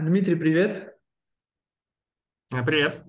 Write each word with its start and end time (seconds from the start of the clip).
Дмитрий, 0.00 0.36
привет. 0.36 0.94
А, 2.52 2.62
Привет. 2.62 3.02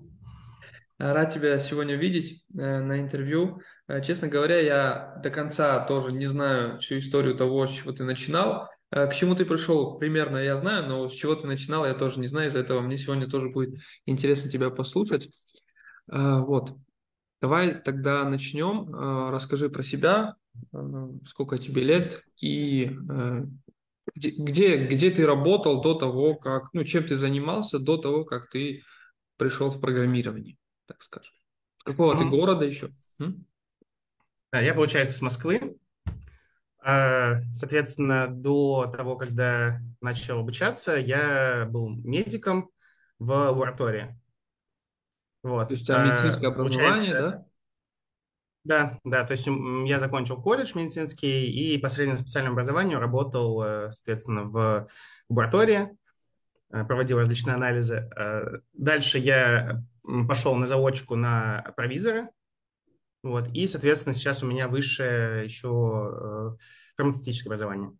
Рад 0.98 1.32
тебя 1.32 1.60
сегодня 1.60 1.94
видеть 1.94 2.44
э, 2.52 2.80
на 2.80 3.00
интервью. 3.00 3.62
Э, 3.86 4.02
Честно 4.02 4.26
говоря, 4.26 4.58
я 4.58 5.14
до 5.22 5.30
конца 5.30 5.84
тоже 5.86 6.10
не 6.10 6.26
знаю 6.26 6.78
всю 6.78 6.98
историю 6.98 7.36
того, 7.36 7.64
с 7.68 7.70
чего 7.70 7.92
ты 7.92 8.02
начинал. 8.02 8.68
Э, 8.90 9.06
К 9.06 9.14
чему 9.14 9.36
ты 9.36 9.44
пришел, 9.44 9.98
примерно 9.98 10.38
я 10.38 10.56
знаю, 10.56 10.88
но 10.88 11.08
с 11.08 11.12
чего 11.12 11.36
ты 11.36 11.46
начинал, 11.46 11.86
я 11.86 11.94
тоже 11.94 12.18
не 12.18 12.26
знаю. 12.26 12.48
Из-за 12.48 12.58
этого 12.58 12.80
мне 12.80 12.98
сегодня 12.98 13.30
тоже 13.30 13.50
будет 13.50 13.80
интересно 14.04 14.50
тебя 14.50 14.70
послушать. 14.70 15.30
Вот. 16.08 16.76
Давай 17.40 17.80
тогда 17.80 18.28
начнем. 18.28 19.30
Расскажи 19.30 19.70
про 19.70 19.84
себя, 19.84 20.34
сколько 21.24 21.56
тебе 21.58 21.84
лет 21.84 22.24
и 22.40 22.90
где, 24.14 24.30
где, 24.30 24.76
где 24.76 25.10
ты 25.10 25.26
работал 25.26 25.80
до 25.82 25.94
того, 25.94 26.34
как, 26.34 26.72
ну, 26.72 26.84
чем 26.84 27.06
ты 27.06 27.16
занимался 27.16 27.78
до 27.78 27.96
того, 27.96 28.24
как 28.24 28.48
ты 28.50 28.82
пришел 29.36 29.70
в 29.70 29.80
программирование, 29.80 30.56
так 30.86 31.02
скажем. 31.02 31.32
Какого 31.84 32.16
ты 32.16 32.24
Мгм. 32.24 32.30
города 32.30 32.64
еще? 32.64 32.90
М? 33.18 33.46
Я, 34.52 34.74
получается, 34.74 35.16
с 35.16 35.22
Москвы. 35.22 35.76
А, 36.82 37.38
Соответственно, 37.52 38.26
до 38.28 38.86
того, 38.86 39.16
когда 39.16 39.80
начал 40.00 40.40
обучаться, 40.40 40.96
я 40.96 41.66
был 41.70 41.90
медиком 41.90 42.70
в 43.18 43.30
лаборатории. 43.30 44.18
То 45.42 45.48
Вот. 45.48 45.70
есть 45.70 45.82
у 45.82 45.86
тебя 45.86 45.98
А, 45.98 46.04
медицинское 46.04 46.46
образование, 46.48 47.12
да? 47.14 47.46
Да, 48.64 48.98
да, 49.04 49.24
то 49.24 49.32
есть 49.32 49.46
я 49.46 49.98
закончил 49.98 50.40
колледж 50.40 50.72
медицинский 50.76 51.50
и 51.50 51.78
по 51.78 51.88
среднему 51.88 52.18
специальному 52.18 52.54
образованию 52.54 52.98
работал, 53.00 53.62
э, 53.62 53.90
соответственно, 53.90 54.44
в 54.44 54.86
лаборатории, 55.30 55.96
э, 56.70 56.84
проводил 56.84 57.18
различные 57.18 57.54
анализы. 57.54 58.10
Э, 58.16 58.58
Дальше 58.74 59.18
я 59.18 59.82
пошел 60.28 60.54
на 60.56 60.66
заочку 60.66 61.16
на 61.16 61.72
провизора, 61.76 62.30
Вот. 63.22 63.48
И, 63.54 63.66
соответственно, 63.66 64.14
сейчас 64.14 64.42
у 64.42 64.46
меня 64.46 64.66
высшее 64.66 65.44
еще 65.44 66.56
фармацевтическое 66.96 67.50
образование. 67.50 67.92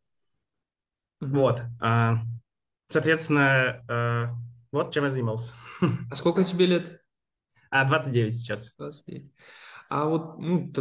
Вот. 1.21 1.63
А, 1.81 2.23
Соответственно, 2.89 4.35
вот 4.73 4.93
чем 4.93 5.05
я 5.05 5.11
занимался. 5.11 5.53
А 6.11 6.17
сколько 6.17 6.43
тебе 6.43 6.67
лет? 6.67 7.03
А, 7.71 7.87
29 7.87 8.35
сейчас. 8.35 8.75
29. 8.77 9.31
А 9.91 10.07
вот, 10.07 10.39
ну, 10.39 10.73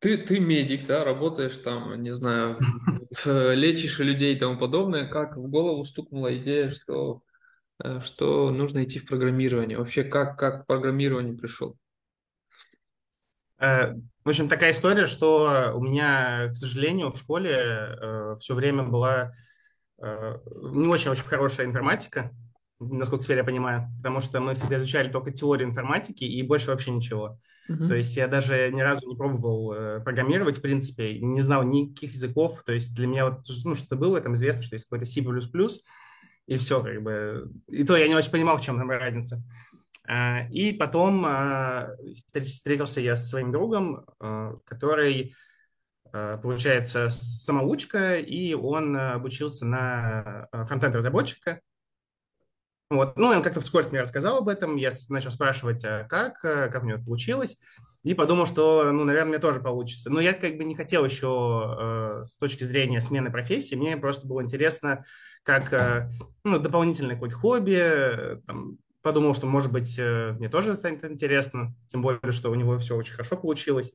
ты, 0.00 0.18
ты 0.18 0.40
медик, 0.40 0.86
да, 0.86 1.04
работаешь 1.04 1.58
там, 1.58 2.02
не 2.02 2.14
знаю, 2.14 2.58
в- 3.24 3.54
лечишь 3.54 3.98
людей 3.98 4.36
и 4.36 4.38
тому 4.38 4.58
подобное. 4.58 5.06
Как 5.08 5.36
в 5.36 5.48
голову 5.48 5.84
стукнула 5.84 6.36
идея, 6.38 6.70
что, 6.70 7.22
э, 7.84 8.00
что 8.02 8.50
нужно 8.50 8.84
идти 8.84 9.00
в 9.00 9.06
программирование? 9.06 9.78
Вообще, 9.78 10.04
как, 10.04 10.38
как 10.38 10.64
к 10.64 10.66
программированию 10.66 11.38
пришел? 11.38 11.78
Э, 13.58 13.92
В 14.24 14.28
общем, 14.28 14.48
такая 14.48 14.72
история, 14.72 15.06
что 15.06 15.72
у 15.74 15.82
меня, 15.82 16.48
к 16.48 16.54
сожалению, 16.54 17.10
в 17.12 17.16
школе 17.18 18.36
все 18.40 18.54
время 18.54 18.82
была 18.84 19.32
э, 20.02 20.38
не 20.72 20.86
очень-очень 20.88 21.24
хорошая 21.24 21.66
информатика, 21.66 22.30
насколько 22.80 23.24
теперь 23.24 23.38
я 23.38 23.44
понимаю, 23.44 23.88
потому 23.98 24.20
что 24.20 24.40
мы 24.40 24.54
всегда 24.54 24.76
изучали 24.76 25.10
только 25.10 25.30
теорию 25.30 25.68
информатики 25.68 26.24
и 26.24 26.42
больше 26.42 26.70
вообще 26.70 26.90
ничего. 26.90 27.38
То 27.68 27.74
Мгм. 27.74 27.94
есть 27.94 28.16
я 28.16 28.28
даже 28.28 28.70
ни 28.72 28.80
разу 28.80 29.08
не 29.08 29.16
пробовал 29.16 29.72
э, 29.72 30.00
программировать, 30.00 30.58
в 30.58 30.62
принципе, 30.62 31.18
не 31.18 31.40
знал 31.40 31.62
никаких 31.62 32.12
языков. 32.12 32.62
То 32.64 32.72
есть 32.72 32.94
для 32.94 33.06
меня 33.06 33.28
вот, 33.28 33.46
ну, 33.64 33.74
что 33.74 33.96
было, 33.96 34.20
там 34.20 34.34
известно, 34.34 34.62
что 34.62 34.74
есть 34.74 34.84
какой-то 34.84 35.04
C++, 35.06 35.22
и 36.46 36.56
все, 36.58 36.82
как 36.82 37.02
бы. 37.02 37.50
И 37.68 37.84
то 37.84 37.96
я 37.96 38.06
не 38.06 38.14
очень 38.14 38.30
понимал, 38.30 38.58
в 38.58 38.60
чем 38.60 38.76
там 38.78 38.90
разница. 38.90 39.42
А, 40.06 40.46
И 40.50 40.72
потом 40.72 41.24
а, 41.26 41.88
встр- 42.02 42.42
встретился 42.42 43.00
я 43.00 43.16
со 43.16 43.26
своим 43.28 43.50
другом, 43.50 44.04
а, 44.20 44.56
который, 44.66 45.34
получается, 46.12 47.08
самоучка, 47.10 48.18
и 48.18 48.54
он 48.54 48.96
обучился 48.96 49.64
на 49.64 50.48
фронтенд-разработчика. 50.52 51.60
Вот. 52.94 53.16
Ну, 53.16 53.26
он 53.26 53.42
как-то 53.42 53.60
вскользь 53.60 53.90
мне 53.90 54.02
рассказал 54.02 54.38
об 54.38 54.48
этом, 54.48 54.76
я 54.76 54.90
начал 55.08 55.30
спрашивать, 55.30 55.84
а 55.84 56.04
как, 56.04 56.44
а, 56.44 56.68
как 56.68 56.82
у 56.82 56.86
него 56.86 56.96
это 56.96 57.04
получилось, 57.04 57.58
и 58.02 58.14
подумал, 58.14 58.46
что, 58.46 58.90
ну, 58.92 59.04
наверное, 59.04 59.30
мне 59.30 59.38
тоже 59.38 59.60
получится. 59.60 60.10
Но 60.10 60.20
я 60.20 60.32
как 60.32 60.56
бы 60.56 60.64
не 60.64 60.74
хотел 60.74 61.04
еще 61.04 62.18
э, 62.20 62.22
с 62.22 62.36
точки 62.36 62.64
зрения 62.64 63.00
смены 63.00 63.30
профессии, 63.30 63.74
мне 63.74 63.96
просто 63.96 64.26
было 64.26 64.42
интересно, 64.42 65.04
как 65.42 65.72
э, 65.72 66.08
ну, 66.44 66.58
дополнительное 66.58 67.14
какое-то 67.14 67.36
хобби, 67.36 67.76
э, 67.76 68.36
там, 68.46 68.78
подумал, 69.02 69.34
что, 69.34 69.46
может 69.46 69.72
быть, 69.72 69.98
э, 69.98 70.32
мне 70.38 70.48
тоже 70.48 70.76
станет 70.76 71.04
интересно, 71.04 71.74
тем 71.86 72.02
более, 72.02 72.32
что 72.32 72.50
у 72.50 72.54
него 72.54 72.78
все 72.78 72.94
очень 72.94 73.14
хорошо 73.14 73.36
получилось. 73.36 73.92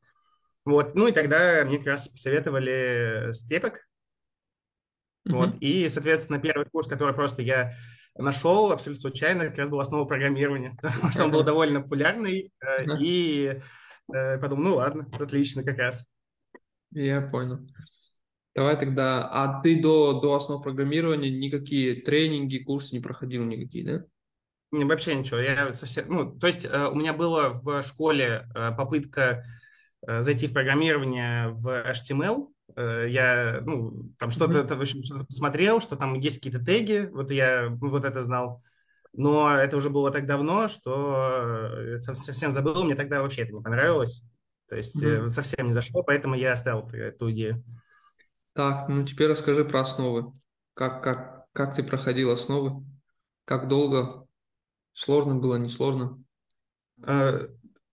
Вот, 0.65 0.95
ну 0.95 1.07
и 1.07 1.11
тогда 1.11 1.63
мне 1.65 1.77
как 1.77 1.87
раз 1.87 2.09
посоветовали 2.09 3.31
степек, 3.31 3.87
вот. 5.25 5.49
Мгм. 5.49 5.57
И, 5.59 5.87
соответственно, 5.89 6.39
первый 6.39 6.65
курс, 6.65 6.87
который 6.87 7.13
просто 7.13 7.41
я 7.41 7.71
нашел 8.15 8.71
абсолютно 8.71 9.01
случайно, 9.01 9.45
как 9.47 9.57
раз 9.57 9.69
был 9.69 9.79
основа 9.79 10.05
программирования, 10.05 10.77
потому 10.81 11.11
что 11.11 11.23
он 11.25 11.31
был 11.31 11.43
довольно 11.43 11.81
популярный, 11.81 12.51
э, 12.61 12.97
и 12.99 13.59
э, 14.13 14.37
подумал, 14.39 14.63
ну 14.63 14.75
ладно, 14.75 15.07
отлично 15.19 15.63
как 15.63 15.77
раз. 15.77 16.05
Я 16.91 17.21
понял. 17.21 17.59
Давай 18.55 18.77
тогда, 18.77 19.27
а 19.29 19.61
ты 19.61 19.81
до, 19.81 20.19
до 20.19 20.33
основ 20.33 20.61
программирования 20.61 21.29
никакие 21.29 22.01
тренинги, 22.01 22.57
курсы 22.57 22.95
не 22.95 22.99
проходил 22.99 23.43
никакие, 23.45 23.85
да? 23.85 24.05
Вообще 24.71 25.15
ничего, 25.15 25.39
я 25.39 25.71
совсем, 25.71 26.05
ну, 26.09 26.31
то 26.39 26.47
есть 26.47 26.65
э, 26.65 26.87
у 26.87 26.95
меня 26.95 27.13
было 27.13 27.59
в 27.63 27.81
школе 27.83 28.47
попытка 28.53 29.41
зайти 30.01 30.47
в 30.47 30.53
программирование 30.53 31.49
в 31.49 31.67
HTML, 31.67 32.47
я, 32.77 33.61
ну, 33.65 34.11
там 34.19 34.31
что-то, 34.31 34.63
в 34.75 34.81
общем, 34.81 35.03
что-то 35.03 35.25
посмотрел, 35.25 35.81
что 35.81 35.95
там 35.95 36.13
есть 36.15 36.37
какие-то 36.37 36.63
теги, 36.63 37.09
вот 37.11 37.31
я 37.31 37.69
ну, 37.69 37.89
вот 37.89 38.05
это 38.05 38.21
знал, 38.21 38.61
но 39.13 39.51
это 39.55 39.77
уже 39.77 39.89
было 39.89 40.11
так 40.11 40.25
давно, 40.27 40.67
что 40.67 41.71
э, 41.77 41.99
сов- 42.01 42.17
совсем 42.17 42.51
забыл, 42.51 42.83
мне 42.83 42.95
тогда 42.95 43.21
вообще 43.21 43.43
это 43.43 43.53
не 43.53 43.61
понравилось, 43.61 44.23
то 44.69 44.75
есть 44.75 45.03
э, 45.03 45.27
Мгм. 45.27 45.29
совсем 45.29 45.67
не 45.67 45.73
зашло, 45.73 46.03
поэтому 46.03 46.35
я 46.35 46.53
оставил 46.53 46.87
эту 46.89 47.31
идею. 47.31 47.63
Так, 48.53 48.89
ну 48.89 49.03
теперь 49.05 49.27
расскажи 49.29 49.65
про 49.65 49.81
основы. 49.81 50.31
Как, 50.75 51.03
как, 51.03 51.45
как 51.53 51.75
ты 51.75 51.83
проходил 51.83 52.31
основы? 52.31 52.85
Как 53.45 53.67
долго? 53.67 54.27
Сложно 54.93 55.35
было, 55.35 55.57
не 55.57 55.69
сложно? 55.69 56.23
Э, 57.03 57.47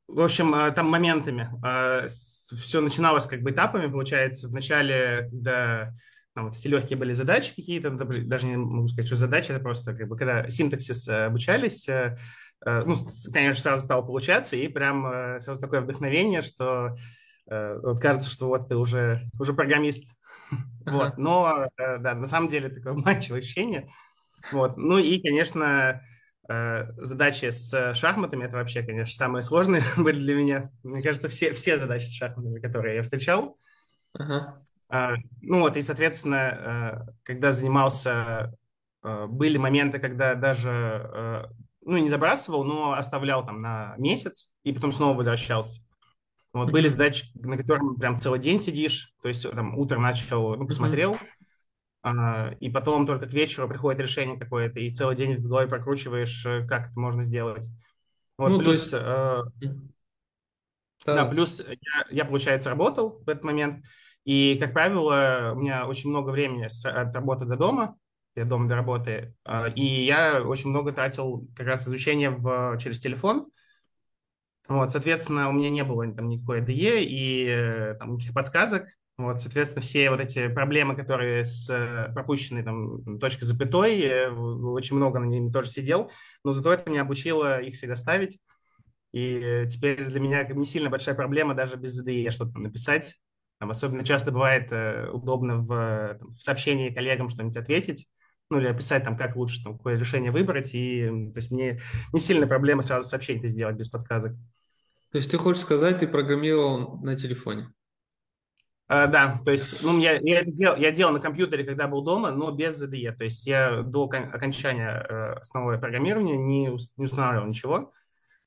В 0.09 0.21
общем, 0.21 0.55
э, 0.55 0.71
там 0.73 0.89
моментами. 0.89 1.51
Все 2.09 2.81
начиналось 2.81 3.27
как 3.27 3.43
бы 3.43 3.51
этапами, 3.51 3.91
получается. 3.91 4.49
Вначале, 4.49 5.29
когда 5.31 5.93
там, 6.37 6.49
вот 6.49 6.57
эти 6.57 6.69
легкие 6.69 6.99
были 6.99 7.15
задачи 7.15 7.55
какие-то, 7.57 7.91
ну, 7.91 7.99
даже 8.27 8.47
не 8.47 8.59
могу 8.59 8.87
сказать, 8.89 9.07
что 9.07 9.17
задачи, 9.17 9.53
это 9.53 9.61
просто 9.61 9.95
как 9.95 10.07
бы 10.07 10.19
когда 10.19 10.47
синтаксис 10.51 11.09
э, 11.09 11.25
обучались, 11.25 11.89
э, 11.89 12.15
э, 12.67 12.83
ну, 12.85 12.95
конечно, 13.33 13.63
сразу 13.63 13.85
стало 13.85 14.03
получаться, 14.03 14.55
и 14.55 14.69
прям 14.69 15.41
сразу 15.41 15.59
такое 15.59 15.81
вдохновение, 15.81 16.43
что 16.43 16.95
вот 17.47 18.01
кажется, 18.01 18.29
что 18.29 18.49
вот 18.49 18.69
ты 18.69 18.77
уже, 18.77 19.23
уже 19.41 19.55
программист. 19.55 20.15
Вот. 20.89 21.19
Но, 21.19 21.67
да, 21.77 22.15
на 22.15 22.27
самом 22.27 22.49
деле 22.49 22.69
такое 22.69 22.93
обманчивое 22.93 23.41
ощущение. 23.41 23.89
Вот. 24.53 24.77
Ну 24.77 24.99
и, 24.99 25.21
конечно, 25.21 26.01
задачи 26.49 27.51
с 27.51 27.95
шахматами, 27.95 28.45
это 28.45 28.57
вообще, 28.57 28.83
конечно, 28.83 29.15
самые 29.15 29.43
сложные 29.43 29.83
были 29.97 30.21
для 30.21 30.35
меня. 30.35 30.71
Мне 30.83 31.03
кажется, 31.03 31.29
все, 31.29 31.53
все 31.55 31.77
задачи 31.77 32.05
с 32.05 32.15
шахматами, 32.15 32.61
которые 32.61 32.97
я 32.97 33.03
встречал. 33.03 33.57
Ага. 34.19 34.61
А, 34.89 35.15
Ну 35.43 35.61
вот, 35.61 35.77
и, 35.77 35.83
соответственно, 35.83 37.05
э, 37.07 37.13
когда 37.25 37.51
занимался, 37.51 38.55
э, 39.03 39.27
были 39.27 39.59
моменты, 39.59 39.99
когда 39.99 40.35
даже, 40.35 40.71
э, 40.71 41.45
ну, 41.83 41.99
не 41.99 42.09
забрасывал, 42.09 42.65
но 42.65 42.93
оставлял 42.93 43.45
там 43.45 43.61
на 43.61 43.95
месяц 43.99 44.51
и 44.63 44.73
потом 44.73 44.93
снова 44.93 45.17
возвращался. 45.17 45.83
Вот 46.53 46.71
были 46.71 46.89
задачи, 46.89 47.27
на 47.35 47.57
которых 47.57 47.99
прям 47.99 48.17
целый 48.17 48.39
день 48.39 48.59
сидишь, 48.59 49.13
то 49.21 49.29
есть 49.29 49.43
там 49.43 49.77
утром 49.77 50.03
начал, 50.03 50.57
ну, 50.57 50.67
посмотрел, 50.67 51.15
а, 51.15 51.19
и 52.61 52.71
потом 52.71 53.07
только 53.07 53.27
к 53.27 53.33
вечеру 53.33 53.69
приходит 53.69 54.01
решение 54.01 54.39
какое-то, 54.39 54.79
и 54.79 54.91
целый 54.91 55.17
день 55.17 55.37
в 55.37 55.49
голове 55.49 55.69
прокручиваешь, 55.69 56.47
э, 56.47 56.67
как 56.67 56.91
это 56.91 57.01
можно 57.01 57.23
сделать. 57.23 57.69
Вот, 58.39 58.51
Ну, 58.51 58.59
плюс, 58.61 58.77
есть, 58.77 58.93
э, 58.93 59.43
да, 61.05 61.15
да. 61.15 61.25
плюс 61.27 61.61
я, 61.61 62.07
я, 62.11 62.25
получается, 62.25 62.71
работал 62.71 63.23
в 63.25 63.29
этот 63.29 63.43
момент, 63.45 63.85
и, 64.25 64.57
как 64.61 64.73
правило, 64.73 65.53
у 65.55 65.59
меня 65.59 65.87
очень 65.87 66.11
много 66.11 66.31
времени 66.31 66.69
с, 66.69 66.85
от 66.85 67.15
работы 67.15 67.45
до 67.45 67.57
дома, 67.57 67.97
я 68.37 68.45
дома 68.45 68.69
до 68.69 68.77
работы, 68.77 69.35
э, 69.45 69.73
и 69.75 70.05
я 70.05 70.43
очень 70.43 70.71
много 70.71 70.93
тратил 70.93 71.49
как 71.57 71.67
раз 71.67 71.89
изучение 71.89 72.31
в, 72.31 72.79
через 72.79 73.01
телефон, 73.01 73.49
вот, 74.69 74.91
соответственно, 74.91 75.49
у 75.49 75.53
меня 75.53 75.71
не 75.71 75.85
было 75.85 76.07
там 76.13 76.29
никакой 76.29 76.61
IDE 76.61 77.05
и 77.05 77.47
э, 77.49 77.95
там 77.99 78.15
никаких 78.15 78.35
подсказок, 78.35 78.87
Вот, 79.19 79.41
соответственно, 79.41 79.83
все 79.83 80.11
вот 80.11 80.21
эти 80.21 80.49
проблемы, 80.49 80.95
которые 80.95 81.45
с 81.45 81.71
э, 81.71 82.13
пропущенной 82.13 82.63
там 82.63 83.19
точкой 83.19 83.45
запятой, 83.45 83.99
э, 84.03 84.31
очень 84.31 84.97
много 84.97 85.19
на 85.19 85.25
ними 85.25 85.51
тоже 85.51 85.71
сидел, 85.71 86.11
но 86.45 86.53
зато 86.53 86.75
это 86.75 86.91
меня 86.91 87.01
обучило 87.01 87.59
их 87.59 87.77
всегда 87.77 87.97
ставить. 87.97 88.39
И 89.13 89.65
теперь 89.71 90.05
для 90.05 90.21
меня 90.21 90.45
не 90.45 90.67
сильно 90.67 90.91
большая 90.91 91.15
проблема 91.15 91.55
даже 91.55 91.77
без 91.77 91.99
ZDE 91.99 92.31
что-то 92.31 92.59
написать. 92.59 93.15
Там 93.59 93.71
особенно 93.71 94.05
часто 94.05 94.33
бывает 94.33 94.71
э, 94.71 95.09
удобно 95.11 95.59
в, 95.59 96.17
там, 96.21 96.29
в 96.29 96.43
сообщении 96.43 96.91
коллегам 96.91 97.31
что-нибудь 97.31 97.57
ответить, 97.57 98.07
ну 98.51 98.59
или 98.59 98.67
описать 98.67 99.05
там, 99.05 99.17
как 99.17 99.35
лучше 99.35 99.63
там, 99.65 99.79
какое 99.79 99.99
решение 99.99 100.31
выбрать. 100.31 100.75
И 100.75 101.07
то 101.33 101.39
есть 101.39 101.51
мне 101.51 101.81
не 102.13 102.21
сильно 102.21 102.47
проблема 102.47 102.83
сразу 102.83 103.09
сообщение 103.09 103.49
сделать 103.49 103.77
без 103.77 103.89
подсказок. 103.89 104.33
То 105.11 105.19
есть 105.19 105.31
ты 105.31 105.39
хочешь 105.39 105.63
сказать, 105.63 106.01
ты 106.01 106.07
программировал 106.07 106.99
на 106.99 107.17
телефоне? 107.17 107.73
Uh, 108.89 109.09
да, 109.09 109.41
то 109.45 109.51
есть, 109.51 109.83
ну, 109.83 109.99
я, 109.99 110.13
я, 110.23 110.45
делал, 110.45 110.77
я 110.77 110.93
делал 110.93 111.13
на 111.13 111.19
компьютере, 111.19 111.65
когда 111.65 111.89
был 111.89 112.03
дома, 112.03 112.31
но 112.31 112.53
без 112.53 112.81
ZDE. 112.81 113.17
То 113.17 113.25
есть 113.25 113.45
я 113.45 113.83
до 113.83 114.05
окончания 114.05 115.05
э, 115.09 115.33
основного 115.41 115.77
программирования 115.77 116.37
не, 116.37 116.67
не 116.97 117.05
устанавливал 117.05 117.49
ничего. 117.49 117.91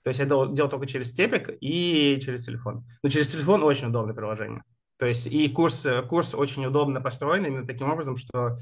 То 0.03 0.07
есть 0.07 0.19
я 0.19 0.25
делал, 0.25 0.53
делал 0.53 0.69
только 0.69 0.87
через 0.87 1.09
степик 1.09 1.49
и 1.59 2.19
через 2.23 2.45
телефон. 2.45 2.85
Но 3.03 3.09
через 3.09 3.27
телефон 3.27 3.63
очень 3.63 3.87
удобное 3.87 4.15
приложение. 4.15 4.63
То 4.97 5.05
есть 5.05 5.27
и 5.27 5.49
курс, 5.49 5.85
курс 6.07 6.33
очень 6.33 6.65
удобно 6.65 7.01
построен 7.01 7.45
именно 7.45 7.65
таким 7.65 7.89
образом, 7.91 8.15
что 8.15 8.55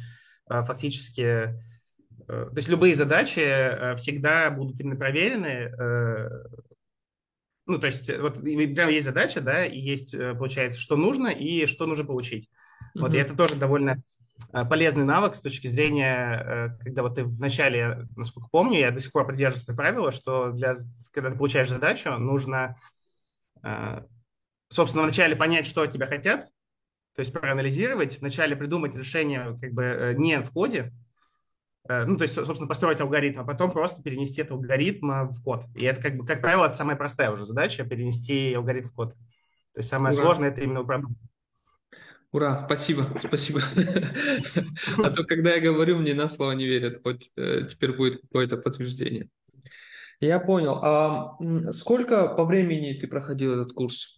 э, 0.50 0.63
фактически 0.63 1.21
э, 1.21 1.53
то 2.27 2.53
есть 2.56 2.69
любые 2.69 2.95
задачи 2.95 3.39
э, 3.39 3.95
всегда 3.95 4.50
будут 4.50 4.80
именно 4.80 4.95
проверены 4.95 5.71
э, 5.80 6.30
ну, 7.68 7.80
то 7.80 7.88
есть, 7.88 8.10
э, 8.10 8.19
вот 8.19 8.42
прям 8.42 8.90
есть 8.90 9.06
задача, 9.06 9.42
да, 9.42 9.66
и 9.66 9.78
есть, 9.78 10.14
э, 10.14 10.34
получается, 10.34 10.80
что 10.80 10.96
нужно 10.96 11.28
и 11.28 11.66
что 11.66 11.86
нужно 11.86 12.06
получить. 12.06 12.46
Mm-hmm. 12.48 13.02
Вот, 13.02 13.14
и 13.14 13.18
это 13.18 13.36
тоже 13.36 13.56
довольно 13.56 14.02
э, 14.54 14.66
полезный 14.66 15.04
навык 15.04 15.36
с 15.36 15.42
точки 15.42 15.68
зрения, 15.68 16.78
когда 16.81 17.04
вот 17.04 17.16
ты 17.16 17.25
вначале, 17.25 18.08
насколько 18.16 18.48
помню, 18.50 18.80
я 18.80 18.92
до 18.92 19.00
сих 19.00 19.12
пор 19.12 19.28
придерживаюсь 19.28 19.64
этого 19.64 19.75
правила, 19.75 20.12
что 20.12 20.52
для, 20.52 20.74
когда 21.12 21.30
ты 21.30 21.38
получаешь 21.38 21.69
задачу, 21.69 22.12
нужно, 22.12 22.78
собственно, 24.69 25.04
вначале 25.04 25.36
понять, 25.36 25.68
что 25.68 25.81
от 25.81 25.92
тебя 25.92 26.06
хотят, 26.06 26.48
то 27.16 27.19
есть 27.19 27.34
проанализировать, 27.34 28.19
вначале 28.22 28.56
придумать 28.56 28.96
решение 28.96 29.58
как 29.60 29.74
бы 29.74 30.16
не 30.18 30.42
в 30.42 30.52
коде, 30.52 30.94
Э, 30.94 31.06
ну, 31.88 32.18
то 32.18 32.24
есть, 32.24 32.34
собственно, 32.34 32.68
построить 32.68 33.00
алгоритм, 33.00 33.42
а 33.42 33.44
потом 33.44 33.72
просто 33.72 34.01
перенести 34.01 34.42
этот 34.42 34.54
алгоритм 34.54 35.12
э, 35.12 35.24
в 35.25 35.42
код. 35.42 35.66
И 35.75 35.84
это, 35.84 36.01
как 36.01 36.18
бы, 36.18 36.25
как 36.25 36.42
правило, 36.42 36.66
это 36.66 36.75
самая 36.75 36.95
простая 36.95 37.31
уже 37.31 37.45
задача, 37.45 37.86
перенести 37.86 38.54
алгоритм 38.54 38.88
в 38.88 38.94
код. 38.94 39.13
То 39.74 39.80
есть 39.80 39.89
самое 39.89 40.13
Ура. 40.16 40.24
сложное– 40.24 40.50
это 40.51 40.62
именно 40.62 40.81
управление. 40.81 41.16
Ура, 42.31 42.66
спасибо, 42.66 43.16
спасибо. 43.19 43.62
А 45.04 45.10
то, 45.12 45.24
когда 45.24 45.56
я 45.56 45.62
говорю, 45.62 45.98
мне 45.98 46.13
на 46.13 46.28
слово 46.28 46.51
не 46.51 46.66
верят, 46.66 47.01
хоть 47.04 47.31
э, 47.38 47.68
теперь 47.69 47.94
будет 47.94 48.22
какое-то 48.22 48.57
подтверждение. 48.57 49.30
Я 50.19 50.40
понял. 50.40 50.80
А 50.81 51.38
сколько 51.72 52.28
по 52.28 52.44
времени 52.44 52.94
ты 52.94 53.07
проходил 53.07 53.54
этот 53.54 53.74
курс? 53.74 54.18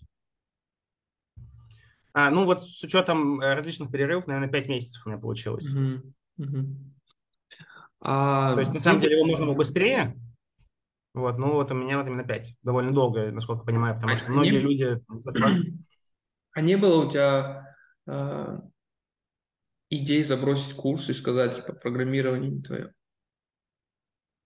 А, 2.13 2.31
ну 2.31 2.45
вот 2.45 2.63
с 2.63 2.83
учетом 2.83 3.39
различных 3.39 3.91
перерывов, 3.91 4.27
наверное, 4.27 4.49
5 4.49 4.69
месяцев 4.69 5.05
у 5.05 5.09
меня 5.09 5.19
получилось. 5.19 5.73
Угу, 5.73 6.13
угу. 6.37 6.67
А... 8.01 8.53
То 8.53 8.59
есть, 8.59 8.73
на 8.73 8.79
самом 8.79 8.99
деле, 8.99 9.17
его 9.17 9.25
можно 9.25 9.45
было 9.45 9.55
быстрее, 9.55 10.15
вот, 11.13 11.39
ну 11.39 11.53
вот 11.53 11.71
у 11.71 11.73
меня 11.73 11.97
вот 11.97 12.07
именно 12.07 12.23
5. 12.23 12.55
Довольно 12.61 12.93
долго, 12.93 13.31
насколько 13.31 13.65
понимаю, 13.65 13.95
потому 13.95 14.13
а 14.13 14.17
что 14.17 14.31
многие 14.31 14.51
не... 14.51 14.59
люди 14.59 15.01
за 15.19 15.33
А 16.51 16.61
не 16.61 16.77
было 16.77 17.05
у 17.05 17.09
тебя 17.09 17.75
э, 18.07 18.59
идей 19.89 20.23
забросить 20.23 20.75
курс 20.75 21.09
и 21.09 21.13
сказать, 21.13 21.57
типа, 21.57 21.73
программирование 21.73 22.51
не 22.51 22.61
твое? 22.61 22.93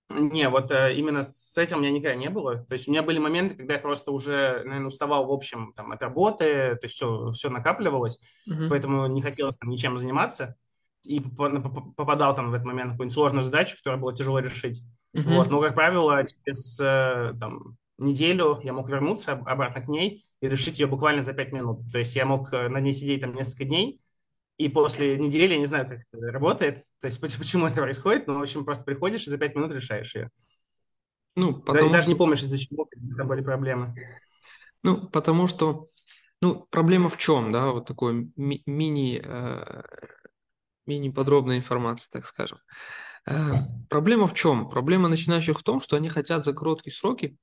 Не, 0.09 0.49
вот 0.49 0.71
э, 0.71 0.95
именно 0.95 1.23
с 1.23 1.57
этим 1.57 1.77
у 1.77 1.79
меня 1.81 1.91
никогда 1.91 2.15
не 2.15 2.29
было. 2.29 2.65
То 2.65 2.73
есть 2.73 2.87
у 2.87 2.91
меня 2.91 3.03
были 3.03 3.19
моменты, 3.19 3.55
когда 3.55 3.75
я 3.75 3.79
просто 3.79 4.11
уже, 4.11 4.61
наверное, 4.65 4.87
уставал 4.87 5.25
в 5.25 5.31
общем 5.31 5.73
там, 5.75 5.91
от 5.91 6.01
работы, 6.01 6.75
то 6.75 6.79
есть 6.83 6.95
все, 6.95 7.31
все 7.31 7.49
накапливалось, 7.49 8.19
uh-huh. 8.49 8.67
поэтому 8.69 9.07
не 9.07 9.21
хотелось 9.21 9.57
там 9.57 9.69
ничем 9.69 9.97
заниматься 9.97 10.55
и 11.05 11.19
попадал 11.19 12.35
там 12.35 12.51
в 12.51 12.53
этот 12.53 12.65
момент 12.65 12.87
на 12.87 12.93
какую-нибудь 12.93 13.13
сложную 13.13 13.43
задачу, 13.43 13.77
которую 13.77 14.01
было 14.01 14.15
тяжело 14.15 14.39
решить. 14.39 14.81
Mm-hmm. 15.15 15.35
Вот. 15.35 15.49
Но, 15.49 15.61
как 15.61 15.75
правило, 15.75 16.23
через 16.23 16.79
э, 16.79 17.33
там, 17.39 17.77
неделю 17.97 18.59
я 18.63 18.73
мог 18.73 18.89
вернуться 18.89 19.33
обратно 19.33 19.81
к 19.81 19.87
ней 19.87 20.23
и 20.41 20.49
решить 20.49 20.79
ее 20.79 20.87
буквально 20.87 21.21
за 21.21 21.33
пять 21.33 21.51
минут. 21.51 21.81
То 21.91 21.99
есть 21.99 22.15
я 22.15 22.25
мог 22.25 22.51
э, 22.53 22.69
на 22.69 22.79
ней 22.79 22.93
сидеть 22.93 23.21
там 23.21 23.35
несколько 23.35 23.65
дней, 23.65 23.99
и 24.57 24.69
после 24.69 25.17
недели, 25.17 25.53
я 25.53 25.59
не 25.59 25.65
знаю, 25.65 25.87
как 25.87 25.99
это 26.11 26.31
работает, 26.31 26.83
то 26.99 27.07
есть 27.07 27.19
почему 27.39 27.67
это 27.67 27.81
происходит, 27.81 28.27
но, 28.27 28.39
в 28.39 28.41
общем, 28.41 28.65
просто 28.65 28.85
приходишь 28.85 29.25
и 29.27 29.29
за 29.29 29.37
пять 29.37 29.55
минут 29.55 29.71
решаешь 29.71 30.15
ее. 30.15 30.29
Ну, 31.35 31.61
потому 31.61 31.87
да, 31.87 31.93
даже 31.93 32.09
не 32.09 32.15
помнишь, 32.15 32.43
из-за 32.43 32.59
чего 32.59 32.87
там 33.17 33.27
были 33.27 33.41
проблемы. 33.41 33.95
Ну, 34.83 35.07
потому 35.07 35.47
что, 35.47 35.87
ну, 36.41 36.67
проблема 36.69 37.09
в 37.09 37.17
чем, 37.17 37.51
да, 37.51 37.71
вот 37.71 37.87
такой 37.87 38.31
ми- 38.35 38.61
мини 38.67 39.19
э, 39.23 39.83
менее 40.85 41.11
подробная 41.11 41.57
информация, 41.57 42.09
так 42.11 42.25
скажем. 42.25 42.59
Э, 43.25 43.51
проблема 43.89 44.27
в 44.27 44.33
чем? 44.33 44.69
Проблема 44.69 45.09
начинающих 45.09 45.59
в 45.59 45.63
том, 45.63 45.79
что 45.79 45.95
они 45.95 46.09
хотят 46.09 46.45
за 46.45 46.53
короткие 46.53 46.93
сроки 46.93 47.37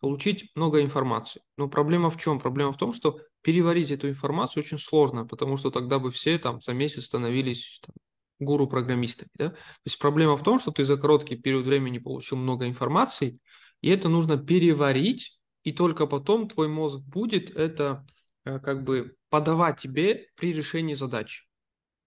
получить 0.00 0.50
много 0.54 0.82
информации. 0.82 1.40
Но 1.56 1.68
проблема 1.68 2.10
в 2.10 2.18
чем? 2.18 2.38
Проблема 2.38 2.72
в 2.72 2.76
том, 2.76 2.92
что 2.92 3.20
переварить 3.42 3.90
эту 3.90 4.08
информацию 4.08 4.62
очень 4.62 4.78
сложно, 4.78 5.26
потому 5.26 5.56
что 5.56 5.70
тогда 5.70 5.98
бы 5.98 6.10
все 6.10 6.38
там 6.38 6.60
за 6.60 6.74
месяц 6.74 7.06
становились 7.06 7.80
там, 7.86 7.94
гуру-программистами. 8.38 9.30
Да? 9.34 9.50
То 9.50 9.86
есть 9.86 9.98
проблема 9.98 10.36
в 10.36 10.42
том, 10.42 10.58
что 10.58 10.72
ты 10.72 10.84
за 10.84 10.96
короткий 10.96 11.36
период 11.36 11.64
времени 11.64 11.98
получил 11.98 12.36
много 12.36 12.68
информации, 12.68 13.38
и 13.80 13.88
это 13.88 14.08
нужно 14.08 14.36
переварить, 14.36 15.38
и 15.62 15.72
только 15.72 16.06
потом 16.06 16.48
твой 16.48 16.68
мозг 16.68 17.00
будет 17.00 17.50
это 17.56 18.04
э, 18.44 18.58
как 18.58 18.84
бы 18.84 19.14
подавать 19.30 19.80
тебе 19.80 20.26
при 20.36 20.52
решении 20.52 20.94
задачи. 20.94 21.44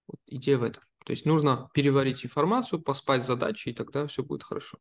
Вот 0.07 0.19
идея 0.27 0.57
в 0.57 0.63
этом. 0.63 0.83
То 1.05 1.11
есть 1.11 1.25
нужно 1.25 1.69
переварить 1.73 2.25
информацию, 2.25 2.81
поспать 2.81 3.25
задачи, 3.25 3.69
и 3.69 3.73
тогда 3.73 4.07
все 4.07 4.23
будет 4.23 4.43
хорошо. 4.43 4.77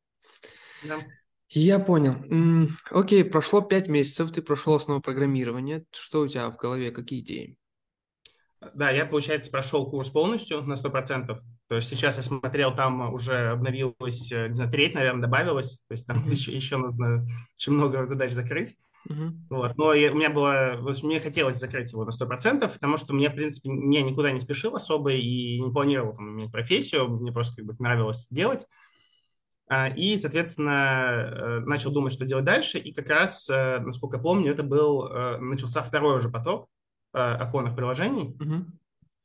Да. 0.82 0.98
Я 1.48 1.78
понял. 1.78 2.68
Окей, 2.90 3.24
прошло 3.24 3.60
пять 3.60 3.86
месяцев, 3.86 4.32
ты 4.32 4.42
прошел 4.42 4.74
основу 4.74 5.00
программирования. 5.00 5.84
Что 5.92 6.22
у 6.22 6.28
тебя 6.28 6.50
в 6.50 6.56
голове, 6.56 6.90
какие 6.90 7.20
идеи? 7.20 7.56
Да, 8.74 8.90
я, 8.90 9.06
получается, 9.06 9.50
прошел 9.50 9.88
курс 9.88 10.10
полностью 10.10 10.62
на 10.62 10.74
100%. 10.74 11.40
То 11.68 11.74
есть 11.74 11.88
сейчас 11.88 12.16
я 12.16 12.22
смотрел, 12.22 12.74
там 12.74 13.12
уже 13.12 13.50
обновилось, 13.50 14.30
э, 14.30 14.48
не 14.48 14.54
знаю, 14.54 14.70
треть, 14.70 14.94
наверное, 14.94 15.22
добавилось. 15.22 15.78
То 15.88 15.92
есть 15.92 16.06
там 16.06 16.18
mm-hmm. 16.18 16.30
еще, 16.30 16.54
еще 16.54 16.76
нужно 16.76 17.26
очень 17.56 17.72
много 17.72 18.06
задач 18.06 18.32
закрыть. 18.32 18.76
Mm-hmm. 19.08 19.30
Вот. 19.50 19.76
Но 19.76 19.92
я, 19.92 20.12
у 20.12 20.14
меня 20.14 20.30
было, 20.30 20.78
мне 21.02 21.18
хотелось 21.18 21.56
закрыть 21.56 21.92
его 21.92 22.04
на 22.04 22.10
100%, 22.10 22.72
потому 22.72 22.96
что 22.96 23.14
мне, 23.14 23.28
в 23.28 23.34
принципе, 23.34 23.70
я 23.70 24.02
никуда 24.02 24.30
не 24.30 24.38
спешил 24.38 24.76
особо 24.76 25.12
и 25.12 25.60
не 25.60 25.72
планировал 25.72 26.14
там, 26.14 26.30
иметь 26.34 26.52
профессию, 26.52 27.08
мне 27.08 27.32
просто 27.32 27.56
как 27.56 27.64
бы 27.64 27.74
нравилось 27.80 28.28
делать. 28.30 28.64
А, 29.68 29.88
и, 29.88 30.16
соответственно, 30.16 30.70
э, 30.70 31.60
начал 31.66 31.90
думать, 31.90 32.12
что 32.12 32.24
делать 32.24 32.44
дальше. 32.44 32.78
И 32.78 32.92
как 32.92 33.08
раз, 33.08 33.50
э, 33.50 33.80
насколько 33.80 34.18
я 34.18 34.22
помню, 34.22 34.52
это 34.52 34.62
был, 34.62 35.08
начался 35.40 35.82
второй 35.82 36.18
уже 36.18 36.28
поток 36.28 36.68
оконных 37.12 37.74
приложений. 37.74 38.36
Mm-hmm. 38.38 38.64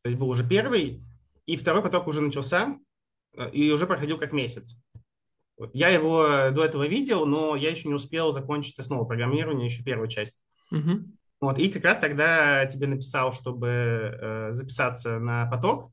То 0.03 0.09
есть 0.09 0.17
был 0.17 0.29
уже 0.29 0.47
первый, 0.47 1.03
и 1.45 1.55
второй 1.55 1.81
поток 1.81 2.07
уже 2.07 2.21
начался, 2.21 2.77
и 3.51 3.71
уже 3.71 3.87
проходил 3.87 4.17
как 4.17 4.33
месяц. 4.33 4.77
Вот. 5.57 5.75
Я 5.75 5.89
его 5.89 6.49
до 6.51 6.65
этого 6.65 6.87
видел, 6.87 7.25
но 7.25 7.55
я 7.55 7.69
еще 7.69 7.87
не 7.87 7.93
успел 7.93 8.31
закончить 8.31 8.79
основу 8.79 9.05
программирования, 9.05 9.65
еще 9.65 9.83
первую 9.83 10.07
часть. 10.07 10.43
Uh-huh. 10.73 11.03
Вот. 11.39 11.59
И 11.59 11.69
как 11.69 11.83
раз 11.83 11.99
тогда 11.99 12.65
тебе 12.65 12.87
написал, 12.87 13.31
чтобы 13.31 13.67
э, 13.67 14.51
записаться 14.51 15.19
на 15.19 15.45
поток. 15.45 15.91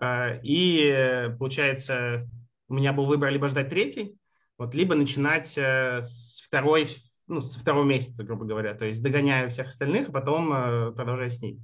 Э, 0.00 0.40
и, 0.42 1.30
получается, 1.38 2.28
у 2.68 2.74
меня 2.74 2.92
был 2.92 3.06
выбор 3.06 3.30
либо 3.30 3.48
ждать 3.48 3.68
третий, 3.68 4.18
вот, 4.58 4.74
либо 4.74 4.94
начинать 4.94 5.56
э, 5.56 6.00
с 6.00 6.42
второй, 6.44 6.88
ну, 7.28 7.40
со 7.40 7.58
второго 7.58 7.84
месяца, 7.84 8.24
грубо 8.24 8.44
говоря. 8.44 8.74
То 8.74 8.86
есть 8.86 9.02
догоняю 9.02 9.50
всех 9.50 9.68
остальных, 9.68 10.08
а 10.08 10.12
потом 10.12 10.52
э, 10.52 10.92
продолжаю 10.92 11.30
с 11.30 11.40
ней. 11.40 11.60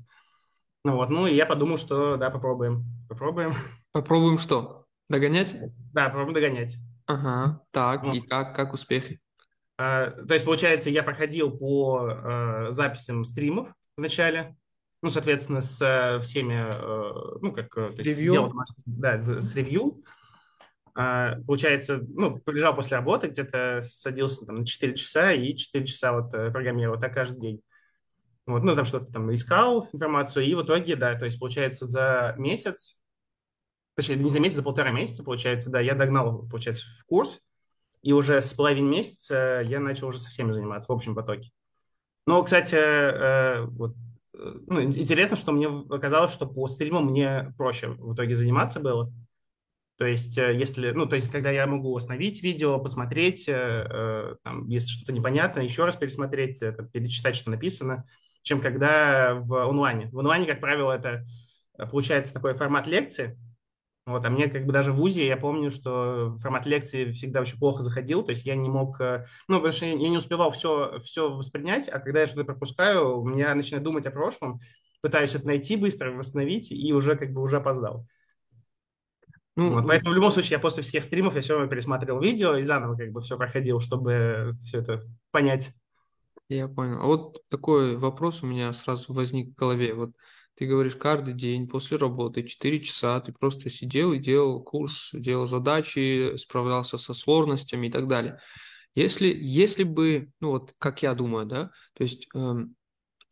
Ну 0.85 0.97
вот, 0.97 1.11
ну 1.11 1.27
и 1.27 1.35
я 1.35 1.47
подумал, 1.47 1.79
что 1.79 2.17
да, 2.17 2.31
попробуем. 2.31 2.85
Попробуем. 3.09 3.55
Попробуем 3.93 4.39
что? 4.39 4.87
Догонять? 5.09 5.55
Да, 5.93 6.07
попробуем 6.07 6.35
догонять. 6.35 6.77
Ага, 7.07 7.61
так, 7.71 8.03
ну, 8.03 8.15
и 8.15 8.21
как, 8.21 8.57
как 8.57 8.73
успехи? 8.73 9.21
А, 9.79 10.11
то 10.11 10.33
есть, 10.33 10.45
получается, 10.45 10.91
я 10.91 11.03
проходил 11.03 11.51
по 11.51 12.09
а, 12.09 12.67
записям 12.71 13.25
стримов 13.25 13.73
в 13.97 14.01
начале, 14.01 14.57
ну, 15.03 15.11
соответственно, 15.11 15.61
с 15.61 15.81
а, 15.83 16.21
всеми, 16.21 16.55
а, 16.55 17.39
ну, 17.41 17.53
как... 17.53 17.75
То 17.75 17.89
есть, 17.89 18.05
ревью? 18.05 18.33
Делал, 18.33 18.53
да, 18.87 19.21
с 19.21 19.55
ревью. 19.57 20.03
А, 20.95 21.37
получается, 21.47 22.01
ну, 22.09 22.39
приезжал 22.39 22.75
после 22.75 22.97
работы, 22.97 23.29
где-то 23.29 23.81
садился 23.83 24.47
там 24.47 24.57
на 24.57 24.67
4 24.67 24.95
часа 24.95 25.33
и 25.33 25.55
4 25.55 25.87
часа 25.87 26.13
вот 26.13 26.31
программировал, 26.31 26.99
так 26.99 27.15
каждый 27.15 27.41
день. 27.41 27.63
Вот, 28.47 28.65
ну, 28.65 28.75
там 28.75 28.85
что-то 28.85 29.13
там 29.13 29.33
искал 29.33 29.89
информацию, 29.93 30.45
и 30.45 30.55
в 30.55 30.63
итоге, 30.63 30.97
да, 30.97 31.17
то 31.17 31.25
есть, 31.27 31.39
получается, 31.39 31.87
за 31.87 32.35
месяц, 32.39 33.01
точнее, 33.95 34.17
не 34.17 34.31
за 34.31 34.41
месяц, 34.41 34.57
за 34.57 34.63
полтора 34.65 34.91
месяца, 34.91 35.23
получается, 35.23 35.71
да, 35.71 35.81
я 35.81 35.95
догнал, 35.95 36.49
получается, 36.49 36.85
в 36.99 37.05
курс, 37.05 37.41
и 38.03 38.13
уже 38.13 38.41
с 38.41 38.53
половиной 38.53 38.91
месяца 38.91 39.63
я 39.65 39.79
начал 39.79 40.09
уже 40.09 40.19
со 40.19 40.29
всеми 40.29 40.51
заниматься 40.51 40.93
в 40.93 40.95
общем 40.95 41.15
потоке. 41.15 41.51
Но, 42.27 42.43
кстати, 42.43 42.75
э, 42.75 43.65
вот, 43.67 43.95
э, 44.35 44.55
ну, 44.67 44.83
интересно, 44.83 45.37
что 45.37 45.53
мне 45.53 45.69
оказалось, 45.69 46.33
что 46.33 46.47
по 46.47 46.67
стримам 46.67 47.07
мне 47.07 47.53
проще 47.57 47.89
в 47.89 48.15
итоге 48.15 48.35
заниматься 48.35 48.81
было. 48.81 49.13
То 49.99 50.07
есть, 50.07 50.39
э, 50.39 50.57
если, 50.57 50.91
ну, 50.91 51.07
то 51.07 51.17
есть, 51.17 51.31
когда 51.31 51.51
я 51.51 51.67
могу 51.67 51.95
остановить 51.97 52.43
видео, 52.43 52.81
посмотреть, 52.81 53.47
там, 53.47 54.69
если 54.69 54.89
что-то 54.89 55.13
непонятно, 55.13 55.61
еще 55.61 55.85
раз 55.85 55.97
пересмотреть, 55.97 56.61
перечитать, 56.93 57.37
что 57.37 57.51
написано, 57.51 58.05
чем 58.43 58.61
когда 58.61 59.35
в 59.35 59.69
онлайне. 59.69 60.09
В 60.11 60.19
онлайне, 60.19 60.47
как 60.47 60.61
правило, 60.61 60.93
это 60.93 61.25
получается 61.91 62.35
такой 62.35 62.55
формат 62.55 62.87
лекции, 62.87 63.39
вот, 64.05 64.27
а 64.27 64.31
мне 64.31 64.49
как 64.49 64.67
бы 64.67 64.73
даже 64.73 64.93
в 64.93 64.97
ВУЗе, 64.97 65.27
я 65.27 65.37
помню, 65.37 65.71
что 65.71 66.35
формат 66.41 66.67
лекции 66.67 67.13
всегда 67.13 67.41
очень 67.41 67.59
плохо 67.59 67.83
заходил, 67.83 68.25
то 68.25 68.31
есть 68.31 68.45
я 68.45 68.57
не 68.57 68.69
мог, 68.69 69.01
э, 69.01 69.25
ну, 69.47 69.57
потому 69.57 69.73
что 69.73 69.87
я 69.87 69.95
не 69.95 70.17
успевал 70.17 70.51
все, 70.51 70.99
все 71.05 71.33
воспринять, 71.33 71.89
а 71.89 72.01
когда 72.01 72.21
я 72.21 72.27
что-то 72.27 72.45
пропускаю, 72.45 73.25
я 73.37 73.55
начинаю 73.55 73.85
думать 73.85 74.07
о 74.07 74.11
прошлом, 74.11 74.59
пытаюсь 75.03 75.37
это 75.37 75.47
найти 75.47 75.77
быстро, 75.77 76.11
восстановить, 76.11 76.73
и 76.73 76.93
уже 76.93 77.15
как 77.15 77.31
бы 77.33 77.43
уже 77.43 77.59
опоздал. 77.59 78.05
Ну, 79.55 79.75
вот, 79.75 79.87
поэтому 79.87 80.13
в 80.13 80.15
любом 80.17 80.33
случае 80.33 80.53
я 80.53 80.59
после 80.59 80.83
всех 80.83 81.05
стримов 81.05 81.37
я 81.37 81.43
все 81.43 81.55
равно 81.55 81.69
пересматривал 81.69 82.21
видео 82.21 82.57
и 82.57 82.63
заново 82.63 82.97
как 82.97 83.13
бы 83.13 83.21
все 83.21 83.37
проходил, 83.37 83.79
чтобы 83.79 84.55
все 84.65 84.81
это 84.81 85.01
понять. 85.31 85.71
Я 86.49 86.69
понял. 86.69 87.01
А 87.01 87.07
вот 87.07 87.43
такой 87.49 87.97
вопрос 87.97 88.43
у 88.43 88.47
меня 88.47 88.73
сразу 88.73 89.13
возник 89.13 89.51
в 89.53 89.55
голове. 89.55 89.95
Вот 89.95 90.11
ты 90.55 90.67
говоришь, 90.67 90.97
каждый 90.97 91.35
день 91.35 91.67
после 91.67 91.97
работы 91.97 92.43
4 92.43 92.83
часа 92.83 93.21
ты 93.21 93.33
просто 93.33 93.71
сидел 93.71 94.13
и 94.13 94.19
делал 94.19 94.63
курс, 94.63 95.11
делал 95.13 95.47
задачи, 95.47 96.37
справлялся 96.37 96.99
со 96.99 97.15
сложностями 97.15 97.87
и 97.87 97.91
так 97.91 98.07
далее. 98.07 98.39
Если, 98.95 99.27
если 99.35 99.85
бы, 99.85 100.31
ну 100.41 100.51
вот 100.51 100.75
как 100.79 101.03
я 101.03 101.15
думаю, 101.15 101.47
да, 101.47 101.71
то 101.95 102.03
есть 102.03 102.29
эм, 102.35 102.77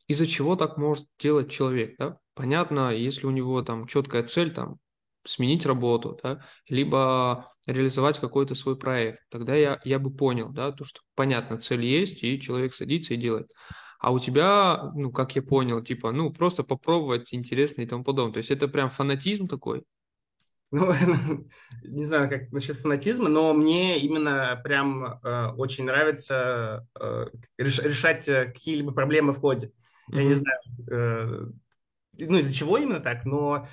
из-за 0.09 0.27
чего 0.27 0.57
так 0.57 0.79
может 0.79 1.07
делать 1.19 1.51
человек, 1.51 1.97
да? 1.99 2.19
Понятно, 2.35 2.95
если 2.95 3.27
у 3.27 3.31
него 3.31 3.63
там 3.63 3.87
четкая 3.87 4.23
цель, 4.25 4.55
там, 4.55 4.79
сменить 5.25 5.67
работу, 5.67 6.19
да, 6.23 6.45
либо 6.69 7.47
реализовать 7.67 8.19
какой-то 8.19 8.55
свой 8.55 8.77
проект, 8.77 9.21
тогда 9.31 9.55
я, 9.55 9.81
я 9.85 9.99
бы 9.99 10.11
понял, 10.11 10.51
да, 10.51 10.73
то, 10.73 10.85
что 10.85 11.01
понятно, 11.15 11.61
цель 11.61 11.85
есть, 11.85 12.23
и 12.23 12.41
человек 12.41 12.75
садится 12.75 13.15
и 13.15 13.19
делает. 13.19 13.53
А 14.01 14.13
у 14.13 14.19
тебя, 14.19 14.91
ну, 14.95 15.13
как 15.13 15.37
я 15.37 15.43
понял, 15.43 15.83
типа, 15.83 16.11
ну, 16.11 16.33
просто 16.33 16.65
попробовать 16.65 17.35
интересно 17.35 17.83
и 17.83 17.87
тому 17.87 18.03
подобное. 18.03 18.33
То 18.33 18.39
есть 18.39 18.51
это 18.51 18.67
прям 18.67 18.89
фанатизм 18.89 19.47
такой? 19.47 19.85
Ну, 20.71 20.91
не 21.85 22.05
знаю, 22.05 22.31
как 22.31 22.51
насчет 22.51 22.77
фанатизма, 22.77 23.29
но 23.29 23.53
мне 23.53 23.99
именно 23.99 24.59
прям 24.65 25.05
э, 25.05 25.49
очень 25.57 25.85
нравится 25.85 26.87
э, 26.99 27.27
реш, 27.59 27.81
решать 27.81 28.27
э, 28.29 28.47
какие-либо 28.47 28.93
проблемы 28.93 29.35
в 29.35 29.41
коде. 29.41 29.67
Mm-hmm. 30.11 30.17
Я 30.17 30.25
не 30.25 30.35
знаю, 30.35 30.61
э, 30.91 31.47
ну, 32.19 32.39
из-за 32.39 32.55
чего 32.55 32.79
именно 32.79 33.01
так, 33.01 33.25
но 33.25 33.67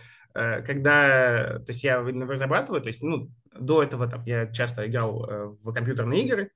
когда, 0.65 1.59
то 1.59 1.65
есть 1.69 1.83
я 1.83 2.01
разрабатываю, 2.01 2.81
то 2.81 2.87
есть, 2.87 3.01
ну, 3.01 3.31
до 3.59 3.81
этого 3.81 4.07
там 4.07 4.23
я 4.25 4.47
часто 4.47 4.87
играл 4.87 5.25
э, 5.25 5.45
в 5.63 5.73
компьютерные 5.73 6.23
игры, 6.23 6.51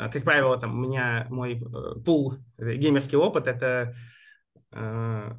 а, 0.00 0.08
как 0.08 0.24
правило, 0.24 0.58
там 0.58 0.78
у 0.78 0.88
меня 0.88 1.26
мой 1.28 1.56
э, 1.56 2.00
пул, 2.02 2.38
э, 2.56 2.74
геймерский 2.74 3.18
опыт, 3.18 3.46
это 3.46 3.94
э, 4.72 5.32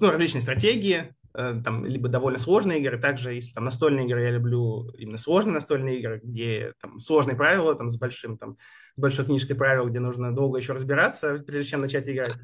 ну, 0.00 0.10
различные 0.10 0.40
стратегии, 0.40 1.14
там, 1.32 1.84
либо 1.84 2.08
довольно 2.08 2.38
сложные 2.38 2.80
игры. 2.80 2.98
Также, 2.98 3.34
если 3.34 3.52
там 3.52 3.64
настольные 3.64 4.06
игры, 4.06 4.22
я 4.22 4.30
люблю 4.30 4.90
именно 4.98 5.16
сложные 5.16 5.54
настольные 5.54 5.98
игры, 5.98 6.20
где 6.22 6.74
там 6.80 6.98
сложные 7.00 7.36
правила, 7.36 7.74
там, 7.74 7.88
с 7.88 7.96
большим, 7.98 8.36
там, 8.36 8.56
с 8.94 9.00
большой 9.00 9.24
книжкой 9.24 9.56
правил, 9.56 9.86
где 9.86 10.00
нужно 10.00 10.34
долго 10.34 10.58
еще 10.58 10.72
разбираться, 10.72 11.38
прежде 11.38 11.70
чем 11.70 11.80
начать 11.80 12.08
играть. 12.08 12.36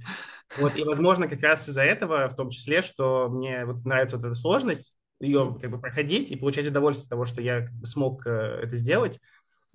Вот, 0.59 0.77
и, 0.77 0.85
возможно, 0.85 1.29
как 1.29 1.43
раз 1.43 1.69
из-за 1.69 1.83
этого, 1.83 2.29
в 2.29 2.37
том 2.37 2.51
числе, 2.51 2.81
что 2.83 3.29
мне 3.29 3.65
вот 3.67 3.85
нравится 3.85 4.17
вот 4.17 4.25
эта 4.25 4.35
сложность, 4.35 4.95
ее 5.21 5.57
как 5.61 5.71
бы 5.71 5.81
проходить 5.81 6.31
и 6.31 6.37
получать 6.37 6.67
удовольствие 6.67 7.07
от 7.07 7.11
того, 7.11 7.25
что 7.25 7.43
я 7.43 7.67
как 7.67 7.75
бы, 7.75 7.87
смог 7.87 8.27
это 8.27 8.75
сделать, 8.77 9.21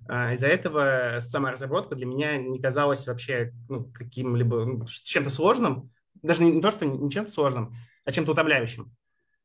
а, 0.06 0.32
из-за 0.32 0.48
этого 0.48 1.18
сама 1.20 1.52
разработка 1.52 1.94
для 1.94 2.06
меня 2.06 2.36
не 2.36 2.60
казалась 2.60 3.06
вообще 3.06 3.52
ну, 3.68 3.84
каким-либо 3.84 4.64
ну, 4.64 4.86
чем-то 4.86 5.30
сложным, 5.30 5.90
даже 6.22 6.42
не, 6.42 6.52
не 6.52 6.60
то, 6.60 6.70
что 6.70 6.84
не 6.84 7.10
чем-то 7.10 7.30
сложным, 7.30 7.74
а 8.04 8.12
чем-то 8.12 8.32
утомляющим. 8.32 8.94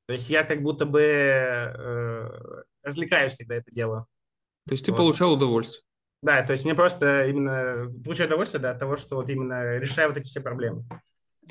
То 0.09 0.13
есть 0.13 0.27
я 0.31 0.43
как 0.43 0.63
будто 0.63 0.87
бы 0.87 1.01
э, 1.03 2.29
развлекаюсь, 2.81 3.35
когда 3.37 3.53
это 3.53 3.69
делаю. 3.69 4.07
То 4.65 4.71
есть 4.71 4.83
ты 4.83 4.91
вот. 4.91 4.97
получал 4.97 5.33
удовольствие? 5.33 5.83
Да, 6.23 6.41
то 6.43 6.53
есть 6.53 6.65
мне 6.65 6.73
просто 6.73 7.27
именно 7.27 7.93
получаю 8.03 8.27
удовольствие 8.27 8.59
да, 8.59 8.71
от 8.71 8.79
того, 8.79 8.95
что 8.95 9.17
вот 9.17 9.29
именно 9.29 9.77
решаю 9.77 10.09
вот 10.09 10.17
эти 10.17 10.25
все 10.25 10.41
проблемы. 10.41 10.83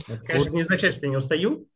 Это, 0.09 0.25
конечно, 0.25 0.50
вот. 0.50 0.57
не 0.57 0.62
означает, 0.62 0.95
что 0.95 1.07
я 1.07 1.11
не 1.11 1.17
устаю, 1.17 1.69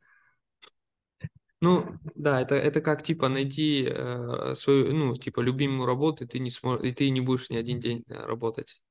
ну, 1.61 1.87
да, 2.17 2.41
это, 2.41 2.57
это 2.57 2.81
как, 2.81 3.05
типа, 3.05 3.29
найти 3.29 3.87
э, 3.89 4.55
свою, 4.57 4.93
ну, 4.93 5.15
типа, 5.15 5.39
любимую 5.39 5.87
работу, 5.87 6.25
и 6.25 6.27
ты 6.27 6.41
не 6.41 6.51
сможешь, 6.51 6.85
и 6.85 6.93
ты 6.93 7.09
не 7.11 7.21
будешь 7.21 7.49
ни 7.49 7.57
один 7.57 7.79
день 7.79 8.03
э, 8.09 8.27
работать. 8.27 8.83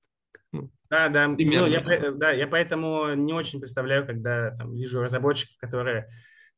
Ну, 0.53 0.71
да, 0.89 1.09
да, 1.09 1.27
ну, 1.27 1.37
я, 1.37 2.11
да, 2.13 2.31
я 2.31 2.47
поэтому 2.47 3.13
не 3.15 3.33
очень 3.33 3.59
представляю, 3.59 4.07
когда 4.07 4.51
там, 4.51 4.73
вижу 4.73 5.01
разработчиков, 5.01 5.57
которые 5.57 6.07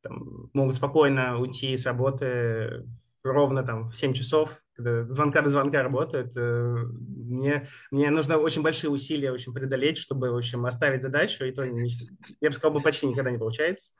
там, 0.03 0.50
могут 0.53 0.75
спокойно 0.75 1.39
уйти 1.39 1.75
с 1.75 1.86
работы 1.86 2.86
ровно 3.24 3.63
там 3.63 3.88
в 3.88 3.95
7 3.95 4.13
часов, 4.13 4.62
когда 4.75 5.12
звонка 5.12 5.41
до 5.41 5.50
звонка 5.50 5.81
работают. 5.81 6.33
Э, 6.36 6.86
мне, 6.93 7.65
мне 7.89 8.10
нужно 8.10 8.38
очень 8.38 8.62
большие 8.62 8.89
усилия 8.91 9.31
очень 9.31 9.53
преодолеть, 9.53 9.98
чтобы, 9.98 10.31
в 10.31 10.38
общем, 10.38 10.65
оставить 10.65 11.01
задачу, 11.01 11.45
и 11.45 11.51
то, 11.51 11.63
я 11.63 12.50
бы 12.50 12.53
сказал, 12.53 12.81
почти 12.81 13.07
никогда 13.07 13.31
не 13.31 13.38
получается. 13.38 13.93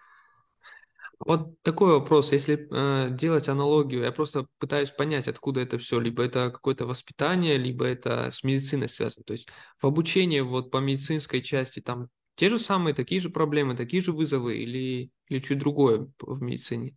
Вот 1.19 1.62
такой 1.62 1.93
вопрос, 1.93 2.33
если 2.33 2.67
э, 2.69 3.12
делать 3.12 3.48
аналогию, 3.48 4.03
я 4.03 4.12
просто 4.12 4.45
пытаюсь 4.60 4.91
понять, 4.91 5.29
откуда 5.29 5.62
это 5.62 5.77
все, 5.77 6.00
либо 6.00 6.24
это 6.24 6.51
какое-то 6.51 6.86
воспитание, 6.86 7.57
либо 7.57 7.86
это 7.86 8.29
с 8.29 8.43
медициной 8.43 8.89
связано. 8.89 9.24
То 9.24 9.33
есть 9.33 9.48
в 9.81 9.88
обучении 9.88 10.41
вот 10.41 10.69
по 10.69 10.77
медицинской 10.77 11.41
части 11.41 11.79
там 11.79 12.10
те 12.36 12.50
же 12.50 12.60
самые, 12.60 12.93
такие 12.93 13.22
же 13.22 13.29
проблемы, 13.29 13.75
такие 13.75 14.01
же 14.01 14.12
вызовы 14.12 14.57
или, 14.57 15.12
или 15.34 15.42
чуть 15.42 15.60
другое 15.60 16.08
в 16.20 16.42
медицине? 16.42 16.96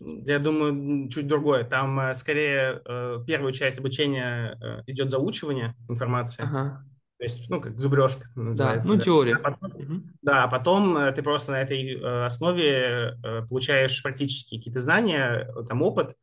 Я 0.00 0.38
думаю, 0.38 1.08
чуть 1.08 1.26
другое. 1.26 1.64
Там 1.64 1.98
э, 1.98 2.14
скорее 2.14 2.82
э, 2.84 3.18
первую 3.26 3.52
часть 3.52 3.78
обучения 3.78 4.58
э, 4.60 4.82
идет 4.86 5.10
заучивание 5.10 5.74
информации. 5.88 6.42
Ага. 6.42 6.84
То 7.18 7.24
есть, 7.24 7.48
ну, 7.48 7.62
как 7.62 7.78
зубрежка 7.78 8.26
называется. 8.34 8.88
Да, 8.88 8.94
ну, 8.94 9.00
теория. 9.00 9.36
А 9.36 9.50
потом, 9.50 9.70
угу. 9.74 10.02
Да, 10.20 10.44
а 10.44 10.48
потом 10.48 11.14
ты 11.14 11.22
просто 11.22 11.52
на 11.52 11.62
этой 11.62 12.26
основе 12.26 13.16
получаешь 13.48 14.02
практически 14.02 14.58
какие-то 14.58 14.80
знания, 14.80 15.50
там, 15.66 15.80
опыт, 15.80 16.14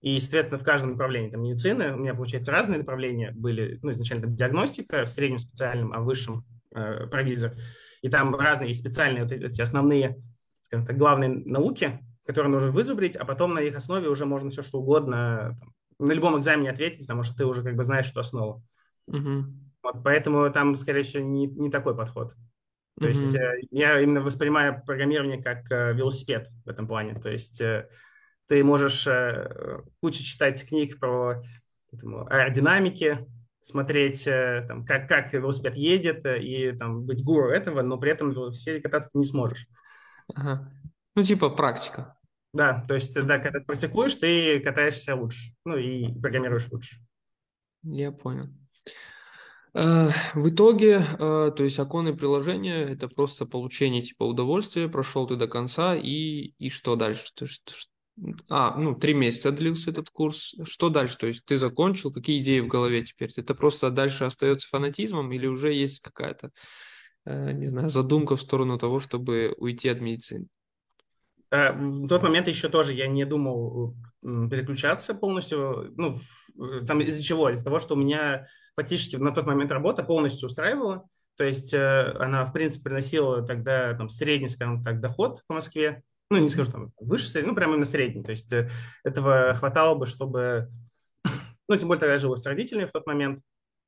и, 0.00 0.12
естественно, 0.12 0.58
в 0.58 0.64
каждом 0.64 0.92
направлении, 0.92 1.28
там, 1.28 1.42
медицины, 1.42 1.92
у 1.92 1.98
меня, 1.98 2.14
получается, 2.14 2.52
разные 2.52 2.78
направления 2.78 3.32
были, 3.32 3.78
ну, 3.82 3.90
изначально 3.90 4.28
там, 4.28 4.34
диагностика 4.34 5.04
в 5.04 5.08
среднем 5.10 5.38
специальном, 5.38 5.92
а 5.92 6.00
в 6.00 6.06
высшем 6.06 6.42
э, 6.74 7.06
провизор. 7.08 7.52
И 8.00 8.08
там 8.08 8.34
разные 8.34 8.72
специальные 8.72 9.24
вот 9.24 9.32
эти 9.32 9.60
основные, 9.60 10.16
скажем 10.70 10.86
так, 10.86 10.96
главные 10.96 11.30
науки, 11.30 11.98
которые 12.24 12.52
нужно 12.52 12.70
вызубрить, 12.70 13.16
а 13.16 13.24
потом 13.24 13.54
на 13.54 13.58
их 13.58 13.76
основе 13.76 14.08
уже 14.08 14.24
можно 14.24 14.50
все 14.50 14.62
что 14.62 14.78
угодно 14.78 15.58
там, 15.58 15.74
на 15.98 16.12
любом 16.12 16.38
экзамене 16.38 16.70
ответить, 16.70 17.00
потому 17.00 17.24
что 17.24 17.36
ты 17.36 17.44
уже 17.44 17.64
как 17.64 17.74
бы 17.74 17.82
знаешь, 17.82 18.06
что 18.06 18.20
основа. 18.20 18.62
Угу. 19.08 19.44
Вот, 19.82 20.04
поэтому 20.04 20.48
там, 20.52 20.76
скорее 20.76 21.02
всего, 21.02 21.24
не, 21.24 21.48
не 21.48 21.70
такой 21.70 21.96
подход. 21.96 22.34
То 22.98 23.06
mm-hmm. 23.06 23.08
есть 23.08 23.34
э, 23.34 23.60
я 23.70 24.00
именно 24.00 24.20
воспринимаю 24.20 24.80
программирование 24.84 25.42
как 25.42 25.70
э, 25.72 25.92
велосипед 25.94 26.48
в 26.64 26.68
этом 26.68 26.86
плане. 26.86 27.18
То 27.18 27.30
есть 27.30 27.60
э, 27.60 27.88
ты 28.46 28.62
можешь 28.62 29.08
кучу 30.00 30.22
читать 30.22 30.64
книг 30.68 31.00
про 31.00 31.42
этому, 31.92 32.26
аэродинамики, 32.28 33.18
смотреть, 33.60 34.24
там, 34.24 34.84
как, 34.84 35.08
как 35.08 35.32
велосипед 35.32 35.76
едет 35.76 36.24
и 36.26 36.72
там, 36.72 37.04
быть 37.04 37.24
гуру 37.24 37.50
этого, 37.50 37.82
но 37.82 37.98
при 37.98 38.10
этом 38.10 38.30
в 38.30 38.34
велосипеде 38.34 38.82
кататься 38.82 39.10
ты 39.12 39.18
не 39.18 39.24
сможешь. 39.24 39.66
Ага. 40.34 40.72
Ну, 41.14 41.22
типа 41.22 41.50
практика. 41.50 42.16
Да, 42.52 42.84
то 42.86 42.94
есть, 42.94 43.14
да, 43.14 43.38
когда 43.38 43.60
ты 43.60 43.64
практикуешь, 43.64 44.16
ты 44.16 44.60
катаешься 44.60 45.14
лучше, 45.14 45.54
ну 45.64 45.76
и 45.76 46.12
программируешь 46.20 46.68
лучше. 46.70 46.96
Я 47.82 48.10
понял. 48.10 48.48
Э, 49.72 50.08
в 50.34 50.48
итоге, 50.48 51.06
э, 51.18 51.52
то 51.56 51.62
есть 51.62 51.78
оконное 51.78 52.14
приложение– 52.14 52.82
это 52.90 53.08
просто 53.08 53.46
получение 53.46 54.02
типа 54.02 54.24
удовольствия, 54.24 54.88
прошел 54.88 55.26
ты 55.26 55.36
до 55.36 55.46
конца, 55.46 55.94
и, 55.94 56.54
и 56.58 56.70
что 56.70 56.96
дальше? 56.96 57.26
То 57.34 57.44
есть, 57.44 57.90
а, 58.48 58.76
ну, 58.76 58.96
три 58.96 59.14
месяца 59.14 59.52
длился 59.52 59.90
этот 59.90 60.10
курс. 60.10 60.54
Что 60.64 60.88
дальше? 60.88 61.16
То 61.18 61.26
есть 61.28 61.44
ты 61.44 61.58
закончил, 61.58 62.12
какие 62.12 62.42
идеи 62.42 62.60
в 62.60 62.66
голове 62.66 63.04
теперь? 63.04 63.30
Это 63.36 63.54
просто 63.54 63.90
дальше 63.90 64.24
остается 64.24 64.68
фанатизмом 64.68 65.30
или 65.32 65.46
уже 65.46 65.72
есть 65.72 66.00
какая-то 66.00 66.50
не 67.26 67.66
знаю, 67.68 67.90
задумка 67.90 68.36
в 68.36 68.40
сторону 68.40 68.78
того, 68.78 69.00
чтобы 69.00 69.54
уйти 69.58 69.88
от 69.88 70.00
медицины? 70.00 70.46
В 71.50 72.06
тот 72.06 72.22
момент 72.22 72.46
еще 72.46 72.68
тоже 72.68 72.92
я 72.92 73.08
не 73.08 73.24
думал 73.24 73.96
переключаться 74.22 75.14
полностью. 75.14 75.92
Ну, 75.96 76.16
там 76.86 77.00
из-за 77.00 77.22
чего? 77.22 77.50
Из-за 77.50 77.64
того, 77.64 77.80
что 77.80 77.94
у 77.94 77.98
меня 77.98 78.44
фактически 78.76 79.16
на 79.16 79.32
тот 79.32 79.46
момент 79.46 79.72
работа 79.72 80.04
полностью 80.04 80.46
устраивала. 80.46 81.08
То 81.36 81.44
есть 81.44 81.72
э, 81.72 82.14
она, 82.20 82.44
в 82.44 82.52
принципе, 82.52 82.84
приносила 82.90 83.42
тогда 83.42 83.94
там 83.94 84.10
средний, 84.10 84.48
скажем 84.48 84.82
так, 84.82 85.00
доход 85.00 85.42
по 85.46 85.54
Москве. 85.54 86.02
Ну, 86.30 86.38
не 86.38 86.50
скажу 86.50 86.70
там 86.70 86.92
выше 87.00 87.28
средний, 87.28 87.50
ну, 87.50 87.56
прямо 87.56 87.72
именно 87.72 87.86
средний. 87.86 88.22
То 88.22 88.30
есть 88.30 88.52
э, 88.52 88.68
этого 89.04 89.54
хватало 89.54 89.94
бы, 89.94 90.04
чтобы... 90.04 90.68
Ну, 91.66 91.76
тем 91.76 91.88
более, 91.88 92.00
тогда 92.00 92.12
я 92.12 92.18
жил 92.18 92.36
с 92.36 92.46
родителями 92.46 92.86
в 92.86 92.92
тот 92.92 93.06
момент. 93.06 93.40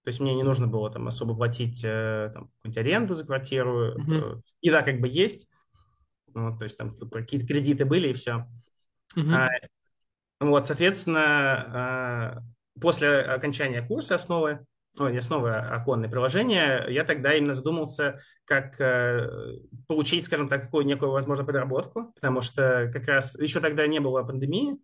То 0.04 0.08
есть 0.08 0.20
мне 0.20 0.34
не 0.34 0.42
нужно 0.42 0.66
было 0.66 0.90
там 0.90 1.06
особо 1.06 1.34
платить 1.36 1.82
э, 1.84 2.30
там, 2.34 2.48
какую-нибудь 2.48 2.78
аренду 2.78 3.14
за 3.14 3.24
квартиру. 3.24 3.94
Mm-hmm. 3.96 4.42
И 4.60 4.70
да, 4.70 4.82
как 4.82 5.00
бы 5.00 5.08
есть. 5.08 5.48
Вот, 6.34 6.58
то 6.58 6.64
есть 6.64 6.76
там 6.76 6.94
какие-то 6.94 7.46
кредиты 7.46 7.84
были 7.84 8.08
и 8.08 8.12
все. 8.12 8.46
Mm-hmm. 9.16 9.34
А, 9.34 9.48
вот, 10.40 10.66
соответственно, 10.66 11.22
а, 11.24 12.38
после 12.80 13.20
окончания 13.20 13.82
курса 13.82 14.16
основы, 14.16 14.66
ну, 14.98 15.08
не 15.08 15.18
основы, 15.18 15.50
а 15.50 15.76
оконное 15.76 16.10
приложение, 16.10 16.84
я 16.88 17.04
тогда 17.04 17.34
именно 17.34 17.54
задумался, 17.54 18.18
как 18.44 18.80
э, 18.80 19.28
получить, 19.86 20.26
скажем 20.26 20.48
так, 20.48 20.62
какую 20.62 20.84
некую, 20.84 21.12
возможно, 21.12 21.44
подработку, 21.44 22.12
потому 22.14 22.42
что 22.42 22.90
как 22.92 23.06
раз 23.06 23.34
еще 23.38 23.60
тогда 23.60 23.86
не 23.86 24.00
было 24.00 24.22
пандемии, 24.22 24.78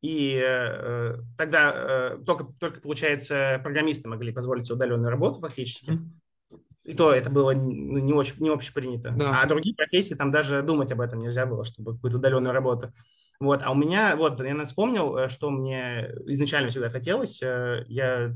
и 0.00 0.40
э, 0.40 1.16
тогда 1.36 1.72
э, 1.74 2.18
только, 2.24 2.44
только, 2.58 2.80
получается, 2.80 3.60
программисты 3.62 4.08
могли 4.08 4.32
позволить 4.32 4.66
себе 4.66 4.76
удаленную 4.76 5.10
работу 5.10 5.40
фактически. 5.40 5.90
Mm-hmm. 5.90 6.58
И 6.84 6.94
то 6.94 7.12
это 7.12 7.28
было 7.28 7.52
ну, 7.52 7.98
не, 7.98 8.14
очень, 8.14 8.36
не 8.38 8.48
общепринято. 8.48 9.10
Да. 9.10 9.42
А 9.42 9.46
другие 9.46 9.74
профессии, 9.74 10.14
там 10.14 10.30
даже 10.30 10.62
думать 10.62 10.90
об 10.90 11.02
этом 11.02 11.20
нельзя 11.20 11.44
было, 11.44 11.64
чтобы 11.64 11.94
какую-то 11.94 12.18
удаленную 12.18 12.54
работу. 12.54 12.92
Вот, 13.40 13.60
а 13.62 13.70
у 13.70 13.74
меня, 13.74 14.16
вот, 14.16 14.40
я 14.40 14.64
вспомнил, 14.64 15.16
э, 15.16 15.28
что 15.28 15.50
мне 15.50 16.10
изначально 16.26 16.70
всегда 16.70 16.90
хотелось. 16.90 17.42
Э, 17.42 17.84
я 17.88 18.34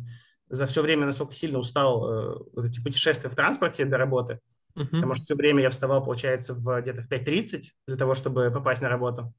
за 0.48 0.66
все 0.66 0.82
время 0.82 1.06
настолько 1.06 1.32
сильно 1.32 1.58
устал 1.58 2.04
э, 2.04 2.38
вот 2.52 2.64
эти 2.66 2.82
путешествия 2.82 3.30
в 3.30 3.34
транспорте 3.34 3.84
до 3.84 3.96
работы, 3.96 4.40
uh-huh. 4.76 4.86
потому 4.86 5.14
что 5.14 5.24
все 5.24 5.34
время 5.34 5.62
я 5.62 5.70
вставал, 5.70 6.04
получается, 6.04 6.54
в, 6.54 6.80
где-то 6.80 7.02
в 7.02 7.10
5.30 7.10 7.60
для 7.86 7.96
того, 7.96 8.14
чтобы 8.14 8.50
попасть 8.50 8.82
на 8.82 8.88
работу. 8.88 9.32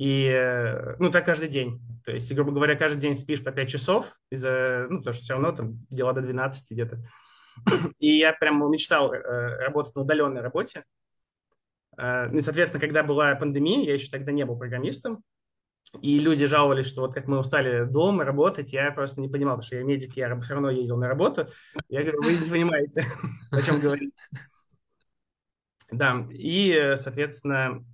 И, 0.00 0.96
ну, 0.98 1.10
так 1.10 1.26
каждый 1.26 1.48
день. 1.48 1.80
То 2.04 2.12
есть, 2.12 2.32
грубо 2.32 2.52
говоря, 2.52 2.74
каждый 2.74 3.00
день 3.00 3.14
спишь 3.14 3.44
по 3.44 3.52
5 3.52 3.68
часов, 3.68 4.06
из-за, 4.30 4.86
ну, 4.88 4.98
потому 4.98 5.12
что 5.12 5.22
все 5.22 5.32
равно 5.34 5.52
там 5.52 5.86
дела 5.90 6.12
до 6.14 6.22
12 6.22 6.72
где-то. 6.72 7.02
И 7.98 8.18
я 8.18 8.32
прям 8.32 8.70
мечтал 8.70 9.12
работать 9.12 9.94
на 9.94 10.02
удаленной 10.02 10.40
работе, 10.40 10.84
Э, 12.00 12.30
и, 12.32 12.40
соответственно, 12.40 12.80
когда 12.80 13.02
была 13.02 13.34
пандемия, 13.34 13.84
я 13.84 13.94
еще 13.94 14.10
тогда 14.10 14.32
не 14.32 14.44
был 14.44 14.58
программистом, 14.58 15.22
и 16.00 16.18
люди 16.18 16.46
жаловались, 16.46 16.86
что 16.86 17.02
вот 17.02 17.14
как 17.14 17.26
мы 17.26 17.38
устали 17.38 17.84
дома 17.84 18.24
работать, 18.24 18.72
я 18.72 18.90
просто 18.92 19.20
не 19.20 19.28
понимал, 19.28 19.56
потому 19.56 19.66
что 19.66 19.76
я 19.76 19.82
медик, 19.82 20.16
я 20.16 20.38
все 20.40 20.54
равно 20.54 20.70
ездил 20.70 20.98
на 20.98 21.08
работу. 21.08 21.46
Я 21.88 22.02
говорю, 22.02 22.22
вы 22.22 22.36
не 22.36 22.48
понимаете, 22.50 23.04
о 23.50 23.62
чем 23.62 23.80
говорить. 23.80 24.14
Да, 25.92 26.24
и, 26.30 26.94
соответственно, 26.98 27.84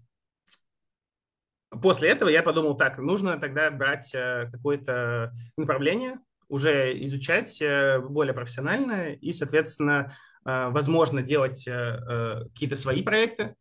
после 1.80 2.10
этого 2.10 2.28
я 2.28 2.42
подумал, 2.42 2.76
так, 2.76 2.98
нужно 2.98 3.38
тогда 3.38 3.70
брать 3.70 4.14
э, 4.14 4.48
какое-то 4.50 5.32
направление, 5.56 6.18
уже 6.48 6.92
изучать 7.04 7.60
э, 7.60 8.00
более 8.00 8.34
профессионально 8.34 9.12
и, 9.12 9.32
соответственно, 9.32 10.10
возможно, 10.44 11.22
делать 11.22 11.64
какие-то 11.64 12.76
свои 12.76 13.02
проекты, 13.02 13.56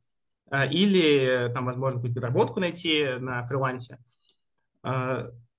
или 0.69 1.49
там, 1.51 1.65
возможно, 1.65 1.97
какую-то 1.97 2.21
подработку 2.21 2.59
найти 2.59 3.15
на 3.17 3.43
фрилансе. 3.47 3.97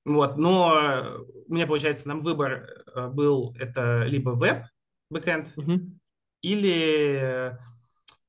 Вот, 0.07 0.37
но 0.37 1.25
у 1.49 1.53
меня, 1.53 1.67
получается, 1.67 2.05
там 2.05 2.23
выбор 2.23 2.85
э, 2.95 3.09
был 3.09 3.57
это 3.59 4.05
либо 4.05 4.31
веб, 4.31 4.65
бэкэнд, 5.11 5.49
mm-hmm. 5.57 5.81
или 6.43 7.59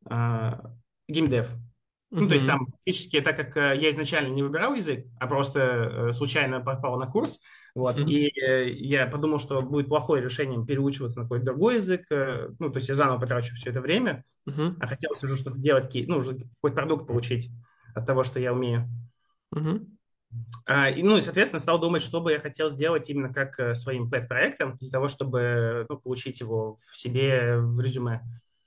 э, 0.09 0.53
геймдев. 2.11 2.19
Mm-hmm. 2.19 2.21
Ну, 2.21 2.27
то 2.27 2.33
есть 2.33 2.47
там 2.47 2.65
фактически, 2.65 3.21
так 3.21 3.35
как 3.35 3.57
э, 3.57 3.77
я 3.77 3.89
изначально 3.89 4.33
не 4.33 4.43
выбирал 4.43 4.73
язык, 4.73 5.05
а 5.19 5.27
просто 5.27 5.59
э, 5.59 6.11
случайно 6.13 6.61
попал 6.61 6.97
на 6.97 7.07
курс, 7.07 7.39
вот, 7.75 7.97
mm-hmm. 7.97 8.09
и 8.09 8.41
э, 8.41 8.69
я 8.71 9.07
подумал, 9.07 9.39
что 9.39 9.61
будет 9.61 9.87
плохое 9.87 10.23
решением 10.23 10.65
переучиваться 10.65 11.19
на 11.19 11.25
какой-то 11.25 11.45
другой 11.45 11.75
язык, 11.75 12.05
ну, 12.09 12.69
то 12.69 12.77
есть 12.77 12.89
я 12.89 12.95
заново 12.95 13.19
потрачу 13.19 13.55
все 13.55 13.71
это 13.71 13.81
время, 13.81 14.23
mm-hmm. 14.47 14.77
а 14.79 14.87
хотелось 14.87 15.23
уже 15.23 15.35
что-то 15.35 15.59
делать, 15.59 15.89
ну, 16.07 16.17
уже 16.17 16.33
какой-то 16.33 16.75
продукт 16.75 17.07
получить 17.07 17.49
от 17.93 18.05
того, 18.05 18.23
что 18.23 18.39
я 18.39 18.53
умею. 18.53 18.89
Mm-hmm. 19.53 19.87
А, 20.65 20.89
и, 20.89 21.03
ну, 21.03 21.15
и, 21.17 21.21
соответственно, 21.21 21.61
стал 21.61 21.79
думать, 21.79 22.03
что 22.03 22.19
бы 22.19 22.31
я 22.33 22.39
хотел 22.39 22.69
сделать 22.69 23.09
именно 23.09 23.33
как 23.33 23.75
своим 23.77 24.09
пэт-проектом, 24.09 24.75
для 24.75 24.89
того, 24.89 25.07
чтобы 25.07 25.85
ну, 25.87 25.97
получить 25.97 26.41
его 26.41 26.77
в 26.91 26.97
себе 26.97 27.57
в 27.57 27.79
резюме. 27.79 28.21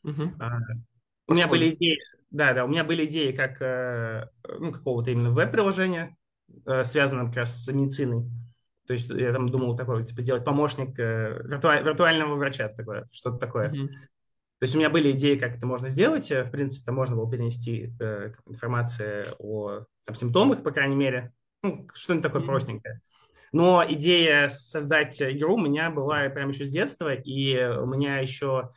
Uh-huh. 0.06 0.30
А, 0.40 0.58
у 1.26 1.34
меня 1.34 1.46
были 1.46 1.68
идеи, 1.74 1.98
да, 2.30 2.52
да, 2.54 2.64
у 2.64 2.68
меня 2.68 2.84
были 2.84 3.04
идеи 3.04 3.32
как 3.32 3.60
ну, 4.58 4.72
какого-то 4.72 5.10
именно 5.10 5.30
веб-приложения, 5.30 6.16
связанного 6.84 7.28
как 7.28 7.36
раз 7.36 7.64
с 7.64 7.72
медициной. 7.72 8.30
То 8.90 8.94
есть 8.94 9.08
я 9.08 9.32
там 9.32 9.48
думал 9.48 9.76
такой, 9.76 10.02
типа, 10.02 10.20
сделать 10.20 10.44
помощник 10.44 10.98
э, 10.98 11.42
виртуаль, 11.44 11.84
виртуального 11.84 12.34
врача, 12.34 12.68
такое, 12.70 13.08
что-то 13.12 13.38
такое. 13.38 13.70
Mm-hmm. 13.70 13.86
То 13.86 14.62
есть 14.62 14.74
у 14.74 14.78
меня 14.78 14.90
были 14.90 15.12
идеи, 15.12 15.36
как 15.36 15.56
это 15.56 15.64
можно 15.64 15.86
сделать. 15.86 16.28
Э, 16.32 16.42
в 16.42 16.50
принципе, 16.50 16.86
там 16.86 16.96
можно 16.96 17.14
было 17.14 17.30
перенести 17.30 17.92
э, 18.00 18.32
информацию 18.46 19.26
о 19.38 19.84
там, 20.04 20.16
симптомах, 20.16 20.64
по 20.64 20.72
крайней 20.72 20.96
мере. 20.96 21.32
Ну, 21.62 21.86
что-нибудь 21.94 22.24
такое 22.24 22.42
mm-hmm. 22.42 22.46
простенькое. 22.46 23.00
Но 23.52 23.84
идея 23.88 24.48
создать 24.48 25.22
игру 25.22 25.54
у 25.54 25.60
меня 25.60 25.92
была 25.92 26.28
прямо 26.28 26.50
еще 26.50 26.64
с 26.64 26.70
детства, 26.70 27.14
и 27.14 27.64
у 27.64 27.86
меня 27.86 28.18
еще 28.18 28.70
э, 28.70 28.74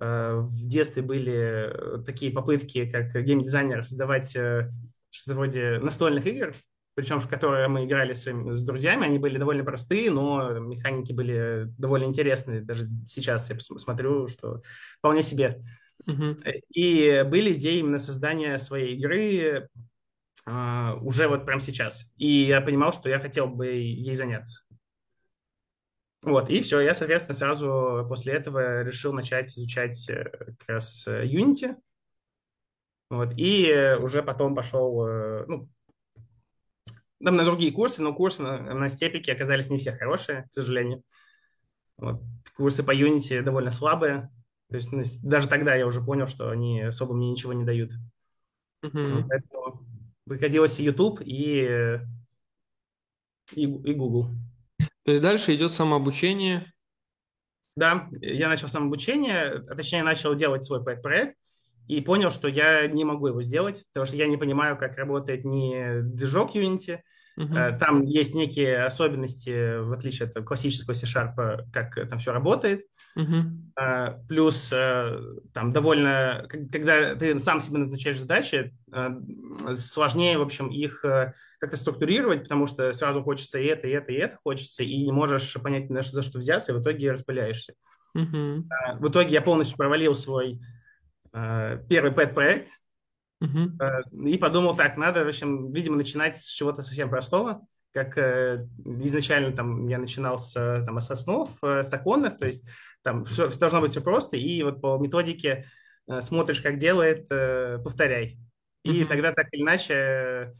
в 0.00 0.66
детстве 0.66 1.02
были 1.02 2.02
такие 2.04 2.32
попытки, 2.32 2.90
как 2.90 3.14
геймдизайнер, 3.14 3.82
создавать 3.82 4.34
э, 4.36 4.70
что-то 5.10 5.36
вроде 5.36 5.78
настольных 5.78 6.26
игр, 6.26 6.54
причем 6.96 7.20
в 7.20 7.28
которые 7.28 7.68
мы 7.68 7.84
играли 7.84 8.14
с, 8.14 8.26
с 8.26 8.64
друзьями, 8.64 9.04
они 9.04 9.18
были 9.18 9.36
довольно 9.36 9.64
простые, 9.64 10.10
но 10.10 10.58
механики 10.58 11.12
были 11.12 11.66
довольно 11.76 12.06
интересные. 12.06 12.62
Даже 12.62 12.88
сейчас 13.04 13.50
я 13.50 13.58
смотрю, 13.58 14.28
что 14.28 14.62
вполне 14.98 15.22
себе. 15.22 15.62
Uh-huh. 16.08 16.36
И 16.70 17.22
были 17.26 17.52
идеи 17.52 17.80
именно 17.80 17.98
создания 17.98 18.58
своей 18.58 18.96
игры 18.96 19.68
uh, 20.48 20.98
уже 21.00 21.28
вот 21.28 21.44
прямо 21.44 21.60
сейчас. 21.60 22.10
И 22.16 22.44
я 22.44 22.62
понимал, 22.62 22.92
что 22.92 23.10
я 23.10 23.18
хотел 23.18 23.46
бы 23.46 23.66
ей 23.66 24.14
заняться. 24.14 24.65
Вот, 26.24 26.48
и 26.50 26.60
все, 26.60 26.80
я, 26.80 26.94
соответственно, 26.94 27.36
сразу 27.36 28.04
после 28.08 28.32
этого 28.32 28.82
решил 28.82 29.12
начать 29.12 29.48
изучать 29.50 30.08
э, 30.08 30.24
как 30.58 30.68
раз 30.68 31.06
э, 31.06 31.24
Unity. 31.26 31.76
Вот, 33.10 33.32
и 33.36 33.96
уже 34.00 34.22
потом 34.22 34.54
пошел, 34.56 35.06
э, 35.06 35.44
ну, 35.46 35.68
там 37.22 37.36
на 37.36 37.44
другие 37.44 37.72
курсы, 37.72 38.02
но 38.02 38.14
курсы 38.14 38.42
на, 38.42 38.74
на 38.74 38.88
степике 38.88 39.32
оказались 39.32 39.70
не 39.70 39.78
все 39.78 39.92
хорошие, 39.92 40.48
к 40.50 40.54
сожалению. 40.54 41.02
Вот. 41.96 42.22
Курсы 42.56 42.82
по 42.82 42.94
Unity 42.94 43.42
довольно 43.42 43.70
слабые. 43.70 44.30
То 44.68 44.76
есть 44.76 44.92
ну, 44.92 45.02
даже 45.22 45.48
тогда 45.48 45.74
я 45.74 45.86
уже 45.86 46.02
понял, 46.02 46.26
что 46.26 46.50
они 46.50 46.82
особо 46.82 47.14
мне 47.14 47.30
ничего 47.30 47.52
не 47.52 47.64
дают. 47.64 47.92
Mm-hmm. 48.84 49.24
Поэтому 49.28 49.86
приходилось 50.28 50.80
YouTube 50.80 51.20
и, 51.24 52.00
и, 53.54 53.62
и 53.62 53.94
Google. 53.94 54.28
То 55.06 55.12
есть 55.12 55.22
дальше 55.22 55.54
идет 55.54 55.72
самообучение. 55.72 56.72
Да, 57.76 58.08
я 58.20 58.48
начал 58.48 58.66
самообучение, 58.66 59.64
а 59.68 59.76
точнее 59.76 60.02
начал 60.02 60.34
делать 60.34 60.64
свой 60.64 60.82
проект 60.82 61.36
и 61.86 62.00
понял, 62.00 62.30
что 62.30 62.48
я 62.48 62.88
не 62.88 63.04
могу 63.04 63.28
его 63.28 63.40
сделать, 63.40 63.84
потому 63.92 64.06
что 64.06 64.16
я 64.16 64.26
не 64.26 64.36
понимаю, 64.36 64.76
как 64.76 64.98
работает 64.98 65.44
ни 65.44 66.00
движок 66.02 66.56
Unity. 66.56 66.98
Uh-huh. 67.38 67.78
Там 67.78 68.02
есть 68.02 68.34
некие 68.34 68.84
особенности, 68.84 69.78
в 69.80 69.92
отличие 69.92 70.28
от 70.28 70.44
классического 70.46 70.94
C-Sharp, 70.94 71.66
как 71.70 72.08
там 72.08 72.18
все 72.18 72.32
работает. 72.32 72.86
Uh-huh. 73.14 74.26
Плюс 74.26 74.72
э, 74.72 75.20
там 75.52 75.72
довольно, 75.72 76.46
когда 76.48 77.14
ты 77.14 77.38
сам 77.38 77.60
себе 77.60 77.78
назначаешь 77.78 78.18
задачи, 78.18 78.74
сложнее, 79.74 80.38
в 80.38 80.42
общем, 80.42 80.68
их 80.68 81.02
как-то 81.02 81.76
структурировать, 81.76 82.44
потому 82.44 82.66
что 82.66 82.92
сразу 82.94 83.22
хочется 83.22 83.58
и 83.58 83.66
это, 83.66 83.86
и 83.86 83.90
это, 83.90 84.12
и 84.12 84.16
это 84.16 84.38
хочется, 84.42 84.82
и 84.82 85.04
не 85.04 85.12
можешь 85.12 85.52
понять, 85.62 85.90
за 85.90 86.22
что 86.22 86.38
взяться, 86.38 86.72
и 86.72 86.74
в 86.74 86.80
итоге 86.80 87.12
распыляешься. 87.12 87.74
Uh-huh. 88.16 88.62
В 88.98 89.10
итоге 89.10 89.34
я 89.34 89.42
полностью 89.42 89.76
провалил 89.76 90.14
свой 90.14 90.58
первый 91.32 92.12
пэт-проект, 92.12 92.68
uh-huh. 93.42 94.26
и 94.26 94.38
подумал, 94.38 94.76
так, 94.76 94.96
надо, 94.96 95.24
в 95.24 95.28
общем, 95.28 95.72
видимо, 95.72 95.96
начинать 95.96 96.36
с 96.36 96.48
чего-то 96.48 96.82
совсем 96.82 97.10
простого, 97.10 97.66
как 97.92 98.18
э, 98.18 98.66
изначально 98.84 99.52
там 99.52 99.88
я 99.88 99.98
начинал 99.98 100.38
с, 100.38 100.52
там, 100.54 101.00
с 101.00 101.10
основ, 101.10 101.48
с 101.62 101.92
оконных, 101.92 102.36
то 102.36 102.46
есть 102.46 102.68
там 103.02 103.24
все, 103.24 103.48
должно 103.48 103.80
быть 103.80 103.92
все 103.92 104.00
просто, 104.00 104.36
и 104.36 104.62
вот 104.62 104.80
по 104.80 104.98
методике 104.98 105.64
э, 106.08 106.20
смотришь, 106.20 106.60
как 106.60 106.76
делает, 106.76 107.26
э, 107.30 107.78
повторяй. 107.82 108.38
И 108.84 109.00
Мгм. 109.00 109.08
тогда 109.08 109.32
так 109.32 109.46
или 109.52 109.62
иначе... 109.62 109.94
э, 109.94 110.52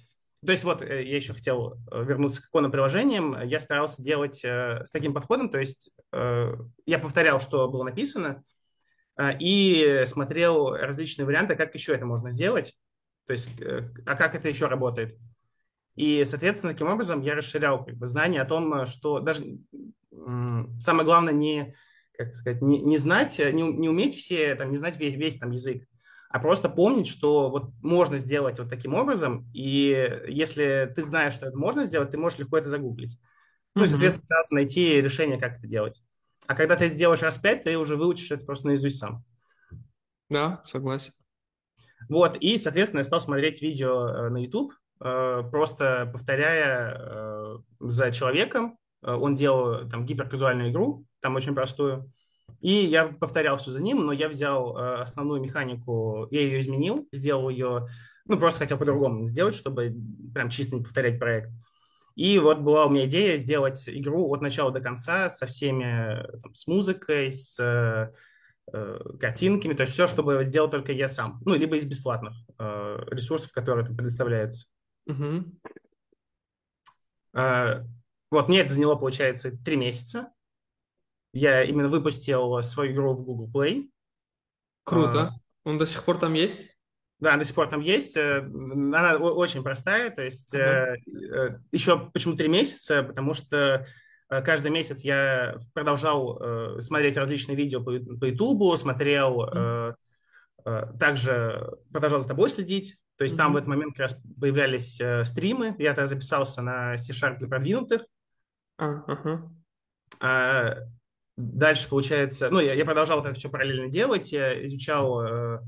То 0.44 0.52
есть 0.52 0.64
вот 0.64 0.82
э, 0.82 1.04
я 1.04 1.16
еще 1.16 1.34
хотел 1.34 1.74
э, 1.90 2.04
вернуться 2.04 2.42
к 2.42 2.46
иконным 2.46 2.72
приложениям. 2.72 3.36
Я 3.44 3.60
старался 3.60 4.02
делать 4.02 4.44
э, 4.44 4.82
с 4.84 4.90
таким 4.90 5.14
подходом, 5.14 5.48
то 5.50 5.58
есть 5.58 5.90
э, 6.12 6.54
я 6.86 6.98
повторял, 6.98 7.40
что 7.40 7.68
было 7.68 7.84
написано, 7.84 8.28
э, 8.28 8.55
и 9.40 10.02
смотрел 10.06 10.74
различные 10.74 11.26
варианты, 11.26 11.56
как 11.56 11.74
еще 11.74 11.94
это 11.94 12.04
можно 12.06 12.30
сделать, 12.30 12.74
то 13.26 13.32
есть, 13.32 13.60
э, 13.60 13.90
а 14.04 14.14
как 14.14 14.34
это 14.34 14.48
еще 14.48 14.66
работает. 14.66 15.16
И, 15.94 16.24
соответственно, 16.24 16.74
таким 16.74 16.88
образом 16.88 17.22
я 17.22 17.34
расширял 17.34 17.84
как 17.84 17.96
бы, 17.96 18.06
знания 18.06 18.42
о 18.42 18.46
том, 18.46 18.84
что 18.86 19.20
даже 19.20 19.42
самое 20.78 21.04
главное 21.04 21.32
не, 21.32 21.72
как 22.16 22.34
сказать, 22.34 22.60
не, 22.60 22.80
не 22.82 22.98
знать, 22.98 23.38
не, 23.38 23.62
не 23.62 23.88
уметь 23.88 24.14
все, 24.14 24.54
там, 24.54 24.70
не 24.70 24.76
знать 24.76 24.98
весь, 24.98 25.14
весь 25.14 25.38
там 25.38 25.50
язык, 25.50 25.86
а 26.28 26.38
просто 26.38 26.68
помнить, 26.68 27.06
что 27.06 27.48
вот 27.48 27.70
можно 27.82 28.18
сделать 28.18 28.58
вот 28.58 28.68
таким 28.68 28.94
образом, 28.94 29.48
и 29.54 30.20
если 30.28 30.92
ты 30.94 31.02
знаешь, 31.02 31.32
что 31.32 31.46
это 31.46 31.56
можно 31.56 31.84
сделать, 31.84 32.10
ты 32.10 32.18
можешь 32.18 32.38
легко 32.38 32.58
это 32.58 32.68
загуглить. 32.68 33.18
Ну 33.74 33.84
и, 33.84 33.88
соответственно, 33.88 34.24
сразу 34.24 34.54
найти 34.54 35.00
решение, 35.00 35.38
как 35.38 35.58
это 35.58 35.66
делать. 35.66 36.02
А 36.46 36.54
когда 36.54 36.76
ты 36.76 36.88
сделаешь 36.88 37.22
раз 37.22 37.38
пять, 37.38 37.64
ты 37.64 37.76
уже 37.76 37.96
выучишь 37.96 38.30
это 38.30 38.44
просто 38.44 38.68
наизусть 38.68 38.98
сам. 38.98 39.24
Да, 40.28 40.62
согласен. 40.64 41.12
Вот, 42.08 42.36
и, 42.36 42.56
соответственно, 42.58 43.00
я 43.00 43.04
стал 43.04 43.20
смотреть 43.20 43.62
видео 43.62 44.08
э, 44.08 44.28
на 44.28 44.38
YouTube, 44.38 44.72
э, 45.00 45.42
просто 45.50 46.08
повторяя 46.12 46.96
э, 46.98 47.56
за 47.80 48.12
человеком. 48.12 48.78
Он 49.02 49.34
делал 49.34 49.88
там 49.88 50.04
гиперказуальную 50.04 50.72
игру, 50.72 51.04
там 51.20 51.36
очень 51.36 51.54
простую. 51.54 52.10
И 52.60 52.72
я 52.72 53.06
повторял 53.06 53.56
все 53.56 53.70
за 53.70 53.80
ним, 53.80 54.04
но 54.04 54.12
я 54.12 54.28
взял 54.28 54.76
основную 54.76 55.40
механику, 55.40 56.26
я 56.30 56.40
ее 56.40 56.58
изменил, 56.58 57.06
сделал 57.12 57.48
ее, 57.48 57.86
ну, 58.24 58.38
просто 58.38 58.60
хотел 58.60 58.78
по-другому 58.78 59.26
сделать, 59.28 59.54
чтобы 59.54 59.94
прям 60.34 60.48
чисто 60.48 60.74
не 60.74 60.82
повторять 60.82 61.20
проект. 61.20 61.50
И 62.16 62.38
вот 62.38 62.60
была 62.60 62.86
у 62.86 62.90
меня 62.90 63.06
идея 63.06 63.36
сделать 63.36 63.88
игру 63.88 64.32
от 64.32 64.40
начала 64.40 64.72
до 64.72 64.80
конца 64.80 65.28
со 65.28 65.46
всеми, 65.46 65.84
э, 65.84 66.38
там, 66.42 66.54
с 66.54 66.66
музыкой, 66.66 67.30
с 67.30 67.60
э, 67.60 68.10
э, 68.72 68.98
картинками, 69.20 69.74
то 69.74 69.82
есть 69.82 69.92
все, 69.92 70.06
чтобы 70.06 70.42
сделал 70.42 70.70
только 70.70 70.92
я 70.92 71.08
сам, 71.08 71.40
ну, 71.44 71.54
либо 71.54 71.76
из 71.76 71.84
бесплатных 71.84 72.34
э, 72.58 73.04
ресурсов, 73.10 73.52
которые 73.52 73.84
там 73.84 73.96
предоставляются. 73.96 74.66
Мгм. 75.04 75.60
Э, 77.34 77.84
вот 78.30 78.48
мне 78.48 78.60
это 78.60 78.72
заняло, 78.72 78.96
получается, 78.96 79.50
три 79.50 79.76
месяца. 79.76 80.32
Я 81.34 81.64
именно 81.64 81.88
выпустил 81.88 82.62
свою 82.62 82.92
игру 82.92 83.14
в 83.14 83.24
Google 83.24 83.50
Play. 83.52 83.82
Э, 83.82 83.88
Круто. 84.84 85.34
Он 85.64 85.76
до 85.76 85.84
сих 85.84 86.02
пор 86.02 86.16
там 86.16 86.32
есть? 86.32 86.66
Да, 87.18 87.36
до 87.36 87.44
сих 87.44 87.54
пор 87.54 87.68
там 87.68 87.80
есть. 87.80 88.16
Э, 88.16 88.38
Она 88.40 89.16
очень 89.16 89.62
простая. 89.62 90.10
То 90.10 90.22
есть 90.22 90.54
Ага. 90.54 90.96
э, 90.96 90.98
э, 91.32 91.58
еще 91.72 92.10
почему 92.12 92.36
три 92.36 92.48
месяца? 92.48 93.02
Потому 93.02 93.32
что 93.32 93.86
каждый 94.28 94.70
месяц 94.70 95.02
я 95.04 95.56
продолжал 95.72 96.80
смотреть 96.80 97.16
различные 97.16 97.56
видео 97.56 97.80
по 97.82 97.92
по 97.92 98.24
YouTube, 98.24 98.76
смотрел, 98.76 99.48
э, 99.54 99.94
также 100.98 101.78
продолжал 101.92 102.20
за 102.20 102.28
тобой 102.28 102.48
следить. 102.48 102.96
То 103.18 103.24
есть 103.24 103.36
там 103.36 103.52
в 103.52 103.56
этот 103.56 103.68
момент 103.68 103.92
как 103.92 104.00
раз 104.00 104.20
появлялись 104.38 105.00
стримы. 105.26 105.74
Я 105.78 105.94
тогда 105.94 106.06
записался 106.06 106.60
на 106.60 106.98
C-Sharp 106.98 107.38
для 107.38 107.48
продвинутых. 107.48 108.02
А, 110.20 110.76
Дальше, 111.36 111.88
получается, 111.88 112.48
ну, 112.50 112.60
я, 112.60 112.72
я 112.72 112.84
продолжал 112.86 113.20
это 113.22 113.34
все 113.34 113.50
параллельно 113.50 113.88
делать, 113.90 114.32
я 114.32 114.64
изучал, 114.64 115.60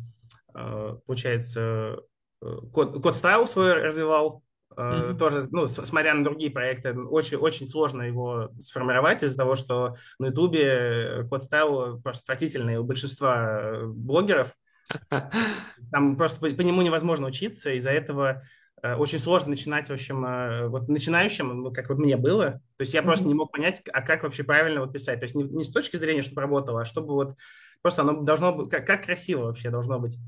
получается, 1.06 2.00
э, 2.42 2.56
код, 2.72 3.02
код 3.02 3.14
стайл 3.14 3.46
свой 3.46 3.74
развивал, 3.74 4.42
э, 4.76 5.08
Мгм. 5.08 5.18
тоже, 5.18 5.48
ну, 5.50 5.66
смотря 5.68 6.14
на 6.14 6.24
другие 6.24 6.50
проекты, 6.50 6.92
очень, 6.94 7.36
очень 7.38 7.68
сложно 7.68 8.02
его 8.02 8.50
сформировать 8.58 9.22
из-за 9.22 9.36
того, 9.36 9.54
что 9.54 9.94
на 10.18 10.26
Ютубе 10.26 11.26
код 11.28 11.42
стайл 11.42 12.00
просто 12.00 12.22
отвратительный 12.22 12.76
у 12.76 12.84
большинства 12.84 13.60
э, 13.60 13.86
блогеров, 13.86 14.54
там 15.92 16.16
просто 16.16 16.40
по, 16.40 16.48
по 16.50 16.60
нему 16.62 16.82
невозможно 16.82 17.26
учиться, 17.26 17.72
из-за 17.72 17.90
этого 17.90 18.42
э, 18.82 18.94
очень 18.94 19.18
сложно 19.18 19.50
начинать, 19.50 19.88
в 19.88 19.92
общем, 19.92 20.24
э, 20.24 20.68
вот 20.68 20.88
начинающим, 20.88 21.48
ну, 21.62 21.72
как 21.72 21.88
вот 21.88 21.98
мне 21.98 22.16
было. 22.16 22.60
То 22.76 22.82
есть 22.82 22.94
я 22.94 23.02
просто 23.02 23.26
не 23.26 23.34
мог 23.34 23.52
понять, 23.52 23.82
а 23.92 24.02
как 24.02 24.22
вообще 24.22 24.44
правильно 24.44 24.80
вот 24.80 24.92
писать. 24.92 25.20
То 25.20 25.24
есть 25.24 25.34
не, 25.34 25.44
не 25.44 25.64
с 25.64 25.70
точки 25.70 25.96
зрения, 25.96 26.22
чтобы 26.22 26.40
работало, 26.40 26.82
а 26.82 26.84
чтобы 26.84 27.14
вот 27.14 27.36
просто 27.82 28.02
оно 28.02 28.22
должно 28.22 28.52
быть, 28.54 28.70
как, 28.70 28.86
как 28.86 29.04
красиво 29.04 29.44
вообще 29.44 29.70
должно 29.70 29.98
быть. 29.98 30.18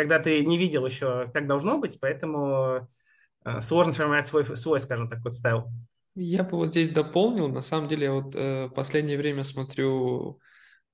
Когда 0.00 0.18
ты 0.18 0.46
не 0.46 0.56
видел 0.56 0.86
еще, 0.86 1.30
как 1.34 1.46
должно 1.46 1.78
быть, 1.78 2.00
поэтому 2.00 2.88
э, 3.44 3.60
сложно 3.60 3.92
сформировать 3.92 4.26
свой, 4.26 4.46
свой, 4.56 4.80
скажем 4.80 5.10
так, 5.10 5.22
вот 5.22 5.34
стайл. 5.34 5.70
Я 6.14 6.42
бы 6.42 6.56
вот 6.56 6.68
здесь 6.68 6.88
дополнил. 6.88 7.48
На 7.48 7.60
самом 7.60 7.86
деле, 7.86 8.04
я 8.04 8.12
вот 8.14 8.34
э, 8.34 8.70
последнее 8.74 9.18
время 9.18 9.44
смотрю 9.44 10.40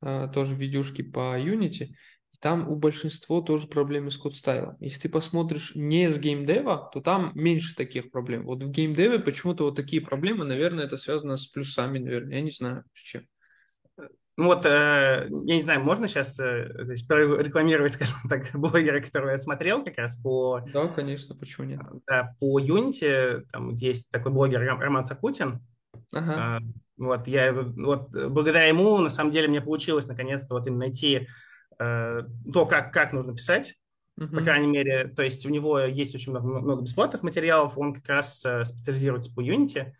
э, 0.03 0.27
тоже 0.35 0.57
видюшки 0.57 1.03
по 1.03 1.41
Unity, 1.41 1.85
и 2.33 2.37
там 2.41 2.69
у 2.69 2.75
большинства 2.75 3.41
тоже 3.43 3.69
проблемы 3.69 4.11
с 4.11 4.17
код-стайлом. 4.17 4.77
Если 4.81 5.03
ты 5.03 5.09
посмотришь 5.09 5.71
не 5.77 6.11
с 6.11 6.19
геймдева, 6.19 6.91
то 6.93 7.01
там 7.01 7.31
меньше 7.37 7.77
таких 7.77 8.11
проблем. 8.11 8.45
Вот 8.47 8.65
в 8.65 8.71
геймдеве 8.73 9.21
почему-то 9.21 9.67
вот 9.67 9.77
такие 9.77 10.03
проблемы, 10.03 10.45
наверное, 10.45 10.87
это 10.87 10.97
связано 10.97 11.37
с 11.37 11.47
плюсами, 11.47 12.01
наверное. 12.01 12.35
Я 12.35 12.41
не 12.41 12.51
знаю, 12.51 12.83
с 12.93 12.99
чем. 12.99 13.23
Ну 14.39 14.45
вот, 14.45 14.67
э, 14.67 15.29
я 15.31 15.55
не 15.55 15.63
знаю, 15.63 15.83
можно 15.83 16.09
сейчас 16.09 16.39
э, 16.39 16.71
здесь 16.81 17.07
рекламировать, 17.09 17.93
скажем 17.95 18.17
так, 18.29 18.51
блогера, 18.53 19.01
которого 19.01 19.31
я 19.31 19.39
смотрел 19.39 19.83
как 19.83 19.97
раз 19.97 20.17
по 20.17 20.61
Да, 20.73 20.87
конечно, 20.89 21.35
почему 21.35 21.67
нет? 21.67 21.81
Да, 22.07 22.35
по 22.39 22.61
Unity, 22.61 23.47
там 23.51 23.71
есть 23.71 24.11
такой 24.11 24.33
блогер 24.33 24.61
Ром- 24.63 24.81
Роман 24.81 25.05
Сакутин. 25.05 25.61
Ага. 26.13 26.59
А, 26.59 26.61
Вот, 26.99 27.27
я, 27.29 27.53
вот, 27.53 28.11
благодаря 28.11 28.65
ему, 28.65 28.99
на 28.99 29.09
самом 29.11 29.31
деле, 29.31 29.49
мне 29.49 29.61
получилось 29.63 30.07
наконец-то 30.07 30.55
вот 30.55 30.67
им 30.67 30.77
найти 30.77 31.27
э, 31.79 32.23
то, 32.53 32.67
как, 32.67 32.93
как 32.93 33.13
нужно 33.13 33.35
писать, 33.35 33.75
по 34.17 34.25
Мгм. 34.25 34.45
крайней 34.45 34.67
мере. 34.67 35.09
То 35.09 35.23
есть 35.23 35.45
у 35.47 35.51
него 35.51 35.79
есть 35.81 36.15
очень 36.15 36.33
много, 36.33 36.47
много 36.47 36.83
бесплатных 36.83 37.23
материалов, 37.23 37.77
он 37.77 37.95
как 37.95 38.09
раз 38.09 38.45
э, 38.45 38.65
специализируется 38.65 39.33
по 39.33 39.43
Unity. 39.43 39.93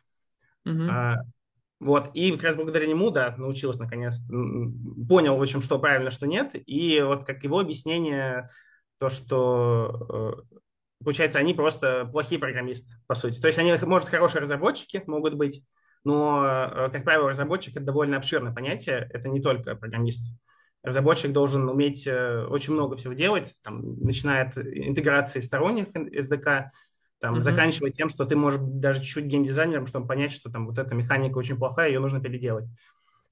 Мгм. 0.65 0.89
Вот, 1.79 2.11
и 2.15 2.33
как 2.33 2.43
раз 2.45 2.57
благодаря 2.57 2.87
нему, 2.87 3.11
да, 3.11 3.35
научилась 3.37 3.79
наконец-то, 3.79 4.33
м, 4.33 5.07
понял, 5.09 5.37
в 5.37 5.43
общем, 5.43 5.61
что 5.61 5.79
правильно, 5.79 6.11
что 6.11 6.27
нет. 6.27 6.53
И 6.55 7.01
вот 7.03 7.25
как 7.27 7.45
его 7.45 7.59
объяснение, 7.61 8.49
то, 8.99 9.09
что 9.11 10.43
э, 10.51 10.57
Получается, 11.05 11.39
они 11.39 11.53
просто 11.53 12.09
плохие 12.11 12.41
программисты, 12.41 12.91
по 13.07 13.15
сути. 13.15 13.39
То 13.41 13.47
есть 13.47 13.59
они, 13.59 13.75
может, 13.83 14.09
хорошие 14.09 14.41
разработчики 14.41 15.03
могут 15.07 15.35
быть, 15.35 15.63
но, 16.05 16.45
э, 16.45 16.91
как 16.91 17.05
правило, 17.05 17.29
разработчик– 17.29 17.77
это 17.77 17.85
довольно 17.85 18.17
обширное 18.17 18.53
понятие, 18.53 19.09
это 19.13 19.29
не 19.29 19.41
только 19.41 19.77
программист. 19.77 20.35
Разработчик 20.83 21.33
должен 21.33 21.69
уметь 21.69 22.07
э, 22.07 22.47
очень 22.47 22.73
много 22.73 22.97
всего 22.97 23.13
делать, 23.13 23.55
там, 23.63 24.01
начиная 24.01 24.49
от 24.49 24.57
интеграции 24.57 25.41
сторонних 25.41 25.89
SDK, 25.95 26.69
там, 27.19 27.35
Мгм. 27.35 27.43
заканчивая 27.43 27.91
тем, 27.91 28.09
что 28.09 28.25
ты 28.25 28.37
можешь 28.37 28.61
даже 28.63 29.01
чуть-чуть 29.01 29.25
геймдизайнером, 29.25 29.87
чтобы 29.87 30.07
понять, 30.07 30.33
что 30.33 30.51
там 30.51 30.67
вот 30.67 30.79
эта 30.79 30.95
механика 30.95 31.39
очень 31.39 31.57
плохая, 31.57 31.89
ее 31.89 32.01
нужно 32.01 32.21
переделать. 32.21 32.67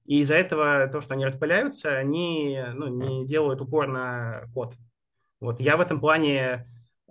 И 0.05 0.19
из-за 0.19 0.35
этого 0.35 0.87
то, 0.87 1.01
что 1.01 1.13
они 1.13 1.25
распыляются, 1.25 1.95
они 1.95 2.61
ну, 2.73 2.87
не 2.87 3.25
делают 3.25 3.61
упор 3.61 3.87
на 3.87 4.43
код. 4.53 4.75
Вот 5.39 5.59
я 5.59 5.77
в 5.77 5.81
этом 5.81 5.99
плане 5.99 6.63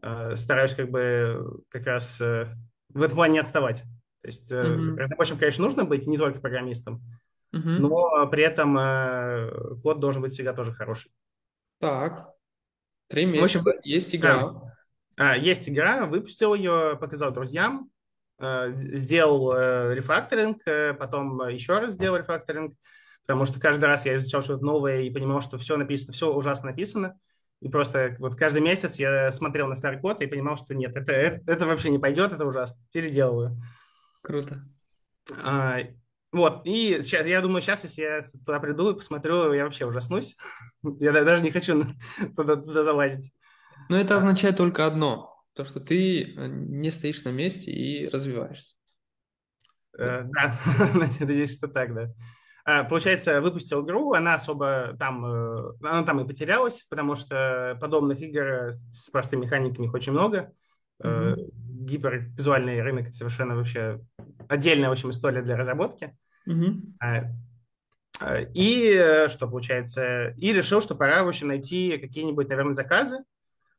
э, 0.03 0.37
стараюсь 0.37 0.75
как 0.75 0.91
бы 0.91 1.63
как 1.69 1.87
раз 1.87 2.21
э, 2.21 2.49
в 2.89 3.03
этом 3.03 3.17
плане 3.17 3.35
не 3.35 3.39
отставать. 3.41 3.83
То 4.23 4.29
есть 4.29 4.51
э, 4.53 4.63
Мгм. 4.63 4.97
разработчикам, 4.99 5.39
конечно, 5.39 5.65
нужно 5.65 5.85
быть 5.85 6.07
не 6.07 6.19
только 6.19 6.41
программистом, 6.41 7.03
Мгм. 7.53 7.83
но 7.83 8.27
при 8.29 8.43
этом 8.45 8.77
э, 8.79 9.51
код 9.83 10.01
должен 10.01 10.23
быть 10.23 10.33
всегда 10.33 10.53
тоже 10.55 10.73
хороший. 10.73 11.13
Так, 11.81 12.31
три 13.09 13.27
В 13.27 13.43
общем, 13.43 13.61
месяца, 13.61 13.65
вы- 13.65 13.81
есть 13.85 14.11
да, 14.13 14.17
игра. 14.17 14.41
А, 14.41 14.74
есть 15.18 15.68
игра, 15.68 16.07
выпустил 16.07 16.55
ее, 16.55 16.98
показал 17.00 17.33
друзьям, 17.33 17.90
э, 18.38 18.72
сделал 18.77 19.53
э, 19.53 19.94
рефакторинг, 19.94 20.62
э, 20.66 20.94
потом 20.94 21.48
еще 21.48 21.79
раз 21.79 21.92
сделал 21.92 22.16
рефакторинг, 22.16 22.74
потому 23.22 23.44
что 23.44 23.61
каждый 23.61 23.85
раз 23.87 24.07
я 24.07 24.16
изучал 24.16 24.42
что-то 24.42 24.64
новое 24.64 25.03
и 25.03 25.11
понимал, 25.11 25.40
что 25.40 25.59
все 25.59 25.77
написано, 25.77 26.12
все 26.12 26.33
ужасно 26.33 26.70
написано. 26.70 27.16
И 27.61 27.68
просто 27.68 28.16
вот 28.18 28.37
каждый 28.37 28.61
месяц 28.61 28.96
я 28.98 29.31
смотрел 29.31 29.68
на 29.68 29.74
старый 29.74 30.00
код 30.00 30.20
и 30.20 30.27
понимал, 30.27 30.57
что 30.57 30.74
нет, 30.74 30.96
это, 30.96 31.12
это, 31.12 31.42
это 31.53 31.66
вообще 31.66 31.90
не 31.90 31.98
пойдет, 31.98 32.33
это 32.33 32.44
ужасно. 32.44 32.81
Переделываю. 32.92 33.61
Круто. 34.22 34.64
А, 35.42 35.79
вот, 36.33 36.62
и 36.64 37.00
сейчас, 37.00 37.27
я 37.27 37.40
думаю, 37.40 37.62
сейчас, 37.62 37.85
если 37.85 38.03
я 38.03 38.20
туда 38.44 38.59
приду 38.59 38.90
и 38.90 38.94
посмотрю, 38.94 39.53
я 39.53 39.64
вообще 39.64 39.87
ужаснусь. 39.87 40.37
Я 40.98 41.12
да- 41.12 41.24
даже 41.24 41.44
не 41.44 41.50
хочу 41.50 41.85
туда, 42.37 42.57
туда 42.57 42.83
залазить. 42.83 43.33
Но 43.88 43.97
это 43.97 44.16
означает 44.16 44.57
только 44.57 44.87
одно, 44.87 45.35
то, 45.55 45.64
что 45.64 45.81
ты 45.81 46.23
э, 46.23 46.47
не 46.49 46.90
стоишь 46.90 47.25
на 47.25 47.31
месте 47.31 47.70
и 47.70 48.09
развиваешься. 48.09 48.77
Э, 49.99 50.25
Да, 50.25 50.59
надеюсь, 51.20 51.57
что 51.57 51.68
так, 51.68 51.94
да. 51.94 52.12
А, 52.66 52.83
получается, 52.85 53.40
выпустил 53.40 53.85
игру, 53.85 54.14
она 54.14 54.35
особо 54.35 54.97
там, 54.99 55.25
э, 55.25 55.73
она 55.83 56.03
там 56.03 56.20
и 56.20 56.27
потерялась, 56.27 56.83
потому 56.88 57.14
что 57.14 57.77
подобных 57.81 58.20
игр 58.20 58.70
с 58.73 59.11
простыми 59.11 59.42
механиками 59.42 59.87
их 59.87 59.94
очень 59.94 60.12
много. 60.12 60.53
Uh-huh. 61.03 61.37
Гипервизуальный 61.53 62.81
рынок– 62.81 63.07
это 63.09 63.11
совершенно 63.11 63.57
вообще 63.57 64.01
отдельная, 64.49 64.88
в 64.88 64.92
общем, 64.92 65.11
история 65.11 65.42
для 65.42 65.57
разработки. 65.57 66.16
Uh-huh. 66.49 67.27
И 68.55 69.27
что 69.29 69.49
получается? 69.49 70.29
И 70.37 70.53
решил, 70.53 70.81
что 70.81 70.94
пора, 70.94 71.25
в 71.25 71.29
общем, 71.29 71.49
найти 71.49 71.99
какие-нибудь, 71.99 72.49
наверное, 72.49 72.77
заказы. 72.77 73.25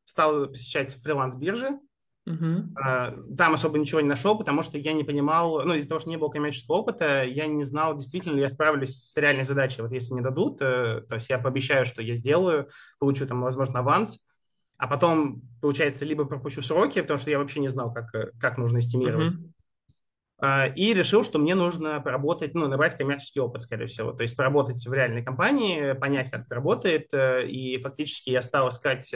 Стал 0.06 0.48
посещать 0.48 0.96
фриланс-биржи, 0.96 1.80
Uh-huh. 2.28 3.36
Там 3.38 3.54
особо 3.54 3.78
ничего 3.78 4.02
не 4.02 4.10
нашел, 4.10 4.36
потому 4.36 4.64
что 4.64 4.80
я 4.80 4.94
не 4.94 5.04
понимал, 5.04 5.62
ну, 5.64 5.76
из-за 5.76 5.90
того, 5.90 6.00
что 6.00 6.10
не 6.10 6.18
было 6.18 6.30
коммерческого 6.30 6.78
опыта, 6.78 7.24
я 7.24 7.46
не 7.46 7.64
знал, 7.64 7.96
действительно 7.96 8.34
ли 8.34 8.42
я 8.42 8.50
справлюсь 8.50 8.96
с 8.96 9.16
реальной 9.18 9.44
задачей. 9.44 9.84
Вот 9.84 9.92
если 9.92 10.14
мне 10.14 10.24
дадут, 10.24 10.60
э, 10.60 11.02
то 11.08 11.16
есть 11.16 11.30
я 11.30 11.38
пообещаю, 11.38 11.86
что 11.86 12.02
я 12.02 12.16
сделаю, 12.16 12.68
получу 13.00 13.28
там, 13.28 13.42
возможно, 13.42 13.80
аванс, 13.80 14.20
а 14.78 14.88
потом, 14.88 15.44
получается, 15.62 16.04
либо 16.04 16.26
пропущу 16.26 16.64
сроки, 16.64 17.00
потому 17.00 17.20
что 17.20 17.30
я 17.30 17.38
вообще 17.38 17.60
не 17.60 17.68
знал, 17.68 17.94
как, 17.94 18.14
э, 18.16 18.32
как 18.40 18.58
нужно 18.58 18.80
эстимировать. 18.80 19.34
Uh-huh. 20.42 20.74
И 20.76 20.94
решил, 20.94 21.24
что 21.24 21.40
мне 21.40 21.56
нужно 21.56 22.02
поработать, 22.02 22.56
ну, 22.56 22.68
набрать 22.68 22.98
коммерческий 22.98 23.40
опыт, 23.40 23.62
скорее 23.62 23.86
всего. 23.86 24.12
То 24.12 24.24
есть 24.24 24.36
поработать 24.36 24.86
в 24.86 24.92
реальной 24.92 25.24
компании, 25.24 25.94
понять, 25.94 26.30
как 26.30 26.42
это 26.46 26.56
работает. 26.56 27.14
Э, 27.14 27.46
и 27.46 27.78
фактически 27.78 28.32
я 28.32 28.42
стал 28.42 28.70
искать 28.70 29.14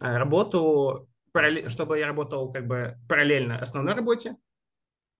работу 0.00 1.08
чтобы 1.66 1.98
я 1.98 2.06
работал 2.06 2.50
как 2.50 2.66
бы 2.66 2.96
параллельно 3.08 3.58
основной 3.58 3.94
работе 3.94 4.36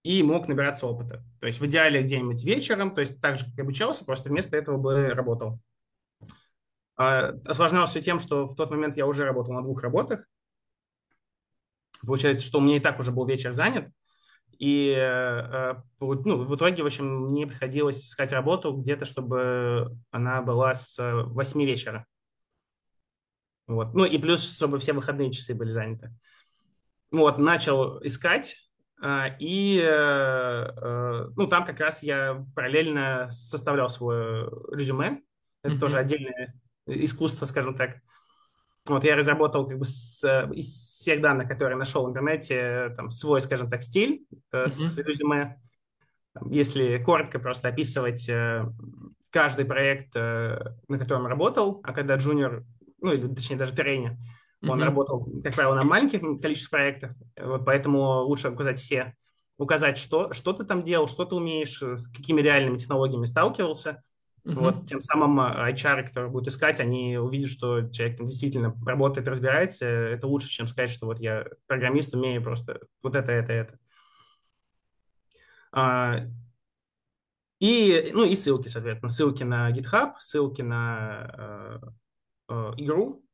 и 0.02 0.22
мог 0.22 0.48
набираться 0.48 0.87
опыта. 0.87 1.22
То 1.40 1.46
есть 1.46 1.61
в 1.61 1.66
идеале 1.66 2.02
где-нибудь 2.02 2.42
вечером, 2.44 2.94
то 2.94 3.00
есть 3.00 3.20
так 3.20 3.37
же, 3.38 3.44
как 3.44 3.59
и 3.59 3.61
обучался, 3.61 4.04
просто 4.04 4.28
вместо 4.28 4.57
этого 4.57 4.78
бы 4.78 5.11
работал. 5.11 5.61
А, 6.96 7.35
осложнялось 7.44 7.90
все 7.90 8.00
тем, 8.00 8.18
что 8.18 8.46
в 8.46 8.57
тот 8.57 8.70
момент 8.70 8.96
я 8.96 9.07
уже 9.07 9.24
работал 9.24 9.54
на 9.54 9.62
двух 9.62 9.83
работах. 9.83 10.26
Получается, 12.07 12.46
что 12.46 12.59
у 12.59 12.61
меня 12.61 12.76
и 12.76 12.81
так 12.81 12.98
уже 13.00 13.12
был 13.12 13.26
вечер 13.26 13.52
занят. 13.52 13.90
И 14.59 14.92
э, 14.96 15.74
ну, 16.00 16.44
в 16.44 16.57
итоге, 16.57 16.83
в 16.83 16.87
общем, 16.87 17.28
мне 17.28 17.46
приходилось 17.46 18.04
искать 18.04 18.33
работу 18.33 18.72
где-то, 18.72 19.04
чтобы 19.04 19.96
она 20.11 20.42
была 20.42 20.74
с 20.74 20.98
8 20.98 21.62
вечера. 21.64 22.07
Вот. 23.68 23.94
Ну 23.94 24.04
и 24.04 24.18
плюс, 24.18 24.42
чтобы 24.42 24.81
все 24.81 24.92
выходные 24.92 25.31
часы 25.31 25.54
были 25.54 25.70
заняты. 25.70 26.12
Вот, 27.11 27.38
начал 27.38 28.02
искать, 28.04 28.68
а, 29.00 29.28
и 29.38 29.78
э, 29.78 29.87
э, 29.87 31.28
ну, 31.37 31.46
там 31.46 31.64
как 31.64 31.78
раз 31.78 32.02
я 32.02 32.44
параллельно 32.54 33.28
составлял 33.31 33.88
свое 33.88 34.50
резюме. 34.72 35.22
Это 35.62 35.74
mm-hmm. 35.74 35.78
тоже 35.78 35.98
отдельное 35.98 36.48
искусство, 36.87 37.44
скажем 37.44 37.76
так. 37.76 37.98
Вот 38.87 39.04
я 39.04 39.16
разработал 39.16 39.66
как 39.66 39.78
бы 39.78 39.85
с, 39.85 40.24
из 40.52 40.66
всех 40.66 41.20
данных, 41.20 41.46
которые 41.46 41.76
нашел 41.76 42.07
в 42.07 42.09
интернете, 42.09 42.92
там, 42.96 43.11
свой, 43.11 43.40
скажем 43.40 43.70
так, 43.70 43.83
стиль 43.83 44.26
mm-hmm. 44.52 44.68
с 44.68 44.98
резюме. 44.98 45.61
Если 46.46 46.98
коротко 47.02 47.38
просто 47.38 47.68
описывать 47.68 48.31
каждый 49.31 49.64
проект, 49.64 50.14
на 50.14 50.98
котором 50.98 51.26
работал, 51.26 51.81
а 51.83 51.92
когда 51.92 52.16
джуниор 52.16 52.64
ну, 53.00 53.12
или 53.12 53.26
точнее 53.34 53.56
даже 53.56 53.74
Террейне. 53.74 54.18
Он 54.62 54.80
mm-hmm. 54.80 54.84
работал, 54.84 55.40
как 55.42 55.54
правило, 55.54 55.74
на 55.74 55.84
маленьких 55.84 56.20
количестве 56.40 56.70
проектов, 56.70 57.12
вот 57.40 57.64
поэтому 57.64 58.22
лучше 58.22 58.50
указать 58.50 58.78
все. 58.78 59.14
Указать, 59.56 59.98
что, 59.98 60.32
что 60.32 60.52
ты 60.52 60.64
там 60.64 60.82
делал, 60.82 61.08
что 61.08 61.24
ты 61.24 61.34
умеешь, 61.34 61.80
с 61.80 62.08
какими 62.08 62.40
реальными 62.40 62.76
технологиями 62.76 63.26
сталкивался. 63.26 64.02
Mm-hmm. 64.44 64.54
Вот, 64.54 64.87
тем 64.87 65.00
самым 65.00 65.40
HR, 65.40 66.04
которые 66.06 66.30
будут 66.30 66.48
искать, 66.48 66.80
они 66.80 67.18
увидят, 67.18 67.50
что 67.50 67.88
человек 67.90 68.18
действительно 68.20 68.74
работает, 68.84 69.28
разбирается. 69.28 69.87
Это 69.87 70.26
лучше, 70.26 70.48
чем 70.48 70.66
сказать, 70.66 70.90
что 70.90 71.06
вот 71.06 71.20
я 71.20 71.46
программист, 71.66 72.14
умею 72.14 72.42
просто 72.42 72.80
вот 73.02 73.14
это, 73.14 73.30
это, 73.30 73.52
это. 73.52 73.78
А, 75.72 76.26
и, 77.61 78.11
ну, 78.12 78.24
и 78.24 78.34
ссылки, 78.34 78.68
соответственно. 78.68 79.11
Ссылки 79.11 79.42
на 79.42 79.70
GitHub, 79.70 80.14
ссылки 80.18 80.62
на 80.62 81.30
а, 81.32 81.80
э, 82.48 82.72
игру, 82.76 83.24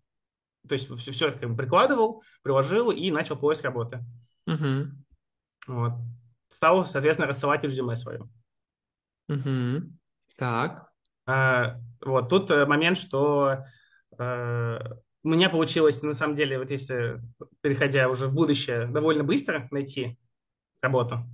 то 0.68 0.72
есть 0.72 0.90
все, 0.96 1.12
все 1.12 1.28
это 1.28 1.38
как 1.38 1.50
бы 1.50 1.56
прикладывал, 1.56 2.22
приложил 2.42 2.90
и 2.90 3.10
начал 3.10 3.36
поиск 3.36 3.64
работы. 3.64 4.04
Угу. 4.46 4.88
Вот. 5.68 5.92
Стал, 6.48 6.86
соответственно, 6.86 7.28
рассылать 7.28 7.64
резюме 7.64 7.96
свое. 7.96 8.28
Угу. 9.28 9.90
Так. 10.36 10.90
А, 11.26 11.80
вот 12.00 12.28
тут 12.28 12.50
э, 12.50 12.66
момент, 12.66 12.98
что 12.98 13.62
а, 14.18 14.98
у 15.22 15.28
меня 15.28 15.48
получилось, 15.48 16.02
на 16.02 16.14
самом 16.14 16.34
деле, 16.34 16.58
вот 16.58 16.70
если, 16.70 17.20
переходя 17.60 18.08
уже 18.08 18.26
в 18.26 18.34
будущее, 18.34 18.86
довольно 18.86 19.24
быстро 19.24 19.68
найти 19.70 20.18
работу. 20.82 21.24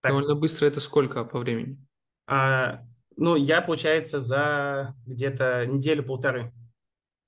Так. 0.00 0.12
Довольно 0.12 0.34
быстро 0.34 0.66
это 0.66 0.80
сколько 0.80 1.24
по 1.24 1.38
времени? 1.38 1.78
А, 2.26 2.84
ну, 3.16 3.36
я, 3.36 3.60
получается, 3.60 4.18
за 4.18 4.94
где-то 5.06 5.66
неделю-полторы. 5.66 6.52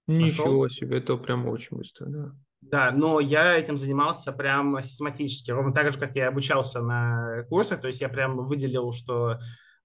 Ничего 0.07 0.69
себе, 0.69 0.99
это 0.99 1.17
прям 1.17 1.47
очень 1.49 1.77
быстро, 1.77 2.07
да. 2.07 2.33
Да, 2.61 2.93
но 2.93 3.19
я 3.19 3.57
этим 3.57 3.77
занимался 3.77 4.33
прям 4.33 4.81
систематически, 4.81 5.51
ровно 5.51 5.73
так 5.73 5.93
же, 5.93 5.99
как 5.99 6.15
я 6.15 6.29
обучался 6.29 6.81
на 6.81 7.45
курсах, 7.49 7.81
то 7.81 7.89
есть 7.89 8.01
я 8.01 8.09
прям 8.09 8.45
выделил, 8.45 8.93
что, 8.93 9.39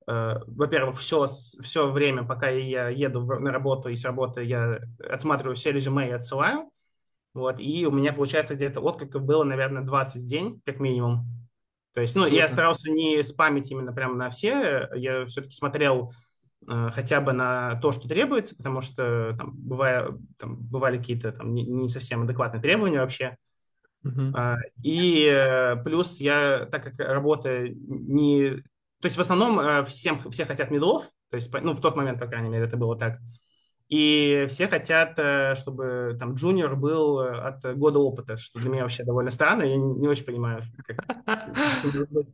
э, 0.08 0.36
во-первых, 0.46 1.00
все, 1.00 1.28
все 1.62 1.92
время, 1.92 2.24
пока 2.24 2.50
я 2.50 2.90
еду 2.90 3.22
в, 3.22 3.40
на 3.40 3.52
работу 3.52 3.90
и 3.90 3.96
с 3.96 4.06
работы, 4.06 4.44
я 4.44 4.80
отсматриваю 5.10 5.56
все 5.56 5.72
резюме 5.72 6.08
и 6.08 6.14
отсылаю, 6.14 6.70
вот, 7.34 7.60
и 7.60 7.86
у 7.86 7.92
меня, 7.92 8.14
получается, 8.14 8.54
где-то 8.54 8.80
откликов 8.80 9.24
было, 9.24 9.44
наверное, 9.44 9.84
20 9.84 10.24
в 10.24 10.28
день, 10.28 10.62
как 10.64 10.80
минимум. 10.80 11.26
То 11.94 12.02
есть, 12.02 12.16
ну, 12.16 12.28
я 12.28 12.48
старался 12.48 12.92
не 12.92 13.24
спамить 13.24 13.72
именно 13.72 13.92
прям 13.92 14.18
на 14.18 14.30
все, 14.30 14.88
я 14.94 15.26
все-таки 15.26 15.56
смотрел 15.56 16.12
хотя 16.66 17.22
бы 17.22 17.34
на 17.34 17.76
то, 17.76 17.92
что 17.92 18.08
требуется, 18.08 18.56
потому 18.56 18.82
что 18.82 19.36
там, 19.38 19.54
бывая, 19.56 20.10
там 20.38 20.58
бывали 20.58 20.98
какие-то 20.98 21.32
там, 21.32 21.54
не, 21.54 21.66
не 21.66 21.88
совсем 21.88 22.24
адекватные 22.24 22.62
требования 22.62 23.00
вообще. 23.00 23.38
Uh-huh. 24.06 24.58
И 24.84 25.26
э, 25.26 25.76
плюс 25.84 26.20
я, 26.20 26.68
так 26.72 26.84
как 26.84 27.00
работа 27.00 27.68
не... 27.70 28.64
То 29.02 29.06
есть 29.06 29.18
в 29.18 29.22
основном 29.22 29.60
э, 29.60 29.84
всем, 29.86 30.20
все 30.32 30.46
хотят 30.46 30.72
медлов, 30.72 31.10
то 31.30 31.36
есть, 31.36 31.54
ну, 31.62 31.74
в 31.74 31.82
тот 31.82 31.96
момент, 31.96 32.20
по 32.20 32.28
крайней 32.28 32.50
мере, 32.50 32.66
это 32.66 32.78
было 32.78 32.98
так. 32.98 33.20
И 33.90 34.46
все 34.50 34.68
хотят, 34.68 35.14
чтобы 35.58 36.18
там 36.20 36.34
джуниор 36.34 36.76
был 36.76 37.20
от 37.20 37.78
года 37.78 38.00
опыта, 38.00 38.36
что 38.36 38.60
для 38.60 38.70
меня 38.70 38.84
вообще 38.84 39.04
довольно 39.04 39.32
странно, 39.32 39.64
я 39.64 39.78
не, 39.78 40.00
не 40.00 40.08
очень 40.08 40.26
понимаю, 40.26 40.64
как... 40.86 40.98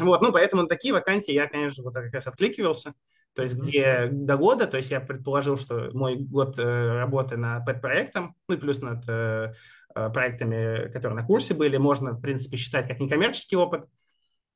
Вот, 0.00 0.20
ну, 0.20 0.30
поэтому 0.30 0.62
на 0.62 0.68
такие 0.68 0.92
вакансии 0.92 1.32
я, 1.32 1.46
конечно, 1.46 1.82
вот 1.82 1.94
как 1.94 2.12
раз 2.12 2.26
откликивался 2.26 2.92
то 3.40 3.44
есть 3.44 3.56
где 3.58 4.06
до 4.12 4.36
года, 4.36 4.66
то 4.66 4.76
есть 4.76 4.90
я 4.90 5.00
предположил, 5.00 5.56
что 5.56 5.88
мой 5.94 6.16
год 6.16 6.58
э, 6.58 6.92
работы 6.92 7.38
над 7.38 7.64
пэт-проектом, 7.64 8.36
ну 8.46 8.54
и 8.54 8.58
плюс 8.58 8.82
над 8.82 9.02
э, 9.08 9.54
э, 9.94 10.10
проектами, 10.10 10.90
которые 10.92 11.18
на 11.18 11.26
курсе 11.26 11.54
были, 11.54 11.78
можно, 11.78 12.12
в 12.12 12.20
принципе, 12.20 12.58
считать 12.58 12.86
как 12.86 13.00
некоммерческий 13.00 13.56
опыт. 13.56 13.88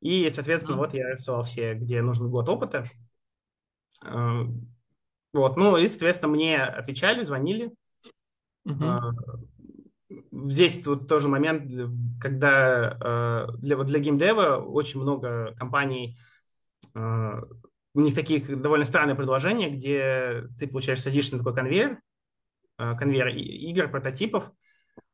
И, 0.03 0.29
соответственно, 0.29 0.77
вот 0.77 0.93
я 0.93 1.13
рисовал 1.13 1.45
все, 1.45 1.73
где 1.73 2.03
нужен 2.03 2.29
год 2.29 2.47
опыта. 2.51 2.91
Вот, 4.03 5.57
ну 5.57 5.79
и, 5.79 5.87
соответственно, 5.87 6.33
мне 6.33 6.63
отвечали, 6.63 7.23
звонили. 7.23 7.73
Uh-huh. 8.69 9.13
Здесь 10.31 10.87
вот 10.87 11.09
тоже 11.09 11.29
момент, 11.29 11.73
когда 12.21 13.49
для, 13.63 13.79
вот 13.79 13.87
для 13.87 13.99
геймдева 13.99 14.57
очень 14.59 15.01
много 15.01 15.55
компаний 15.57 16.19
у 17.95 18.01
них 18.01 18.15
такие 18.15 18.41
довольно 18.41 18.85
странные 18.85 19.15
предложения, 19.15 19.71
где 19.71 20.45
ты, 20.59 20.67
получаешь, 20.67 21.01
садишься 21.01 21.37
на 21.37 21.39
такой 21.39 21.55
конвейер, 21.55 22.01
э, 22.79 22.97
конвейер 22.97 23.29
игр, 23.29 23.89
прототипов, 23.89 24.51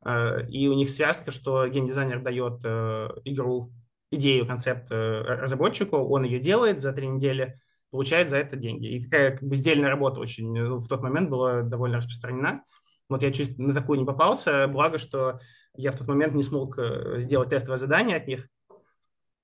э, 0.04 0.46
и 0.48 0.66
у 0.66 0.72
них 0.72 0.88
связка, 0.88 1.30
что 1.30 1.66
геймдизайнер 1.68 2.22
дает 2.22 2.62
э, 2.64 3.08
игру, 3.24 3.72
идею, 4.10 4.46
концепт 4.46 4.90
разработчику, 4.90 5.98
он 5.98 6.24
ее 6.24 6.40
делает 6.40 6.80
за 6.80 6.92
три 6.92 7.06
недели, 7.06 7.60
получает 7.90 8.28
за 8.28 8.38
это 8.38 8.56
деньги. 8.56 8.86
И 8.86 9.00
такая 9.04 9.36
как 9.36 9.48
бы 9.48 9.54
сдельная 9.54 9.88
работа 9.88 10.20
очень 10.20 10.52
ну, 10.52 10.78
в 10.78 10.88
тот 10.88 11.00
момент 11.00 11.30
была 11.30 11.62
довольно 11.62 11.98
распространена. 11.98 12.64
Вот 13.08 13.22
я 13.22 13.30
чуть 13.30 13.56
на 13.58 13.72
такую 13.72 14.00
не 14.00 14.04
попался, 14.04 14.66
благо, 14.66 14.98
что 14.98 15.38
я 15.76 15.92
в 15.92 15.96
тот 15.96 16.08
момент 16.08 16.34
не 16.34 16.42
смог 16.42 16.76
сделать 17.18 17.50
тестовое 17.50 17.76
задание 17.76 18.16
от 18.16 18.26
них, 18.26 18.48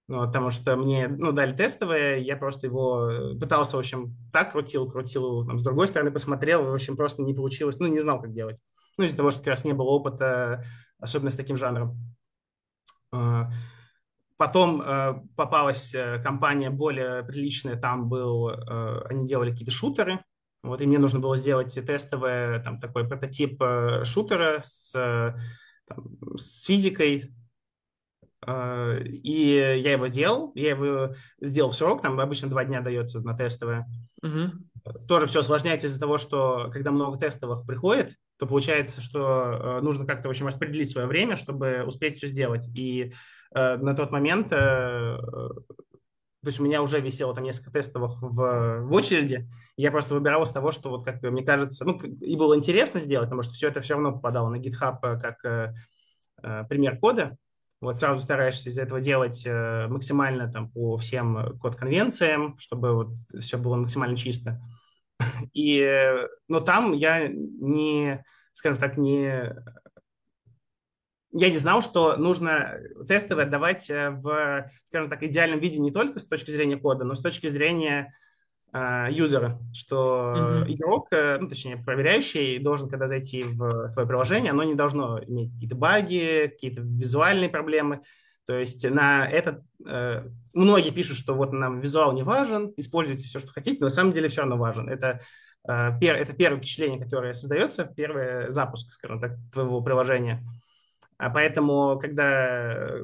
ну, 0.08 0.24
потому 0.24 0.50
что 0.50 0.76
мне 0.76 1.08
ну, 1.08 1.32
дали 1.32 1.52
тестовое, 1.52 2.18
я 2.18 2.36
просто 2.36 2.66
его 2.66 3.10
э, 3.10 3.38
пытался, 3.38 3.76
в 3.76 3.80
общем, 3.80 4.16
так 4.32 4.52
крутил, 4.52 4.88
крутил, 4.88 5.44
там, 5.46 5.58
с 5.58 5.64
другой 5.64 5.88
стороны 5.88 6.12
посмотрел, 6.12 6.64
в 6.64 6.74
общем, 6.74 6.96
просто 6.96 7.22
не 7.22 7.34
получилось, 7.34 7.78
ну, 7.80 7.88
не 7.88 7.98
знал, 7.98 8.20
как 8.20 8.32
делать. 8.32 8.60
Ну, 8.98 9.04
из-за 9.04 9.16
того, 9.16 9.30
что 9.30 9.40
как 9.40 9.48
раз 9.48 9.64
не 9.64 9.72
было 9.72 9.88
опыта, 9.88 10.62
особенно 11.00 11.30
с 11.30 11.36
таким 11.36 11.56
жанром. 11.56 11.96
А, 13.12 13.50
потом 14.36 14.80
э, 14.80 15.14
попалась 15.36 15.94
э, 15.94 16.22
компания 16.22 16.70
более 16.70 17.24
приличная, 17.24 17.76
там 17.76 18.08
был, 18.08 18.50
э, 18.50 19.02
они 19.08 19.26
делали 19.26 19.50
какие-то 19.50 19.72
шутеры, 19.72 20.20
вот, 20.62 20.80
и 20.80 20.86
мне 20.86 20.98
нужно 20.98 21.20
было 21.20 21.36
сделать 21.36 21.74
тестовый 21.74 22.62
там, 22.62 22.80
такой 22.80 23.08
прототип 23.08 23.60
э, 23.62 24.04
шутера 24.04 24.60
с, 24.62 24.94
э, 24.94 25.34
там, 25.86 26.36
с 26.36 26.64
физикой, 26.64 27.22
э, 27.22 27.28
и 28.46 29.78
я 29.78 29.92
его 29.92 30.06
делал, 30.08 30.52
я 30.54 30.70
его 30.70 31.10
сделал 31.40 31.70
в 31.70 31.76
срок, 31.76 32.02
там 32.02 32.20
обычно 32.20 32.48
два 32.48 32.64
дня 32.64 32.80
дается 32.80 33.20
на 33.20 33.34
тестовое. 33.34 33.86
Угу. 34.22 34.96
Тоже 35.08 35.26
все 35.26 35.40
усложняется 35.40 35.86
из-за 35.86 35.98
того, 35.98 36.18
что 36.18 36.70
когда 36.72 36.90
много 36.90 37.18
тестовых 37.18 37.66
приходит, 37.66 38.14
то 38.38 38.46
получается, 38.46 39.00
что 39.00 39.80
нужно 39.82 40.06
как-то, 40.06 40.28
в 40.28 40.30
общем, 40.30 40.46
распределить 40.46 40.90
свое 40.90 41.06
время, 41.06 41.36
чтобы 41.36 41.82
успеть 41.84 42.16
все 42.16 42.26
сделать. 42.26 42.68
И 42.76 43.12
э, 43.54 43.76
на 43.78 43.96
тот 43.96 44.10
момент 44.12 44.48
э, 44.52 45.18
то 46.46 46.50
есть 46.50 46.60
у 46.60 46.64
меня 46.64 46.80
уже 46.80 47.00
висело 47.00 47.34
там 47.34 47.42
несколько 47.42 47.72
тестовых 47.72 48.22
в, 48.22 48.80
в 48.82 48.92
очереди, 48.92 49.48
я 49.76 49.90
просто 49.90 50.14
выбирал 50.14 50.44
из 50.44 50.50
того, 50.50 50.70
что 50.70 50.90
вот 50.90 51.04
как 51.04 51.20
мне 51.20 51.42
кажется, 51.42 51.84
ну, 51.84 51.98
и 51.98 52.36
было 52.36 52.56
интересно 52.56 53.00
сделать, 53.00 53.26
потому 53.26 53.42
что 53.42 53.52
все 53.52 53.66
это 53.66 53.80
все 53.80 53.94
равно 53.94 54.12
попадало 54.12 54.48
на 54.50 54.60
GitHub 54.60 54.98
э, 55.02 55.18
как 55.18 55.44
э, 55.44 55.72
э, 56.44 56.62
пример 56.68 57.00
кода. 57.00 57.36
Вот 57.80 57.98
сразу 57.98 58.22
стараешься 58.22 58.70
из 58.70 58.78
этого 58.78 59.00
делать 59.00 59.44
э, 59.46 59.86
максимально 59.88 60.50
там 60.50 60.70
по 60.70 60.96
всем 60.96 61.58
код-конвенциям, 61.58 62.56
чтобы 62.58 62.94
вот 62.94 63.10
все 63.40 63.58
было 63.58 63.76
максимально 63.76 64.16
чисто. 64.16 64.60
И, 65.52 65.78
э, 65.78 66.28
но 66.48 66.60
там 66.60 66.92
я 66.92 67.28
не, 67.28 68.24
скажем 68.52 68.78
так, 68.78 68.96
не 68.96 69.54
я 71.38 71.50
не 71.50 71.56
знал, 71.56 71.82
что 71.82 72.16
нужно 72.16 72.78
тестовые 73.06 73.44
отдавать 73.44 73.90
э, 73.90 74.10
в, 74.10 74.70
скажем 74.86 75.10
так, 75.10 75.22
идеальном 75.22 75.60
виде 75.60 75.78
не 75.78 75.90
только 75.90 76.18
с 76.18 76.24
точки 76.24 76.50
зрения 76.50 76.78
кода, 76.78 77.04
но 77.04 77.14
с 77.14 77.20
точки 77.20 77.46
зрения 77.48 78.04
э, 78.04 78.10
юзера, 78.72 79.58
что 79.72 80.34
mm-hmm. 80.36 80.74
игрок, 80.74 81.08
э, 81.12 81.38
ну, 81.38 81.48
точнее, 81.48 81.78
проверяющий, 81.78 82.58
должен, 82.58 82.88
когда 82.88 83.06
зайти 83.06 83.44
в 83.44 83.88
твое 83.92 84.06
приложение, 84.06 84.50
оно 84.50 84.64
не 84.64 84.74
должно 84.74 85.18
иметь 85.24 85.54
какие-то 85.54 85.76
баги, 85.76 86.50
какие-то 86.52 86.82
визуальные 86.82 87.48
проблемы. 87.48 88.02
То 88.46 88.58
есть 88.58 88.88
на 88.88 89.26
этот 89.26 89.62
э, 89.86 90.24
многие 90.52 90.90
пишут, 90.90 91.16
что 91.16 91.34
вот 91.34 91.52
нам 91.52 91.80
визуал 91.80 92.12
не 92.12 92.22
важен, 92.22 92.72
используйте 92.76 93.26
все, 93.26 93.38
что 93.38 93.52
хотите, 93.52 93.78
но 93.80 93.86
на 93.86 93.90
самом 93.90 94.12
деле 94.12 94.28
все 94.28 94.42
равно 94.42 94.56
важен. 94.56 94.88
Это, 94.88 95.18
э, 95.68 95.98
пер, 96.00 96.14
это 96.14 96.32
первое 96.32 96.58
впечатление, 96.58 97.00
которое 97.00 97.32
создается, 97.32 97.84
первый 97.84 98.50
запуск, 98.50 98.92
скажем 98.92 99.20
так, 99.20 99.32
твоего 99.52 99.80
приложения. 99.80 100.44
А 101.18 101.30
поэтому, 101.30 101.98
когда 101.98 102.98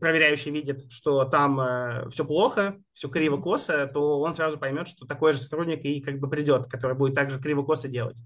проверяющий 0.00 0.50
видит, 0.50 0.90
что 0.90 1.24
там 1.24 1.60
э, 1.60 2.08
все 2.10 2.24
плохо, 2.24 2.82
все 2.92 3.08
криво-косо, 3.08 3.86
то 3.86 4.20
он 4.20 4.34
сразу 4.34 4.58
поймет, 4.58 4.88
что 4.88 5.06
такой 5.06 5.32
же 5.32 5.38
сотрудник 5.38 5.84
и 5.84 6.00
как 6.00 6.18
бы 6.18 6.28
придет, 6.28 6.66
который 6.66 6.96
будет 6.96 7.14
также 7.14 7.38
криво-косо 7.38 7.88
делать. 7.88 8.20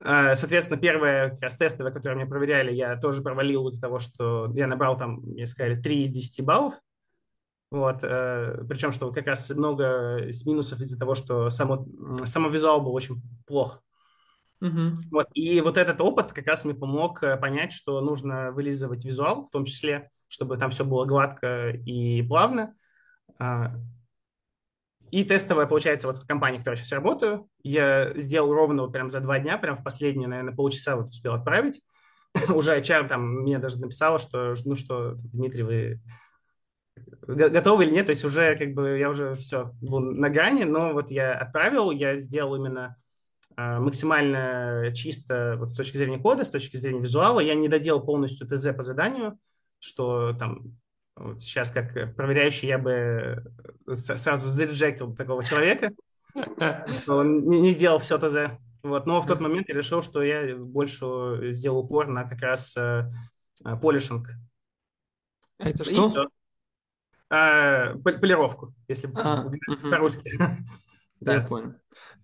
Э, 0.00 0.34
соответственно, 0.34 0.80
первые 0.80 1.30
как 1.30 1.42
раз 1.42 1.56
тестовые, 1.56 1.92
которые 1.92 2.16
мне 2.16 2.26
проверяли, 2.26 2.72
я 2.72 2.96
тоже 2.96 3.20
провалил 3.20 3.66
из-за 3.66 3.80
того, 3.80 3.98
что 3.98 4.50
я 4.54 4.66
набрал 4.66 4.96
там, 4.96 5.20
мне 5.22 5.46
сказали, 5.46 5.80
3 5.80 6.02
из 6.02 6.10
10 6.10 6.44
баллов. 6.44 6.74
Вот, 7.70 7.98
э, 8.02 8.64
причем, 8.68 8.92
что 8.92 9.12
как 9.12 9.26
раз 9.26 9.50
много 9.50 10.30
с 10.30 10.46
минусов 10.46 10.80
из-за 10.80 10.98
того, 10.98 11.14
что 11.14 11.50
само, 11.50 11.86
само 12.24 12.48
визуал 12.48 12.80
был 12.80 12.94
очень 12.94 13.20
плох. 13.46 13.82
Угу. 14.60 14.92
Вот, 15.12 15.28
и 15.34 15.60
вот 15.60 15.76
этот 15.76 16.00
опыт 16.00 16.32
как 16.32 16.46
раз 16.46 16.64
мне 16.64 16.74
помог 16.74 17.22
э, 17.22 17.36
понять, 17.36 17.72
что 17.72 18.00
нужно 18.00 18.50
вылизывать 18.50 19.04
визуал, 19.04 19.44
в 19.44 19.50
том 19.50 19.64
числе, 19.64 20.10
чтобы 20.28 20.56
там 20.56 20.70
все 20.70 20.84
было 20.84 21.04
гладко 21.04 21.70
и 21.70 22.22
плавно. 22.22 22.74
А, 23.38 23.74
и 25.10 25.24
тестовая, 25.24 25.66
получается, 25.66 26.08
вот 26.08 26.24
компания, 26.24 26.58
в 26.58 26.60
которой 26.60 26.74
я 26.74 26.82
сейчас 26.82 26.92
работаю, 26.92 27.48
я 27.62 28.12
сделал 28.18 28.52
ровно 28.52 28.82
вот 28.82 28.92
прям 28.92 29.10
за 29.10 29.20
два 29.20 29.38
дня, 29.38 29.58
прям 29.58 29.76
в 29.76 29.84
последние, 29.84 30.28
наверное, 30.28 30.54
полчаса 30.54 30.96
вот 30.96 31.10
успел 31.10 31.34
отправить. 31.34 31.80
Уже 32.54 32.76
HR 32.76 33.08
там 33.08 33.42
мне 33.42 33.58
даже 33.58 33.78
написала, 33.78 34.18
что, 34.18 34.54
ну 34.64 34.74
что, 34.74 35.14
Дмитрий, 35.32 35.62
вы 35.62 36.00
готовы 37.26 37.84
или 37.84 37.92
нет, 37.92 38.06
то 38.06 38.10
есть 38.10 38.24
уже 38.24 38.56
как 38.56 38.74
бы 38.74 38.98
я 38.98 39.08
уже 39.08 39.34
все 39.34 39.72
был 39.80 40.00
на 40.00 40.30
грани, 40.30 40.64
но 40.64 40.92
вот 40.92 41.10
я 41.10 41.34
отправил, 41.34 41.90
я 41.90 42.16
сделал 42.16 42.56
именно 42.56 42.94
максимально 43.58 44.92
чисто 44.94 45.56
вот 45.58 45.70
с 45.70 45.76
точки 45.76 45.96
зрения 45.96 46.18
кода, 46.18 46.44
с 46.44 46.50
точки 46.50 46.76
зрения 46.76 47.00
визуала. 47.00 47.40
Я 47.40 47.56
не 47.56 47.68
доделал 47.68 48.00
полностью 48.00 48.46
ТЗ 48.46 48.68
по 48.76 48.82
заданию, 48.82 49.38
что 49.80 50.32
там 50.38 50.78
вот 51.16 51.40
сейчас 51.40 51.72
как 51.72 52.14
проверяющий 52.14 52.68
я 52.68 52.78
бы 52.78 53.44
сразу 53.92 54.48
зареджектил 54.48 55.14
такого 55.16 55.42
человека, 55.44 55.90
что 56.34 57.16
он 57.16 57.48
не 57.48 57.72
сделал 57.72 57.98
все 57.98 58.18
ТЗ. 58.18 58.58
Вот. 58.84 59.06
Но 59.06 59.20
в 59.20 59.26
тот 59.26 59.40
момент 59.40 59.68
я 59.68 59.74
решил, 59.74 60.02
что 60.02 60.22
я 60.22 60.56
больше 60.56 61.50
сделал 61.52 61.80
упор 61.80 62.06
на 62.06 62.24
как 62.24 62.40
раз 62.42 62.76
э, 62.76 63.08
полишинг. 63.82 64.30
А 65.58 65.68
это 65.68 65.82
что? 65.82 66.28
А, 67.30 67.94
полировку, 67.96 68.74
если 68.86 69.10
а, 69.14 69.50
по-русски. 69.90 70.30
Да, 71.20 71.34
я 71.34 71.40
понял. 71.40 71.74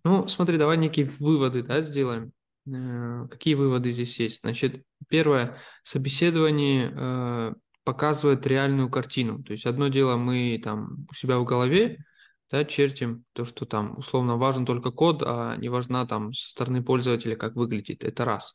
Ну, 0.04 0.28
смотри, 0.28 0.58
давай 0.58 0.76
некие 0.76 1.06
выводы 1.06 1.62
да, 1.62 1.80
сделаем. 1.80 2.32
Э, 2.66 3.26
какие 3.30 3.54
выводы 3.54 3.92
здесь 3.92 4.18
есть? 4.20 4.40
Значит, 4.40 4.84
первое, 5.08 5.56
собеседование 5.82 6.92
э, 6.94 7.54
показывает 7.84 8.46
реальную 8.46 8.90
картину. 8.90 9.42
То 9.42 9.52
есть 9.52 9.66
одно 9.66 9.88
дело 9.88 10.16
мы 10.16 10.60
там 10.62 11.06
у 11.10 11.14
себя 11.14 11.38
в 11.38 11.44
голове 11.44 12.04
да, 12.50 12.64
чертим 12.64 13.24
то, 13.32 13.44
что 13.44 13.64
там 13.64 13.98
условно 13.98 14.36
важен 14.36 14.66
только 14.66 14.90
код, 14.90 15.22
а 15.26 15.56
не 15.56 15.68
важна 15.68 16.06
там 16.06 16.32
со 16.32 16.50
стороны 16.50 16.84
пользователя, 16.84 17.36
как 17.36 17.56
выглядит. 17.56 18.04
Это 18.04 18.24
раз. 18.24 18.54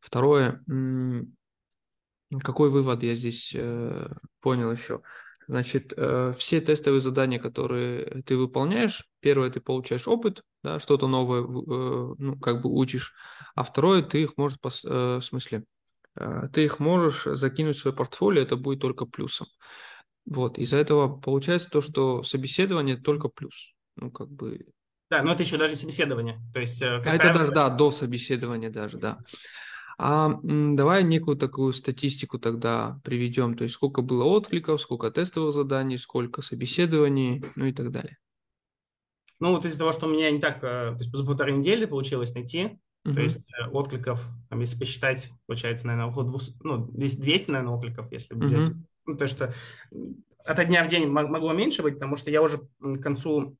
Второе, 0.00 0.62
какой 2.42 2.70
вывод 2.70 3.02
я 3.02 3.14
здесь 3.14 3.52
э, 3.54 4.08
понял 4.40 4.70
еще? 4.70 5.02
Значит, 5.48 5.92
э, 5.96 6.34
все 6.38 6.60
тестовые 6.60 7.00
задания, 7.00 7.38
которые 7.38 8.22
ты 8.22 8.36
выполняешь, 8.36 9.04
первое, 9.20 9.50
ты 9.50 9.60
получаешь 9.60 10.06
опыт, 10.06 10.42
да, 10.62 10.78
что-то 10.78 11.08
новое, 11.08 11.42
э, 11.42 12.14
ну, 12.18 12.38
как 12.38 12.62
бы 12.62 12.70
учишь, 12.70 13.12
а 13.54 13.64
второе, 13.64 14.02
ты 14.02 14.22
их 14.22 14.36
можешь, 14.36 14.58
э, 14.84 15.16
в 15.16 15.22
смысле, 15.22 15.64
ты 16.52 16.64
их 16.64 16.78
можешь 16.78 17.24
закинуть 17.38 17.78
в 17.78 17.80
свое 17.80 17.96
портфолио, 17.96 18.42
это 18.42 18.56
будет 18.56 18.80
только 18.80 19.06
плюсом. 19.06 19.46
Вот, 20.26 20.58
из-за 20.58 20.76
этого 20.76 21.18
получается 21.18 21.70
то, 21.70 21.80
что 21.80 22.22
собеседование 22.22 22.98
только 22.98 23.28
плюс. 23.28 23.72
Ну, 23.96 24.10
как 24.10 24.28
бы... 24.28 24.66
Да, 25.10 25.22
но 25.22 25.32
это 25.32 25.42
еще 25.42 25.56
даже 25.56 25.74
собеседование. 25.74 26.38
То 26.52 26.60
есть, 26.60 26.82
а 26.82 27.00
правило... 27.00 27.14
это 27.14 27.38
даже, 27.38 27.52
да, 27.52 27.70
до 27.70 27.90
собеседования 27.90 28.68
даже, 28.68 28.98
да. 28.98 29.20
А 29.98 30.40
давай 30.42 31.04
некую 31.04 31.36
такую 31.36 31.72
статистику 31.72 32.38
тогда 32.38 33.00
приведем, 33.04 33.56
то 33.56 33.64
есть 33.64 33.74
сколько 33.74 34.02
было 34.02 34.24
откликов, 34.24 34.80
сколько 34.80 35.10
тестовых 35.10 35.54
заданий, 35.54 35.98
сколько 35.98 36.42
собеседований, 36.42 37.44
ну 37.56 37.66
и 37.66 37.72
так 37.72 37.90
далее. 37.90 38.18
Ну 39.40 39.50
вот 39.50 39.64
из-за 39.64 39.78
того, 39.78 39.92
что 39.92 40.06
у 40.06 40.10
меня 40.10 40.30
не 40.30 40.38
так, 40.38 40.58
э, 40.58 40.92
то 40.92 40.96
есть 40.98 41.12
за 41.12 41.24
полторы 41.24 41.52
недели 41.52 41.84
получилось 41.84 42.34
найти, 42.34 42.78
uh-huh. 43.04 43.14
то 43.14 43.20
есть 43.20 43.48
э, 43.52 43.68
откликов, 43.70 44.24
там, 44.48 44.60
если 44.60 44.78
посчитать, 44.78 45.30
получается, 45.46 45.88
наверное, 45.88 46.10
около 46.10 46.28
200, 46.28 46.58
ну, 46.62 46.86
200, 46.92 47.50
наверное, 47.50 47.74
откликов, 47.74 48.12
если 48.12 48.36
uh-huh. 48.36 48.46
взять. 48.46 48.74
Ну, 49.04 49.16
то, 49.16 49.26
что 49.26 49.52
от 50.44 50.66
дня 50.68 50.84
в 50.84 50.88
день 50.88 51.08
могло 51.08 51.52
меньше 51.52 51.82
быть, 51.82 51.94
потому 51.94 52.16
что 52.16 52.30
я 52.30 52.40
уже 52.40 52.58
к 52.78 53.00
концу 53.00 53.56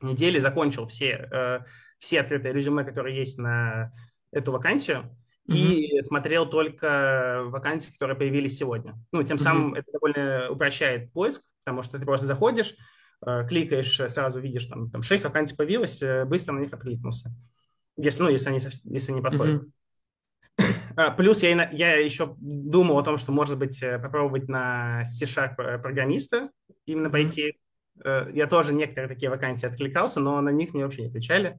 недели 0.00 0.40
закончил 0.40 0.86
все, 0.86 1.28
э, 1.30 1.60
все 1.98 2.20
открытые 2.20 2.52
резюме, 2.52 2.84
которые 2.84 3.16
есть 3.16 3.38
на 3.38 3.92
эту 4.32 4.50
вакансию 4.50 5.16
и 5.46 6.00
смотрел 6.02 6.48
только 6.48 7.42
вакансии, 7.46 7.92
которые 7.92 8.16
появились 8.16 8.56
сегодня. 8.56 8.94
Ну, 9.12 9.22
тем 9.22 9.38
самым 9.38 9.74
это 9.74 9.90
довольно 9.92 10.50
упрощает 10.50 11.12
поиск, 11.12 11.42
потому 11.64 11.82
что 11.82 11.98
ты 11.98 12.06
просто 12.06 12.26
заходишь, 12.26 12.74
э, 13.26 13.46
кликаешь, 13.48 14.00
сразу 14.12 14.40
видишь, 14.40 14.66
там, 14.66 14.90
там 14.90 15.02
6 15.02 15.24
вакансий 15.24 15.56
появилось, 15.56 16.02
э, 16.02 16.24
быстро 16.24 16.52
на 16.52 16.60
них 16.60 16.72
откликнулся. 16.72 17.30
Если, 17.96 18.22
ну, 18.22 18.28
если 18.28 18.50
они, 18.50 18.60
если 18.84 19.12
они 19.12 19.20
подходят. 19.20 19.64
А, 20.96 21.10
плюс 21.10 21.42
я, 21.42 21.70
я 21.70 21.96
еще 21.96 22.34
думал 22.38 22.98
о 22.98 23.02
том, 23.02 23.18
что, 23.18 23.32
может 23.32 23.58
быть, 23.58 23.82
э, 23.82 23.98
попробовать 23.98 24.48
на 24.48 25.04
C-Sharp 25.04 25.80
программиста 25.80 26.50
именно 26.86 27.10
пойти. 27.10 27.58
Я 28.32 28.46
тоже 28.46 28.72
некоторые 28.72 29.08
такие 29.08 29.28
вакансии 29.28 29.66
откликался, 29.66 30.20
но 30.20 30.40
на 30.40 30.48
них 30.48 30.72
мне 30.72 30.84
вообще 30.84 31.02
не 31.02 31.08
отвечали. 31.08 31.58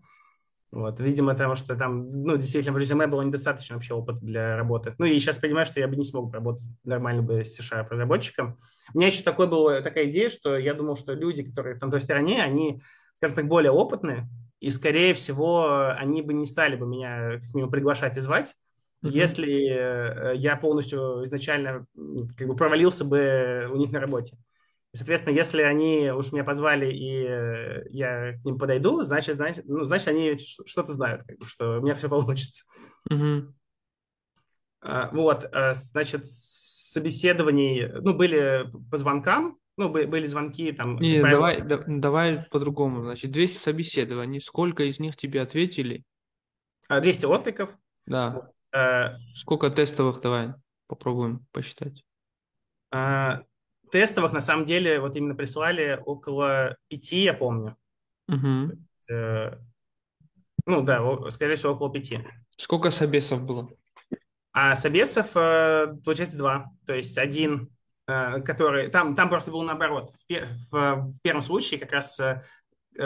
Вот, 0.72 1.02
видимо, 1.02 1.34
потому 1.34 1.56
что 1.56 1.76
там, 1.76 2.24
ну, 2.24 2.38
действительно, 2.38 2.74
в 2.74 2.78
резюме 2.78 3.06
было 3.08 3.22
недостаточно 3.24 3.76
вообще 3.76 3.94
опыта 3.94 4.22
для 4.22 4.56
работы. 4.56 4.96
Ну, 5.00 5.06
и 5.06 5.20
сейчас 5.20 5.38
понимаю, 5.38 5.66
что 5.66 5.82
я 5.82 5.88
бы 5.88 5.98
не 5.98 6.06
смог 6.06 6.34
работать 6.34 6.64
нормально 6.86 7.22
бы 7.22 7.44
с 7.44 7.56
C-Sharp 7.56 7.88
разработчиком. 7.90 8.58
У 8.94 8.98
меня 8.98 9.08
еще 9.08 9.22
такой 9.22 9.48
была 9.48 9.82
такая 9.82 10.10
идея, 10.10 10.30
что 10.30 10.58
я 10.58 10.74
думал, 10.74 10.96
что 10.96 11.14
люди, 11.14 11.44
которые 11.44 11.78
там 11.78 11.92
той 11.92 12.00
стороне, 12.00 12.42
они, 12.42 12.80
скажем 13.16 13.36
так, 13.36 13.48
более 13.48 13.72
опытные, 13.72 14.30
и, 14.62 14.70
скорее 14.70 15.14
всего, 15.14 15.92
они 15.98 16.22
бы 16.22 16.34
не 16.34 16.46
стали 16.46 16.78
бы 16.78 16.88
меня 16.88 17.40
к 17.40 17.54
нему 17.54 17.70
приглашать 17.70 18.16
и 18.16 18.22
звать. 18.22 18.56
угу. 19.10 19.18
если 19.18 20.38
я 20.38 20.56
полностью 20.56 21.24
изначально 21.26 21.86
как 22.38 22.48
бы 22.48 22.56
провалился 22.56 23.04
бы 23.04 23.68
у 23.72 23.76
них 23.76 23.92
на 23.92 24.00
работе. 24.00 24.38
И, 24.94 24.98
соответственно, 24.98 25.36
если 25.36 25.62
они 25.62 26.12
уж 26.12 26.32
меня 26.32 26.44
позвали, 26.44 26.92
и 26.92 27.96
я 27.96 28.34
к 28.34 28.46
ним 28.46 28.58
подойду, 28.58 29.02
значит, 29.02 29.36
значит, 29.36 29.66
ну, 29.66 29.86
значит 29.86 30.08
они 30.10 30.36
что-то 30.36 30.92
знают, 30.92 31.24
как 31.24 31.38
бы, 31.38 31.46
что 31.46 31.80
у 31.80 31.82
меня 31.82 31.96
все 31.96 32.10
получится. 32.10 32.66
Угу. 33.10 33.54
Вот, 35.14 35.50
значит, 35.74 36.28
собеседований, 36.28 37.88
ну, 38.02 38.14
были 38.14 38.70
по 38.90 38.98
звонкам, 38.98 39.58
ну, 39.78 39.90
были 39.90 40.26
звонки 40.26 40.72
там. 40.74 40.98
Не, 40.98 41.22
давай, 41.22 41.62
да, 41.62 41.82
давай 41.88 42.46
по-другому. 42.52 43.04
Значит, 43.04 43.32
200 43.32 43.58
собеседований. 43.58 44.42
Сколько 44.42 44.84
из 44.84 45.00
них 45.00 45.16
тебе 45.16 45.42
ответили? 45.42 46.04
200 46.90 47.26
откликов. 47.26 47.78
Да. 48.06 48.52
А, 48.74 49.16
Сколько 49.36 49.70
тестовых, 49.70 50.20
давай 50.20 50.54
попробуем 50.88 51.46
посчитать. 51.52 52.04
А, 52.92 53.44
тестовых, 53.92 54.32
на 54.32 54.42
самом 54.42 54.66
деле, 54.66 55.00
вот 55.00 55.16
именно 55.16 55.36
прислали 55.36 56.02
около 56.06 56.78
пяти, 56.88 57.24
я 57.24 57.34
помню. 57.34 57.78
Угу. 58.28 58.48
Есть, 58.48 59.10
э, 59.12 59.58
ну 60.66 60.82
да, 60.82 61.30
скорее 61.30 61.56
всего, 61.56 61.74
около 61.74 61.92
пяти. 61.92 62.20
Сколько 62.58 62.90
собесов 62.92 63.44
было? 63.44 63.70
А 64.54 64.76
собесов, 64.76 65.32
э, 65.36 65.96
получается, 66.04 66.38
два. 66.38 66.66
То 66.86 66.96
есть 66.96 67.18
один 67.18 67.70
Э, 68.12 68.42
который... 68.42 68.90
Там, 68.90 69.16
там 69.16 69.30
просто 69.30 69.52
было 69.52 69.64
наоборот. 69.64 70.12
В, 70.28 70.72
в, 70.72 70.96
в 71.02 71.22
первом 71.22 71.42
случае 71.42 71.80
как 71.80 71.92
раз 71.92 72.20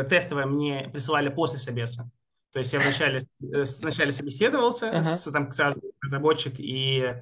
тестовое 0.09 0.45
мне 0.45 0.89
присылали 0.91 1.29
после 1.29 1.59
собеса. 1.59 2.09
То 2.51 2.59
есть 2.59 2.73
я 2.73 2.79
вначале, 2.79 3.21
сначала 3.65 4.11
собеседовался 4.11 4.87
uh-huh. 4.87 5.03
с 5.03 5.31
там, 5.31 5.51
сразу 5.51 5.79
разработчик 6.01 6.53
и 6.57 7.15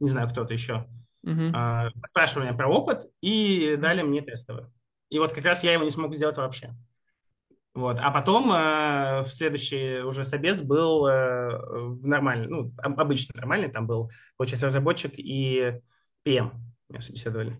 не 0.00 0.08
знаю, 0.08 0.28
кто-то 0.28 0.52
еще. 0.52 0.86
Uh-huh. 1.24 1.90
Спрашивали 2.06 2.46
меня 2.46 2.56
про 2.56 2.68
опыт 2.68 3.02
и 3.20 3.76
дали 3.78 4.02
мне 4.02 4.22
тестовое. 4.22 4.70
И 5.10 5.18
вот 5.18 5.32
как 5.32 5.44
раз 5.44 5.62
я 5.62 5.72
его 5.72 5.84
не 5.84 5.90
смог 5.90 6.14
сделать 6.14 6.36
вообще. 6.36 6.74
Вот. 7.74 7.98
А 8.00 8.10
потом 8.10 8.50
э, 8.52 9.20
в 9.20 9.28
следующий 9.28 10.00
уже 10.00 10.24
собес 10.24 10.62
был 10.62 11.06
э, 11.06 11.58
в 11.88 12.06
нормальный, 12.06 12.48
ну, 12.48 12.72
обычно 12.78 13.34
нормальный, 13.36 13.70
там 13.70 13.86
был, 13.86 14.10
получается, 14.36 14.66
разработчик 14.66 15.12
и 15.16 15.80
PM 16.26 16.52
меня 16.88 17.00
собеседовали? 17.00 17.58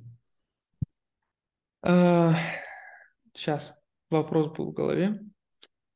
Сейчас 3.32 3.74
вопрос 4.11 4.52
был 4.52 4.70
в 4.70 4.74
голове. 4.74 5.20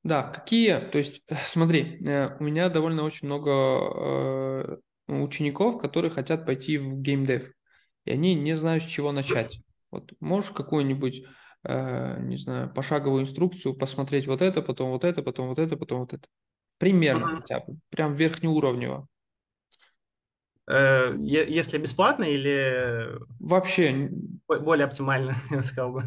Да, 0.05 0.23
какие, 0.23 0.79
то 0.79 0.99
есть, 0.99 1.23
смотри, 1.47 1.99
э, 2.07 2.37
у 2.39 2.45
меня 2.45 2.69
довольно 2.69 3.05
очень 3.05 3.27
много 3.27 3.51
э, 3.51 4.77
учеников, 5.07 5.81
которые 5.81 6.11
хотят 6.11 6.47
пойти 6.47 6.79
в 6.79 7.01
геймдев, 7.01 7.53
и 8.05 8.11
они 8.11 8.35
не 8.35 8.55
знают, 8.55 8.85
с 8.85 8.87
чего 8.87 9.13
начать. 9.13 9.61
Вот 9.91 10.13
можешь 10.21 10.51
какую-нибудь, 10.51 11.25
э, 11.65 12.21
не 12.21 12.37
знаю, 12.37 12.73
пошаговую 12.73 13.23
инструкцию 13.23 13.75
посмотреть 13.75 14.27
вот 14.27 14.43
это, 14.43 14.63
потом 14.63 14.91
вот 14.91 15.05
это, 15.05 15.23
потом 15.23 15.49
вот 15.49 15.59
это, 15.59 15.77
потом 15.77 16.01
вот 16.01 16.13
это. 16.13 16.27
Примерно 16.79 17.27
uh-huh. 17.27 17.37
хотя 17.37 17.61
бы, 17.61 17.79
прям 17.91 18.15
верхнеуровнево. 18.15 19.07
Э, 20.67 21.15
если 21.19 21.79
бесплатно 21.79 22.25
или... 22.25 23.19
Вообще. 23.39 24.11
Более 24.49 24.87
оптимально, 24.87 25.35
я 25.51 25.63
сказал 25.63 25.93
бы. 25.93 26.03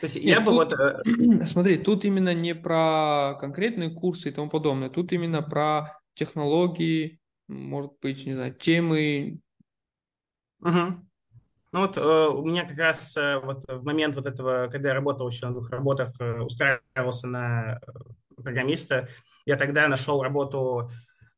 То 0.00 0.06
есть 0.06 0.16
Нет, 0.16 0.24
я 0.24 0.40
бы 0.40 0.46
тут, 0.46 0.54
вот... 0.54 0.72
Э, 0.74 1.44
смотри, 1.44 1.78
тут 1.78 2.04
именно 2.04 2.34
не 2.34 2.54
про 2.54 3.36
конкретные 3.40 3.90
курсы 3.90 4.28
и 4.28 4.32
тому 4.32 4.50
подобное, 4.50 4.90
тут 4.90 5.12
именно 5.12 5.42
про 5.42 5.98
технологии, 6.14 7.20
может 7.48 7.92
быть, 8.00 8.24
не 8.26 8.34
знаю, 8.34 8.54
темы. 8.54 9.40
Угу. 10.60 11.04
Ну 11.74 11.80
вот 11.80 11.96
э, 11.96 12.28
у 12.28 12.44
меня 12.44 12.64
как 12.64 12.78
раз 12.78 13.16
э, 13.16 13.40
вот 13.40 13.64
в 13.66 13.84
момент 13.84 14.14
вот 14.14 14.26
этого, 14.26 14.68
когда 14.70 14.90
я 14.90 14.94
работал 14.94 15.28
еще 15.28 15.46
на 15.46 15.52
двух 15.52 15.70
работах, 15.70 16.10
э, 16.20 16.40
устраивался 16.40 17.26
на 17.26 17.80
программиста, 18.36 19.08
я 19.44 19.56
тогда 19.56 19.88
нашел 19.88 20.22
работу 20.22 20.88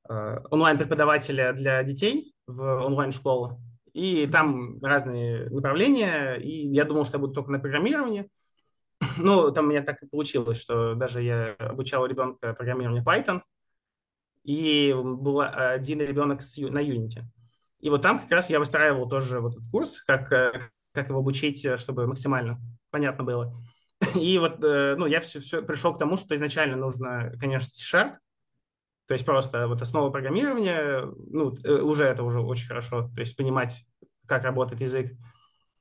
онлайн-преподавателя 0.08 1.52
для 1.52 1.82
детей, 1.82 2.34
в 2.46 2.62
онлайн-школу. 2.84 3.60
И 3.92 4.26
там 4.26 4.78
разные 4.82 5.48
направления, 5.48 6.34
и 6.34 6.68
я 6.68 6.84
думал, 6.84 7.06
что 7.06 7.16
я 7.16 7.20
буду 7.20 7.32
только 7.32 7.50
на 7.50 7.58
программировании. 7.58 8.30
Ну, 9.18 9.50
там 9.52 9.66
у 9.66 9.68
меня 9.68 9.82
так 9.82 10.02
и 10.02 10.06
получилось, 10.06 10.60
что 10.60 10.94
даже 10.94 11.22
я 11.22 11.54
обучал 11.58 12.06
ребенка 12.06 12.52
программированию 12.52 13.02
Python, 13.02 13.40
и 14.46 14.94
был 14.94 15.40
один 15.40 16.00
ребенок 16.00 16.40
на 16.58 16.78
Unity. 16.78 17.22
И 17.80 17.90
вот 17.90 18.02
там 18.02 18.20
как 18.20 18.30
раз 18.30 18.48
я 18.48 18.58
выстраивал 18.58 19.08
тоже 19.08 19.40
вот 19.40 19.56
этот 19.56 19.68
курс, 19.70 20.00
как, 20.00 20.28
как 20.28 21.08
его 21.08 21.18
обучить, 21.18 21.66
чтобы 21.78 22.06
максимально 22.06 22.60
понятно 22.90 23.24
было. 23.24 23.52
И 24.14 24.38
вот, 24.38 24.62
э, 24.62 24.94
ну, 24.96 25.06
я 25.06 25.20
все, 25.20 25.40
все 25.40 25.62
пришел 25.62 25.94
к 25.94 25.98
тому, 25.98 26.16
что 26.16 26.34
изначально 26.34 26.76
нужно, 26.76 27.32
конечно, 27.40 27.68
C-Sharp, 27.70 28.16
то 29.06 29.14
есть 29.14 29.24
просто 29.24 29.68
вот 29.68 29.82
основа 29.82 30.10
программирования, 30.10 31.02
ну, 31.04 31.54
э, 31.64 31.80
уже 31.80 32.04
это 32.04 32.22
уже 32.22 32.40
очень 32.40 32.66
хорошо, 32.66 33.10
то 33.14 33.20
есть 33.20 33.36
понимать, 33.36 33.84
как 34.26 34.44
работает 34.44 34.80
язык. 34.80 35.12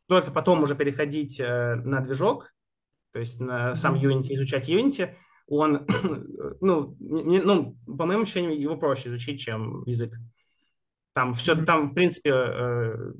Только 0.07 0.31
потом 0.31 0.63
уже 0.63 0.75
переходить 0.75 1.39
э, 1.39 1.75
на 1.75 2.01
движок, 2.01 2.53
то 3.11 3.19
есть 3.19 3.39
на 3.39 3.75
сам 3.75 3.95
Unity, 3.95 4.33
изучать 4.33 4.69
Unity, 4.69 5.15
он, 5.47 5.85
ну, 6.61 6.95
не, 6.99 7.39
ну, 7.39 7.77
по 7.85 8.05
моему 8.05 8.23
ощущению, 8.23 8.59
его 8.59 8.77
проще 8.77 9.09
изучить, 9.09 9.39
чем 9.39 9.83
язык. 9.85 10.13
Там 11.13 11.33
все, 11.33 11.55
там, 11.55 11.89
в 11.89 11.93
принципе, 11.93 12.31
э, 12.33 13.13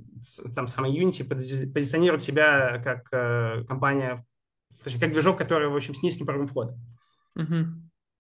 там 0.54 0.68
самый 0.68 0.92
Unity 0.92 1.24
позиционирует 1.24 2.24
себя 2.24 2.82
как 2.84 3.08
э, 3.14 3.64
компания, 3.66 4.26
точнее, 4.84 5.00
как 5.00 5.12
движок, 5.12 5.38
который, 5.38 5.70
в 5.70 5.76
общем, 5.76 5.94
с 5.94 6.02
низким 6.04 6.26
порогом 6.26 6.48
входа. 6.48 6.78
Mm-hmm. 7.38 7.66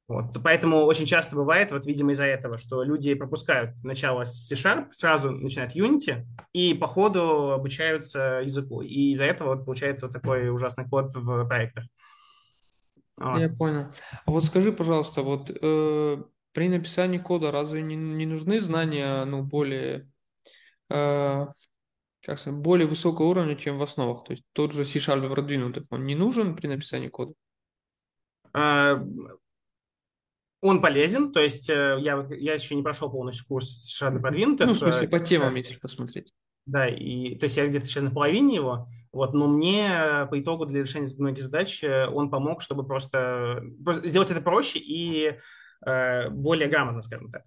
Вот. 0.07 0.25
Поэтому 0.43 0.83
очень 0.83 1.05
часто 1.05 1.35
бывает, 1.35 1.71
вот, 1.71 1.85
видимо, 1.85 2.11
из-за 2.11 2.25
этого, 2.25 2.57
что 2.57 2.83
люди 2.83 3.15
пропускают 3.15 3.75
начало 3.83 4.23
C-Sharp, 4.23 4.91
сразу 4.91 5.31
начинают 5.31 5.75
Unity 5.75 6.25
и 6.53 6.75
по 6.75 6.85
ходу 6.85 7.51
обучаются 7.51 8.41
языку. 8.43 8.81
И 8.81 9.11
из-за 9.11 9.25
этого 9.25 9.55
вот, 9.55 9.65
получается 9.65 10.05
вот 10.05 10.13
такой 10.13 10.49
ужасный 10.51 10.87
код 10.87 11.13
в 11.15 11.47
проектах. 11.47 11.85
Вот. 13.18 13.39
Я 13.39 13.49
понял. 13.49 13.88
А 14.26 14.32
вот 14.32 14.43
скажи, 14.43 14.72
пожалуйста, 14.72 15.22
вот 15.22 15.49
э, 15.49 16.24
при 16.51 16.70
написании 16.70 17.18
кода 17.18 17.51
разве 17.51 17.82
не, 17.82 17.95
не 17.95 18.26
нужны 18.26 18.59
знания, 18.59 19.24
ну, 19.26 19.43
более, 19.43 20.09
э, 20.89 21.45
как 22.22 22.39
сказать, 22.39 22.59
более 22.59 22.88
высокого 22.88 23.28
уровня, 23.28 23.55
чем 23.55 23.78
в 23.78 23.84
основах? 23.84 24.24
То 24.26 24.32
есть 24.32 24.43
тот 24.53 24.74
же 24.74 24.84
C-Sharp 24.84 25.30
продвинутый, 25.30 25.84
он 25.89 26.05
не 26.05 26.16
нужен 26.16 26.55
при 26.55 26.68
написании 26.68 27.07
кода? 27.07 27.34
А, 28.53 29.01
он 30.61 30.82
полезен, 30.82 31.32
то 31.32 31.39
есть 31.39 31.70
э, 31.70 31.97
я, 31.99 32.26
я 32.32 32.53
еще 32.53 32.76
не 32.76 32.84
прошел 32.84 33.11
полностью 33.11 33.45
курс 33.47 33.88
шага 33.88 34.20
продвинутых. 34.20 34.68
Ну, 34.68 34.74
в 34.74 34.80
смысле, 34.80 35.07
по 35.07 35.20
темам, 35.20 35.55
если 35.55 35.76
посмотреть. 35.76 36.34
Да, 36.66 36.88
и 36.88 37.36
то 37.36 37.43
есть 37.43 37.57
я 37.57 37.68
где-то 37.68 37.86
сейчас 37.86 38.03
на 38.03 38.11
половине 38.11 38.55
его, 38.55 38.88
вот, 39.16 39.34
но 39.34 39.47
мне 39.47 40.28
по 40.30 40.39
итогу 40.39 40.66
для 40.66 40.82
решения 40.82 41.07
многих 41.18 41.43
задач 41.43 41.84
э, 41.84 42.07
он 42.07 42.30
помог, 42.30 42.61
чтобы 42.61 42.86
просто, 42.86 43.63
просто 43.84 44.07
сделать 44.07 44.30
это 44.30 44.41
проще 44.41 44.80
и 44.80 45.38
э, 45.86 46.30
более 46.30 46.68
грамотно, 46.68 47.01
скажем 47.01 47.32
так. 47.32 47.43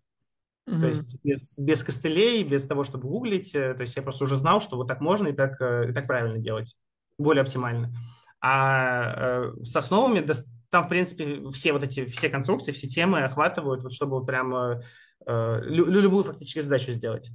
Mm-hmm. 0.66 0.80
То 0.80 0.86
есть 0.86 1.18
без, 1.22 1.58
без 1.58 1.84
костылей, 1.84 2.42
без 2.42 2.66
того, 2.66 2.84
чтобы 2.84 3.08
гуглить, 3.08 3.52
то 3.52 3.76
есть 3.78 3.96
я 3.96 4.02
просто 4.02 4.24
уже 4.24 4.36
знал, 4.36 4.60
что 4.60 4.76
вот 4.76 4.88
так 4.88 5.00
можно 5.00 5.28
и 5.28 5.32
так, 5.32 5.60
и 5.60 5.92
так 5.92 6.06
правильно 6.06 6.38
делать, 6.38 6.74
более 7.18 7.42
оптимально. 7.42 7.92
А 8.40 9.50
э, 9.50 9.52
с 9.62 9.76
основами 9.76 10.26
там, 10.70 10.86
в 10.86 10.88
принципе, 10.88 11.50
все 11.50 11.72
вот 11.72 11.82
эти, 11.82 12.06
все 12.06 12.30
конструкции, 12.30 12.72
все 12.72 12.86
темы 12.86 13.24
охватывают, 13.24 13.82
вот 13.82 13.92
чтобы 13.92 14.24
прям 14.24 14.54
э, 14.54 14.80
э 15.26 15.60
любую 15.64 16.24
фактически 16.24 16.60
задачу 16.60 16.92
сделать. 16.92 17.30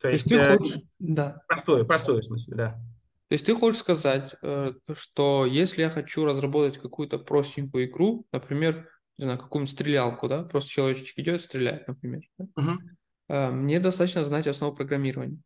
То 0.00 0.08
есть, 0.08 0.28
То 0.28 0.36
есть 0.36 0.48
ты 0.48 0.58
хочешь... 0.58 0.82
да. 0.98 1.40
простую, 1.48 1.86
простую 1.86 2.20
в 2.20 2.24
смысле, 2.24 2.54
да. 2.54 2.80
То 3.28 3.32
есть 3.32 3.44
ты 3.44 3.54
хочешь 3.54 3.80
сказать, 3.80 4.34
э, 4.42 4.72
что 4.94 5.46
если 5.46 5.82
я 5.82 5.90
хочу 5.90 6.24
разработать 6.24 6.78
какую-то 6.78 7.18
простенькую 7.18 7.86
игру, 7.86 8.26
например, 8.32 8.88
не 9.18 9.24
знаю, 9.24 9.38
какую-нибудь 9.38 9.72
стрелялку, 9.72 10.28
да, 10.28 10.44
просто 10.44 10.70
человечек 10.70 11.18
идет, 11.18 11.42
стреляет, 11.42 11.88
например, 11.88 12.22
да? 12.38 12.46
угу. 12.54 13.52
мне 13.52 13.80
достаточно 13.80 14.22
знать 14.24 14.46
основу 14.46 14.76
программирования. 14.76 15.40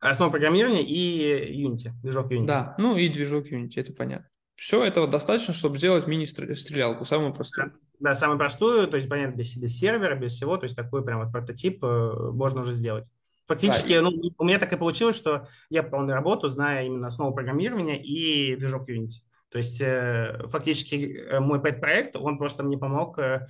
Основу 0.00 0.30
программирования 0.30 0.82
и 0.82 1.64
Unity, 1.64 1.92
движок 2.02 2.30
Unity. 2.30 2.46
Да, 2.46 2.74
ну 2.78 2.96
и 2.96 3.08
движок 3.08 3.46
Unity, 3.46 3.74
это 3.76 3.92
понятно. 3.92 4.28
Все 4.56 4.84
этого 4.84 5.06
достаточно, 5.06 5.54
чтобы 5.54 5.78
сделать 5.78 6.08
мини-стрелялку, 6.08 7.04
самую 7.04 7.32
простую. 7.32 7.72
Да, 8.00 8.14
самую 8.16 8.38
простую, 8.38 8.88
то 8.88 8.96
есть, 8.96 9.08
понятно, 9.08 9.36
без, 9.36 9.56
без 9.56 9.78
сервера, 9.78 10.16
без 10.16 10.32
всего, 10.32 10.56
то 10.56 10.64
есть 10.64 10.76
такой 10.76 11.04
прям 11.04 11.22
вот 11.22 11.32
прототип 11.32 11.82
э, 11.82 12.30
можно 12.32 12.60
уже 12.60 12.72
сделать. 12.72 13.10
Фактически, 13.48 13.94
да. 13.94 14.02
ну, 14.02 14.12
у 14.38 14.44
меня 14.44 14.58
так 14.58 14.72
и 14.72 14.76
получилось, 14.76 15.16
что 15.16 15.48
я 15.70 15.82
попал 15.82 16.06
работу, 16.06 16.48
зная 16.48 16.84
именно 16.84 17.06
основу 17.06 17.34
программирования 17.34 18.00
и 18.00 18.54
движок 18.56 18.88
Unity. 18.90 19.22
То 19.48 19.56
есть, 19.56 19.80
э, 19.80 20.46
фактически, 20.48 21.26
э, 21.30 21.40
мой 21.40 21.58
пэт-проект, 21.60 22.14
он 22.14 22.36
просто 22.36 22.62
мне 22.62 22.76
помог, 22.76 23.18
э, 23.18 23.46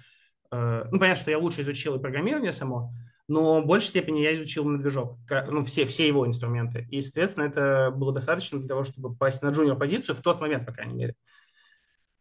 э, 0.52 0.84
ну, 0.90 1.00
понятно, 1.00 1.20
что 1.20 1.32
я 1.32 1.38
лучше 1.38 1.62
изучил 1.62 1.96
и 1.96 2.00
программирование 2.00 2.52
само, 2.52 2.92
но 3.26 3.60
в 3.60 3.66
большей 3.66 3.88
степени 3.88 4.20
я 4.20 4.34
изучил 4.34 4.64
на 4.64 4.78
движок, 4.78 5.18
ну, 5.48 5.64
все, 5.64 5.84
все 5.84 6.06
его 6.06 6.24
инструменты. 6.26 6.86
И, 6.92 7.00
соответственно, 7.00 7.44
это 7.44 7.92
было 7.94 8.12
достаточно 8.14 8.60
для 8.60 8.68
того, 8.68 8.84
чтобы 8.84 9.10
попасть 9.10 9.42
на 9.42 9.48
джуниор-позицию 9.48 10.14
в 10.14 10.22
тот 10.22 10.40
момент, 10.40 10.64
по 10.64 10.72
крайней 10.72 10.94
мере. 10.94 11.14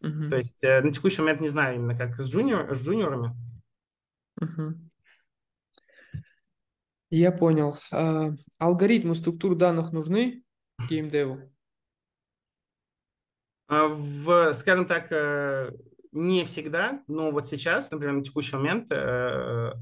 Uh-huh. 0.03 0.30
То 0.30 0.38
есть 0.38 0.63
э, 0.63 0.82
на 0.82 0.91
текущий 0.91 1.21
момент 1.21 1.41
не 1.41 1.47
знаю 1.47 1.75
именно 1.75 1.95
как 1.95 2.15
с, 2.17 2.28
джуниор, 2.28 2.75
с 2.75 2.84
джуниорами. 2.84 3.36
Uh-huh. 4.41 4.73
Я 7.09 7.31
понял. 7.31 7.77
А, 7.91 8.33
алгоритмы 8.59 9.15
структур 9.15 9.55
данных 9.55 9.93
нужны 9.93 10.43
геймдеву? 10.89 11.39
А, 13.67 13.87
в, 13.87 14.53
скажем 14.53 14.85
так, 14.85 15.11
э, 15.11 15.71
не 16.11 16.45
всегда, 16.45 17.01
но 17.07 17.31
вот 17.31 17.47
сейчас, 17.47 17.91
например, 17.91 18.15
на 18.15 18.23
текущий 18.23 18.55
момент, 18.55 18.87
э, 18.91 19.73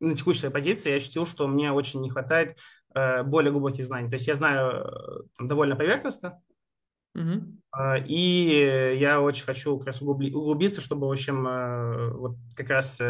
на 0.00 0.14
текущей 0.14 0.48
позиции 0.48 0.90
я 0.90 0.96
ощутил, 0.96 1.26
что 1.26 1.46
мне 1.46 1.72
очень 1.72 2.00
не 2.00 2.10
хватает 2.10 2.58
э, 2.94 3.22
более 3.22 3.52
глубоких 3.52 3.84
знаний. 3.84 4.08
То 4.08 4.14
есть 4.14 4.26
я 4.26 4.34
знаю 4.34 5.26
там, 5.36 5.48
довольно 5.48 5.76
поверхностно, 5.76 6.42
угу. 7.14 7.60
и 8.06 8.96
я 8.98 9.20
очень 9.20 9.44
хочу 9.44 9.76
как 9.78 9.88
раз 9.88 10.00
углубиться, 10.02 10.80
чтобы, 10.80 11.08
в 11.08 11.10
общем, 11.10 12.18
вот 12.18 12.36
как 12.56 12.70
раз 12.70 13.00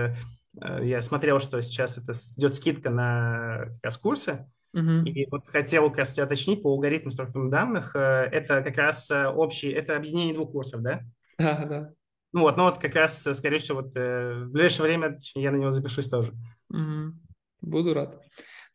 я 0.83 1.03
смотрел, 1.03 1.39
что 1.39 1.61
сейчас 1.63 1.99
это 1.99 2.13
идет 2.39 2.55
скидка 2.55 2.91
на 2.91 3.67
как 3.75 3.85
раз 3.85 3.97
курсы, 3.97 4.47
Uh-huh. 4.75 5.05
И 5.05 5.27
вот 5.31 5.49
хотел 5.49 5.89
как 5.89 5.99
раз 5.99 6.13
тебя 6.13 6.27
уточнить 6.27 6.63
по 6.63 6.71
алгоритму 6.71 7.11
структурных 7.11 7.51
данных. 7.51 7.97
Э, 7.97 8.29
это 8.31 8.63
как 8.63 8.77
раз 8.77 9.11
э, 9.11 9.27
общий, 9.27 9.71
это 9.71 9.97
объединение 9.97 10.35
двух 10.35 10.53
курсов, 10.53 10.83
да? 10.83 11.01
Да, 11.39 11.65
да. 11.65 11.93
Ну 12.33 12.43
вот, 12.43 12.57
ну 12.57 12.65
вот 12.65 12.79
как 12.79 12.95
раз, 12.95 13.27
э, 13.27 13.35
скорее 13.35 13.59
всего, 13.59 13.81
вот 13.81 13.95
в 13.95 14.51
ближайшее 14.51 14.85
время 14.85 15.17
я 15.35 15.51
на 15.51 15.57
него 15.57 15.73
запишусь 15.73 16.09
тоже. 16.09 16.33
Uh-huh. 16.73 17.11
Буду 17.61 17.95
рад. 17.95 18.21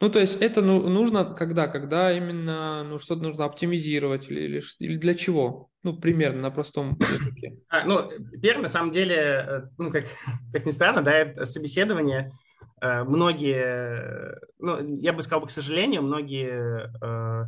Ну, 0.01 0.09
то 0.09 0.19
есть 0.19 0.35
это 0.41 0.61
ну, 0.61 0.89
нужно 0.89 1.23
когда? 1.23 1.67
Когда 1.67 2.11
именно 2.11 2.83
ну, 2.83 2.99
что-то 2.99 3.23
нужно 3.23 3.45
оптимизировать 3.45 4.29
или, 4.29 4.41
или, 4.41 4.61
или 4.79 4.97
для 4.97 5.13
чего? 5.13 5.69
Ну, 5.83 5.95
примерно 5.97 6.41
на 6.41 6.51
простом 6.51 6.97
языке. 6.99 7.57
А, 7.69 7.85
ну, 7.85 8.09
первое, 8.41 8.63
на 8.63 8.67
самом 8.67 8.91
деле, 8.91 9.69
ну, 9.77 9.91
как, 9.91 10.05
как 10.53 10.65
ни 10.65 10.71
странно, 10.71 11.01
да, 11.01 11.11
это 11.13 11.45
собеседование– 11.45 12.29
Э, 12.81 13.03
многие, 13.03 14.37
ну, 14.59 14.95
я 14.97 15.13
бы 15.13 15.21
сказал, 15.21 15.45
к 15.45 15.51
сожалению, 15.51 16.01
многие 16.03 16.91
э, 17.01 17.45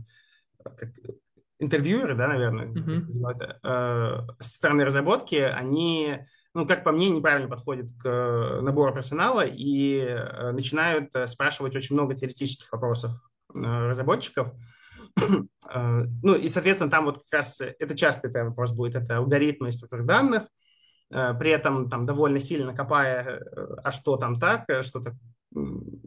интервьюеры, 1.59 2.15
да, 2.15 2.27
наверное, 2.27 2.67
mm-hmm. 2.67 3.57
э, 3.63 4.27
со 4.39 4.49
стороны 4.49 4.85
разработки, 4.85 5.35
они, 5.35 6.19
ну, 6.53 6.67
как 6.67 6.83
по 6.83 6.91
мне, 6.91 7.09
неправильно 7.09 7.49
подходят 7.49 7.87
к 8.01 8.59
набору 8.61 8.93
персонала 8.93 9.45
и 9.45 9.99
э, 9.99 10.51
начинают 10.51 11.15
э, 11.15 11.27
спрашивать 11.27 11.75
очень 11.75 11.95
много 11.95 12.15
теоретических 12.15 12.71
вопросов 12.71 13.11
э, 13.55 13.59
разработчиков. 13.59 14.53
э, 15.17 16.03
ну, 16.23 16.35
и, 16.35 16.47
соответственно, 16.47 16.91
там 16.91 17.05
вот 17.05 17.23
как 17.23 17.39
раз 17.39 17.61
это 17.61 17.97
часто 17.97 18.27
это 18.27 18.45
вопрос 18.45 18.73
будет, 18.73 18.95
это 18.95 19.17
алгоритмы 19.17 19.71
структур 19.71 20.03
данных, 20.03 20.43
Э, 21.09 21.33
при 21.33 21.51
этом 21.51 21.87
там 21.89 22.05
довольно 22.05 22.39
сильно 22.39 22.73
копая, 22.73 23.39
э, 23.39 23.75
а 23.83 23.91
что 23.91 24.17
там 24.17 24.39
так, 24.39 24.69
э, 24.69 24.83
что 24.83 24.99
то 24.99 25.15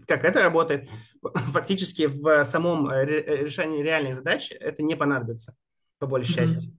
как 0.06 0.24
это 0.24 0.42
работает, 0.42 0.88
фактически 1.52 2.06
в 2.06 2.44
самом 2.44 2.90
решении 2.90 3.82
реальных 3.82 4.14
задач 4.14 4.52
это 4.52 4.82
не 4.82 4.96
понадобится, 4.96 5.54
по 5.98 6.06
большей 6.06 6.32
mm-hmm. 6.32 6.46
части. 6.46 6.76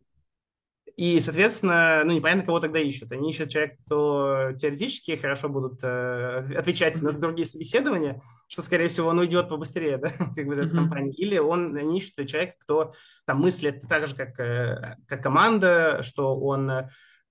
И, 0.98 1.20
соответственно, 1.20 2.02
ну, 2.04 2.12
непонятно, 2.12 2.46
кого 2.46 2.60
тогда 2.60 2.80
ищут. 2.80 3.12
Они 3.12 3.32
ищут 3.32 3.50
человека, 3.50 3.78
кто 3.86 4.52
теоретически 4.58 5.16
хорошо 5.16 5.48
будут 5.48 5.80
э, 5.84 6.54
отвечать 6.56 7.02
на 7.02 7.14
другие 7.14 7.48
собеседования, 7.48 8.22
что, 8.48 8.62
скорее 8.62 8.90
всего, 8.90 9.08
он 9.08 9.20
уйдет 9.20 9.50
побыстрее, 9.50 9.98
да, 9.98 10.10
как 10.10 10.46
бы 10.46 10.54
из 10.54 10.60
этой 10.60 10.72
mm-hmm. 10.72 10.76
компании. 10.76 11.14
Или 11.16 11.38
он, 11.38 11.76
они 11.78 11.98
ищут 11.98 12.28
человека, 12.28 12.56
кто 12.60 12.94
там 13.26 13.40
мыслит 13.40 13.84
так 13.88 14.08
же, 14.08 14.16
как, 14.16 14.40
э, 14.40 14.98
как 15.08 15.24
команда, 15.24 16.04
что 16.04 16.38
он 16.38 16.70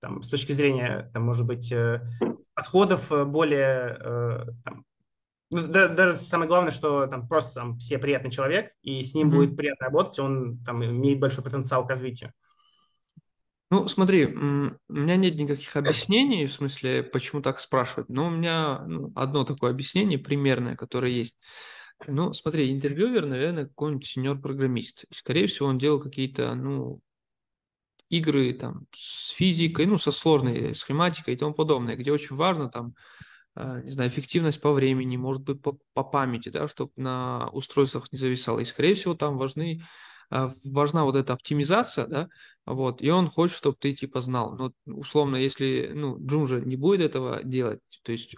там, 0.01 0.23
с 0.23 0.29
точки 0.29 0.51
зрения, 0.51 1.09
там, 1.13 1.23
может 1.23 1.45
быть, 1.45 1.71
э, 1.71 2.01
подходов 2.55 3.11
э, 3.11 3.23
более 3.23 3.97
э, 3.99 4.45
там, 4.63 4.83
да, 5.51 5.89
даже 5.89 6.15
самое 6.15 6.47
главное, 6.47 6.71
что 6.71 7.07
там 7.07 7.27
просто 7.27 7.55
там, 7.55 7.77
все 7.77 7.97
приятный 7.97 8.31
человек, 8.31 8.71
и 8.81 9.03
с 9.03 9.13
ним 9.13 9.27
mm-hmm. 9.27 9.35
будет 9.35 9.57
приятно 9.57 9.85
работать, 9.87 10.19
он 10.19 10.63
там 10.63 10.83
имеет 10.83 11.19
большой 11.19 11.43
потенциал 11.43 11.85
к 11.85 11.89
развитию. 11.89 12.31
Ну, 13.69 13.87
смотри, 13.87 14.25
у 14.25 14.75
меня 14.89 15.15
нет 15.15 15.35
никаких 15.35 15.75
объяснений, 15.77 16.45
в 16.45 16.53
смысле, 16.53 17.03
почему 17.03 17.41
так 17.41 17.59
спрашивать, 17.59 18.09
но 18.09 18.27
у 18.27 18.29
меня 18.29 18.79
ну, 18.85 19.13
одно 19.15 19.45
такое 19.45 19.71
объяснение 19.71 20.19
примерное, 20.19 20.75
которое 20.75 21.11
есть. 21.11 21.37
Ну, 22.07 22.33
смотри, 22.33 22.71
интервьюер, 22.71 23.25
наверное, 23.25 23.67
какой-нибудь 23.67 24.05
сеньор-программист. 24.05 25.05
Скорее 25.11 25.47
всего, 25.47 25.69
он 25.69 25.77
делал 25.77 26.01
какие-то, 26.01 26.53
ну, 26.55 26.99
игры 28.09 28.53
там 28.53 28.87
с 28.93 29.29
физикой, 29.29 29.85
ну, 29.85 29.97
со 29.97 30.11
сложной 30.11 30.75
схематикой 30.75 31.35
и 31.35 31.37
тому 31.37 31.53
подобное, 31.53 31.95
где 31.95 32.11
очень 32.11 32.35
важно 32.35 32.69
там, 32.69 32.93
не 33.55 33.91
знаю, 33.91 34.09
эффективность 34.09 34.61
по 34.61 34.71
времени, 34.71 35.17
может 35.17 35.43
быть, 35.43 35.61
по, 35.61 35.77
по 35.93 36.03
памяти, 36.03 36.49
да, 36.49 36.67
чтобы 36.67 36.91
на 36.95 37.49
устройствах 37.51 38.11
не 38.11 38.17
зависало. 38.17 38.59
И, 38.59 38.65
скорее 38.65 38.95
всего, 38.95 39.13
там 39.13 39.37
важны, 39.37 39.81
э, 40.31 40.49
важна 40.63 41.03
вот 41.03 41.15
эта 41.15 41.33
оптимизация, 41.33 42.07
да, 42.07 42.29
вот, 42.65 43.01
и 43.01 43.09
он 43.09 43.29
хочет, 43.29 43.57
чтобы 43.57 43.77
ты, 43.79 43.93
типа, 43.93 44.21
знал. 44.21 44.55
Но, 44.55 44.71
условно, 44.85 45.35
если, 45.35 45.91
ну, 45.93 46.17
Джун 46.25 46.47
же 46.47 46.61
не 46.61 46.77
будет 46.77 47.01
этого 47.01 47.41
делать, 47.43 47.81
то 48.03 48.11
есть 48.11 48.35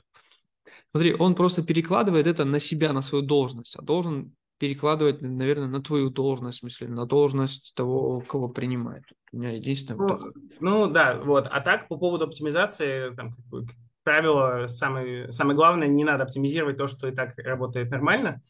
Смотри, 0.91 1.16
он 1.16 1.34
просто 1.34 1.64
перекладывает 1.64 2.28
это 2.28 2.45
на 2.45 2.59
себя, 2.59 2.93
на 2.93 3.01
свою 3.01 3.26
должность, 3.26 3.76
а 3.76 3.82
должен 3.82 4.36
перекладывать, 4.59 5.22
наверное, 5.22 5.68
на 5.68 5.82
твою 5.82 6.09
должность, 6.09 6.57
в 6.57 6.61
смысле, 6.61 6.88
на 6.88 7.05
должность 7.05 7.74
того, 7.76 8.22
кого 8.22 8.47
принимает. 8.47 9.03
У 9.32 9.38
меня 9.38 9.51
единственное... 9.51 9.97
Ну, 9.97 10.07
вот 10.07 10.34
ну 10.59 10.88
да, 10.88 11.20
вот. 11.20 11.47
А 11.49 11.61
так, 11.61 11.88
по 11.88 11.97
поводу 11.97 12.26
оптимизации, 12.26 13.14
там, 13.16 13.32
как, 13.32 13.68
как 13.68 13.76
правило, 14.04 14.68
самое, 14.68 15.32
самое 15.32 15.56
главное, 15.56 15.88
не 15.88 16.04
надо 16.04 16.24
оптимизировать 16.24 16.78
то, 16.78 16.88
что 16.88 17.08
и 17.08 17.12
так 17.12 17.38
работает 17.38 17.91
нормально. 17.91 18.41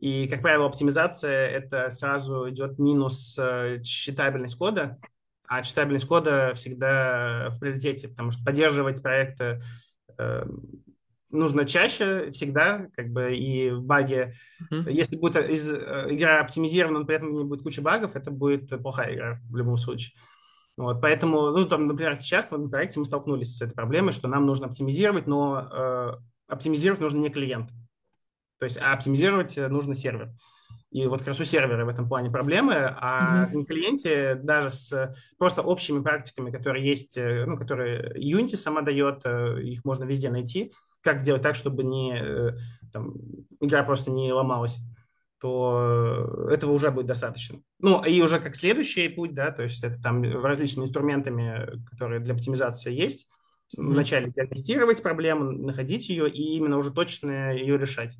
И, 0.00 0.28
как 0.28 0.42
правило, 0.42 0.66
оптимизация– 0.66 1.48
это 1.48 1.90
сразу 1.90 2.48
идет 2.50 2.78
минус 2.78 3.36
э, 3.38 3.80
читабельность 3.82 4.56
кода, 4.56 4.98
а 5.46 5.62
читабельность 5.62 6.06
кода 6.06 6.52
всегда 6.54 7.48
в 7.50 7.58
приоритете, 7.58 8.08
потому 8.08 8.30
что 8.30 8.44
поддерживать 8.44 9.02
проекты 9.02 9.58
э, 10.18 10.44
нужно 11.30 11.66
чаще, 11.66 12.30
всегда, 12.30 12.86
как 12.94 13.08
бы, 13.08 13.34
и 13.34 13.70
в 13.70 13.82
баге, 13.82 14.34
mm-hmm. 14.70 14.92
если 14.92 15.16
будет 15.16 15.48
из, 15.48 15.70
э, 15.70 16.06
игра 16.10 16.40
оптимизирована, 16.40 17.00
но 17.00 17.04
при 17.04 17.16
этом 17.16 17.34
не 17.34 17.44
будет 17.44 17.62
куча 17.62 17.82
багов, 17.82 18.16
это 18.16 18.30
будет 18.30 18.68
плохая 18.82 19.14
игра 19.14 19.40
в 19.50 19.56
любом 19.56 19.76
случае. 19.76 20.14
Вот, 20.78 21.00
поэтому, 21.00 21.50
ну, 21.50 21.66
там, 21.66 21.88
например, 21.88 22.14
сейчас 22.14 22.52
в 22.52 22.68
проекте 22.68 23.00
мы 23.00 23.04
столкнулись 23.04 23.56
с 23.56 23.62
этой 23.62 23.74
проблемой, 23.74 24.12
что 24.12 24.28
нам 24.28 24.46
нужно 24.46 24.68
оптимизировать, 24.68 25.26
но 25.26 25.60
э, 25.60 26.12
оптимизировать 26.46 27.00
нужно 27.00 27.18
не 27.18 27.30
клиент. 27.30 27.70
То 28.60 28.64
есть, 28.64 28.78
а 28.78 28.92
оптимизировать 28.92 29.56
нужно 29.56 29.94
сервер. 29.94 30.30
И 30.92 31.04
вот 31.06 31.18
как 31.18 31.28
раз 31.28 31.40
у 31.40 31.44
сервера 31.44 31.84
в 31.84 31.88
этом 31.88 32.08
плане 32.08 32.30
проблемы, 32.30 32.74
а 32.96 33.46
mm-hmm. 33.46 33.58
на 33.58 33.64
клиенте 33.66 34.34
даже 34.36 34.70
с 34.70 35.12
просто 35.36 35.62
общими 35.62 36.00
практиками, 36.00 36.52
которые 36.52 36.88
есть, 36.88 37.18
э, 37.18 37.44
ну, 37.44 37.58
которые 37.58 38.14
Unity 38.16 38.54
сама 38.54 38.80
дает, 38.82 39.22
э, 39.24 39.60
их 39.60 39.84
можно 39.84 40.04
везде 40.04 40.30
найти, 40.30 40.72
как 41.02 41.22
сделать 41.22 41.42
так, 41.42 41.56
чтобы 41.56 41.82
не, 41.82 42.16
э, 42.16 42.52
там, 42.92 43.14
игра 43.60 43.82
просто 43.82 44.12
не 44.12 44.32
ломалась 44.32 44.78
то 45.40 46.48
этого 46.50 46.72
уже 46.72 46.90
будет 46.90 47.06
достаточно. 47.06 47.60
Ну, 47.78 48.02
и 48.04 48.20
уже 48.20 48.40
как 48.40 48.56
следующий 48.56 49.08
путь, 49.08 49.34
да, 49.34 49.50
то 49.52 49.62
есть 49.62 49.82
это 49.84 50.00
там 50.00 50.22
различными 50.22 50.86
инструментами, 50.86 51.82
которые 51.88 52.20
для 52.20 52.34
оптимизации 52.34 52.92
есть, 52.92 53.28
mm-hmm. 53.78 53.86
вначале 53.86 54.30
диагностировать 54.30 55.02
проблему, 55.02 55.52
находить 55.52 56.08
ее 56.08 56.28
и 56.30 56.56
именно 56.56 56.76
уже 56.76 56.90
точно 56.90 57.54
ее 57.54 57.78
решать. 57.78 58.16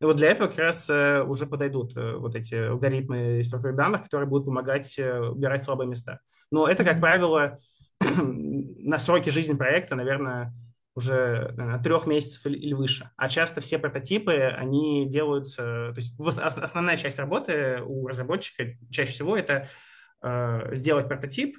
И 0.00 0.04
вот 0.04 0.16
для 0.16 0.30
этого 0.30 0.48
как 0.48 0.58
раз 0.58 0.90
э, 0.90 1.22
уже 1.22 1.46
подойдут 1.46 1.96
э, 1.96 2.16
вот 2.16 2.34
эти 2.34 2.54
алгоритмы 2.54 3.40
и 3.40 3.44
структуры 3.44 3.74
данных, 3.74 4.02
которые 4.02 4.28
будут 4.28 4.46
помогать 4.46 4.98
убирать 4.98 5.62
слабые 5.62 5.88
места. 5.88 6.20
Но 6.50 6.66
это, 6.66 6.84
как 6.84 7.00
правило, 7.00 7.56
на 8.00 8.98
сроки 8.98 9.30
жизни 9.30 9.54
проекта, 9.54 9.94
наверное, 9.94 10.52
уже 10.94 11.52
наверное, 11.56 11.82
трех 11.82 12.06
месяцев 12.06 12.44
или 12.46 12.74
выше. 12.74 13.10
А 13.16 13.28
часто 13.28 13.60
все 13.60 13.78
прототипы, 13.78 14.34
они 14.34 15.08
делаются... 15.08 15.92
То 15.94 15.96
есть 15.96 16.14
основная 16.18 16.96
часть 16.96 17.18
работы 17.18 17.80
у 17.84 18.06
разработчика 18.06 18.76
чаще 18.90 19.12
всего 19.12 19.36
это 19.36 19.68
э, 20.22 20.74
сделать 20.74 21.08
прототип 21.08 21.58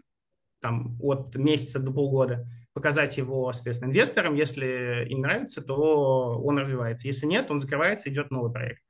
там, 0.62 0.98
от 1.02 1.36
месяца 1.36 1.80
до 1.80 1.92
полгода, 1.92 2.48
показать 2.74 3.18
его, 3.18 3.52
соответственно, 3.52 3.90
инвесторам. 3.90 4.36
Если 4.36 5.06
им 5.10 5.20
нравится, 5.20 5.62
то 5.62 6.40
он 6.42 6.58
развивается. 6.58 7.08
Если 7.08 7.26
нет, 7.26 7.50
он 7.52 7.60
закрывается, 7.60 8.10
идет 8.10 8.32
новый 8.32 8.52
проект. 8.52 8.82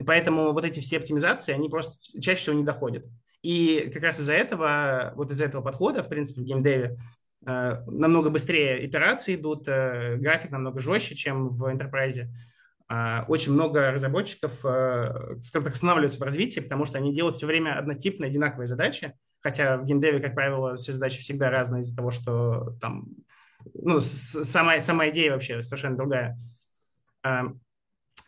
И 0.00 0.04
поэтому 0.04 0.52
вот 0.52 0.64
эти 0.64 0.80
все 0.80 0.98
оптимизации, 0.98 1.52
они 1.52 1.68
просто 1.68 1.96
чаще 2.20 2.40
всего 2.40 2.56
не 2.56 2.64
доходят. 2.64 3.04
И 3.42 3.90
как 3.92 4.02
раз 4.02 4.18
из-за 4.18 4.32
этого, 4.32 5.12
вот 5.16 5.30
из-за 5.30 5.44
этого 5.44 5.62
подхода, 5.62 6.02
в 6.02 6.08
принципе, 6.08 6.40
в 6.40 6.44
геймдеве 6.44 6.96
намного 7.44 8.30
быстрее 8.30 8.86
итерации 8.86 9.34
идут, 9.34 9.66
э, 9.66 10.16
график 10.16 10.50
намного 10.50 10.80
жестче, 10.80 11.14
чем 11.14 11.48
в 11.48 11.64
Enterprise. 11.64 12.26
а, 12.88 13.24
очень 13.26 13.52
много 13.52 13.90
разработчиков, 13.90 14.52
э, 14.64 15.36
скажем 15.40 15.64
так, 15.64 15.72
останавливаются 15.72 16.18
в 16.18 16.22
развитии, 16.22 16.60
потому 16.60 16.84
что 16.84 16.98
они 16.98 17.10
делают 17.10 17.36
все 17.36 17.46
время 17.46 17.78
однотипные, 17.78 18.28
одинаковые 18.28 18.66
задачи, 18.66 19.14
хотя 19.40 19.78
в 19.78 19.86
геймдеве, 19.86 20.20
как 20.20 20.34
правило, 20.34 20.74
все 20.74 20.92
задачи 20.92 21.22
всегда 21.22 21.48
разные 21.48 21.80
из-за 21.80 21.96
того, 21.96 22.10
что 22.10 22.76
там, 22.82 23.06
ну, 23.72 23.98
сама, 24.00 24.78
сама 24.80 25.08
идея 25.08 25.32
вообще 25.32 25.62
совершенно 25.62 25.96
другая. 25.96 26.36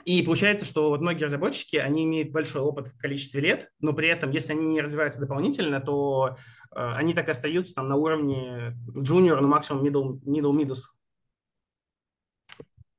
И 0.05 0.23
получается, 0.23 0.67
что 0.67 0.91
вот 0.91 1.01
многие 1.01 1.25
разработчики, 1.25 1.77
они 1.77 2.05
имеют 2.05 2.31
большой 2.31 2.61
опыт 2.61 2.89
в 2.89 2.99
количестве 2.99 3.41
лет, 3.41 3.71
но 3.81 3.95
при 3.95 4.09
этом, 4.09 4.31
если 4.31 4.53
они 4.53 4.67
не 4.67 4.83
развиваются 4.83 5.19
дополнительно, 5.19 5.81
то 5.81 6.37
э, 6.75 6.93
они 6.95 7.15
так 7.15 7.29
и 7.29 7.31
остаются 7.31 7.75
там 7.75 7.89
на 7.89 7.97
уровне 7.97 8.77
junior, 8.95 9.41
ну 9.41 9.49
максимум 9.49 9.85
middle, 9.85 10.21
middle 10.21 10.53
midus. 10.53 10.81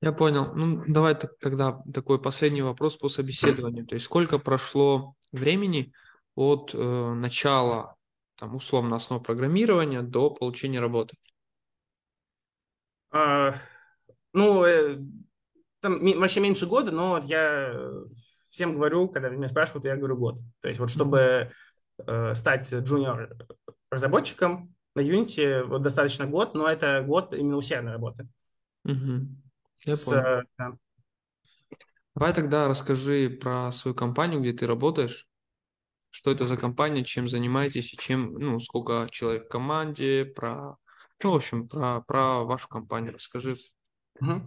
Я 0.02 0.12
понял. 0.12 0.54
Ну, 0.54 0.84
давай 0.88 1.16
тогда 1.16 1.82
такой 1.94 2.22
последний 2.22 2.62
вопрос 2.62 2.96
по 2.96 3.10
собеседованию. 3.10 3.86
То 3.86 3.96
есть 3.96 4.06
сколько 4.06 4.40
прошло 4.40 5.16
времени 5.32 5.94
от 6.36 6.72
э, 6.74 7.14
начала, 7.14 7.96
там, 8.38 8.56
условно, 8.56 8.96
основ 8.96 9.24
программирования 9.24 10.02
до 10.02 10.30
получения 10.30 10.80
работы? 10.80 11.16
А, 13.12 13.54
ну, 14.34 14.66
э, 14.66 14.98
там 15.86 16.00
вообще 16.20 16.40
меньше 16.40 16.66
года, 16.66 16.92
но 16.92 17.22
я 17.24 17.74
всем 18.50 18.74
говорю, 18.74 19.08
когда 19.08 19.30
меня 19.30 19.48
спрашивают, 19.48 19.86
я 19.86 19.96
говорю 19.96 20.18
год. 20.18 20.40
То 20.62 20.68
есть 20.68 20.80
вот 20.80 20.90
чтобы 20.90 21.52
э, 22.00 22.36
стать 22.36 22.74
джуниор 22.74 23.36
разработчиком 23.92 24.74
на 24.96 25.02
Unity, 25.02 25.64
вот 25.64 25.84
достаточно 25.84 26.26
год, 26.26 26.56
но 26.56 26.68
это 26.68 27.04
год 27.06 27.34
именно 27.34 27.58
усердной 27.58 27.94
работы. 27.94 28.28
Угу. 28.86 29.28
Я 29.86 29.96
С, 29.96 30.06
понял. 30.06 30.44
Да. 30.58 30.78
Давай 32.16 32.34
тогда 32.34 32.68
расскажи 32.68 33.30
про 33.30 33.72
свою 33.72 33.94
компанию, 33.94 34.40
где 34.42 34.54
ты 34.54 34.66
работаешь. 34.66 35.28
Что 36.10 36.32
это 36.32 36.48
за 36.48 36.56
компания, 36.56 37.04
чем 37.04 37.28
занимаетесь 37.28 37.94
и 37.94 37.98
чем, 37.98 38.34
ну, 38.36 38.60
сколько 38.60 39.10
человек 39.12 39.46
в 39.46 39.50
команде, 39.50 40.24
про, 40.24 40.78
ну, 41.22 41.32
в 41.32 41.36
общем, 41.36 41.68
про, 41.68 42.02
про 42.02 42.44
вашу 42.44 42.70
компанию 42.70 43.14
расскажи. 43.14 43.58
Угу. 44.22 44.42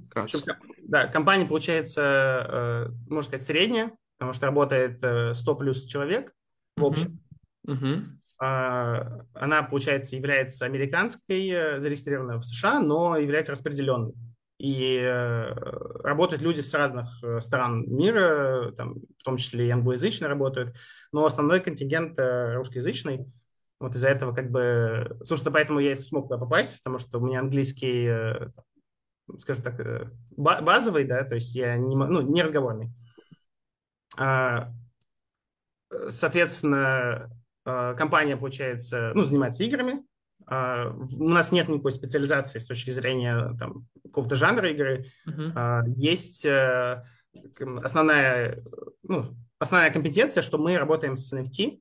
Да, 0.88 1.06
компания 1.06 1.46
получается, 1.46 2.02
э, 2.02 2.88
можно 3.08 3.22
сказать, 3.22 3.46
средняя, 3.46 3.92
потому 4.18 4.32
что 4.32 4.46
работает 4.46 4.98
100 4.98 5.32
э, 5.34 5.58
плюс 5.58 5.84
человек 5.84 6.32
в 6.76 6.84
общем. 6.84 7.20
Угу. 7.64 8.18
Она, 8.40 9.64
получается, 9.68 10.16
является 10.16 10.64
американской, 10.64 11.48
э, 11.48 11.80
зарегистрированной 11.80 12.38
в 12.38 12.44
США, 12.44 12.80
но 12.80 13.16
является 13.16 13.52
распределенной. 13.52 14.14
И 14.60 14.98
работают 16.02 16.42
люди 16.42 16.58
с 16.58 16.74
разных 16.74 17.08
стран 17.38 17.84
мира, 17.86 18.72
там, 18.76 18.94
в 18.94 19.22
том 19.22 19.36
числе 19.36 19.68
и 19.68 19.70
англоязычно 19.70 20.26
работают, 20.26 20.74
но 21.12 21.24
основной 21.24 21.60
контингент 21.60 22.18
русскоязычный. 22.18 23.26
Вот 23.78 23.94
из-за 23.94 24.08
этого 24.08 24.34
как 24.34 24.50
бы, 24.50 25.16
собственно, 25.22 25.52
поэтому 25.52 25.78
я 25.78 25.92
и 25.92 25.94
смог 25.94 26.24
туда 26.24 26.38
попасть, 26.38 26.78
потому 26.78 26.98
что 26.98 27.18
у 27.20 27.24
меня 27.24 27.38
английский 27.38 28.50
скажем 29.38 29.62
так, 29.62 29.80
э, 29.80 30.10
базовый, 30.36 31.04
да, 31.04 31.24
то 31.24 31.34
есть 31.34 31.54
я 31.54 31.76
не, 31.76 31.94
ну, 31.94 32.22
не 32.22 32.42
разговорный. 32.42 32.90
А, 34.16 34.72
соответственно, 36.08 37.30
а, 37.64 37.94
компания, 37.94 38.36
получается, 38.36 39.12
ну, 39.14 39.24
занимается 39.24 39.64
играми. 39.64 40.04
А, 40.46 40.90
у 40.90 41.28
нас 41.28 41.52
нет 41.52 41.68
никакой 41.68 41.92
специализации 41.92 42.58
с 42.58 42.64
точки 42.64 42.90
зрения 42.90 43.54
там, 43.58 43.86
какого-то 44.02 44.34
жанра 44.34 44.70
игры. 44.70 45.04
Uh-huh. 45.28 45.84
Есть 45.88 46.46
э, 46.46 47.02
основная, 47.82 48.62
ну, 49.02 49.36
основная 49.58 49.90
компетенция, 49.90 50.42
что 50.42 50.58
мы 50.58 50.78
работаем 50.78 51.16
с 51.16 51.32
NFT, 51.32 51.80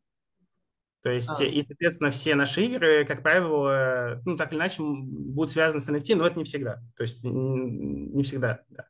то 1.07 1.13
есть, 1.13 1.39
а. 1.39 1.45
и, 1.45 1.61
соответственно, 1.61 2.11
все 2.11 2.35
наши 2.35 2.63
игры, 2.63 3.05
как 3.05 3.23
правило, 3.23 4.21
ну, 4.25 4.35
так 4.35 4.51
или 4.51 4.59
иначе, 4.59 4.83
будут 4.83 5.53
связаны 5.53 5.79
с 5.79 5.87
NFT, 5.87 6.15
но 6.15 6.27
это 6.27 6.37
не 6.37 6.43
всегда. 6.43 6.81
То 6.97 7.03
есть, 7.03 7.23
не 7.23 8.23
всегда, 8.23 8.59
да. 8.67 8.87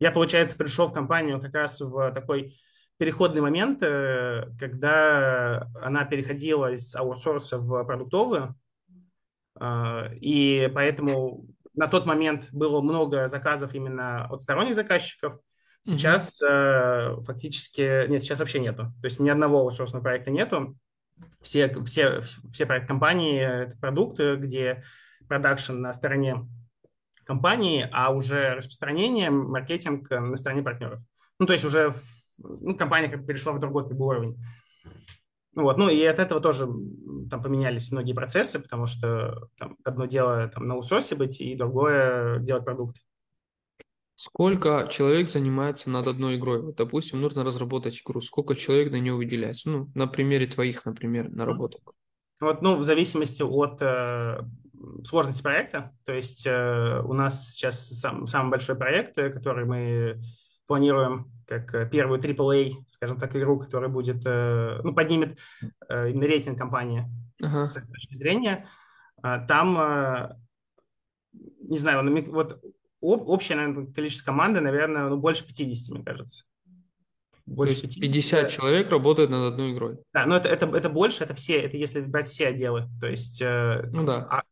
Я, 0.00 0.10
получается, 0.10 0.56
пришел 0.56 0.86
в 0.86 0.94
компанию 0.94 1.42
как 1.42 1.52
раз 1.52 1.78
в 1.82 2.10
такой 2.12 2.58
переходный 2.96 3.42
момент, 3.42 3.82
э, 3.82 4.46
когда 4.58 5.68
она 5.82 6.06
переходила 6.06 6.72
из 6.72 6.96
аутсорса 6.96 7.58
в 7.58 7.84
продуктовую, 7.84 8.54
а, 9.60 10.08
и 10.22 10.72
поэтому 10.74 11.44
на 11.74 11.86
тот 11.86 12.06
момент 12.06 12.48
было 12.50 12.80
много 12.80 13.28
заказов 13.28 13.74
именно 13.74 14.24
от 14.24 14.40
сторонних 14.40 14.74
заказчиков. 14.74 15.38
Сейчас 15.82 16.42
mm-hmm. 16.42 17.24
фактически, 17.24 18.08
нет, 18.08 18.22
сейчас 18.22 18.38
вообще 18.38 18.58
нету. 18.58 18.84
То 19.02 19.04
есть 19.04 19.20
ни 19.20 19.28
одного 19.28 19.58
аутсорсного 19.58 20.02
проекта 20.02 20.30
нету 20.30 20.74
все, 21.40 21.72
все, 21.84 22.20
все 22.50 22.66
компании– 22.66 23.38
это 23.40 23.76
продукты, 23.78 24.36
где 24.36 24.82
продакшн 25.28 25.74
на 25.74 25.92
стороне 25.92 26.46
компании, 27.24 27.88
а 27.92 28.10
уже 28.10 28.54
распространение, 28.54 29.30
маркетинг 29.30 30.10
на 30.10 30.36
стороне 30.36 30.62
партнеров. 30.62 31.00
Ну, 31.38 31.46
то 31.46 31.52
есть 31.52 31.64
уже 31.64 31.92
ну, 32.38 32.76
компания 32.76 33.08
как 33.08 33.26
перешла 33.26 33.52
в 33.52 33.58
другой 33.58 33.86
как 33.86 33.96
бы, 33.96 34.06
уровень. 34.06 34.36
Вот, 35.54 35.76
ну 35.76 35.88
и 35.88 36.02
от 36.04 36.18
этого 36.18 36.40
тоже 36.40 36.68
там 37.30 37.42
поменялись 37.42 37.90
многие 37.90 38.12
процессы, 38.12 38.60
потому 38.60 38.86
что 38.86 39.48
там, 39.58 39.76
одно 39.84 40.06
дело 40.06 40.48
там, 40.48 40.68
на 40.68 40.74
аутсорсе 40.74 41.16
быть, 41.16 41.40
и 41.40 41.56
другое 41.56 42.38
делать 42.38 42.64
продукт. 42.64 42.96
Сколько 44.20 44.88
человек 44.90 45.30
занимается 45.30 45.90
над 45.90 46.08
одной 46.08 46.38
игрой? 46.38 46.60
Вот, 46.60 46.74
допустим, 46.74 47.20
нужно 47.20 47.44
разработать 47.44 48.02
игру. 48.02 48.20
Сколько 48.20 48.56
человек 48.56 48.90
на 48.90 48.96
нее 48.96 49.14
выделяется? 49.14 49.68
Ну, 49.70 49.92
на 49.94 50.08
примере 50.08 50.48
твоих, 50.48 50.84
например, 50.84 51.30
наработок. 51.30 51.92
Вот, 52.40 52.60
ну, 52.60 52.74
в 52.74 52.82
зависимости 52.82 53.42
от 53.42 53.80
э, 53.80 54.40
сложности 55.04 55.40
проекта. 55.40 55.94
То 56.04 56.14
есть 56.14 56.48
э, 56.48 57.00
у 57.04 57.12
нас 57.12 57.52
сейчас 57.52 57.90
сам, 57.90 58.26
самый 58.26 58.50
большой 58.50 58.74
проект, 58.74 59.16
э, 59.18 59.30
который 59.30 59.64
мы 59.66 60.18
планируем 60.66 61.30
как 61.46 61.72
э, 61.76 61.88
первую 61.88 62.20
AAA, 62.20 62.72
скажем 62.88 63.20
так, 63.20 63.36
игру, 63.36 63.60
которая 63.60 63.88
будет, 63.88 64.26
э, 64.26 64.80
ну, 64.82 64.96
поднимет 64.96 65.38
э, 65.88 66.10
именно 66.10 66.26
рейтинг 66.26 66.58
компании 66.58 67.06
ага. 67.40 67.64
с 67.64 67.74
точки 67.74 68.14
зрения. 68.14 68.66
Э, 69.22 69.46
там, 69.46 69.78
э, 69.78 70.34
не 71.60 71.78
знаю, 71.78 72.32
вот 72.32 72.60
общее 73.00 73.56
наверное, 73.56 73.86
количество 73.92 74.26
команды, 74.26 74.60
наверное, 74.60 75.08
ну, 75.08 75.16
больше 75.16 75.46
50, 75.46 75.94
мне 75.94 76.04
кажется. 76.04 76.44
Больше 77.46 77.80
То 77.80 77.86
есть 77.86 78.00
50, 78.00 78.12
50 78.12 78.42
да. 78.42 78.48
человек 78.48 78.90
работают 78.90 79.30
над 79.30 79.52
одной 79.52 79.72
игрой. 79.72 79.98
Да, 80.12 80.26
но 80.26 80.36
это, 80.36 80.48
это, 80.48 80.66
это 80.66 80.90
больше, 80.90 81.24
это 81.24 81.34
все, 81.34 81.60
это 81.60 81.76
если 81.76 82.00
брать 82.00 82.26
все 82.26 82.48
отделы. 82.48 82.88
То 83.00 83.06
есть 83.06 83.40
э, 83.40 83.88
ну, 83.92 84.04
да. 84.04 84.26
А, 84.30 84.42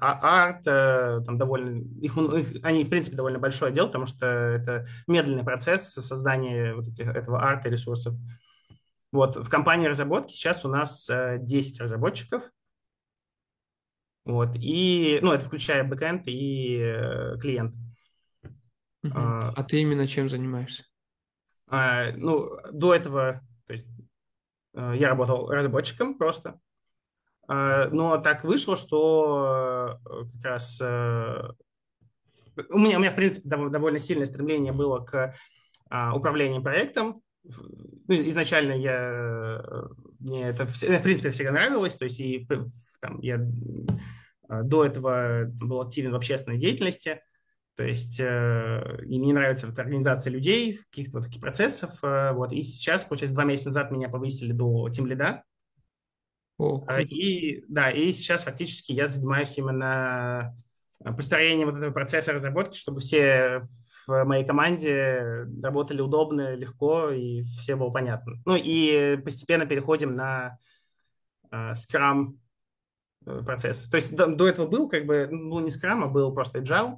а, 0.00 0.46
арт, 0.46 0.66
э, 0.66 1.20
там 1.24 1.36
довольно, 1.36 1.84
их, 2.00 2.16
их, 2.16 2.64
они, 2.64 2.84
в 2.84 2.90
принципе, 2.90 3.16
довольно 3.16 3.38
большой 3.38 3.70
отдел, 3.70 3.86
потому 3.86 4.06
что 4.06 4.26
это 4.26 4.84
медленный 5.06 5.44
процесс 5.44 5.92
создания 5.92 6.74
вот 6.74 6.88
этих, 6.88 7.08
этого 7.08 7.42
арта 7.42 7.68
ресурсов. 7.68 8.14
Вот, 9.10 9.36
в 9.36 9.48
компании 9.48 9.88
разработки 9.88 10.32
сейчас 10.32 10.64
у 10.64 10.68
нас 10.68 11.10
10 11.10 11.80
разработчиков, 11.80 12.42
вот, 14.28 14.50
и, 14.56 15.18
ну, 15.22 15.32
это 15.32 15.42
включая 15.46 15.84
бэкэнд 15.84 16.28
и 16.28 16.78
э, 16.82 17.38
клиент. 17.40 17.72
Uh-huh. 19.02 19.10
А, 19.14 19.54
а 19.56 19.64
ты 19.64 19.80
именно 19.80 20.06
чем 20.06 20.28
занимаешься? 20.28 20.84
А, 21.66 22.12
ну, 22.12 22.50
до 22.70 22.94
этого, 22.94 23.40
то 23.66 23.72
есть, 23.72 23.88
э, 24.74 24.96
я 24.96 25.08
работал 25.08 25.50
разработчиком 25.50 26.18
просто, 26.18 26.60
а, 27.48 27.88
но 27.88 28.18
так 28.18 28.44
вышло, 28.44 28.76
что 28.76 29.98
э, 30.04 30.24
как 30.34 30.44
раз 30.44 30.78
у 30.82 30.84
меня, 32.78 32.98
у 32.98 33.00
меня, 33.00 33.12
в 33.12 33.16
принципе, 33.16 33.48
довольно 33.48 33.98
сильное 33.98 34.26
стремление 34.26 34.74
было 34.74 35.02
к 35.02 35.32
а, 35.88 36.14
управлению 36.14 36.62
проектом. 36.62 37.22
Ну, 37.44 38.14
изначально 38.14 38.72
я, 38.72 39.62
мне 40.28 40.48
это, 40.48 40.66
в 40.66 41.02
принципе, 41.02 41.30
всегда 41.30 41.52
нравилось, 41.52 41.96
то 41.96 42.04
есть 42.04 42.20
и 42.20 42.46
там, 43.00 43.20
я 43.20 43.40
а, 44.48 44.62
до 44.62 44.84
этого 44.84 45.44
был 45.46 45.80
активен 45.80 46.12
в 46.12 46.16
общественной 46.16 46.58
деятельности, 46.58 47.20
то 47.78 47.84
есть 47.84 48.18
э, 48.18 49.04
и 49.06 49.20
мне 49.20 49.32
нравится 49.32 49.68
вот, 49.68 49.78
организация 49.78 50.32
людей, 50.32 50.80
каких-то 50.90 51.18
вот 51.18 51.26
таких 51.26 51.40
процессов. 51.40 51.92
Э, 52.02 52.32
вот. 52.32 52.52
И 52.52 52.60
сейчас, 52.60 53.04
получается, 53.04 53.34
два 53.34 53.44
месяца 53.44 53.68
назад 53.68 53.92
меня 53.92 54.08
повысили 54.08 54.50
до 54.50 54.88
тим 54.88 55.06
лида. 55.06 55.44
О, 56.58 56.82
а, 56.88 57.00
и, 57.00 57.62
да, 57.68 57.88
и 57.92 58.10
сейчас 58.10 58.42
фактически 58.42 58.90
я 58.90 59.06
занимаюсь 59.06 59.56
именно 59.58 60.56
построением 61.04 61.68
вот 61.68 61.76
этого 61.76 61.92
процесса 61.92 62.32
разработки, 62.32 62.76
чтобы 62.76 62.98
все 62.98 63.62
в 64.08 64.24
моей 64.24 64.44
команде 64.44 65.46
работали 65.62 66.00
удобно, 66.00 66.56
легко 66.56 67.10
и 67.10 67.42
все 67.42 67.76
было 67.76 67.90
понятно. 67.90 68.34
Ну 68.44 68.56
и 68.56 69.16
постепенно 69.18 69.66
переходим 69.66 70.10
на 70.10 70.58
uh, 71.52 71.72
Scrum 71.74 72.34
Э, 73.28 73.42
процесс. 73.44 73.88
То 73.88 73.96
есть 73.96 74.14
до, 74.14 74.26
до 74.26 74.48
этого 74.48 74.66
был 74.66 74.88
как 74.88 75.06
бы, 75.06 75.28
ну, 75.30 75.60
не 75.60 75.70
Scrum, 75.70 76.04
а 76.04 76.08
был 76.08 76.32
просто 76.32 76.60
Agile. 76.60 76.96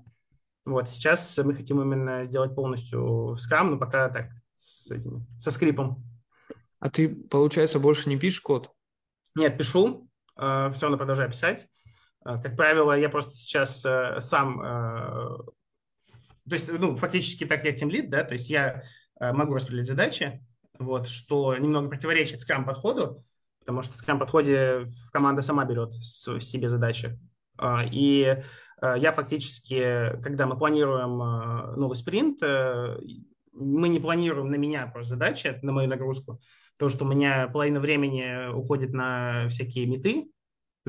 Вот, 0.64 0.90
сейчас 0.90 1.38
мы 1.38 1.54
хотим 1.54 1.80
именно 1.80 2.24
сделать 2.24 2.54
полностью 2.54 3.34
Scrum, 3.34 3.70
но 3.70 3.78
пока 3.78 4.08
так, 4.08 4.30
с 4.54 4.90
этими, 4.90 5.26
со 5.38 5.50
скрипом. 5.50 6.04
А 6.78 6.90
ты, 6.90 7.08
получается, 7.08 7.78
больше 7.78 8.08
не 8.08 8.18
пишешь 8.18 8.40
код? 8.40 8.70
Нет, 9.34 9.56
пишу, 9.58 10.08
э, 10.36 10.70
все 10.72 10.82
равно 10.82 10.98
продолжаю 10.98 11.30
писать. 11.30 11.66
Э, 12.24 12.40
как 12.40 12.56
правило, 12.56 12.96
я 12.96 13.08
просто 13.08 13.32
сейчас 13.32 13.84
э, 13.84 14.20
сам, 14.20 14.60
э, 14.60 15.38
то 16.50 16.54
есть, 16.54 16.70
ну, 16.70 16.96
фактически 16.96 17.46
так 17.46 17.64
я 17.64 17.72
тимлид, 17.72 18.10
да, 18.10 18.24
то 18.24 18.34
есть 18.34 18.50
я 18.50 18.82
э, 19.18 19.32
могу 19.32 19.54
распределять 19.54 19.86
задачи, 19.86 20.44
вот, 20.78 21.08
что 21.08 21.56
немного 21.56 21.88
противоречит 21.88 22.40
скрам-подходу, 22.40 23.16
потому 23.60 23.82
что 23.82 23.94
в 23.94 23.96
скрам-подходе 23.96 24.84
команда 25.12 25.40
сама 25.40 25.64
берет 25.64 25.94
себе 25.94 26.68
задачи. 26.68 27.18
Э, 27.58 27.86
и 27.90 28.36
Э, 28.80 28.94
я 28.98 29.12
фактически, 29.12 30.12
когда 30.22 30.46
мы 30.46 30.56
планируем 30.56 31.20
э, 31.22 31.76
новый 31.76 31.94
спринт, 31.94 32.40
мы 33.52 33.88
не 33.88 34.00
планируем 34.00 34.50
на 34.50 34.54
меня 34.54 34.86
просто 34.86 35.10
задачи, 35.10 35.58
на 35.62 35.72
мою 35.72 35.88
нагрузку, 35.88 36.40
потому 36.78 36.90
что 36.90 37.04
у 37.04 37.08
меня 37.08 37.48
половина 37.48 37.80
времени 37.80 38.52
уходит 38.52 38.92
на 38.92 39.48
всякие 39.48 39.86
меты, 39.86 40.30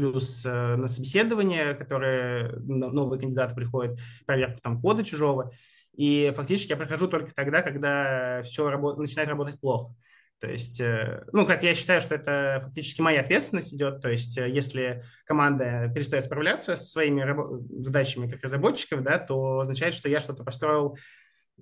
плюс 0.01 0.43
на 0.43 0.87
собеседование, 0.87 1.75
которые 1.75 2.53
новые 2.57 3.19
кандидаты 3.19 3.53
приходят, 3.53 3.99
проверку 4.25 4.59
там 4.61 4.81
кода 4.81 5.03
чужого. 5.03 5.51
И 5.93 6.33
фактически 6.35 6.71
я 6.71 6.77
прохожу 6.77 7.07
только 7.07 7.35
тогда, 7.35 7.61
когда 7.61 8.41
все 8.41 8.67
работ... 8.67 8.97
начинает 8.97 9.29
работать 9.29 9.59
плохо. 9.59 9.93
То 10.39 10.49
есть, 10.49 10.81
э, 10.81 11.23
ну, 11.33 11.45
как 11.45 11.61
я 11.61 11.75
считаю, 11.75 12.01
что 12.01 12.15
это 12.15 12.61
фактически 12.63 12.99
моя 12.99 13.21
ответственность 13.21 13.75
идет. 13.75 14.01
То 14.01 14.09
есть, 14.09 14.39
э, 14.39 14.49
если 14.49 15.03
команда 15.25 15.91
перестает 15.93 16.25
справляться 16.25 16.75
со 16.75 16.83
своими 16.83 17.23
задачами 17.83 18.29
как 18.29 18.41
разработчиков, 18.41 19.03
да, 19.03 19.19
то 19.19 19.59
означает, 19.59 19.93
что 19.93 20.09
я 20.09 20.19
что-то 20.19 20.43
построил 20.43 20.97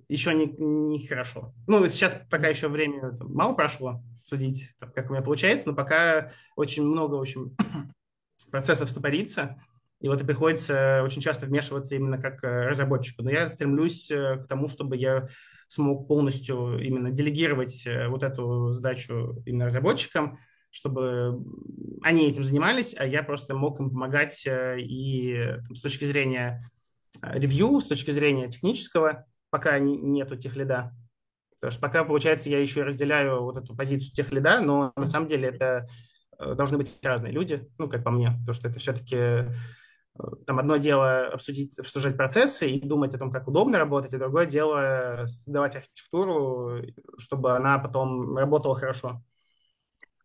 еще 0.07 0.33
не, 0.33 0.45
не 0.45 1.05
хорошо. 1.07 1.53
Ну, 1.67 1.85
сейчас 1.89 2.21
пока 2.29 2.47
еще 2.47 2.69
время 2.69 3.11
там, 3.17 3.33
мало 3.33 3.53
прошло 3.53 4.01
судить, 4.23 4.73
как 4.79 5.09
у 5.09 5.13
меня 5.13 5.23
получается, 5.23 5.67
но 5.67 5.75
пока 5.75 6.29
очень 6.55 6.85
много, 6.85 7.15
в 7.15 7.21
общем, 7.21 7.57
процессов 8.51 8.89
стопорится, 8.89 9.57
и 10.01 10.07
вот 10.07 10.21
и 10.21 10.25
приходится 10.25 11.01
очень 11.03 11.21
часто 11.21 11.45
вмешиваться 11.45 11.95
именно 11.95 12.17
как 12.17 12.43
э, 12.43 12.67
разработчику. 12.67 13.23
Но 13.23 13.31
я 13.31 13.47
стремлюсь 13.47 14.07
к 14.07 14.45
тому, 14.47 14.67
чтобы 14.67 14.97
я 14.97 15.27
смог 15.69 16.07
полностью 16.07 16.79
именно 16.83 17.11
делегировать 17.11 17.85
э, 17.85 18.07
вот 18.07 18.23
эту 18.23 18.71
задачу 18.71 19.41
именно 19.45 19.65
разработчикам, 19.65 20.39
чтобы 20.71 21.43
они 22.01 22.27
этим 22.27 22.43
занимались, 22.43 22.95
а 22.97 23.05
я 23.05 23.23
просто 23.23 23.55
мог 23.55 23.79
им 23.79 23.91
помогать 23.91 24.45
э, 24.47 24.79
и 24.81 25.55
там, 25.65 25.75
с 25.75 25.81
точки 25.81 26.05
зрения 26.05 26.59
э, 27.21 27.39
ревью, 27.39 27.79
с 27.79 27.85
точки 27.85 28.09
зрения 28.09 28.49
технического, 28.49 29.25
пока 29.51 29.77
нету 29.77 30.35
тех 30.35 30.55
лида. 30.55 30.91
Потому 31.59 31.71
что 31.71 31.81
пока, 31.81 32.03
получается, 32.03 32.49
я 32.49 32.59
еще 32.59 32.81
разделяю 32.81 33.43
вот 33.43 33.57
эту 33.57 33.75
позицию 33.75 34.11
тех 34.13 34.31
лида, 34.31 34.61
но 34.61 34.91
на 34.95 35.05
самом 35.05 35.27
деле 35.27 35.49
это 35.49 35.85
должны 36.39 36.77
быть 36.77 36.97
разные 37.03 37.33
люди, 37.33 37.69
ну, 37.77 37.89
как 37.89 38.03
по 38.03 38.11
мне, 38.11 38.31
потому 38.31 38.53
что 38.53 38.67
это 38.69 38.79
все-таки 38.79 39.51
там 40.45 40.59
одно 40.59 40.77
дело 40.77 41.27
обсудить, 41.27 41.77
обсуждать 41.79 42.17
процессы 42.17 42.69
и 42.69 42.85
думать 42.85 43.13
о 43.13 43.17
том, 43.17 43.31
как 43.31 43.47
удобно 43.47 43.77
работать, 43.77 44.13
и 44.13 44.17
другое 44.17 44.45
дело 44.45 45.23
создавать 45.25 45.75
архитектуру, 45.75 46.81
чтобы 47.17 47.55
она 47.55 47.79
потом 47.79 48.37
работала 48.37 48.75
хорошо. 48.75 49.21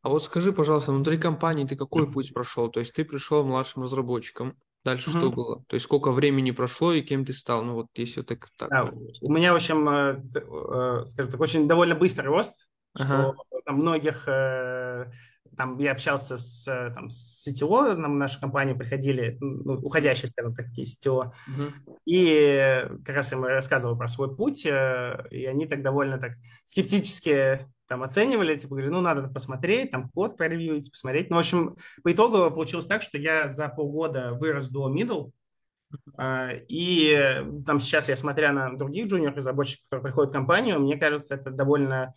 А 0.03 0.09
вот 0.09 0.25
скажи, 0.25 0.53
пожалуйста, 0.53 0.93
внутри 0.93 1.17
компании 1.17 1.65
ты 1.65 1.77
какой 1.77 2.11
путь 2.11 2.35
прошел? 2.35 2.69
То 2.69 2.81
есть 2.81 2.93
ты 2.93 3.05
пришел 3.05 3.45
младшим 3.45 3.85
разработчиком, 3.85 4.57
дальше 4.85 5.11
mm-hmm. 5.11 5.19
что 5.19 5.31
было? 5.31 5.65
То 5.67 5.75
есть 5.75 5.85
сколько 5.85 6.13
времени 6.13 6.51
прошло 6.51 6.93
и 6.93 7.01
кем 7.01 7.25
ты 7.25 7.33
стал? 7.33 7.65
Ну 7.65 7.75
вот 7.75 7.87
если 7.95 8.23
так. 8.23 8.51
так 8.59 8.69
да, 8.69 8.93
у 9.23 9.33
меня, 9.33 9.53
в 9.53 9.57
общем, 9.57 9.89
э, 9.89 10.23
э, 10.35 11.05
скажем 11.07 11.31
так, 11.31 11.41
очень 11.41 11.67
довольно 11.67 11.95
быстрый 11.95 12.27
рост, 12.27 12.69
ага. 12.99 13.33
что 13.33 13.61
там 13.65 13.77
многих 13.77 14.29
э, 14.29 15.11
там 15.57 15.79
я 15.79 15.93
общался 15.93 16.37
с, 16.37 16.67
э, 16.69 16.91
там, 16.95 17.09
с 17.11 17.47
CTO, 17.47 17.95
нам 17.95 18.15
в 18.15 18.17
нашу 18.17 18.41
компанию 18.41 18.77
приходили, 18.77 19.37
ну, 19.41 19.75
уходящие, 19.75 20.29
скажем 20.29 20.55
так, 20.55 20.67
такие 20.67 20.87
CTO, 20.87 21.33
uh-huh. 21.33 21.73
и 22.07 22.87
как 23.05 23.17
раз 23.17 23.33
им 23.33 23.45
рассказывал 23.45 23.97
про 23.97 24.09
свой 24.09 24.35
путь, 24.35 24.67
э, 24.67 25.27
и 25.31 25.45
они 25.47 25.67
так 25.67 25.83
довольно 25.83 26.19
так 26.19 26.33
скептически 26.65 27.67
там 27.87 28.03
оценивали, 28.03 28.57
типа, 28.57 28.75
говорю, 28.75 28.93
ну, 28.93 29.01
надо 29.01 29.29
посмотреть, 29.29 29.91
там, 29.91 30.09
код 30.11 30.37
проревьюить, 30.37 30.91
посмотреть. 30.91 31.31
Ну, 31.31 31.37
в 31.37 31.41
общем, 31.41 31.77
по 32.03 32.13
итогу 32.13 32.51
получилось 32.51 32.87
так, 32.87 33.03
что 33.03 33.19
я 33.19 33.49
за 33.49 33.69
полгода 33.69 34.35
вырос 34.35 34.69
до 34.69 34.93
middle, 34.93 35.31
э, 36.19 36.65
и 36.69 37.45
там 37.67 37.81
сейчас 37.81 38.09
я, 38.09 38.17
смотря 38.17 38.53
на 38.53 38.77
других 38.77 39.07
джуниор-разработчиков, 39.07 39.85
которые 39.85 40.05
приходят 40.05 40.31
в 40.31 40.35
компанию, 40.35 40.81
мне 40.81 40.97
кажется, 40.97 41.35
это 41.35 41.51
довольно 41.51 42.15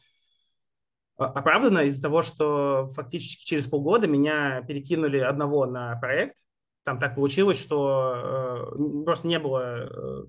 оправдано 1.18 1.80
из-за 1.80 2.02
того, 2.02 2.22
что 2.22 2.88
фактически 2.94 3.46
через 3.46 3.68
полгода 3.68 4.08
меня 4.08 4.62
перекинули 4.68 5.18
одного 5.18 5.66
на 5.66 5.96
проект. 5.98 6.38
Там 6.84 7.00
так 7.00 7.16
получилось, 7.16 7.60
что 7.60 8.72
э, 8.76 9.04
просто 9.04 9.28
не 9.28 9.40
было 9.40 9.90
э, 9.90 10.24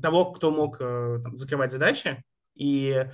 того, 0.00 0.32
кто 0.32 0.50
мог 0.50 0.78
э, 0.80 1.20
там, 1.22 1.36
закрывать 1.36 1.70
задачи. 1.70 2.22
И 2.54 3.06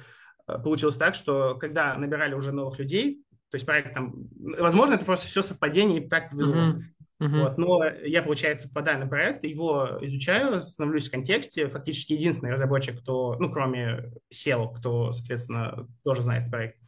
э, 0.47 0.59
получилось 0.63 0.97
так, 0.97 1.15
что 1.15 1.57
когда 1.57 1.95
набирали 1.97 2.35
уже 2.35 2.53
новых 2.53 2.79
людей, 2.79 3.25
то 3.51 3.57
есть 3.57 3.67
проект 3.67 3.93
там, 3.93 4.15
возможно, 4.59 4.95
это 4.95 5.05
просто 5.05 5.27
все 5.27 5.43
совпадение 5.43 6.03
и 6.03 6.09
так 6.09 6.31
повезло. 6.31 6.55
Uh-huh. 6.55 6.81
Uh-huh. 7.21 7.41
Вот, 7.43 7.59
но 7.59 7.85
я, 7.85 8.23
получается, 8.23 8.69
попадаю 8.69 8.99
на 8.99 9.07
проект, 9.07 9.45
его 9.45 9.99
изучаю, 10.01 10.61
становлюсь 10.61 11.09
в 11.09 11.13
контексте, 11.13 11.69
фактически 11.69 12.15
единственный 12.15 12.51
разработчик, 12.51 12.99
кто, 12.99 13.37
ну, 13.39 13.49
кроме 13.53 14.13
SEO, 14.33 14.75
кто, 14.75 15.13
соответственно, 15.13 15.87
тоже 16.03 16.23
знает 16.23 16.51
проект. 16.51 16.82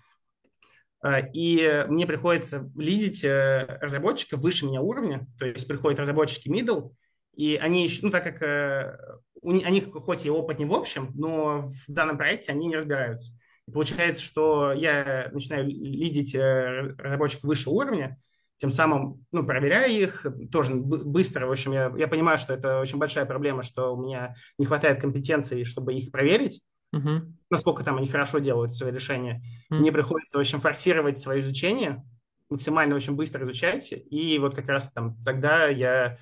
А, 1.05 1.20
и 1.20 1.84
мне 1.88 2.07
приходится 2.07 2.70
лидить 2.76 3.24
э, 3.24 3.78
разработчиков 3.82 4.40
выше 4.40 4.64
меня 4.64 4.80
уровня, 4.80 5.26
то 5.38 5.44
есть 5.44 5.68
приходят 5.68 6.00
разработчики 6.00 6.48
middle, 6.48 6.92
и 7.36 7.57
они, 7.57 7.86
ну, 8.00 8.11
так 8.11 8.24
как 8.24 8.40
э, 8.40 8.96
у 9.42 9.52
них 9.52 9.92
хоть 9.92 10.24
и 10.24 10.30
опыт 10.30 10.59
не 10.59 10.64
в 10.64 10.72
общем, 10.72 11.11
но 11.14 11.61
в 11.86 11.92
данном 11.92 12.16
проекте 12.16 12.52
они 12.52 12.68
не 12.68 12.76
разбираются. 12.76 13.34
И 13.68 13.70
получается, 13.70 14.24
что 14.24 14.72
я 14.72 15.28
начинаю 15.30 15.66
лидить 15.66 16.34
э, 16.34 16.94
разработчиков 16.96 17.44
выше 17.44 17.68
уровня, 17.68 18.18
тем 18.57 18.70
самым, 18.70 19.26
ну, 19.30 19.44
проверяя 19.44 19.90
их 19.90 20.24
тоже 20.50 20.74
быстро. 20.74 21.46
В 21.46 21.52
общем, 21.52 21.72
я, 21.72 21.92
я 21.98 22.09
понимаю, 22.09 22.38
что 22.38 22.55
это 22.55 22.80
очень 22.80 22.96
большая 22.96 23.26
проблема, 23.26 23.62
что 23.62 23.94
у 23.94 24.02
меня 24.02 24.36
не 24.57 24.64
хватает 24.64 25.02
компетенции, 25.02 25.64
чтобы 25.64 25.92
их 25.92 26.11
проверить 26.11 26.62
угу. 26.97 27.32
насколько 27.51 27.84
там 27.84 27.97
они 27.99 28.07
хорошо 28.07 28.38
делают 28.38 28.74
свои 28.74 28.92
решения. 28.92 29.42
Угу. 29.70 29.80
Мне 29.80 29.92
приходится, 29.92 30.38
в 30.38 30.40
общем, 30.40 30.61
форсировать 30.61 31.18
свое 31.18 31.40
изучение, 31.40 32.05
максимально 32.51 32.95
очень 32.95 33.14
быстро 33.14 33.45
изучать, 33.45 33.92
и 33.92 34.38
вот 34.38 34.55
как 34.55 34.68
раз 34.68 34.92
там 34.92 35.16
тогда 35.24 35.66
я 35.66 36.16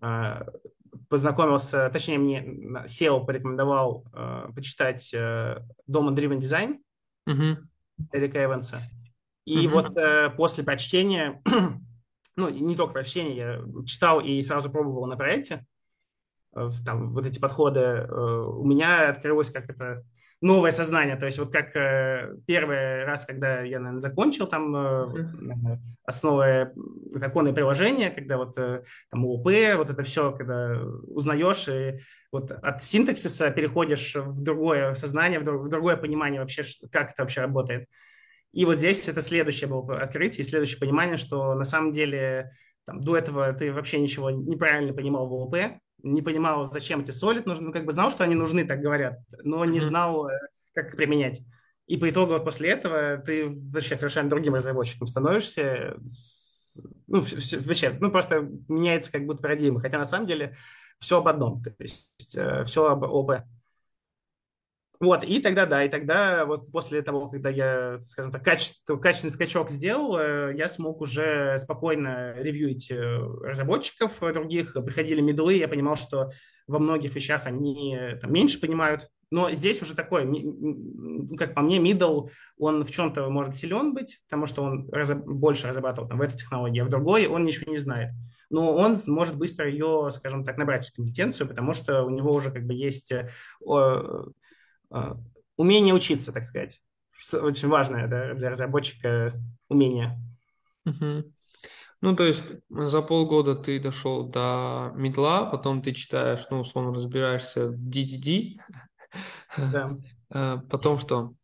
э, 0.00 0.42
познакомился, 1.08 1.90
точнее, 1.90 2.18
мне 2.18 2.44
SEO 2.86 3.24
порекомендовал 3.24 4.06
э, 4.12 4.48
почитать 4.54 5.12
э, 5.14 5.58
Domain 5.88 6.14
Driven 6.14 6.38
Design 6.38 6.78
угу. 7.26 7.58
Эрика 8.12 8.44
Эванса. 8.44 8.80
И 9.44 9.66
угу. 9.66 9.76
вот 9.76 9.96
э, 9.96 10.30
после 10.30 10.64
прочтения, 10.64 11.42
ну, 12.36 12.48
не 12.48 12.76
только 12.76 12.94
прочтения, 12.94 13.34
я 13.36 13.84
читал 13.84 14.20
и 14.20 14.40
сразу 14.42 14.70
пробовал 14.70 15.06
на 15.06 15.16
проекте, 15.16 15.66
там, 16.84 17.12
вот 17.12 17.26
эти 17.26 17.38
подходы, 17.38 17.80
э, 17.80 18.06
у 18.12 18.64
меня 18.64 19.08
открылось 19.08 19.50
как 19.50 19.70
это 19.70 20.04
новое 20.40 20.72
сознание. 20.72 21.16
То 21.16 21.26
есть 21.26 21.38
вот 21.38 21.50
как 21.50 21.74
э, 21.76 22.34
первый 22.46 23.04
раз, 23.04 23.24
когда 23.24 23.60
я, 23.62 23.78
наверное, 23.78 24.00
закончил 24.00 24.46
там 24.46 24.74
э, 24.74 25.78
основы 26.04 26.72
законные 27.14 27.54
приложения, 27.54 28.10
когда 28.10 28.36
вот 28.36 28.54
там 28.54 29.24
ООП, 29.24 29.76
вот 29.76 29.90
это 29.90 30.02
все, 30.02 30.32
когда 30.32 30.78
узнаешь 31.06 31.68
и 31.68 32.00
вот 32.30 32.50
от 32.50 32.82
синтаксиса 32.84 33.50
переходишь 33.50 34.16
в 34.16 34.42
другое 34.42 34.94
сознание, 34.94 35.40
в 35.40 35.68
другое 35.68 35.96
понимание 35.96 36.40
вообще, 36.40 36.64
как 36.90 37.12
это 37.12 37.22
вообще 37.22 37.40
работает. 37.40 37.88
И 38.52 38.66
вот 38.66 38.78
здесь 38.78 39.08
это 39.08 39.22
следующее 39.22 39.68
было 39.68 39.98
открытие, 39.98 40.44
следующее 40.44 40.78
понимание, 40.78 41.16
что 41.16 41.54
на 41.54 41.64
самом 41.64 41.92
деле 41.92 42.50
там, 42.84 43.00
до 43.00 43.16
этого 43.16 43.52
ты 43.52 43.72
вообще 43.72 43.98
ничего 43.98 44.30
неправильно 44.30 44.92
понимал 44.92 45.26
в 45.28 45.32
ООП, 45.32 45.78
не 46.02 46.22
понимал, 46.22 46.66
зачем 46.66 47.00
эти 47.00 47.10
солид 47.10 47.46
нужны, 47.46 47.66
ну, 47.66 47.72
как 47.72 47.84
бы 47.84 47.92
знал, 47.92 48.10
что 48.10 48.24
они 48.24 48.34
нужны, 48.34 48.64
так 48.64 48.80
говорят, 48.80 49.18
но 49.42 49.64
не 49.64 49.80
знал, 49.80 50.28
э, 50.28 50.32
как 50.74 50.88
их 50.88 50.96
применять. 50.96 51.42
И 51.86 51.96
по 51.96 52.08
итогу 52.08 52.32
вот 52.32 52.44
после 52.44 52.70
этого 52.70 53.18
ты 53.18 53.48
вообще 53.48 53.96
совершенно 53.96 54.30
другим 54.30 54.54
разработчиком 54.54 55.06
становишься, 55.06 55.96
ну, 57.06 57.20
вообще, 57.20 57.96
ну, 58.00 58.10
просто 58.10 58.48
меняется 58.68 59.12
как 59.12 59.26
будто 59.26 59.42
парадигма, 59.42 59.80
хотя 59.80 59.98
на 59.98 60.04
самом 60.04 60.26
деле 60.26 60.54
все 60.98 61.18
об 61.18 61.28
одном, 61.28 61.62
то 61.62 61.74
есть 61.78 62.36
э, 62.36 62.64
все 62.64 62.86
об 62.86 63.02
ОП. 63.02 63.42
Вот, 65.02 65.24
и 65.24 65.40
тогда, 65.40 65.66
да, 65.66 65.84
и 65.84 65.88
тогда 65.88 66.46
вот 66.46 66.70
после 66.70 67.02
того, 67.02 67.28
когда 67.28 67.50
я, 67.50 67.98
скажем 67.98 68.30
так, 68.30 68.44
качество, 68.44 68.96
качественный 68.96 69.32
скачок 69.32 69.68
сделал, 69.68 70.16
э, 70.16 70.54
я 70.56 70.68
смог 70.68 71.00
уже 71.00 71.58
спокойно 71.58 72.34
ревьюить 72.38 72.88
э, 72.92 72.94
разработчиков 73.42 74.20
других. 74.20 74.74
Приходили 74.74 75.20
медлы, 75.20 75.54
я 75.54 75.66
понимал, 75.66 75.96
что 75.96 76.30
во 76.68 76.78
многих 76.78 77.16
вещах 77.16 77.46
они 77.46 77.98
там, 78.20 78.32
меньше 78.32 78.60
понимают. 78.60 79.08
Но 79.32 79.50
здесь 79.50 79.82
уже 79.82 79.96
такой, 79.96 80.22
как 81.36 81.54
по 81.54 81.62
мне, 81.62 81.78
middle, 81.78 82.28
он 82.56 82.84
в 82.84 82.92
чем-то 82.92 83.28
может 83.28 83.56
силен 83.56 83.94
быть, 83.94 84.20
потому 84.28 84.46
что 84.46 84.62
он 84.62 84.86
больше 84.86 85.66
разрабатывал 85.66 86.08
там, 86.08 86.18
в 86.18 86.22
этой 86.22 86.36
технологии, 86.36 86.80
а 86.80 86.84
в 86.84 86.90
другой 86.90 87.26
он 87.26 87.44
ничего 87.44 87.72
не 87.72 87.78
знает. 87.78 88.10
Но 88.50 88.76
он 88.76 88.96
может 89.08 89.36
быстро 89.36 89.68
ее, 89.68 90.10
скажем 90.14 90.44
так, 90.44 90.58
набрать 90.58 90.86
в 90.86 90.94
компетенцию, 90.94 91.48
потому 91.48 91.72
что 91.72 92.04
у 92.04 92.10
него 92.10 92.32
уже 92.32 92.52
как 92.52 92.66
бы 92.66 92.74
есть 92.74 93.12
умение 95.56 95.94
учиться, 95.94 96.32
так 96.32 96.44
сказать. 96.44 96.80
Очень 97.40 97.68
важное 97.68 98.08
да, 98.08 98.34
для 98.34 98.50
разработчика 98.50 99.32
умение. 99.68 100.18
Угу. 100.84 101.32
Ну, 102.00 102.16
то 102.16 102.24
есть 102.24 102.44
за 102.68 103.00
полгода 103.00 103.54
ты 103.54 103.78
дошел 103.78 104.26
до 104.26 104.92
медла, 104.96 105.46
потом 105.46 105.82
ты 105.82 105.92
читаешь, 105.92 106.44
ну, 106.50 106.60
условно 106.60 106.92
разбираешься 106.92 107.68
в 107.68 107.74
DDD. 107.74 108.58
Да. 109.56 109.96
А, 110.34 110.62
потом 110.70 110.98
что? 110.98 111.34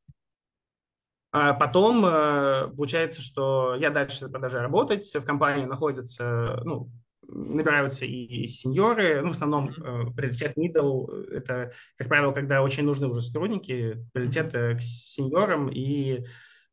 А 1.31 1.53
потом 1.53 2.03
э, 2.07 2.69
получается, 2.75 3.21
что 3.21 3.75
я 3.75 3.91
дальше 3.91 4.31
продолжаю 4.31 4.63
работать. 4.63 5.15
В 5.15 5.27
компании 5.27 5.67
находятся 5.67 6.63
ну, 6.65 6.91
набираются 7.29 8.07
и 8.07 8.47
сеньоры, 8.49 9.21
ну, 9.23 9.29
в 9.29 9.33
основном 9.33 9.69
э, 9.71 10.11
приоритет 10.17 10.57
middle, 10.57 11.31
это, 11.31 11.73
как 11.97 12.09
правило, 12.09 12.33
когда 12.33 12.63
очень 12.63 12.85
нужны 12.85 13.07
уже 13.07 13.21
сотрудники, 13.21 13.99
приоритет 14.13 14.55
э, 14.55 14.77
к 14.77 14.81
сеньорам 14.81 15.69
и 15.69 16.25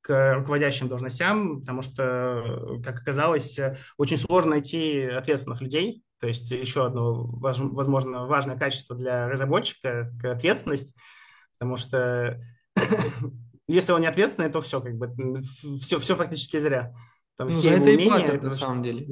к 0.02 0.36
руководящим 0.36 0.88
должностям, 0.88 1.62
потому 1.62 1.82
что, 1.82 2.80
как 2.84 3.02
оказалось, 3.02 3.60
очень 3.98 4.18
сложно 4.18 4.52
найти 4.52 5.02
ответственных 5.02 5.62
людей, 5.62 6.04
то 6.20 6.28
есть 6.28 6.50
еще 6.52 6.86
одно, 6.86 7.26
возможно, 7.26 8.26
важное 8.26 8.58
качество 8.58 8.96
для 8.96 9.28
разработчика– 9.28 10.08
ответственность, 10.24 10.96
потому 11.58 11.78
что 11.78 12.42
если 13.68 13.92
он 13.92 14.02
не 14.02 14.08
ответственный, 14.08 14.50
то 14.50 14.62
все, 14.62 14.80
как 14.80 14.96
бы, 14.96 15.14
все, 15.82 16.00
все 16.00 16.16
фактически 16.16 16.58
зря. 16.58 16.94
Там 17.38 17.50
ну, 17.50 17.54
все 17.54 17.72
это 17.72 17.92
умения, 17.92 18.06
и 18.06 18.08
платят, 18.08 18.36
это 18.36 18.46
на 18.46 18.52
самом 18.52 18.84
деле. 18.84 19.08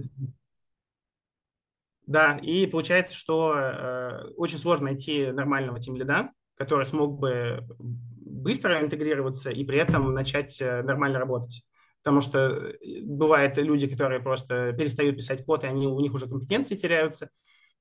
Да, 2.05 2.37
и 2.37 2.67
получается, 2.67 3.15
что 3.15 3.53
э, 3.55 4.25
очень 4.35 4.57
сложно 4.57 4.85
найти 4.85 5.31
нормального 5.31 5.79
тимлида, 5.79 6.31
который 6.55 6.85
смог 6.85 7.17
бы 7.17 7.65
быстро 8.43 8.81
интегрироваться 8.81 9.49
и 9.49 9.63
при 9.63 9.79
этом 9.79 10.13
начать 10.13 10.61
э, 10.61 10.83
нормально 10.83 11.19
работать. 11.19 11.63
Потому 12.03 12.19
что 12.19 12.39
э, 12.39 13.01
бывают 13.03 13.57
люди, 13.57 13.87
которые 13.87 14.21
просто 14.21 14.73
перестают 14.73 15.15
писать 15.15 15.45
код, 15.45 15.63
и 15.63 15.67
они, 15.67 15.87
у 15.87 15.99
них 16.01 16.13
уже 16.13 16.27
компетенции 16.27 16.75
теряются. 16.75 17.29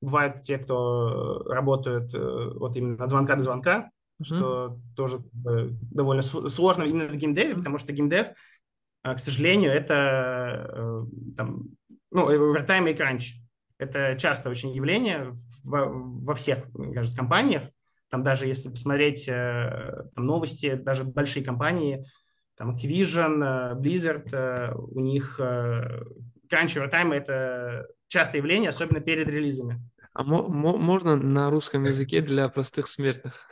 Бывают 0.01 0.43
те, 0.43 0.59
кто 0.59 1.43
работают 1.47 2.15
э, 2.15 2.51
вот 2.55 2.77
именно 2.77 3.03
от 3.03 3.11
звонка 3.11 3.35
до 3.35 3.43
звонка, 3.43 3.91
mm-hmm. 4.21 4.25
что 4.25 4.79
тоже 4.97 5.19
довольно 5.35 6.23
сложно 6.23 6.85
именно 6.85 7.09
в 7.09 7.17
геймдеве, 7.17 7.57
потому 7.57 7.79
что 7.79 7.93
геймдев, 7.93 8.29
к 9.03 9.19
сожалению, 9.19 9.73
это 9.73 11.05
там, 11.37 11.71
ну, 12.13 12.29
овертайм 12.29 12.87
и 12.87 12.95
кранч. 12.95 13.42
Это 13.79 14.17
часто 14.19 14.51
очень 14.51 14.73
явление 14.73 15.35
во, 15.65 15.87
во 15.87 16.35
всех, 16.35 16.73
мне 16.75 16.95
кажется, 16.95 17.17
компаниях. 17.17 17.63
Там 18.11 18.23
даже 18.23 18.47
если 18.47 18.69
посмотреть 18.69 19.27
э, 19.29 20.05
там, 20.15 20.27
новости, 20.27 20.75
даже 20.75 21.05
большие 21.05 21.45
компании, 21.45 22.05
там 22.57 22.75
Activision, 22.75 23.43
э, 23.43 23.75
Blizzard, 23.81 24.29
э, 24.33 24.75
у 24.75 25.01
них 25.01 25.41
crunch 25.41 26.77
overtime– 26.77 27.15
это 27.15 27.87
частое 28.09 28.41
явление, 28.41 28.69
особенно 28.69 29.01
перед 29.01 29.29
релизами. 29.29 29.81
А 30.13 30.25
мо- 30.25 30.47
можно 30.49 31.17
на 31.17 31.49
русском 31.49 31.83
языке 31.85 32.21
для 32.21 32.49
простых 32.51 32.87
смертных? 32.87 33.49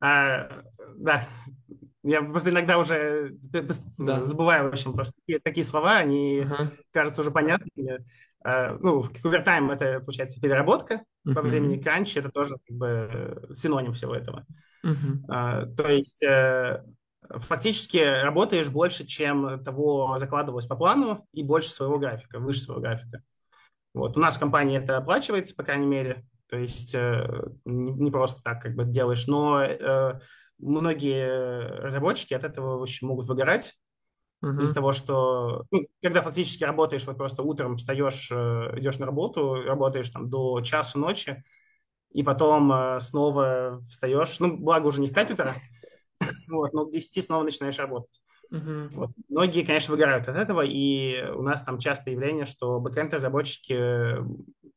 А, 0.00 0.62
да, 0.96 1.24
я 2.08 2.22
просто 2.22 2.50
иногда 2.50 2.78
уже 2.78 3.36
да. 3.98 4.24
забываю, 4.24 4.70
в 4.70 4.72
общем, 4.72 4.94
просто 4.94 5.14
такие, 5.20 5.40
такие 5.40 5.64
слова, 5.64 5.98
они 5.98 6.40
uh-huh. 6.40 6.68
кажутся 6.90 7.20
уже 7.20 7.30
понятными. 7.30 8.06
Э, 8.44 8.78
ну, 8.80 9.04
овертайм– 9.24 9.70
это, 9.72 10.00
получается, 10.00 10.40
переработка 10.40 10.94
uh-huh. 11.26 11.34
во 11.34 11.42
времени 11.42 11.80
кранч, 11.80 12.16
это 12.16 12.30
тоже 12.30 12.54
как 12.66 12.76
бы 12.76 13.48
синоним 13.52 13.92
всего 13.92 14.14
этого. 14.14 14.46
Uh-huh. 14.84 15.74
То 15.74 15.88
есть 15.88 16.22
э, 16.22 16.82
фактически 17.28 18.22
работаешь 18.22 18.70
больше, 18.70 19.04
чем 19.04 19.62
того 19.62 20.16
закладывалось 20.16 20.66
по 20.66 20.76
плану, 20.76 21.26
и 21.32 21.42
больше 21.42 21.74
своего 21.74 21.98
графика, 21.98 22.38
выше 22.38 22.62
своего 22.62 22.80
графика. 22.80 23.22
Вот. 23.92 24.16
У 24.16 24.20
нас 24.20 24.36
в 24.36 24.40
компании 24.40 24.78
это 24.78 24.96
оплачивается, 24.96 25.54
по 25.54 25.62
крайней 25.62 25.86
мере, 25.86 26.24
то 26.48 26.56
есть 26.56 26.94
э, 26.94 27.48
не 27.66 28.10
просто 28.10 28.42
так 28.42 28.62
как 28.62 28.74
бы 28.74 28.84
делаешь, 28.84 29.26
но 29.26 29.62
многие 30.58 31.80
разработчики 31.80 32.34
от 32.34 32.44
этого 32.44 32.78
очень 32.78 33.06
могут 33.06 33.26
выгорать, 33.26 33.74
Uh-huh. 34.40 34.60
Из-за 34.60 34.74
того, 34.74 34.92
что 34.92 35.64
ну, 35.72 35.88
когда 36.00 36.22
фактически 36.22 36.62
работаешь, 36.62 37.04
вот 37.06 37.16
просто 37.16 37.42
утром 37.42 37.76
встаешь, 37.76 38.30
э, 38.30 38.78
идешь 38.78 39.00
на 39.00 39.06
работу, 39.06 39.64
работаешь 39.64 40.10
там 40.10 40.30
до 40.30 40.60
часу 40.60 41.00
ночи, 41.00 41.42
и 42.12 42.22
потом 42.22 42.70
э, 42.72 43.00
снова 43.00 43.82
встаешь, 43.90 44.38
ну, 44.38 44.56
благо 44.56 44.86
уже 44.86 45.00
не 45.00 45.08
в 45.08 45.12
5 45.12 45.32
утра, 45.32 45.56
вот, 46.48 46.72
но 46.72 46.86
к 46.86 46.92
10 46.92 47.24
снова 47.24 47.42
начинаешь 47.42 47.78
работать. 47.80 48.22
Uh-huh. 48.52 48.88
Вот. 48.92 49.10
Многие, 49.28 49.64
конечно, 49.64 49.92
выгорают 49.92 50.28
от 50.28 50.36
этого, 50.36 50.62
и 50.64 51.20
у 51.32 51.42
нас 51.42 51.64
там 51.64 51.78
часто 51.80 52.10
явление, 52.10 52.44
что 52.44 52.78
бэкэнд-разработчики, 52.78 54.24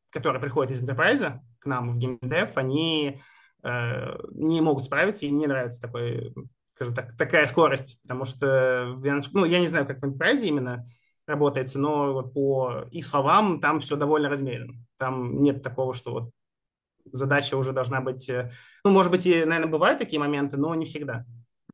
которые 0.09 0.41
приходят 0.41 0.71
из 0.71 0.83
enterprise 0.83 1.39
к 1.59 1.65
нам 1.67 1.91
в 1.91 1.99
геймдев, 1.99 2.57
они 2.57 3.19
не 3.63 4.61
могут 4.61 4.85
справиться, 4.85 5.25
и 5.25 5.31
не 5.31 5.47
нравится 5.47 5.81
такой 5.81 6.33
скажем 6.81 6.95
так, 6.95 7.15
такая 7.15 7.45
скорость, 7.45 8.01
потому 8.01 8.25
что, 8.25 8.97
ну, 9.33 9.45
я 9.45 9.59
не 9.59 9.67
знаю, 9.67 9.85
как 9.85 9.99
в 9.99 10.03
Enterprise 10.03 10.41
именно 10.41 10.83
работается, 11.27 11.77
но 11.77 12.13
вот 12.13 12.33
по 12.33 12.87
их 12.89 13.05
словам 13.05 13.59
там 13.59 13.79
все 13.79 13.95
довольно 13.95 14.29
размеренно. 14.29 14.73
Там 14.97 15.43
нет 15.43 15.61
такого, 15.61 15.93
что 15.93 16.11
вот 16.11 16.31
задача 17.11 17.55
уже 17.55 17.71
должна 17.71 18.01
быть... 18.01 18.27
Э, 18.29 18.49
ну, 18.83 18.91
может 18.91 19.11
быть, 19.11 19.25
и, 19.27 19.45
наверное, 19.45 19.71
бывают 19.71 19.99
такие 19.99 20.19
моменты, 20.19 20.57
но 20.57 20.73
не 20.73 20.85
всегда. 20.85 21.25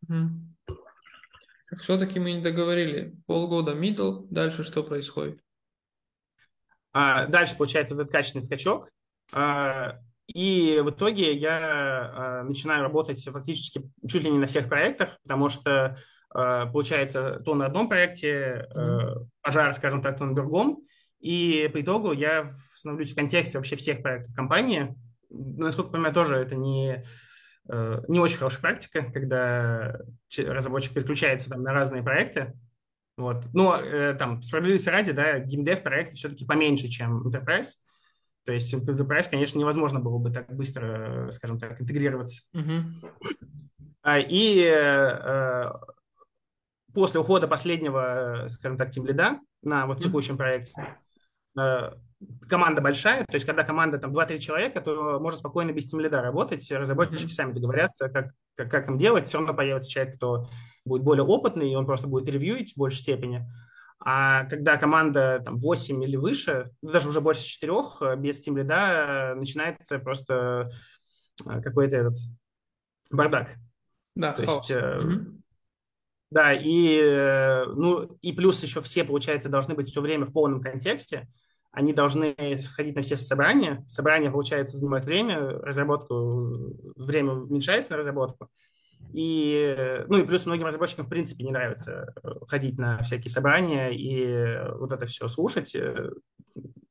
Угу. 0.09 0.77
Все-таки 1.79 2.19
мы 2.19 2.33
не 2.33 2.41
договорили. 2.41 3.15
Полгода 3.25 3.73
middle, 3.73 4.27
дальше 4.29 4.63
что 4.63 4.83
происходит? 4.83 5.39
А, 6.91 7.27
дальше, 7.27 7.55
получается, 7.57 7.95
вот 7.95 8.01
этот 8.01 8.11
качественный 8.11 8.43
скачок. 8.43 8.89
А, 9.31 9.99
и 10.27 10.81
в 10.83 10.89
итоге 10.89 11.33
я 11.33 12.41
э, 12.41 12.43
начинаю 12.43 12.83
работать 12.83 13.23
фактически 13.23 13.81
чуть 14.07 14.23
ли 14.23 14.29
не 14.29 14.37
на 14.37 14.45
всех 14.45 14.67
проектах, 14.67 15.17
потому 15.23 15.47
что 15.47 15.95
э, 16.35 16.65
получается 16.71 17.41
то 17.45 17.55
на 17.55 17.67
одном 17.67 17.87
проекте, 17.87 18.67
э, 18.69 18.99
пожар, 19.41 19.73
скажем 19.73 20.01
так, 20.01 20.17
то 20.17 20.25
на 20.25 20.35
другом. 20.35 20.79
И 21.21 21.69
по 21.71 21.81
итогу 21.81 22.11
я 22.11 22.51
становлюсь 22.75 23.13
в 23.13 23.15
контексте 23.15 23.57
вообще 23.57 23.77
всех 23.77 24.01
проектов 24.03 24.35
компании. 24.35 24.95
Насколько 25.29 25.89
я 25.89 25.93
понимаю, 25.93 26.13
тоже 26.13 26.35
это 26.35 26.55
не, 26.55 27.03
не 28.07 28.19
очень 28.19 28.37
хорошая 28.37 28.61
практика, 28.61 29.11
когда 29.11 29.97
разработчик 30.37 30.93
переключается 30.93 31.49
там, 31.49 31.63
на 31.63 31.73
разные 31.73 32.03
проекты. 32.03 32.53
Вот. 33.17 33.45
Но 33.51 33.81
там, 34.19 34.43
справедливости 34.43 34.89
ради, 34.89 35.11
да, 35.11 35.39
геймдев 35.39 35.81
проекты 35.81 36.15
все-таки 36.15 36.45
поменьше, 36.45 36.87
чем 36.87 37.27
Enterprise. 37.27 37.71
То 38.47 38.53
есть 38.53 38.73
в 38.73 38.89
Enterprise, 38.89 39.29
конечно, 39.29 39.59
невозможно 39.59 39.99
было 39.99 40.19
бы 40.19 40.31
так 40.31 40.49
быстро, 40.55 41.29
скажем 41.31 41.59
так, 41.59 41.81
интегрироваться. 41.81 42.43
Uh-huh. 42.55 42.85
И 44.29 44.63
э, 44.63 45.65
после 46.93 47.19
ухода 47.19 47.49
последнего, 47.49 48.45
скажем 48.47 48.77
так, 48.77 48.89
тимлида 48.89 49.41
на 49.63 49.85
вот 49.85 49.99
текущем 49.99 50.35
uh-huh. 50.35 50.37
проекте, 50.37 50.95
э, 51.59 51.91
команда 52.47 52.79
большая, 52.79 53.25
то 53.25 53.33
есть 53.33 53.45
когда 53.45 53.63
команда 53.63 53.97
там 53.97 54.11
2-3 54.11 54.37
человека, 54.37 54.79
то 54.79 55.19
можно 55.19 55.39
спокойно 55.39 55.73
без 55.73 55.87
тимлида 55.87 56.21
работать, 56.21 56.71
разработчики 56.71 57.25
uh-huh. 57.25 57.29
сами 57.29 57.51
договорятся, 57.51 58.07
как, 58.07 58.31
как, 58.55 58.71
как 58.71 58.87
им 58.87 58.97
делать, 58.97 59.25
все 59.25 59.39
равно 59.39 59.53
появится 59.53 59.89
человек, 59.89 60.15
кто 60.15 60.45
будет 60.85 61.03
более 61.03 61.25
опытный, 61.25 61.69
и 61.69 61.75
он 61.75 61.85
просто 61.85 62.07
будет 62.07 62.29
ревьюить 62.29 62.75
в 62.75 62.77
большей 62.77 63.01
степени. 63.01 63.45
А 63.99 64.45
когда 64.45 64.77
команда 64.77 65.41
там, 65.43 65.57
8 65.57 66.03
или 66.03 66.15
выше, 66.15 66.65
даже 66.81 67.09
уже 67.09 67.19
больше 67.19 67.47
4, 67.47 67.73
э, 68.01 68.15
без 68.15 68.47
Team 68.47 68.55
Lead 68.55 69.35
начинается 69.35 69.99
просто 69.99 70.69
э, 71.45 71.61
какой-то 71.61 71.95
этот 71.95 72.17
бардак. 73.09 73.55
Да, 74.15 74.33
То 74.33 74.43
есть, 74.43 74.71
mm-hmm. 74.71 75.39
да, 76.31 76.53
и, 76.53 77.63
ну, 77.75 78.17
и 78.21 78.33
плюс 78.33 78.61
еще 78.63 78.81
все, 78.81 79.03
получается, 79.03 79.49
должны 79.49 79.75
быть 79.75 79.87
все 79.87 80.01
время 80.01 80.25
в 80.25 80.33
полном 80.33 80.61
контексте. 80.61 81.27
они 81.71 81.93
должны 81.93 82.35
ходить 82.75 82.95
на 82.95 83.03
все 83.03 83.15
собрания. 83.17 83.83
Собрания, 83.87 84.31
получается, 84.31 84.77
занимают 84.77 85.05
время, 85.05 85.39
разработку, 85.39 86.73
время 86.95 87.33
уменьшается 87.33 87.91
на 87.91 87.97
разработку. 87.97 88.49
И, 89.13 90.05
ну 90.09 90.19
и 90.19 90.25
плюс 90.25 90.45
многим 90.45 90.65
разработчикам 90.65 91.05
в 91.05 91.09
принципе 91.09 91.43
не 91.43 91.51
нравится 91.51 92.13
э, 92.23 92.29
ходить 92.47 92.77
на 92.77 92.99
всякие 92.99 93.31
собрания 93.31 93.89
и 93.89 94.69
вот 94.77 94.91
это 94.91 95.05
все 95.05 95.27
слушать. 95.27 95.73
Э, 95.75 96.11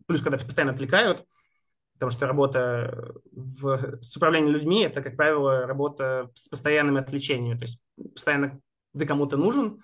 плюс 0.06 0.22
когда 0.22 0.38
постоянно 0.38 0.72
отвлекают, 0.72 1.24
потому 1.94 2.10
что 2.10 2.26
работа 2.26 3.14
в, 3.32 3.98
с 4.00 4.16
управлением 4.16 4.54
людьми– 4.54 4.82
это, 4.84 5.02
как 5.02 5.16
правило, 5.16 5.66
работа 5.66 6.30
с 6.34 6.48
постоянными 6.48 7.00
отвлечениями. 7.00 7.58
То 7.58 7.64
есть 7.64 7.80
постоянно 8.14 8.60
ты 8.96 9.06
кому-то 9.06 9.36
нужен, 9.36 9.80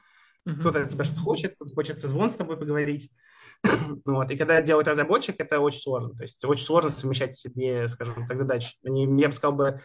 uh-huh. 0.46 0.54
кто-то 0.58 0.82
от 0.82 0.88
тебя 0.88 1.04
что-то 1.04 1.20
хочет, 1.20 1.54
кто-то 1.54 1.74
хочет 1.74 1.98
созвон 1.98 2.30
с 2.30 2.36
тобой 2.36 2.56
поговорить. 2.56 3.10
вот. 4.04 4.30
И 4.30 4.36
когда 4.36 4.60
делает 4.62 4.88
разработчик, 4.88 5.36
это 5.38 5.60
очень 5.60 5.80
сложно. 5.80 6.14
То 6.14 6.22
есть 6.22 6.44
очень 6.44 6.64
сложно 6.64 6.90
совмещать 6.90 7.34
эти 7.34 7.52
две, 7.52 7.88
скажем 7.88 8.26
так, 8.26 8.38
задачи. 8.38 8.76
Они, 8.84 9.04
я 9.20 9.28
бы 9.28 9.32
сказал, 9.32 9.56
бы, 9.56 9.80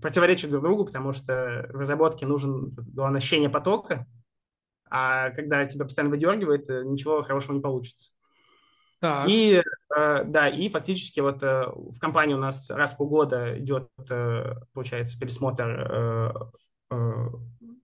противоречат 0.00 0.50
друг 0.50 0.62
другу, 0.62 0.84
потому 0.84 1.12
что 1.12 1.66
в 1.72 1.76
разработке 1.76 2.26
нужен 2.26 2.70
главное, 2.92 3.18
ощущение 3.18 3.50
потока, 3.50 4.06
а 4.88 5.30
когда 5.30 5.64
тебя 5.66 5.84
постоянно 5.84 6.10
выдергивает, 6.10 6.68
э, 6.68 6.82
ничего 6.84 7.22
хорошего 7.22 7.54
не 7.54 7.60
получится. 7.60 8.12
Так. 9.00 9.28
И 9.28 9.62
э, 9.96 10.24
да, 10.24 10.48
и 10.48 10.68
фактически 10.68 11.20
вот 11.20 11.42
э, 11.42 11.64
в 11.74 11.98
компании 11.98 12.34
у 12.34 12.38
нас 12.38 12.70
раз 12.70 12.92
в 12.92 12.98
полгода 12.98 13.58
идет, 13.58 13.88
получается, 14.72 15.18
пересмотр 15.18 16.52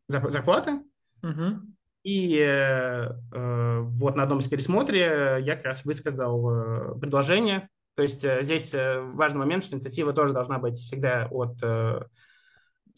зарплаты. 0.08 0.82
Угу. 1.22 1.60
И 2.04 2.38
э, 2.38 3.80
вот 3.80 4.14
на 4.14 4.22
одном 4.22 4.40
из 4.40 4.46
пересмотре 4.46 5.38
я 5.40 5.56
как 5.56 5.64
раз 5.64 5.84
высказал 5.84 6.98
предложение 7.00 7.68
то 7.96 8.02
есть 8.02 8.24
э, 8.24 8.42
здесь 8.42 8.74
э, 8.74 9.00
важный 9.00 9.40
момент, 9.40 9.64
что 9.64 9.74
инициатива 9.74 10.12
тоже 10.12 10.34
должна 10.34 10.58
быть 10.58 10.74
всегда 10.74 11.26
от 11.30 11.56
э, 11.62 12.02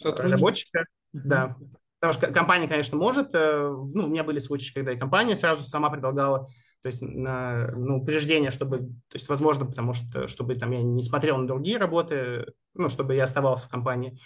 разработчика. 0.02 0.80
Mm-hmm. 0.80 1.20
Да. 1.24 1.56
Потому 2.00 2.12
что 2.12 2.32
компания, 2.32 2.68
конечно, 2.68 2.96
может. 2.96 3.32
Ну, 3.32 4.04
у 4.04 4.08
меня 4.08 4.22
были 4.22 4.38
случаи, 4.38 4.72
когда 4.72 4.92
и 4.92 4.98
компания 4.98 5.34
сразу 5.34 5.64
сама 5.64 5.90
предлагала, 5.90 6.46
то 6.80 6.86
есть 6.86 7.02
на 7.02 7.72
ну, 7.72 7.98
упреждение, 7.98 8.52
чтобы, 8.52 8.78
то 8.78 9.14
есть, 9.14 9.28
возможно, 9.28 9.66
потому 9.66 9.94
что, 9.94 10.28
чтобы 10.28 10.54
там 10.54 10.70
я 10.70 10.80
не 10.80 11.02
смотрел 11.02 11.38
на 11.38 11.48
другие 11.48 11.76
работы, 11.76 12.46
ну, 12.74 12.88
чтобы 12.88 13.16
я 13.16 13.24
оставался 13.24 13.66
в 13.66 13.70
компании. 13.70 14.16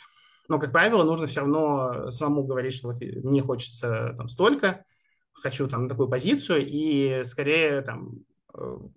Но, 0.48 0.58
как 0.58 0.70
правило, 0.70 1.02
нужно 1.02 1.28
все 1.28 1.40
равно 1.40 2.10
самому 2.10 2.44
говорить, 2.44 2.74
что 2.74 2.88
вот 2.88 3.00
мне 3.00 3.40
хочется 3.40 4.14
там 4.18 4.28
столько, 4.28 4.84
хочу 5.32 5.66
там 5.66 5.88
такую 5.88 6.08
позицию, 6.08 6.66
и 6.66 7.24
скорее 7.24 7.80
там, 7.80 8.18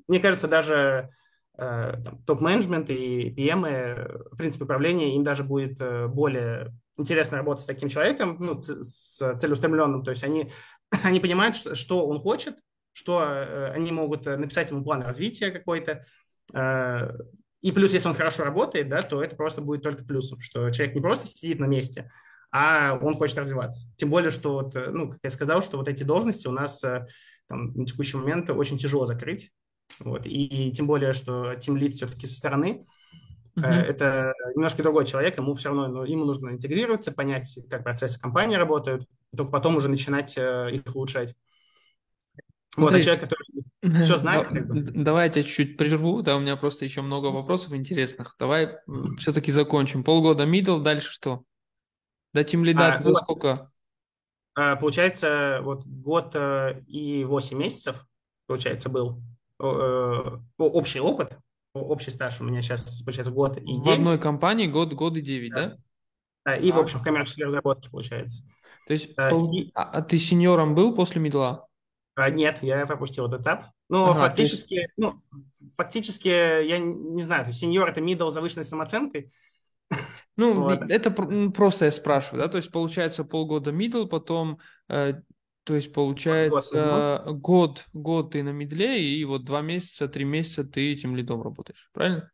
мне 0.10 0.20
кажется, 0.20 0.50
даже 0.50 1.10
топ-менеджмент 2.26 2.90
и 2.90 3.30
PM, 3.30 4.30
в 4.32 4.38
принципе, 4.38 4.66
управление, 4.66 5.16
им 5.16 5.24
даже 5.24 5.44
будет 5.44 5.80
э, 5.80 6.08
более 6.08 6.74
интересно 6.98 7.38
работать 7.38 7.64
с 7.64 7.68
таким 7.68 7.90
человеком, 7.90 8.38
ну, 8.40 8.62
с 8.62 9.36
целеустремленным, 9.38 10.04
то 10.04 10.12
есть 10.12 10.24
они, 10.24 10.50
они 11.04 11.20
понимают, 11.20 11.56
что, 11.56 11.76
что 11.76 12.08
он 12.08 12.20
хочет, 12.20 12.56
что 12.94 13.24
э, 13.24 13.72
они 13.72 13.92
могут 13.92 14.26
написать 14.26 14.70
ему 14.70 14.84
план 14.84 15.02
развития 15.02 15.52
какой-то, 15.52 16.02
и 17.62 17.72
плюс, 17.72 17.92
если 17.92 18.08
он 18.08 18.14
хорошо 18.14 18.44
работает, 18.44 18.88
да, 18.88 19.02
то 19.02 19.24
это 19.24 19.36
просто 19.36 19.60
будет 19.60 19.82
только 19.82 20.04
плюсом, 20.04 20.40
что 20.40 20.70
человек 20.70 20.94
не 20.94 21.02
просто 21.02 21.26
сидит 21.26 21.60
на 21.60 21.66
месте, 21.66 22.12
а 22.52 23.00
он 23.02 23.16
хочет 23.16 23.40
развиваться. 23.40 23.88
Тем 23.96 24.12
более, 24.12 24.30
что, 24.30 24.54
вот, 24.54 24.76
ну, 24.76 25.10
как 25.10 25.20
я 25.24 25.32
сказал, 25.32 25.64
что 25.64 25.78
вот 25.78 25.88
эти 25.88 26.04
должности 26.04 26.48
у 26.48 26.52
нас 26.52 26.82
там, 26.82 27.74
на 27.74 27.86
текущий 27.88 28.18
момент 28.18 28.52
очень 28.52 28.78
тяжело 28.78 29.06
закрыть, 29.06 29.52
вот. 30.00 30.26
И, 30.26 30.72
тем 30.72 30.88
более, 30.88 31.14
что 31.14 31.54
Team 31.54 31.78
Lead 31.80 31.92
все-таки 31.92 32.28
со 32.28 32.36
стороны, 32.36 32.86
uh-huh. 33.58 33.66
это 33.66 34.34
немножко 34.56 34.84
другой 34.84 35.06
человек, 35.06 35.38
ему 35.38 35.54
все 35.54 35.70
равно 35.70 35.88
ну, 35.88 36.04
ему 36.04 36.26
нужно 36.26 36.50
интегрироваться, 36.50 37.12
понять, 37.12 37.60
как 37.70 37.84
процессы 37.84 38.20
компании 38.20 38.56
работают, 38.56 39.08
и 39.32 39.38
только 39.38 39.52
потом 39.52 39.76
уже 39.78 39.90
начинать 39.90 40.38
э, 40.38 40.70
их 40.72 40.96
улучшать. 40.96 41.36
Вот, 42.78 42.94
а 42.94 43.02
человек, 43.02 43.24
который 43.24 44.04
все 44.04 44.18
знает. 44.18 44.50
Как 44.50 44.68
бы. 44.68 44.82
Давай 44.82 45.28
я 45.28 45.34
тебя 45.34 45.44
чуть-чуть 45.44 45.78
прерву, 45.78 46.22
да, 46.22 46.36
у 46.36 46.40
меня 46.40 46.58
просто 46.58 46.86
еще 46.86 47.02
много 47.02 47.28
вопросов 47.28 47.74
интересных. 47.74 48.36
Давай 48.38 48.78
все-таки 49.18 49.52
закончим. 49.52 50.04
Полгода 50.04 50.46
middle, 50.46 50.82
дальше 50.82 51.12
что? 51.12 51.44
До 52.34 52.42
Team 52.42 52.64
Lead 52.64 52.76
а, 52.78 53.00
ну, 53.02 53.14
сколько? 53.14 53.72
А, 54.56 54.76
получается, 54.76 55.60
вот 55.62 55.86
год 55.86 56.32
э, 56.36 56.82
и 56.88 57.24
8 57.24 57.58
месяцев, 57.58 58.06
получается, 58.46 58.90
был. 58.90 59.22
Э, 59.60 60.38
общий 60.58 61.00
опыт, 61.00 61.38
общий 61.74 62.12
стаж 62.12 62.42
у 62.42 62.44
меня 62.44 62.62
сейчас, 62.62 63.02
получается, 63.02 63.32
год 63.32 63.58
и 63.58 63.62
9. 63.62 63.86
В 63.86 63.90
одной 63.90 64.20
компании 64.20 64.68
год, 64.68 64.94
год 64.94 65.18
и 65.18 65.22
9, 65.22 65.52
да? 65.52 65.68
Да, 65.68 65.78
да 66.46 66.56
и, 66.58 66.72
а. 66.72 66.76
в 66.76 66.80
общем, 66.80 67.00
в 67.00 67.04
коммерческой 67.04 67.46
разработке, 67.46 67.90
получается. 67.90 68.44
То 68.88 68.94
есть, 68.94 69.10
а, 69.18 69.30
пол... 69.30 69.54
и... 69.54 69.72
а 69.74 70.02
ты 70.02 70.20
сеньором 70.20 70.76
был 70.76 70.94
после 70.94 71.22
медла? 71.22 71.68
А, 72.16 72.30
нет, 72.30 72.60
я 72.62 72.86
пропустил 72.86 73.28
этот 73.28 73.42
этап. 73.42 73.66
Но 73.90 74.12
ага, 74.12 74.28
фактически, 74.28 74.76
есть... 74.76 74.92
ну, 74.98 75.22
фактически, 75.76 76.28
я 76.28 76.80
не 76.80 77.24
знаю, 77.24 77.44
то 77.44 77.50
есть 77.50 77.60
сеньор– 77.60 77.90
это 77.90 78.02
middle 78.02 78.30
завышенной 78.30 78.66
самооценкой, 78.66 79.30
ну, 80.38 80.54
вот. 80.64 80.90
это 80.90 81.12
просто 81.12 81.86
я 81.86 81.92
спрашиваю, 81.92 82.42
да, 82.42 82.48
то 82.48 82.58
есть 82.58 82.72
получается 82.72 83.24
полгода 83.24 83.72
middle, 83.72 84.08
потом 84.08 84.60
э, 84.90 85.22
то 85.66 85.76
есть 85.76 85.92
получается 85.92 87.24
год, 87.26 87.42
год, 87.42 87.86
год 87.94 88.32
ты 88.32 88.44
на 88.44 88.52
медле, 88.52 89.04
и 89.04 89.26
вот 89.26 89.44
два 89.44 89.62
месяца, 89.62 90.08
три 90.08 90.24
месяца 90.24 90.64
ты 90.64 90.94
этим 90.94 91.16
лидом 91.16 91.42
работаешь, 91.42 91.90
правильно? 91.92 92.32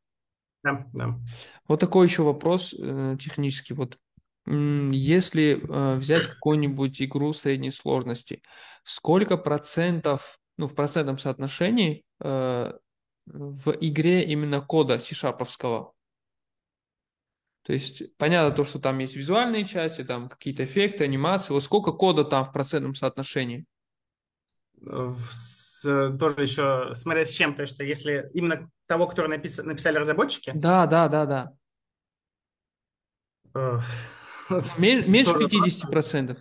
Да, 0.63 0.86
да. 0.93 1.19
Вот 1.67 1.79
такой 1.79 2.07
еще 2.07 2.23
вопрос 2.23 2.75
э, 2.77 3.15
технический. 3.19 3.73
Вот 3.73 3.97
если 4.45 5.61
э, 5.61 5.97
взять 5.97 6.27
какую-нибудь 6.27 7.01
игру 7.01 7.32
средней 7.34 7.71
сложности, 7.71 8.41
сколько 8.84 9.38
процентов, 9.38 10.38
ну, 10.57 10.67
в 10.67 10.75
процентном 10.75 11.17
соотношении 11.17 12.03
э, 12.19 12.73
в 13.25 13.71
игре 13.79 14.25
именно 14.25 14.61
кода 14.61 14.99
C-шаповского 14.99 15.93
то 17.64 17.74
есть 17.74 18.16
понятно 18.18 18.55
то, 18.55 18.64
что 18.64 18.80
там 18.80 18.97
есть 18.99 19.16
визуальные 19.16 19.66
части, 19.66 20.03
там 20.03 20.30
какие-то 20.30 20.64
эффекты, 20.64 21.03
анимации. 21.03 21.53
Вот 21.53 21.64
сколько 21.64 21.91
кода 21.91 22.24
там 22.24 22.45
в 22.45 22.51
процентном 22.51 22.95
соотношении? 22.95 23.66
С, 24.84 25.84
тоже 25.84 26.36
еще 26.39 26.91
смотря 26.95 27.26
с 27.26 27.30
чем, 27.30 27.53
то 27.53 27.68
что 27.68 27.84
если 27.84 28.30
именно 28.34 28.70
того, 28.88 29.07
который 29.07 29.28
напис, 29.28 29.59
написали 29.59 29.97
разработчики. 29.97 30.51
Да, 30.55 30.88
да, 30.88 31.07
да, 31.07 31.26
да. 31.26 31.53
Меньше 34.80 35.38
50 35.38 35.89
процентов. 35.89 36.38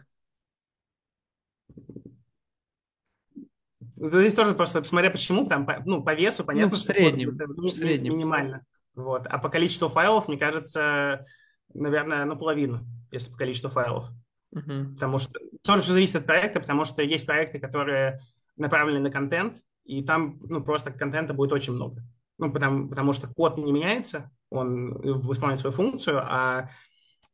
Здесь 3.97 4.33
тоже 4.33 4.55
просто 4.55 4.83
смотря 4.85 5.11
почему, 5.11 5.47
там, 5.47 5.69
ну, 5.85 6.03
по 6.03 6.15
весу, 6.15 6.43
понятно, 6.43 6.71
ну, 6.71 6.77
в 6.77 6.81
среднем, 6.81 7.35
что 7.35 7.47
в 7.47 7.71
среднем. 7.71 8.15
минимально. 8.15 8.65
Вот. 9.03 9.27
А 9.27 9.39
по 9.39 9.49
количеству 9.49 9.89
файлов, 9.89 10.29
мне 10.29 10.39
кажется, 10.39 11.25
наверное, 11.73 12.25
наполовину, 12.25 12.87
если 13.11 13.31
по 13.31 13.37
количеству 13.37 13.71
файлов. 13.71 14.11
Uh-huh. 14.55 14.95
Потому 14.95 15.19
что 15.19 15.39
тоже 15.63 15.83
все 15.83 15.93
зависит 15.93 16.17
от 16.17 16.27
проекта, 16.27 16.61
потому 16.61 16.85
что 16.85 17.03
есть 17.03 17.27
проекты, 17.27 17.59
которые 17.59 18.19
направлены 18.57 19.01
на 19.01 19.11
контент, 19.11 19.57
и 19.85 20.03
там 20.03 20.39
ну, 20.41 20.63
просто 20.63 20.91
контента 20.91 21.35
будет 21.35 21.53
очень 21.53 21.73
много. 21.73 22.03
Ну, 22.39 22.53
потому, 22.53 22.89
потому 22.89 23.13
что 23.13 23.29
код 23.29 23.59
не 23.59 23.71
меняется, 23.71 24.31
он 24.51 24.93
выполняет 24.95 25.61
свою 25.61 25.75
функцию, 25.75 26.21
а 26.23 26.67
Э, 26.67 26.67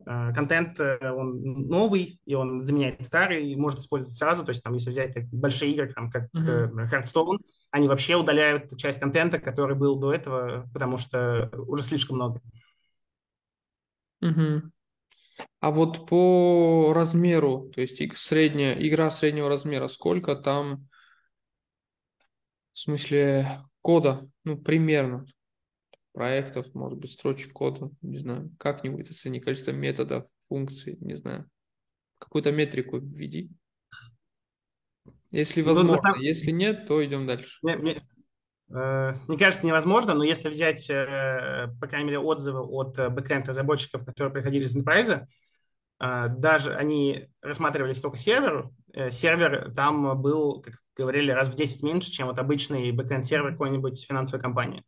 контент, 0.05 0.78
э, 0.78 1.11
он 1.11 1.40
новый, 1.68 2.20
и 2.24 2.34
он 2.34 2.62
заменяет 2.62 3.05
старый, 3.05 3.51
и 3.51 3.57
может 3.57 3.80
использовать 3.80 4.16
сразу. 4.16 4.44
То 4.44 4.51
есть, 4.51 4.62
там, 4.62 4.72
если 4.74 4.90
взять 4.90 5.16
большие 5.32 5.72
игры, 5.72 5.92
там, 5.92 6.11
как 6.11 6.28
uh-huh. 6.34 6.70
Hearthstone, 6.90 7.38
они 7.70 7.88
вообще 7.88 8.16
удаляют 8.16 8.76
часть 8.76 9.01
контента, 9.01 9.38
который 9.38 9.76
был 9.76 9.99
до 9.99 10.12
этого, 10.12 10.68
потому 10.72 10.97
что 10.97 11.51
уже 11.66 11.82
слишком 11.82 12.16
много. 12.16 12.40
Uh-huh. 14.22 14.62
А 15.61 15.70
вот 15.70 16.09
по 16.09 16.92
размеру, 16.94 17.70
то 17.74 17.80
есть 17.80 18.01
средняя, 18.16 18.74
игра 18.74 19.11
среднего 19.11 19.49
размера, 19.49 19.88
сколько 19.88 20.36
там, 20.36 20.88
в 22.72 22.78
смысле, 22.78 23.61
кода, 23.82 24.20
ну, 24.44 24.57
примерно? 24.57 25.26
Проектов, 26.16 26.74
может 26.74 26.98
быть, 26.98 27.12
строчек 27.12 27.52
кода, 27.52 27.90
не 28.00 28.16
знаю, 28.16 28.50
как-нибудь 28.58 29.10
оцени 29.10 29.38
количество 29.38 29.72
методов, 29.72 30.24
функций, 30.48 30.96
не 31.00 31.14
знаю. 31.14 31.46
Какую-то 32.18 32.52
метрику 32.52 32.96
введи. 32.96 33.50
Если 35.30 35.60
ну, 35.60 35.66
возможно, 35.66 35.92
ну, 35.92 35.98
самом... 35.98 36.20
если 36.20 36.52
нет, 36.52 36.86
то 36.86 37.04
идем 37.04 37.26
дальше. 37.26 37.58
Мне, 37.60 37.76
мне, 37.76 38.08
э, 38.70 39.14
мне 39.28 39.36
кажется, 39.36 39.66
невозможно, 39.66 40.14
но 40.14 40.24
если 40.24 40.48
взять, 40.48 40.88
э, 40.88 41.68
по 41.78 41.86
крайней 41.86 42.06
мере, 42.06 42.18
отзывы 42.18 42.60
от 42.60 42.98
э, 42.98 43.10
backend 43.11 43.49
разработчиков, 43.48 44.06
которые 44.06 44.32
приходили 44.32 44.64
из 44.64 44.74
Enterprise, 44.74 45.26
а, 45.98 46.28
даже 46.28 46.74
они 46.74 47.28
рассматривались 47.42 48.00
только 48.00 48.16
сервер, 48.16 48.70
э, 48.94 49.10
сервер 49.10 49.70
там 49.74 50.18
был, 50.22 50.62
как 50.62 50.74
говорили, 50.96 51.30
раз 51.30 51.48
в 51.48 51.54
10 51.54 51.82
меньше, 51.82 52.10
чем 52.10 52.28
вот 52.28 52.38
обычный 52.38 52.90
backend-сервер 52.92 53.53
какой-нибудь 53.52 54.06
финансовой 54.06 54.40
компании. 54.40 54.82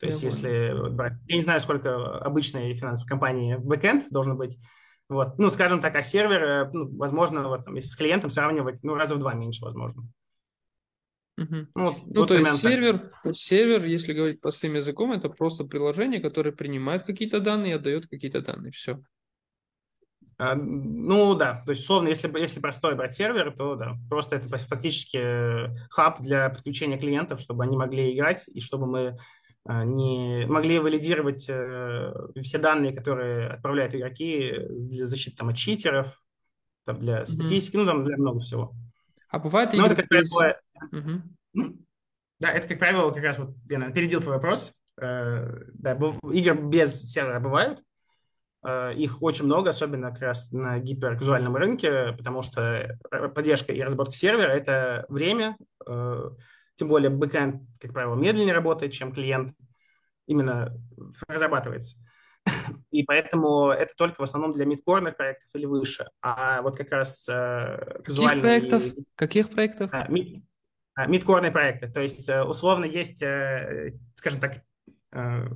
То 0.00 0.06
есть, 0.06 0.22
если 0.22 0.90
брать, 0.90 1.18
я 1.28 1.36
не 1.36 1.42
знаю, 1.42 1.60
сколько 1.60 2.18
обычной 2.18 2.74
финансовой 2.74 3.08
компании 3.08 3.56
backend 3.56 4.06
должен 4.10 4.36
быть, 4.36 4.56
вот, 5.10 5.38
ну, 5.38 5.50
скажем 5.50 5.80
так, 5.80 5.94
а 5.94 6.02
сервер, 6.02 6.42
э, 6.42 6.70
ну, 6.72 6.88
возможно, 6.96 7.46
вот, 7.48 7.66
там, 7.66 7.74
если 7.74 7.90
с 7.90 7.96
клиентом 7.96 8.30
сравнивать, 8.30 8.80
ну, 8.82 8.94
раза 8.94 9.14
в 9.14 9.18
два 9.18 9.34
меньше, 9.34 9.62
возможно. 9.62 10.04
Угу. 11.36 11.54
Ну, 11.54 11.68
ну 11.74 12.20
вот 12.20 12.28
то 12.28 12.34
есть 12.34 12.60
сервер, 12.60 13.12
сервер, 13.32 13.84
если 13.84 14.14
говорить 14.14 14.40
простым 14.40 14.74
языком, 14.74 15.12
это 15.12 15.28
просто 15.28 15.64
приложение, 15.64 16.20
которое 16.20 16.52
принимает 16.52 17.02
какие-то 17.02 17.40
данные 17.40 17.72
и 17.72 17.76
отдает 17.76 18.08
какие-то 18.08 18.40
данные. 18.40 18.72
Все. 18.72 19.02
А, 20.38 20.54
ну 20.54 21.34
да, 21.34 21.62
то 21.64 21.70
есть 21.70 21.82
условно, 21.82 22.08
если, 22.08 22.30
если 22.38 22.60
простой 22.60 22.94
брать 22.94 23.12
сервер, 23.12 23.54
то 23.56 23.74
да, 23.74 23.96
просто 24.08 24.36
это 24.36 24.48
фактически 24.56 25.18
э, 25.18 25.74
хаб 25.90 26.20
для 26.20 26.48
подключения 26.48 26.98
клиентов, 26.98 27.40
чтобы 27.40 27.64
они 27.64 27.76
могли 27.76 28.14
играть 28.14 28.48
и 28.48 28.60
чтобы 28.60 28.86
мы 28.86 29.16
не 29.66 30.46
могли 30.46 30.78
валидировать 30.78 31.46
э, 31.48 32.12
все 32.42 32.58
данные, 32.58 32.94
которые 32.94 33.48
отправляют 33.48 33.94
игроки 33.94 34.54
для 34.68 35.06
защиты 35.06 35.36
там, 35.36 35.50
от 35.50 35.56
читеров, 35.56 36.22
там, 36.86 36.98
для 36.98 37.26
статистики, 37.26 37.76
mm-hmm. 37.76 37.80
ну 37.80 37.86
там 37.86 38.04
для 38.04 38.16
много 38.16 38.40
всего. 38.40 38.72
А 39.28 39.38
бывает 39.38 39.74
игры... 39.74 39.86
это, 39.86 39.96
как 39.96 40.08
правило, 40.08 40.56
mm-hmm. 40.92 41.20
ну, 41.54 41.76
да, 42.40 42.50
это, 42.52 42.68
как 42.68 42.78
правило, 42.78 43.10
как 43.10 43.22
раз 43.22 43.38
вот 43.38 43.50
я 43.68 43.78
наверное, 43.78 43.94
передел 43.94 44.20
твой 44.20 44.36
вопрос. 44.36 44.74
Э, 45.00 45.46
да, 45.74 45.92
игры 46.32 46.54
без 46.54 47.10
сервера 47.10 47.38
бывают, 47.38 47.82
Э, 48.62 48.92
их 48.94 49.22
очень 49.22 49.46
много, 49.46 49.70
особенно 49.70 50.10
как 50.10 50.20
раз 50.20 50.52
на 50.52 50.78
гиперказуальном 50.78 51.56
рынке, 51.56 52.12
потому 52.16 52.42
что 52.42 52.98
поддержка 53.34 53.72
и 53.72 53.82
разработка 53.82 54.14
сервера– 54.14 54.50
это 54.50 55.06
время, 55.08 55.56
э, 55.86 56.30
тем 56.80 56.88
более 56.88 57.10
бэкэнд, 57.10 57.60
как 57.78 57.92
правило, 57.92 58.14
медленнее 58.14 58.54
работает, 58.54 58.92
чем 58.92 59.12
клиент 59.12 59.52
именно 60.26 60.74
разрабатывается. 61.28 61.98
И 62.90 63.02
поэтому 63.02 63.68
это 63.68 63.92
только 63.94 64.22
в 64.22 64.24
основном 64.24 64.52
для 64.52 64.64
мидкорных 64.64 65.14
проектов 65.14 65.50
или 65.52 65.66
выше. 65.66 66.08
А 66.22 66.62
вот 66.62 66.78
как 66.78 66.90
раз 66.90 67.28
э, 67.28 68.00
Каких 68.02 68.40
проектов? 68.40 68.84
Каких 69.14 69.50
проектов? 69.50 69.90
А, 69.92 70.08
а, 70.94 71.06
мидкорные 71.06 71.52
проекты. 71.52 71.88
То 71.88 72.00
есть, 72.00 72.30
условно, 72.30 72.86
есть, 72.86 73.18
скажем 73.18 74.40
так, 74.40 74.62
Э, 75.12 75.48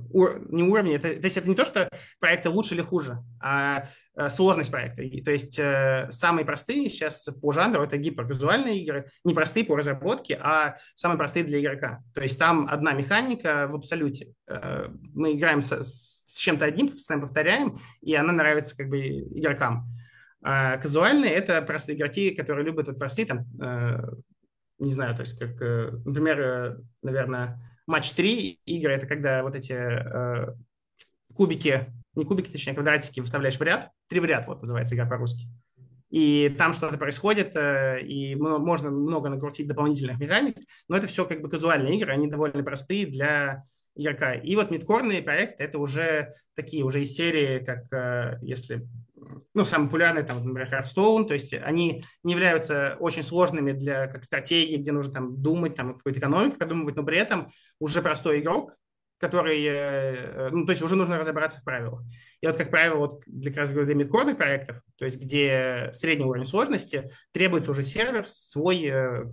не 0.49 0.63
уровня, 0.63 0.95
это, 0.95 1.15
то 1.15 1.25
есть 1.25 1.37
это 1.37 1.47
не 1.47 1.55
то, 1.55 1.63
что 1.63 1.89
проекты 2.19 2.49
лучше 2.49 2.73
или 2.73 2.81
хуже, 2.81 3.19
а 3.41 3.85
э, 4.15 4.29
сложность 4.29 4.69
проекта. 4.69 4.97
То 5.23 5.31
есть 5.31 5.57
э, 5.57 6.07
самые 6.09 6.45
простые 6.45 6.89
сейчас 6.89 7.23
по 7.41 7.53
жанру 7.53 7.81
это 7.81 7.97
гипервизуальные 7.97 8.83
игры, 8.83 9.07
не 9.23 9.33
простые 9.33 9.65
по 9.65 9.77
разработке, 9.77 10.37
а 10.41 10.75
самые 10.93 11.17
простые 11.17 11.45
для 11.45 11.61
игрока. 11.61 12.03
То 12.13 12.21
есть 12.21 12.37
там 12.37 12.67
одна 12.69 12.91
механика 12.91 13.67
в 13.69 13.75
абсолюте. 13.75 14.33
Мы 15.13 15.33
играем 15.33 15.61
с, 15.61 15.71
с 15.81 16.37
чем-то 16.37 16.65
одним, 16.65 16.89
постоянно 16.89 17.25
повторяем, 17.25 17.75
и 18.01 18.13
она 18.13 18.33
нравится 18.33 18.75
как 18.75 18.89
бы 18.89 18.99
игрокам. 18.99 19.85
А 20.43 20.77
казуальные 20.77 21.31
это 21.31 21.61
простые 21.61 21.97
игроки, 21.97 22.31
которые 22.31 22.65
любят 22.65 22.87
вот 22.87 22.99
простые 22.99 23.25
там, 23.25 23.45
не 24.77 24.91
знаю, 24.91 25.15
то 25.15 25.21
есть 25.21 25.39
как, 25.39 25.51
например, 26.05 26.79
наверное, 27.01 27.59
матч 27.87 28.11
3 28.13 28.59
игры, 28.65 28.93
это 28.93 29.07
когда 29.07 29.43
вот 29.43 29.55
эти 29.55 29.73
э, 29.73 30.55
кубики, 31.35 31.93
не 32.15 32.25
кубики, 32.25 32.49
точнее, 32.49 32.73
квадратики 32.73 33.19
выставляешь 33.19 33.57
в 33.57 33.61
ряд, 33.61 33.91
три 34.07 34.19
в 34.19 34.25
ряд, 34.25 34.47
вот 34.47 34.61
называется 34.61 34.95
игра 34.95 35.05
по-русски. 35.05 35.47
И 36.09 36.53
там 36.57 36.73
что-то 36.73 36.97
происходит, 36.97 37.55
э, 37.55 38.01
и 38.01 38.35
можно 38.35 38.89
много 38.89 39.29
накрутить 39.29 39.67
дополнительных 39.67 40.19
механик, 40.19 40.55
но 40.87 40.97
это 40.97 41.07
все 41.07 41.25
как 41.25 41.41
бы 41.41 41.49
казуальные 41.49 41.97
игры, 41.97 42.13
они 42.13 42.27
довольно 42.27 42.63
простые 42.63 43.05
для 43.05 43.63
игрока. 43.95 44.33
И 44.33 44.55
вот 44.55 44.71
мидкорные 44.71 45.21
проекты, 45.21 45.63
это 45.63 45.79
уже 45.79 46.29
такие, 46.55 46.83
уже 46.83 47.01
из 47.01 47.13
серии, 47.13 47.63
как 47.63 47.91
э, 47.93 48.39
если 48.41 48.87
ну, 49.53 49.63
самые 49.63 49.87
популярные, 49.87 50.23
там, 50.23 50.37
например, 50.37 50.69
Hearthstone, 50.71 51.25
то 51.25 51.33
есть 51.33 51.53
они 51.53 52.03
не 52.23 52.33
являются 52.33 52.97
очень 52.99 53.23
сложными 53.23 53.71
для 53.71 54.07
как 54.07 54.23
стратегии, 54.23 54.77
где 54.77 54.91
нужно 54.91 55.13
там 55.13 55.41
думать, 55.41 55.75
там, 55.75 55.95
какую-то 55.95 56.19
экономику 56.19 56.57
продумывать, 56.57 56.95
но 56.95 57.03
при 57.03 57.17
этом 57.17 57.47
уже 57.79 58.01
простой 58.01 58.39
игрок, 58.39 58.73
который, 59.17 59.63
э, 59.63 59.71
э, 59.71 60.49
ну, 60.51 60.65
то 60.65 60.71
есть 60.71 60.81
уже 60.81 60.95
нужно 60.95 61.17
разобраться 61.17 61.59
в 61.59 61.63
правилах. 61.63 62.01
И 62.41 62.47
вот, 62.47 62.57
как 62.57 62.69
правило, 62.69 62.97
вот 62.97 63.23
для, 63.25 63.51
как 63.51 63.59
раз 63.59 63.71
для 63.71 63.95
мидкорных 63.95 64.37
проектов, 64.37 64.81
то 64.97 65.05
есть 65.05 65.21
где 65.21 65.89
средний 65.93 66.25
уровень 66.25 66.45
сложности, 66.45 67.09
требуется 67.31 67.71
уже 67.71 67.83
сервер 67.83 68.27
свой, 68.27 68.81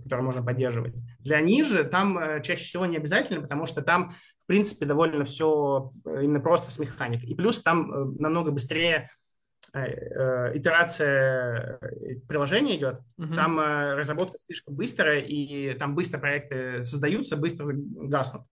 который 0.03 0.21
можно 0.21 0.43
поддерживать. 0.43 0.99
Для 1.19 1.41
ниже 1.41 1.83
там 1.83 2.41
чаще 2.41 2.63
всего 2.63 2.85
не 2.85 2.97
обязательно, 2.97 3.41
потому 3.41 3.65
что 3.65 3.81
там, 3.81 4.09
в 4.43 4.45
принципе, 4.45 4.85
довольно 4.85 5.25
все 5.25 5.91
именно 6.05 6.39
просто 6.39 6.71
с 6.71 6.79
механикой. 6.79 7.29
И 7.29 7.35
плюс 7.35 7.61
там 7.61 8.15
намного 8.17 8.51
быстрее 8.51 9.09
Э, 9.75 9.85
э, 9.85 10.57
итерация 10.57 11.79
э, 11.81 12.15
приложения 12.27 12.77
идет, 12.77 13.01
угу. 13.17 13.33
там 13.33 13.59
разработка 13.59 14.37
слишком 14.37 14.75
быстрая, 14.75 15.19
и 15.19 15.73
там 15.73 15.95
быстро 15.95 16.19
проекты 16.19 16.83
создаются, 16.83 17.37
быстро 17.37 17.65
гаснут. 17.71 18.43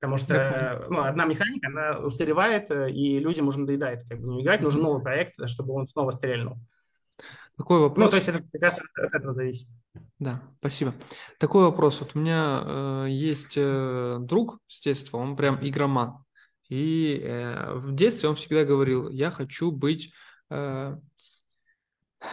Потому 0.00 0.16
что 0.16 0.86
ну, 0.88 1.02
одна 1.02 1.26
механика, 1.26 1.68
она 1.68 1.98
устаревает, 1.98 2.70
и 2.70 3.18
людям 3.18 3.48
уже 3.48 3.60
надоедает 3.60 4.04
как 4.08 4.20
бы, 4.20 4.28
не 4.28 4.42
играть, 4.42 4.62
нужен 4.62 4.80
новый 4.80 5.02
проект, 5.02 5.34
чтобы 5.46 5.74
он 5.74 5.86
снова 5.86 6.12
стрельнул. 6.12 6.56
Такой 7.58 7.80
вопрос. 7.80 8.04
Ну, 8.04 8.08
то 8.08 8.16
есть 8.16 8.28
это 8.28 8.38
как 8.38 8.62
раз 8.62 8.80
от 8.80 9.14
этого 9.14 9.32
зависит. 9.32 9.68
Да, 10.20 10.42
спасибо. 10.60 10.94
Такой 11.40 11.64
вопрос. 11.64 11.98
Вот 12.00 12.12
у 12.14 12.20
меня 12.20 12.62
э, 12.64 13.06
есть 13.10 13.54
э, 13.56 14.18
друг 14.20 14.60
с 14.68 14.80
детства, 14.80 15.18
он 15.18 15.36
прям 15.36 15.58
игроман. 15.60 16.24
И 16.68 17.20
э, 17.20 17.74
в 17.74 17.94
детстве 17.96 18.28
он 18.28 18.36
всегда 18.36 18.64
говорил, 18.64 19.10
я 19.10 19.30
хочу 19.30 19.70
быть 19.70 20.12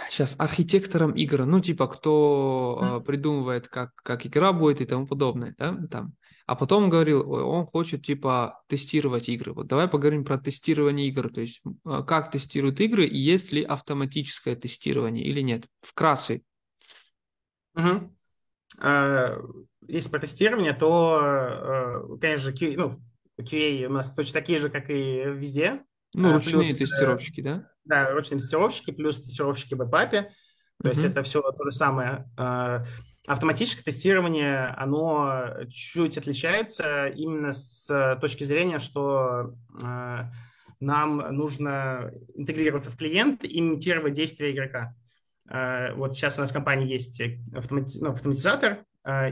сейчас 0.10 0.36
архитектором 0.38 1.12
игры, 1.12 1.44
ну 1.44 1.60
типа 1.60 1.88
кто 1.88 2.80
mm. 2.82 3.04
придумывает, 3.04 3.68
как, 3.68 3.94
как 3.96 4.26
игра 4.26 4.54
будет 4.54 4.80
и 4.80 4.86
тому 4.86 5.06
подобное, 5.06 5.54
да, 5.58 5.78
там. 5.92 6.14
А 6.46 6.56
потом 6.56 6.90
говорил, 6.90 7.32
он 7.32 7.66
хочет 7.66 8.06
типа 8.06 8.62
тестировать 8.68 9.30
игры. 9.30 9.54
Вот 9.54 9.68
давай 9.68 9.88
поговорим 9.88 10.24
про 10.24 10.38
тестирование 10.38 11.08
игр, 11.08 11.34
то 11.34 11.42
есть 11.42 11.62
а, 11.84 12.04
как 12.04 12.30
тестируют 12.30 12.80
игры 12.82 13.06
и 13.06 13.18
есть 13.18 13.52
ли 13.52 13.64
автоматическое 13.64 14.56
тестирование 14.56 15.26
или 15.26 15.42
нет. 15.42 15.66
Вкратце. 15.82 16.42
Угу. 17.76 18.12
Если 19.88 20.10
про 20.10 20.20
тестирование, 20.20 20.74
то, 20.74 21.20
э, 21.22 22.18
конечно 22.20 22.52
же, 22.52 22.54
QA, 22.54 22.76
ну, 22.78 23.02
QA 23.40 23.86
у 23.86 23.92
нас 23.92 24.14
точно 24.14 24.34
такие 24.40 24.60
же, 24.60 24.70
как 24.70 24.90
и 24.90 25.24
везде. 25.26 25.84
Ну, 26.14 26.34
ручные 26.34 26.64
плюс, 26.64 26.82
э, 26.82 26.86
тестировщики, 26.86 27.42
да? 27.42 27.70
Да, 27.84 28.12
ручные 28.12 28.40
тестировщики 28.40 28.92
плюс 28.92 29.22
тестировщики 29.22 29.76
в. 29.76 30.30
То 30.82 30.88
mm-hmm. 30.88 30.90
есть 30.90 31.04
это 31.06 31.24
все 31.24 31.42
то 31.42 31.64
же 31.64 31.72
самое. 31.72 32.26
Автоматическое 33.28 33.84
тестирование, 33.84 34.68
оно 34.78 35.48
чуть 35.70 36.18
отличается 36.18 37.08
именно 37.08 37.52
с 37.54 38.18
точки 38.22 38.44
зрения, 38.44 38.78
что 38.78 39.56
а, 39.82 40.30
нам 40.80 41.18
нужно 41.36 42.12
интегрироваться 42.36 42.92
в 42.92 42.98
клиент 42.98 43.44
и 43.44 43.60
имитировать 43.60 44.14
действия 44.14 44.52
игрока. 44.52 44.94
А, 45.50 45.94
вот 45.96 46.14
сейчас 46.14 46.38
у 46.38 46.42
нас 46.42 46.52
в 46.52 46.54
компании 46.54 46.88
есть 46.88 47.20
автомати- 47.20 47.98
ну, 48.00 48.12
автоматизатор, 48.12 48.86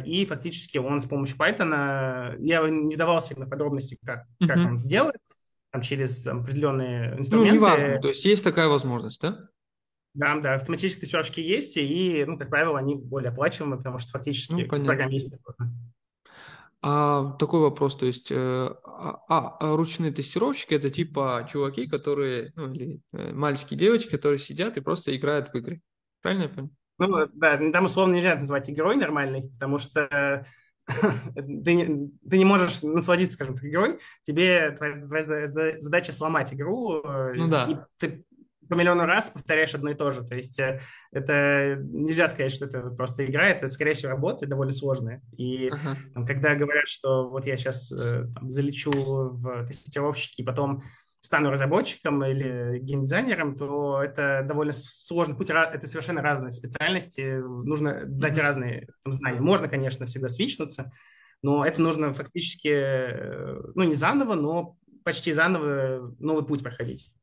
и 0.06 0.26
фактически 0.28 0.78
он 0.78 1.02
с 1.02 1.06
помощью 1.06 1.36
Python, 1.36 2.36
я 2.40 2.70
не 2.70 2.96
давался 2.96 3.40
на 3.40 3.48
подробности, 3.48 3.98
как, 4.06 4.26
mm-hmm. 4.40 4.48
как 4.48 4.58
он 4.58 4.88
делает, 4.88 5.18
там, 5.72 5.82
через 5.82 6.28
определенные 6.28 7.18
инструменты. 7.18 7.54
Ну, 7.54 7.60
неважно, 7.60 8.00
то 8.00 8.08
есть 8.10 8.24
есть 8.24 8.44
такая 8.44 8.68
возможность, 8.68 9.20
да? 9.20 9.50
Да, 10.14 10.40
да, 10.40 10.56
автоматические 10.56 11.02
тестировщики 11.02 11.40
есть, 11.40 11.76
и, 11.78 12.24
ну, 12.28 12.38
как 12.38 12.50
правило, 12.50 12.78
они 12.78 12.96
более 12.96 13.32
оплачиваемые, 13.32 13.78
потому 13.78 13.98
что 13.98 14.12
фактически 14.12 14.54
ну, 14.54 14.86
программисты 14.86 15.40
тоже. 15.44 15.72
А 16.86 17.32
такой 17.40 17.62
вопрос, 17.62 17.96
то 17.96 18.06
есть, 18.06 18.30
э, 18.30 18.36
а, 18.36 19.24
а, 19.30 19.58
а 19.60 19.76
ручные 19.78 20.12
тестировщики 20.12 20.74
это 20.74 20.90
типа 20.90 21.48
чуваки, 21.50 21.88
которые, 21.88 22.52
ну, 22.56 22.74
или 22.74 23.00
э, 23.14 23.32
мальчики, 23.34 23.74
девочки, 23.74 24.10
которые 24.10 24.38
сидят 24.38 24.76
и 24.76 24.82
просто 24.82 25.16
играют 25.16 25.48
в 25.48 25.56
игры. 25.56 25.82
Правильно 26.22 26.44
я 26.44 26.50
понял? 26.50 26.70
Ну, 27.00 27.28
да, 27.34 27.58
там 27.72 27.86
условно 27.86 28.16
нельзя 28.16 28.36
назвать 28.36 28.70
игрой 28.70 28.98
нормальной, 28.98 29.50
потому 29.50 29.80
что 29.80 30.46
ты, 31.36 31.74
не, 31.74 32.12
ты 32.30 32.38
не 32.38 32.46
можешь 32.46 32.82
насладиться, 32.84 33.36
скажем 33.36 33.56
так, 33.56 33.64
игрой, 33.64 33.98
тебе 34.22 34.72
твоя, 34.72 34.96
твоя 34.96 35.80
задача 35.80 36.12
сломать 36.12 36.54
игру, 36.54 37.02
э, 37.02 37.34
ну, 37.36 37.50
да. 37.50 37.66
и 37.66 37.78
ты 37.98 38.26
по 38.70 38.76
миллиону 38.76 39.06
раз 39.06 39.30
повторяешь 39.30 39.74
одно 39.74 39.92
и 39.92 39.96
то 39.96 40.12
же. 40.12 40.24
То 40.24 40.36
есть 40.36 40.60
э, 40.60 40.80
это 41.12 41.78
нельзя 41.82 42.28
сказать, 42.28 42.54
что 42.54 42.66
это 42.66 42.90
просто 42.92 43.26
игра, 43.26 43.48
это, 43.48 43.68
скорее 43.68 43.94
всего, 43.94 44.12
работа 44.12 44.48
довольно 44.48 44.74
сложная. 44.74 45.22
И 45.38 45.70
uh-huh. 45.70 45.96
там, 46.14 46.26
когда 46.26 46.56
говорят, 46.56 46.88
что 46.88 47.30
вот 47.30 47.46
я 47.46 47.58
сейчас 47.58 47.92
э, 47.92 48.26
там, 48.34 48.50
залечу 48.50 48.92
в 48.92 49.66
тестировщики, 49.68 50.42
и 50.42 50.46
потом 50.46 50.84
стану 51.20 51.52
разработчиком 51.52 52.24
или 52.26 52.80
геймдизайнером, 52.80 53.56
то 53.56 54.02
это 54.04 54.44
довольно 54.46 54.74
сложный 54.74 55.36
путь, 55.36 55.50
это 55.50 55.88
совершенно 55.88 56.22
разные 56.22 56.52
специальности, 56.52 57.40
нужно 57.42 58.04
дать 58.06 58.38
mm-hmm. 58.38 58.42
разные 58.42 58.88
там, 59.04 59.14
знания. 59.14 59.40
Можно, 59.40 59.70
конечно, 59.70 60.06
всегда 60.06 60.28
свичнуться, 60.28 60.92
но 61.42 61.66
это 61.66 61.82
нужно 61.82 62.12
фактически, 62.12 62.68
э, 62.68 63.62
ну, 63.74 63.84
не 63.84 63.94
заново, 63.94 64.34
но 64.34 64.78
почти 65.06 65.32
заново 65.32 66.14
новый 66.20 66.46
путь 66.46 66.62
проходить. 66.62 67.14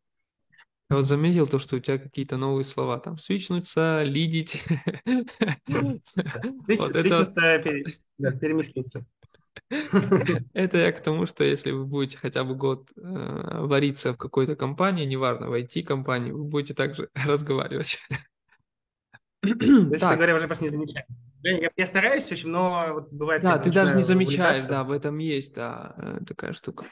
Я 0.91 0.97
вот 0.97 1.07
заметил 1.07 1.47
то, 1.47 1.61
что 1.61 1.77
у 1.77 1.79
тебя 1.79 1.99
какие-то 1.99 2.37
новые 2.37 2.65
слова, 2.65 2.99
там, 2.99 3.17
свичнуться, 3.17 4.03
лидить. 4.03 4.61
Свичнуться, 6.59 7.63
переместиться. 8.19 9.07
Это 10.53 10.79
я 10.79 10.93
к 10.93 11.01
тому, 11.01 11.27
что 11.27 11.45
если 11.45 11.71
вы 11.71 11.85
будете 11.85 12.19
хотя 12.19 12.43
бы 12.43 12.57
год 12.57 12.91
э, 12.97 13.03
вариться 13.03 14.13
в 14.13 14.17
какой-то 14.17 14.57
компании, 14.57 15.05
неважно, 15.05 15.49
в 15.49 15.55
IT-компании, 15.55 16.33
вы 16.33 16.45
будете 16.45 16.75
также 16.75 17.09
разговаривать. 17.27 17.99
Честно 19.43 20.17
говоря, 20.17 20.35
уже 20.35 20.47
просто 20.47 20.65
не 20.65 20.71
замечаю. 20.71 21.07
Я, 21.43 21.71
я 21.75 21.87
стараюсь 21.87 22.31
очень, 22.33 22.51
но 22.51 22.95
вот 22.95 23.13
бывает... 23.13 23.43
Да, 23.43 23.59
ты 23.59 23.73
даже 23.73 23.95
не 23.95 24.03
замечаешь, 24.03 24.65
да, 24.65 24.83
в 24.85 24.91
этом 24.91 25.19
есть, 25.19 25.55
да, 25.55 25.95
э, 25.97 26.25
такая 26.27 26.53
штука. 26.53 26.87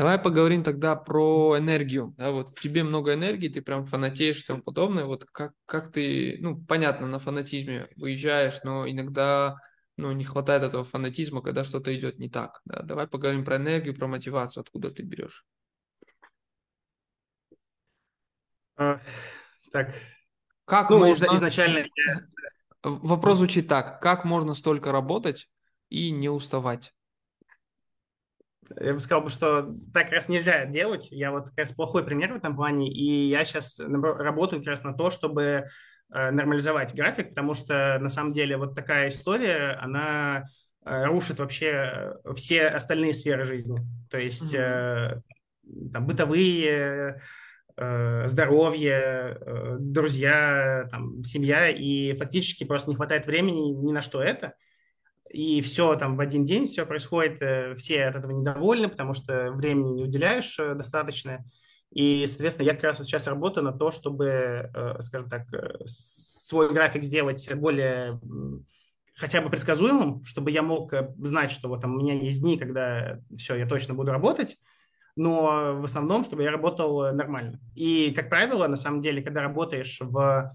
Давай 0.00 0.18
поговорим 0.18 0.62
тогда 0.62 0.96
про 0.96 1.58
энергию. 1.58 2.14
Да, 2.16 2.30
вот 2.30 2.58
тебе 2.58 2.82
много 2.82 3.12
энергии, 3.12 3.50
ты 3.50 3.60
прям 3.60 3.84
фанатеешь 3.84 4.40
и 4.40 4.46
тому 4.46 4.62
подобное. 4.62 5.04
Вот 5.04 5.26
как, 5.26 5.52
как 5.66 5.92
ты, 5.92 6.38
ну, 6.40 6.58
понятно, 6.64 7.06
на 7.06 7.18
фанатизме 7.18 7.86
выезжаешь, 7.96 8.60
но 8.64 8.88
иногда 8.88 9.56
ну, 9.98 10.10
не 10.12 10.24
хватает 10.24 10.62
этого 10.62 10.84
фанатизма, 10.84 11.42
когда 11.42 11.64
что-то 11.64 11.94
идет 11.94 12.18
не 12.18 12.30
так. 12.30 12.62
Да? 12.64 12.80
Давай 12.80 13.08
поговорим 13.08 13.44
про 13.44 13.56
энергию, 13.56 13.94
про 13.94 14.06
мотивацию, 14.06 14.62
откуда 14.62 14.90
ты 14.90 15.02
берешь. 15.02 15.44
А, 18.78 19.02
так. 19.70 19.92
Как 20.64 20.88
ну, 20.88 21.00
можно... 21.00 21.26
изначально... 21.34 21.84
Вопрос 22.82 23.36
звучит 23.36 23.68
так. 23.68 24.00
Как 24.00 24.24
можно 24.24 24.54
столько 24.54 24.92
работать 24.92 25.46
и 25.90 26.10
не 26.10 26.30
уставать? 26.30 26.94
Я 28.78 28.94
бы 28.94 29.00
сказал, 29.00 29.28
что 29.28 29.74
так 29.92 30.04
как 30.04 30.12
раз 30.12 30.28
нельзя 30.28 30.66
делать. 30.66 31.08
Я 31.10 31.30
вот 31.30 31.48
как 31.48 31.58
раз 31.58 31.72
плохой 31.72 32.04
пример 32.04 32.32
в 32.32 32.36
этом 32.36 32.54
плане, 32.54 32.92
и 32.92 33.28
я 33.28 33.44
сейчас 33.44 33.80
работаю 33.80 34.60
как 34.60 34.68
раз 34.70 34.84
на 34.84 34.92
то, 34.92 35.10
чтобы 35.10 35.64
Э, 36.12 36.32
нормализовать 36.32 36.92
график, 36.94 37.28
потому 37.28 37.54
что 37.54 37.98
на 38.00 38.08
самом 38.08 38.32
деле 38.32 38.56
вот 38.56 38.74
такая 38.74 39.08
история, 39.08 39.78
она 39.80 40.42
э, 40.84 41.04
рушит 41.04 41.38
вообще 41.38 42.14
все 42.34 42.66
остальные 42.66 43.12
сферы 43.12 43.44
жизни. 43.44 43.78
То 44.10 44.18
есть 44.18 44.52
mm-hmm. 44.52 45.22
там, 45.92 46.06
бытовые, 46.06 47.20
здоровье, 48.26 49.38
друзья, 49.78 50.86
там, 50.90 51.22
семья, 51.22 51.70
и 51.70 52.14
фактически 52.14 52.64
просто 52.64 52.90
не 52.90 52.96
хватает 52.96 53.24
времени 53.24 53.70
ни 53.70 53.92
на 53.92 54.02
что 54.02 54.20
это. 54.22 54.52
И 55.32 55.60
все 55.60 55.94
там 55.96 56.16
в 56.16 56.20
один 56.20 56.44
день 56.44 56.66
все 56.66 56.84
происходит, 56.84 57.36
все 57.78 58.04
от 58.04 58.16
этого 58.16 58.32
недовольны, 58.32 58.88
потому 58.88 59.14
что 59.14 59.52
времени 59.52 59.92
не 59.92 60.04
уделяешь 60.04 60.56
достаточно. 60.56 61.44
И, 61.92 62.24
соответственно, 62.26 62.66
я 62.66 62.74
как 62.74 62.84
раз 62.84 62.98
вот 62.98 63.06
сейчас 63.06 63.26
работаю 63.26 63.64
на 63.64 63.72
то, 63.72 63.90
чтобы, 63.90 64.70
э, 64.72 65.00
скажем 65.00 65.28
так, 65.28 65.52
э, 65.52 65.78
свой 65.86 66.72
график 66.72 67.02
сделать 67.02 67.52
более 67.54 68.20
хотя 69.16 69.42
бы 69.42 69.50
предсказуемым, 69.50 70.24
чтобы 70.24 70.50
я 70.52 70.62
мог 70.62 70.92
э, 70.92 71.12
знать, 71.18 71.50
что 71.50 71.68
вот 71.68 71.82
там 71.82 71.96
у 71.96 71.98
меня 71.98 72.14
есть 72.14 72.42
дни, 72.42 72.58
когда 72.58 73.18
все, 73.36 73.56
я 73.56 73.66
точно 73.66 73.94
буду 73.94 74.12
работать, 74.12 74.56
но 75.16 75.78
в 75.80 75.84
основном, 75.84 76.22
чтобы 76.22 76.44
я 76.44 76.52
работал 76.52 77.12
нормально. 77.12 77.58
И, 77.74 78.12
как 78.12 78.28
правило, 78.28 78.68
на 78.68 78.76
самом 78.76 79.02
деле, 79.02 79.20
когда 79.20 79.42
работаешь 79.42 79.98
в 80.00 80.52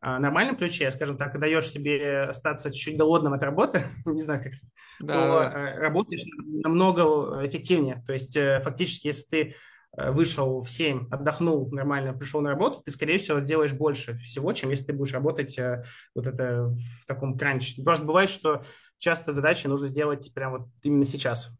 нормальном 0.00 0.56
ключе, 0.56 0.90
скажем 0.90 1.16
так, 1.16 1.38
даешь 1.38 1.68
себе 1.68 2.20
остаться 2.20 2.70
чуть-чуть 2.70 2.96
голодным 2.96 3.32
от 3.32 3.42
работы, 3.42 3.82
не 4.06 4.22
знаю 4.22 4.42
как, 4.42 4.52
да. 5.00 5.14
то 5.14 5.80
работаешь 5.80 6.24
намного 6.46 7.44
эффективнее. 7.46 8.02
То 8.06 8.12
есть 8.12 8.38
фактически, 8.62 9.08
если 9.08 9.24
ты 9.24 9.54
Э, 9.98 10.10
вышел 10.10 10.60
в 10.60 10.70
7, 10.70 11.08
отдохнул 11.10 11.70
нормально, 11.72 12.12
пришел 12.12 12.40
на 12.40 12.50
работу, 12.50 12.82
ты, 12.84 12.90
скорее 12.92 13.18
всего, 13.18 13.40
сделаешь 13.40 13.72
больше 13.72 14.16
всего, 14.18 14.52
чем 14.52 14.70
если 14.70 14.86
ты 14.86 14.92
будешь 14.92 15.12
работать 15.12 15.58
э, 15.58 15.82
вот 16.14 16.26
это 16.26 16.68
в 16.68 17.06
таком 17.06 17.38
кранче. 17.38 17.82
Просто 17.82 18.04
бывает, 18.04 18.30
что 18.30 18.62
часто 18.98 19.32
задачи 19.32 19.66
нужно 19.66 19.86
сделать 19.86 20.32
прямо 20.34 20.58
вот 20.58 20.68
именно 20.82 21.04
сейчас. 21.04 21.50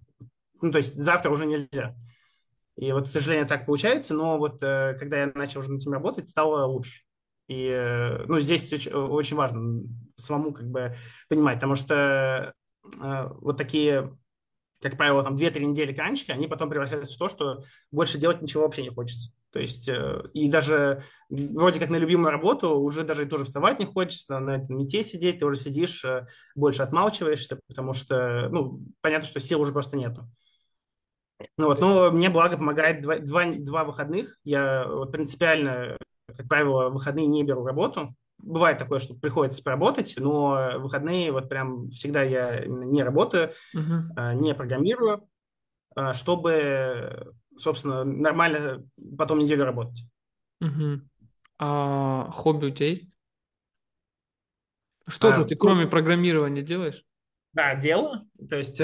Ну, 0.60 0.70
то 0.70 0.78
есть 0.78 0.94
завтра 0.94 1.30
уже 1.30 1.46
нельзя. 1.46 1.96
И 2.76 2.92
вот, 2.92 3.08
к 3.08 3.10
сожалению, 3.10 3.48
так 3.48 3.66
получается, 3.66 4.14
но 4.14 4.38
вот 4.38 4.62
э, 4.62 4.96
когда 5.00 5.18
я 5.22 5.32
начал 5.34 5.60
уже 5.60 5.72
над 5.72 5.80
этим 5.80 5.92
работать, 5.92 6.28
стало 6.28 6.64
лучше. 6.66 7.02
И, 7.48 8.24
ну, 8.26 8.38
здесь 8.40 8.72
очень, 8.72 9.36
важно 9.36 9.82
самому 10.16 10.52
как 10.52 10.66
бы 10.68 10.94
понимать, 11.28 11.56
потому 11.56 11.74
что 11.74 12.52
вот 12.84 13.56
такие 13.56 14.12
как 14.80 14.96
правило, 14.96 15.24
там 15.24 15.34
2-3 15.34 15.64
недели 15.64 15.92
кранчики, 15.92 16.30
они 16.30 16.46
потом 16.46 16.70
превращаются 16.70 17.14
в 17.14 17.18
то, 17.18 17.28
что 17.28 17.60
больше 17.90 18.18
делать 18.18 18.42
ничего 18.42 18.62
вообще 18.62 18.82
не 18.82 18.90
хочется. 18.90 19.32
То 19.50 19.58
есть, 19.60 19.88
э, 19.88 20.22
и 20.34 20.48
даже 20.48 21.00
вроде 21.30 21.80
как 21.80 21.88
на 21.88 21.96
любимую 21.96 22.30
работу 22.30 22.78
уже 22.78 23.02
даже 23.02 23.26
тоже 23.26 23.44
вставать 23.44 23.78
не 23.78 23.86
хочется, 23.86 24.38
на 24.38 24.56
этом 24.56 24.78
мете 24.78 25.02
сидеть, 25.02 25.40
ты 25.40 25.46
уже 25.46 25.58
сидишь, 25.58 26.04
э, 26.04 26.26
больше 26.54 26.82
отмалчиваешься, 26.82 27.58
потому 27.66 27.92
что, 27.92 28.48
ну, 28.50 28.78
понятно, 29.00 29.26
что 29.26 29.40
сил 29.40 29.60
уже 29.60 29.72
просто 29.72 29.96
нету. 29.96 30.28
Ну 31.56 31.66
вот, 31.66 31.80
но 31.80 32.10
мне 32.10 32.30
благо 32.30 32.56
помогает 32.56 33.00
два, 33.00 33.18
два, 33.18 33.46
два 33.46 33.84
выходных. 33.84 34.38
Я 34.44 34.86
вот 34.86 35.12
принципиально, 35.12 35.96
как 36.36 36.48
правило, 36.48 36.90
выходные 36.90 37.26
не 37.26 37.44
беру 37.44 37.64
работу, 37.64 38.14
бывает 38.38 38.78
такое, 38.78 38.98
что 38.98 39.14
приходится 39.14 39.62
поработать, 39.62 40.14
но 40.18 40.72
выходные 40.76 41.32
вот 41.32 41.48
прям 41.48 41.90
всегда 41.90 42.22
я 42.22 42.64
не 42.66 43.02
работаю, 43.02 43.52
uh-huh. 43.74 44.34
не 44.34 44.54
программирую, 44.54 45.28
а, 45.96 46.14
чтобы, 46.14 47.34
собственно, 47.56 48.04
нормально 48.04 48.84
потом 49.16 49.40
неделю 49.40 49.64
работать. 49.64 50.04
Uh-huh. 50.62 51.00
А 51.58 52.30
хобби 52.32 52.66
у 52.66 52.70
тебя 52.70 52.90
есть? 52.90 53.02
Что-то 55.08 55.42
а, 55.42 55.44
ты 55.44 55.56
кроме 55.56 55.84
ну, 55.84 55.90
программирования 55.90 56.62
делаешь? 56.62 57.04
Да, 57.52 57.74
делаю. 57.74 58.28
То 58.48 58.56
есть, 58.56 58.80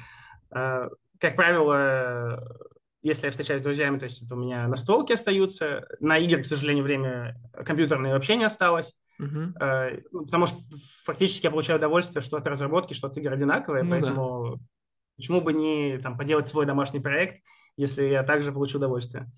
а, 0.50 0.88
как 1.20 1.36
правило, 1.36 2.58
если 3.06 3.26
я 3.26 3.30
встречаюсь 3.30 3.60
с 3.60 3.64
друзьями, 3.64 3.98
то 3.98 4.04
есть 4.04 4.22
это 4.22 4.34
у 4.34 4.38
меня 4.38 4.66
настолки 4.66 5.12
остаются. 5.12 5.86
На 6.00 6.18
игры, 6.18 6.42
к 6.42 6.46
сожалению, 6.46 6.82
время 6.82 7.40
компьютерное 7.64 8.12
вообще 8.12 8.36
не 8.36 8.42
осталось. 8.42 8.94
Uh-huh. 9.20 10.02
Потому 10.10 10.46
что 10.46 10.58
фактически 11.04 11.46
я 11.46 11.52
получаю 11.52 11.78
удовольствие, 11.78 12.20
что 12.20 12.36
от 12.36 12.46
разработки, 12.48 12.94
что 12.94 13.06
от 13.06 13.16
игр 13.16 13.32
одинаковые, 13.32 13.84
ну, 13.84 13.90
поэтому 13.90 14.56
да. 14.56 14.62
почему 15.16 15.40
бы 15.40 15.52
не 15.52 15.98
там, 15.98 16.18
поделать 16.18 16.48
свой 16.48 16.66
домашний 16.66 16.98
проект, 16.98 17.42
если 17.76 18.02
я 18.06 18.24
также 18.24 18.50
получу 18.50 18.78
удовольствие. 18.78 19.30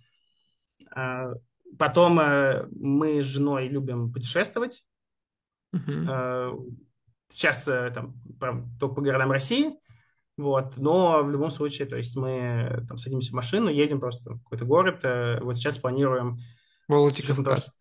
А, 0.90 1.34
потом 1.78 2.18
э, 2.20 2.66
мы 2.70 3.20
с 3.20 3.26
женой 3.26 3.68
любим 3.68 4.10
путешествовать. 4.10 4.82
Uh-huh. 5.74 6.74
Сейчас 7.30 7.64
там, 7.64 8.14
только 8.80 8.94
по 8.94 9.02
городам 9.02 9.30
России. 9.30 9.78
Вот. 10.38 10.76
Но 10.76 11.24
в 11.24 11.30
любом 11.30 11.50
случае, 11.50 11.88
то 11.88 11.96
есть 11.96 12.16
мы 12.16 12.84
там, 12.86 12.96
садимся 12.96 13.32
в 13.32 13.34
машину, 13.34 13.68
едем 13.68 13.98
просто 13.98 14.34
в 14.34 14.42
какой-то 14.44 14.64
город. 14.64 15.00
Э, 15.02 15.40
вот 15.42 15.56
сейчас 15.56 15.78
планируем... 15.78 16.38
Владикавказ. 16.86 17.74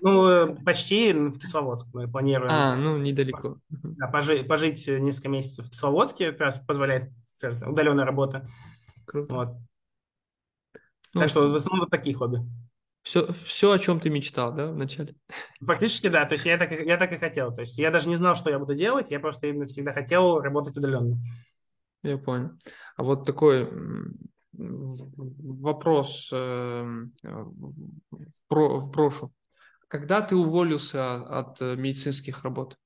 Ну, 0.00 0.56
почти 0.64 1.12
в 1.12 1.38
Кисловодск 1.38 1.86
мы 1.92 2.08
планируем. 2.08 2.50
А, 2.50 2.74
ну, 2.74 2.96
недалеко. 2.96 3.58
Да, 3.68 4.08
пожить, 4.08 4.48
пожить 4.48 4.88
несколько 4.88 5.28
месяцев 5.28 5.66
в 5.66 5.70
Кисловодске, 5.70 6.32
как 6.32 6.40
раз 6.40 6.58
позволяет 6.58 7.12
удаленная 7.42 8.06
работа. 8.06 8.48
Круто. 9.04 9.34
Вот. 9.34 9.48
Ну, 11.12 11.20
так 11.20 11.28
что 11.28 11.46
в 11.46 11.54
основном 11.54 11.80
вот 11.80 11.90
такие 11.90 12.16
хобби. 12.16 12.38
Все, 13.06 13.32
все, 13.44 13.70
о 13.70 13.78
чем 13.78 14.00
ты 14.00 14.10
мечтал, 14.10 14.52
да, 14.52 14.72
вначале? 14.72 15.14
Фактически, 15.60 16.08
да. 16.08 16.24
То 16.24 16.32
есть 16.32 16.44
я 16.44 16.58
так, 16.58 16.72
я 16.72 16.96
так 16.96 17.12
и 17.12 17.18
хотел. 17.18 17.54
То 17.54 17.60
есть 17.60 17.78
я 17.78 17.92
даже 17.92 18.08
не 18.08 18.16
знал, 18.16 18.34
что 18.34 18.50
я 18.50 18.58
буду 18.58 18.74
делать. 18.74 19.12
Я 19.12 19.20
просто 19.20 19.46
именно 19.46 19.66
всегда 19.66 19.92
хотел 19.92 20.40
работать 20.40 20.76
удаленно. 20.76 21.16
Я 22.02 22.18
понял. 22.18 22.50
А 22.96 23.04
вот 23.04 23.24
такой 23.24 23.70
вопрос 24.52 26.30
эм, 26.32 27.12
в 27.22 28.90
брошу. 28.90 29.32
Когда 29.86 30.20
ты 30.20 30.34
уволился 30.34 31.14
от 31.14 31.60
медицинских 31.60 32.42
работ? 32.42 32.76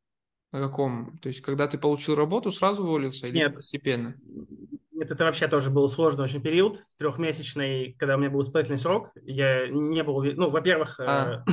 На 0.53 0.61
каком? 0.61 1.17
То 1.23 1.31
есть, 1.31 1.41
когда 1.41 1.67
ты 1.67 1.79
получил 1.79 2.15
работу, 2.15 2.53
сразу 2.53 2.83
уволился 2.83 3.27
или 3.27 3.37
Нет. 3.37 3.55
постепенно? 3.55 4.15
Нет, 5.01 5.11
это 5.11 5.25
вообще 5.25 5.49
тоже 5.49 5.71
был 5.71 5.89
сложный 5.89 6.25
очень 6.25 6.43
период, 6.43 6.85
трехмесячный, 6.99 7.95
когда 7.99 8.17
у 8.17 8.19
меня 8.19 8.29
был 8.29 8.43
испытательный 8.43 8.77
срок. 8.77 9.09
Я 9.23 9.67
не 9.67 10.03
был, 10.03 10.23
ну, 10.23 10.51
во-первых, 10.51 11.01
а. 11.01 11.43
э, 11.49 11.53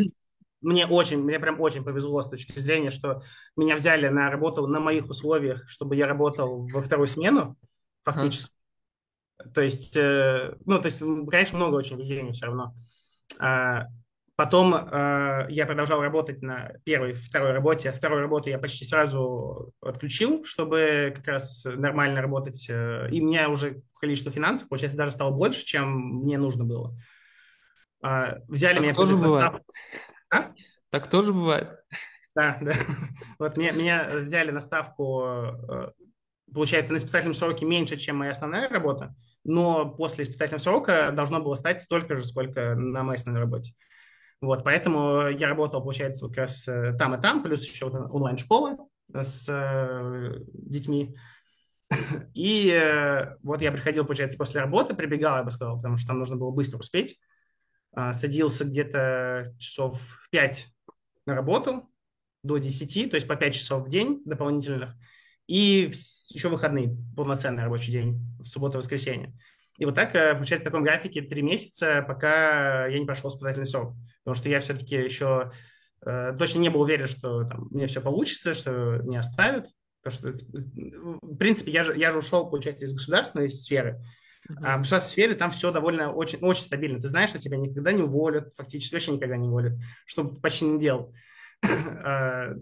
мне 0.59 0.85
очень, 0.85 1.19
мне 1.19 1.39
прям 1.39 1.61
очень 1.61 1.85
повезло 1.85 2.21
с 2.21 2.29
точки 2.29 2.59
зрения, 2.59 2.89
что 2.89 3.21
меня 3.55 3.77
взяли 3.77 4.09
на 4.09 4.29
работу 4.29 4.67
на 4.67 4.81
моих 4.81 5.09
условиях, 5.09 5.63
чтобы 5.69 5.95
я 5.95 6.07
работал 6.07 6.67
во 6.67 6.81
вторую 6.81 7.07
смену, 7.07 7.55
фактически. 8.03 8.53
То 9.53 9.61
есть, 9.61 9.95
э, 9.95 10.57
ну, 10.65 10.81
то 10.81 10.87
есть, 10.87 10.99
конечно, 10.99 11.57
много 11.57 11.75
очень 11.75 11.97
везения 11.97 12.33
все 12.33 12.47
равно. 12.47 12.75
Потом 14.37 14.75
э, 14.75 15.47
я 15.49 15.65
продолжал 15.65 15.99
работать 15.99 16.43
на 16.43 16.71
первой, 16.85 17.13
второй 17.13 17.53
работе. 17.53 17.91
Вторую 17.91 18.21
работу 18.21 18.49
я 18.49 18.59
почти 18.59 18.85
сразу 18.85 19.73
отключил, 19.81 20.45
чтобы 20.45 21.11
как 21.15 21.25
раз 21.25 21.65
нормально 21.65 22.21
работать. 22.21 22.67
Э, 22.69 23.09
и 23.11 23.19
у 23.19 23.25
меня 23.25 23.49
уже 23.49 23.81
количество 23.99 24.31
финансов, 24.31 24.69
получается, 24.69 24.95
даже 24.95 25.13
стало 25.13 25.31
больше, 25.31 25.65
чем 25.65 26.21
мне 26.21 26.37
нужно 26.37 26.65
было. 26.65 26.95
А, 28.03 28.35
взяли 28.47 28.75
так 28.75 28.83
меня 28.83 28.93
тоже 28.93 29.15
бывает. 29.15 29.63
А? 30.29 30.51
Так 30.91 31.07
тоже 31.09 31.33
бывает. 31.33 31.69
Да, 32.35 32.59
да. 32.61 32.73
Вот 33.39 33.57
меня, 33.57 33.71
меня 33.71 34.07
взяли 34.17 34.51
на 34.51 34.61
ставку, 34.61 35.23
э, 35.23 35.91
получается, 36.53 36.93
на 36.93 36.97
испытательном 36.97 37.33
сроке 37.33 37.65
меньше, 37.65 37.97
чем 37.97 38.17
моя 38.17 38.33
основная 38.33 38.69
работа, 38.69 39.15
но 39.43 39.89
после 39.89 40.25
испытательного 40.25 40.61
срока 40.61 41.11
должно 41.11 41.39
было 41.39 41.55
стать 41.55 41.81
столько 41.81 42.15
же, 42.15 42.23
сколько 42.23 42.75
на 42.75 43.01
моей 43.01 43.17
основной 43.17 43.41
работе. 43.41 43.73
Вот, 44.39 44.63
поэтому 44.63 45.29
я 45.29 45.47
работал, 45.47 45.81
получается, 45.81 46.27
как 46.27 46.37
раз 46.37 46.67
э, 46.67 46.93
там 46.97 47.15
и 47.15 47.21
там, 47.21 47.41
плюс 47.41 47.65
еще 47.65 47.89
вот 47.89 47.95
онлайн-школа 47.95 48.77
с 49.13 49.47
э, 49.49 50.39
детьми. 50.53 51.15
И 52.33 52.69
э, 52.69 53.35
вот 53.41 53.61
я 53.61 53.71
приходил, 53.71 54.05
получается, 54.05 54.37
после 54.37 54.61
работы, 54.61 54.93
прибегал, 54.95 55.37
я 55.37 55.43
бы 55.43 55.49
сказал, 55.49 55.77
потому 55.77 55.97
что 55.97 56.07
там 56.07 56.19
нужно 56.19 56.35
было 56.35 56.51
быстро 56.51 56.77
успеть. 56.77 57.19
Э, 57.95 58.13
садился 58.13 58.65
где-то 58.65 59.55
часов 59.57 59.99
в 59.99 60.29
5 60.29 60.67
на 61.25 61.35
работу 61.35 61.89
до 62.43 62.57
10, 62.57 63.09
то 63.09 63.15
есть 63.15 63.27
по 63.27 63.35
5 63.35 63.53
часов 63.53 63.85
в 63.85 63.89
день 63.89 64.21
дополнительных. 64.25 64.95
И 65.47 65.89
еще 66.29 66.49
выходные, 66.49 66.95
полноценный 67.15 67.63
рабочий 67.63 67.91
день, 67.91 68.19
в 68.39 68.45
субботу-воскресенье. 68.45 69.33
И 69.77 69.85
вот 69.85 69.95
так, 69.95 70.15
э, 70.15 70.33
получается, 70.33 70.63
в 70.63 70.71
таком 70.71 70.83
графике 70.83 71.21
три 71.21 71.41
месяца, 71.41 72.03
пока 72.07 72.87
я 72.87 72.99
не 72.99 73.05
прошел 73.05 73.29
испытательный 73.29 73.67
срок. 73.67 73.93
Потому 74.23 74.35
что 74.35 74.49
я 74.49 74.59
все-таки 74.59 74.95
еще 74.95 75.51
э, 76.05 76.35
точно 76.37 76.59
не 76.59 76.69
был 76.69 76.81
уверен, 76.81 77.07
что 77.07 77.43
там, 77.43 77.67
мне 77.69 77.87
все 77.87 78.01
получится, 78.01 78.53
что 78.53 78.97
не 79.03 79.17
оставят. 79.17 79.67
Потому 80.01 80.35
что, 80.35 80.45
в 81.21 81.37
принципе, 81.37 81.71
я 81.71 81.83
же, 81.83 81.95
я 81.95 82.11
же 82.11 82.19
ушел, 82.19 82.49
получается, 82.49 82.85
из 82.85 82.93
государственной 82.93 83.49
сферы. 83.49 84.01
А 84.63 84.77
в 84.77 84.81
государственной 84.81 85.11
сфере 85.11 85.35
там 85.35 85.51
все 85.51 85.71
довольно 85.71 86.11
очень, 86.11 86.39
очень 86.39 86.63
стабильно. 86.63 86.99
Ты 86.99 87.07
знаешь, 87.07 87.29
что 87.29 87.39
тебя 87.39 87.57
никогда 87.57 87.91
не 87.91 88.01
уволят, 88.01 88.53
фактически 88.55 88.95
вообще 88.95 89.11
никогда 89.11 89.37
не 89.37 89.47
уволят, 89.47 89.73
что 90.05 90.23
почти 90.23 90.65
не 90.65 90.79
делал. 90.79 91.13
А, 92.03 92.53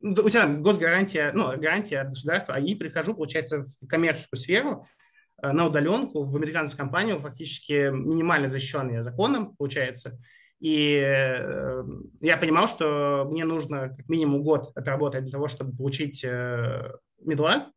ну, 0.00 0.12
у 0.12 0.28
тебя 0.28 0.46
госгарантия, 0.46 1.32
ну, 1.34 1.48
гарантия 1.58 2.02
от 2.02 2.10
государства, 2.10 2.54
а 2.54 2.60
и 2.60 2.76
прихожу, 2.76 3.14
получается, 3.14 3.64
в 3.64 3.88
коммерческую 3.88 4.38
сферу, 4.38 4.86
Э, 4.86 5.07
на 5.40 5.66
удаленку 5.66 6.22
в 6.22 6.36
американскую 6.36 6.78
компанию, 6.78 7.20
фактически 7.20 7.90
минимально 7.90 8.48
защищенные 8.48 9.02
законом, 9.02 9.54
получается. 9.56 10.18
И 10.60 11.00
э, 11.00 11.84
я 12.20 12.36
понимал, 12.36 12.66
что 12.66 13.26
мне 13.30 13.44
нужно 13.44 13.90
как 13.96 14.08
минимум 14.08 14.42
год 14.42 14.72
отработать 14.74 15.22
для 15.22 15.32
того, 15.32 15.46
чтобы 15.46 15.76
получить 15.76 16.24
э, 16.24 16.92
медла, 17.20 17.70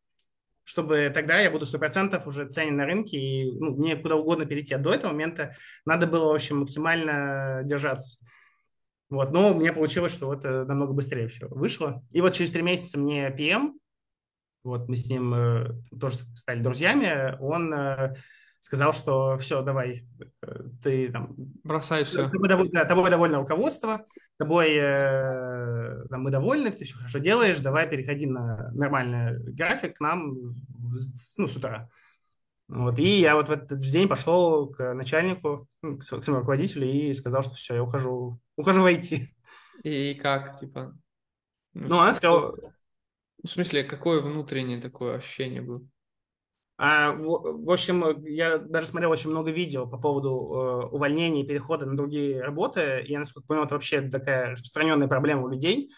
чтобы 0.64 1.10
тогда 1.14 1.38
я 1.38 1.50
буду 1.50 1.64
100% 1.64 2.20
уже 2.26 2.48
ценен 2.48 2.76
на 2.76 2.84
рынке, 2.84 3.16
и 3.16 3.52
ну, 3.52 3.76
мне 3.76 3.94
куда 3.96 4.16
угодно 4.16 4.46
перейти. 4.46 4.74
А 4.74 4.78
до 4.78 4.92
этого 4.92 5.12
момента 5.12 5.52
надо 5.84 6.08
было, 6.08 6.32
в 6.32 6.34
общем, 6.34 6.60
максимально 6.60 7.62
держаться. 7.64 8.18
Вот, 9.10 9.30
но 9.30 9.54
у 9.54 9.60
меня 9.60 9.72
получилось, 9.72 10.14
что 10.14 10.26
вот 10.26 10.42
намного 10.42 10.92
быстрее 10.92 11.28
все 11.28 11.46
вышло. 11.48 12.02
И 12.10 12.20
вот 12.20 12.32
через 12.32 12.50
три 12.50 12.62
месяца 12.62 12.98
мне 12.98 13.28
PM 13.28 13.74
вот 14.64 14.88
мы 14.88 14.96
с 14.96 15.08
ним 15.08 15.34
э, 15.34 15.74
тоже 16.00 16.18
стали 16.36 16.60
друзьями, 16.60 17.36
он 17.40 17.72
э, 17.72 18.14
сказал, 18.62 18.92
что 18.92 19.36
все, 19.38 19.62
давай, 19.62 20.04
э, 20.40 20.62
ты 20.82 21.10
там... 21.10 21.34
Бросай 21.64 22.04
все. 22.04 22.28
Тобой, 22.28 22.68
да, 22.70 22.84
тобой 22.84 23.10
довольно 23.10 23.38
руководство, 23.38 24.06
тобой 24.38 24.70
э, 24.74 26.04
там, 26.08 26.22
мы 26.22 26.30
довольны, 26.30 26.70
ты 26.70 26.84
все 26.84 26.96
хорошо 26.96 27.18
делаешь, 27.18 27.58
давай 27.58 27.88
переходи 27.88 28.26
на 28.26 28.70
нормальный 28.72 29.36
график 29.52 29.96
к 29.96 30.00
нам 30.00 30.54
ну, 31.36 31.48
с 31.48 31.56
утра. 31.56 31.88
Вот, 32.68 32.98
и 33.00 33.20
я 33.20 33.34
вот 33.34 33.48
в 33.48 33.52
этот 33.52 33.80
день 33.80 34.08
пошел 34.08 34.68
к 34.68 34.94
начальнику, 34.94 35.68
ну, 35.82 35.98
к 35.98 36.02
своему 36.02 36.40
руководителю 36.40 36.86
и 36.88 37.12
сказал, 37.14 37.42
что 37.42 37.54
все, 37.54 37.74
я 37.74 37.82
ухожу, 37.82 38.40
ухожу 38.56 38.82
в 38.82 38.86
IT. 38.86 39.26
И 39.82 40.14
как, 40.14 40.56
типа? 40.58 40.96
Ну, 41.74 41.88
ну 41.88 41.98
она 41.98 42.14
сказала, 42.14 42.54
в 43.42 43.48
смысле, 43.48 43.84
какое 43.84 44.20
внутреннее 44.20 44.80
такое 44.80 45.16
ощущение 45.16 45.62
было? 45.62 45.82
А, 46.78 47.12
в, 47.12 47.64
в 47.64 47.70
общем, 47.70 48.24
я 48.24 48.58
даже 48.58 48.86
смотрел 48.86 49.10
очень 49.10 49.30
много 49.30 49.50
видео 49.50 49.86
по 49.86 49.98
поводу 49.98 50.30
э, 50.30 50.86
увольнений 50.86 51.42
и 51.42 51.46
перехода 51.46 51.86
на 51.86 51.96
другие 51.96 52.40
работы. 52.40 53.04
Я, 53.06 53.20
насколько 53.20 53.46
понял, 53.46 53.64
это 53.64 53.74
вообще 53.74 54.02
такая 54.02 54.50
распространенная 54.50 55.06
проблема 55.06 55.42
у 55.42 55.48
людей, 55.48 55.90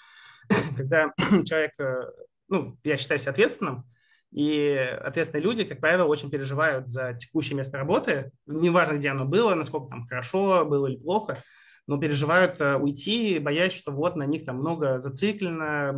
когда 0.76 1.12
человек, 1.44 1.72
э, 1.78 2.10
ну, 2.48 2.76
я 2.84 2.96
считаюсь 2.96 3.26
ответственным, 3.26 3.86
и 4.30 4.74
ответственные 5.00 5.44
люди, 5.44 5.64
как 5.64 5.80
правило, 5.80 6.06
очень 6.06 6.28
переживают 6.28 6.88
за 6.88 7.14
текущее 7.14 7.56
место 7.56 7.78
работы. 7.78 8.32
Неважно, 8.46 8.94
где 8.94 9.10
оно 9.10 9.24
было, 9.24 9.54
насколько 9.54 9.88
там 9.90 10.04
хорошо 10.06 10.64
было 10.64 10.88
или 10.88 10.96
плохо 10.96 11.38
но 11.86 11.98
переживают 11.98 12.61
э, 12.61 12.77
уйти, 12.77 13.39
боясь, 13.39 13.73
что 13.73 13.93
вот 13.93 14.16
на 14.16 14.24
них 14.24 14.44
там 14.44 14.56
много 14.56 14.98
зациклено, 14.98 15.94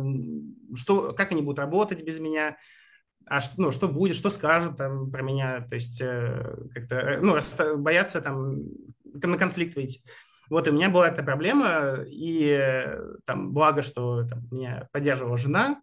что, 0.75 1.13
как 1.13 1.31
они 1.31 1.41
будут 1.41 1.59
работать 1.59 2.03
без 2.03 2.19
меня, 2.19 2.57
а 3.25 3.41
что, 3.41 3.61
ну, 3.61 3.71
что 3.71 3.87
будет, 3.87 4.15
что 4.15 4.29
скажут 4.29 4.77
там 4.77 5.11
про 5.11 5.21
меня, 5.21 5.65
то 5.67 5.75
есть 5.75 6.01
э, 6.01 6.55
как-то, 6.73 6.95
э, 6.95 7.19
ну, 7.21 7.37
боятся 7.77 8.21
там 8.21 8.63
на 9.03 9.37
конфликт 9.37 9.75
выйти. 9.75 10.01
Вот 10.49 10.67
у 10.67 10.71
меня 10.71 10.89
была 10.89 11.09
эта 11.09 11.23
проблема, 11.23 11.97
и 12.07 12.87
там 13.25 13.51
благо, 13.51 13.81
что 13.81 14.23
там, 14.23 14.47
меня 14.49 14.87
поддерживала 14.93 15.37
жена, 15.37 15.81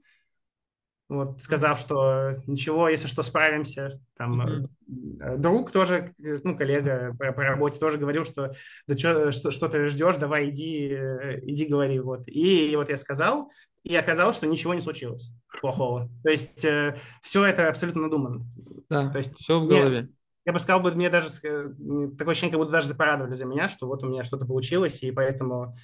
вот, 1.17 1.43
сказав, 1.43 1.79
что 1.79 2.35
ничего, 2.47 2.89
если 2.89 3.09
что, 3.09 3.23
справимся. 3.23 4.01
Там 4.17 4.41
mm-hmm. 4.41 5.37
друг 5.39 5.71
тоже, 5.71 6.15
ну, 6.19 6.57
коллега 6.57 7.15
по, 7.19 7.33
по 7.33 7.43
работе 7.43 7.79
тоже 7.79 7.99
говорил, 7.99 8.25
что 8.25 8.53
да 8.87 8.95
чё, 8.95 9.33
что, 9.33 9.51
что 9.51 9.69
ты 9.69 9.89
ждешь, 9.89 10.17
давай 10.17 10.51
иди, 10.51 10.89
э, 10.93 11.41
иди 11.43 11.67
говори. 11.67 11.99
Вот. 12.01 12.29
И, 12.29 12.71
и 12.71 12.77
вот 12.77 12.89
я 12.89 12.97
сказал, 12.97 13.51
и 13.83 13.95
оказалось, 13.97 14.37
что 14.37 14.47
ничего 14.47 14.75
не 14.75 14.81
случилось 14.81 15.35
плохого. 15.61 16.09
То 16.23 16.31
есть 16.31 16.65
э, 16.65 16.97
все 17.23 17.45
это 17.45 17.69
абсолютно 17.69 18.03
надумано. 18.03 18.47
Да, 18.89 19.11
То 19.11 19.19
есть, 19.19 19.35
все 19.39 19.61
в 19.61 19.67
голове. 19.67 20.01
Мне, 20.03 20.09
я 20.47 20.53
бы 20.53 20.59
сказал, 20.59 20.81
мне 20.93 21.09
даже 21.09 21.31
такое 21.31 22.33
ощущение, 22.33 22.53
как 22.53 22.61
будто 22.61 22.73
даже 22.73 22.95
порадовали 22.95 23.35
за 23.35 23.47
меня, 23.47 23.69
что 23.69 23.87
вот 23.87 24.03
у 24.03 24.09
меня 24.09 24.23
что-то 24.23 24.47
получилось, 24.47 25.03
и 25.03 25.11
поэтому... 25.11 25.75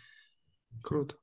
Круто. 0.83 1.17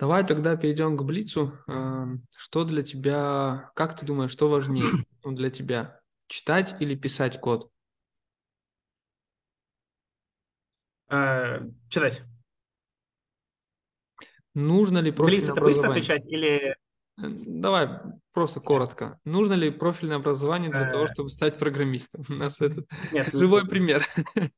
Давай 0.00 0.26
тогда 0.26 0.56
перейдем 0.56 0.96
к 0.96 1.02
Блицу. 1.02 1.52
Эм, 1.68 2.24
что 2.34 2.64
для 2.64 2.82
тебя, 2.82 3.70
как 3.74 3.94
ты 3.98 4.06
думаешь, 4.06 4.30
что 4.30 4.48
важнее 4.48 4.82
для 5.24 5.50
тебя, 5.50 6.00
читать 6.26 6.74
или 6.80 6.94
писать 6.94 7.38
код? 7.38 7.70
Э, 11.10 11.60
читать. 11.90 12.22
Нужно 14.54 14.98
ли 14.98 15.12
профильное 15.12 15.40
Блиц 15.40 15.50
это 15.50 15.60
быстро 15.60 15.90
отвечать 15.90 16.26
или... 16.26 16.70
Э, 16.70 16.74
давай 17.18 17.90
просто 18.32 18.60
коротко. 18.60 19.20
Нужно 19.24 19.52
ли 19.52 19.70
профильное 19.70 20.16
образование 20.16 20.70
для 20.70 20.88
того, 20.88 21.04
э. 21.04 21.08
чтобы 21.12 21.28
стать 21.28 21.58
программистом? 21.58 22.24
У 22.26 22.32
нас 22.32 22.58
этот 22.62 22.88
живой 23.34 23.68
пример. 23.68 24.06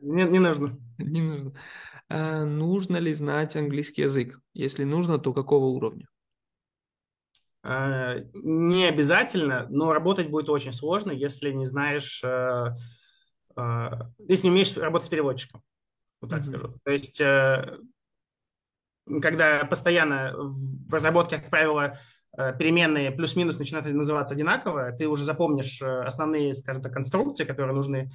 Не, 0.00 0.24
не 0.24 0.38
нужно. 0.38 0.78
Не 0.96 1.20
нужно. 1.20 1.52
А 2.08 2.44
нужно 2.44 2.98
ли 2.98 3.12
знать 3.12 3.56
английский 3.56 4.02
язык? 4.02 4.38
Если 4.54 4.84
нужно, 4.84 5.18
то 5.18 5.32
какого 5.32 5.66
уровня? 5.66 6.06
А, 7.64 8.16
не 8.34 8.86
обязательно, 8.86 9.66
но 9.70 9.92
работать 9.92 10.28
будет 10.28 10.48
очень 10.48 10.72
сложно, 10.72 11.12
если 11.12 11.52
не 11.52 11.64
знаешь, 11.64 12.22
э, 12.24 12.74
э, 13.56 13.90
если 14.28 14.46
не 14.46 14.50
умеешь 14.50 14.76
работать 14.76 15.06
с 15.06 15.10
переводчиком. 15.10 15.62
Вот 16.20 16.30
так 16.30 16.40
mm-hmm. 16.40 16.44
скажу. 16.44 16.74
То 16.84 16.90
есть, 16.90 17.20
э, 17.20 17.78
когда 19.20 19.64
постоянно 19.64 20.32
в 20.36 20.92
разработке, 20.92 21.38
как 21.38 21.50
правило, 21.50 21.94
переменные 22.58 23.10
плюс-минус 23.10 23.58
начинают 23.58 23.86
называться 23.88 24.32
одинаково, 24.32 24.92
ты 24.92 25.06
уже 25.06 25.24
запомнишь 25.24 25.82
основные, 25.82 26.54
скажем 26.54 26.82
так, 26.82 26.92
конструкции, 26.92 27.44
которые 27.44 27.74
нужны 27.74 28.08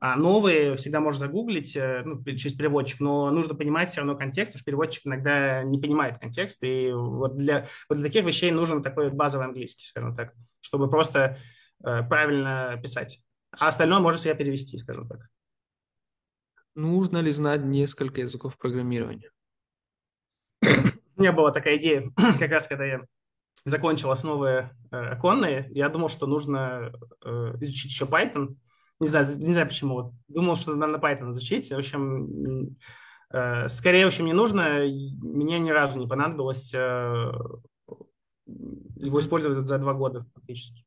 а 0.00 0.16
новые 0.16 0.76
всегда 0.76 1.00
можно 1.00 1.20
загуглить 1.26 1.76
э, 1.76 2.02
ну, 2.04 2.22
через 2.24 2.54
переводчик, 2.54 3.00
но 3.00 3.30
нужно 3.30 3.54
понимать 3.54 3.90
все 3.90 4.00
равно 4.00 4.16
контекст, 4.16 4.52
потому 4.52 4.60
что 4.60 4.64
переводчик 4.66 5.06
иногда 5.06 5.62
не 5.62 5.78
понимает 5.78 6.18
контекст, 6.18 6.62
и 6.62 6.90
вот 6.92 7.36
для, 7.36 7.64
вот 7.88 7.98
для 7.98 8.06
таких 8.06 8.24
вещей 8.24 8.50
нужен 8.50 8.82
такой 8.82 9.10
базовый 9.10 9.46
английский, 9.46 9.84
скажем 9.84 10.14
так, 10.14 10.34
чтобы 10.60 10.88
просто 10.88 11.36
э, 11.84 12.02
правильно 12.08 12.78
писать. 12.82 13.20
А 13.58 13.68
остальное 13.68 14.00
можно 14.00 14.20
себя 14.20 14.34
перевести, 14.34 14.76
скажем 14.78 15.08
так. 15.08 15.20
Нужно 16.74 17.18
ли 17.18 17.32
знать 17.32 17.64
несколько 17.64 18.20
языков 18.20 18.56
программирования? 18.56 19.30
У 20.62 21.20
меня 21.20 21.32
была 21.32 21.50
такая 21.50 21.76
идея, 21.76 22.12
как 22.38 22.50
раз 22.50 22.68
когда 22.68 22.84
я 22.84 23.00
закончил 23.64 24.10
основы 24.10 24.70
э, 24.90 24.96
оконные, 24.96 25.68
я 25.70 25.88
думал, 25.88 26.08
что 26.08 26.26
нужно 26.26 26.92
э, 27.24 27.54
изучить 27.60 27.90
еще 27.90 28.04
Python. 28.04 28.56
Не 29.00 29.06
знаю, 29.06 29.26
не 29.38 29.52
знаю 29.52 29.68
почему. 29.68 30.14
Думал, 30.28 30.56
что 30.56 30.74
надо 30.74 30.98
Python 30.98 31.30
изучить. 31.30 31.70
В 31.70 31.76
общем, 31.76 32.76
э, 33.30 33.68
скорее, 33.68 34.04
в 34.04 34.08
общем, 34.08 34.26
не 34.26 34.32
нужно. 34.32 34.80
Мне 35.22 35.58
ни 35.58 35.70
разу 35.70 35.98
не 35.98 36.08
понадобилось 36.08 36.74
э, 36.74 37.32
его 38.46 39.20
использовать 39.20 39.66
за 39.66 39.78
два 39.78 39.94
года 39.94 40.24
фактически. 40.34 40.84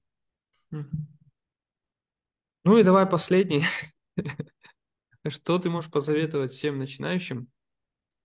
Ну 2.63 2.77
и 2.77 2.83
давай 2.83 3.05
последний. 3.05 3.63
Что 5.27 5.59
ты 5.59 5.69
можешь 5.69 5.91
посоветовать 5.91 6.51
всем 6.51 6.79
начинающим, 6.79 7.47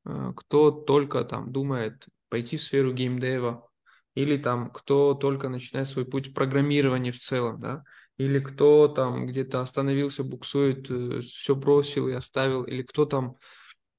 э, 0.05 0.33
кто 0.35 0.71
только 0.71 1.25
там 1.25 1.53
думает 1.53 2.07
пойти 2.29 2.57
в 2.57 2.63
сферу 2.63 2.93
геймдева, 2.93 3.69
или 4.15 4.39
там 4.39 4.71
кто 4.71 5.15
только 5.15 5.49
начинает 5.49 5.89
свой 5.89 6.07
путь 6.07 6.29
в 6.29 6.35
программировании 6.35 7.11
в 7.11 7.19
целом, 7.19 7.61
да, 7.61 7.85
или 8.19 8.39
кто 8.39 8.89
там 8.89 9.27
где-то 9.27 9.61
остановился, 9.61 10.25
буксует, 10.25 10.91
э, 10.91 11.21
все 11.21 11.55
бросил 11.55 12.09
и 12.09 12.13
оставил, 12.13 12.65
или 12.65 12.83
кто 12.83 13.05
там, 13.05 13.37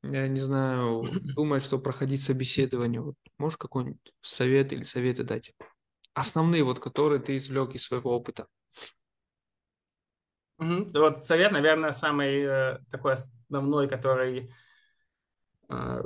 я 0.02 0.28
не 0.28 0.40
знаю, 0.40 1.04
думает, 1.36 1.64
что 1.64 1.78
проходить 1.78 2.24
собеседование. 2.24 3.02
Вот 3.02 3.16
можешь 3.38 3.58
какой-нибудь 3.58 4.14
совет 4.22 4.74
или 4.74 4.84
советы 4.84 5.24
дать? 5.24 5.54
Основные, 6.14 6.64
вот, 6.64 6.80
которые 6.80 7.22
ты 7.22 7.38
извлек 7.38 7.76
из 7.76 7.84
своего 7.84 8.16
опыта. 8.16 8.48
Угу. 10.58 10.90
Вот 10.96 11.24
совет, 11.24 11.52
наверное, 11.52 11.92
самый 11.92 12.42
э, 12.42 12.80
такой 12.90 13.14
основной, 13.14 13.88
который, 13.88 14.50
э, 15.70 16.04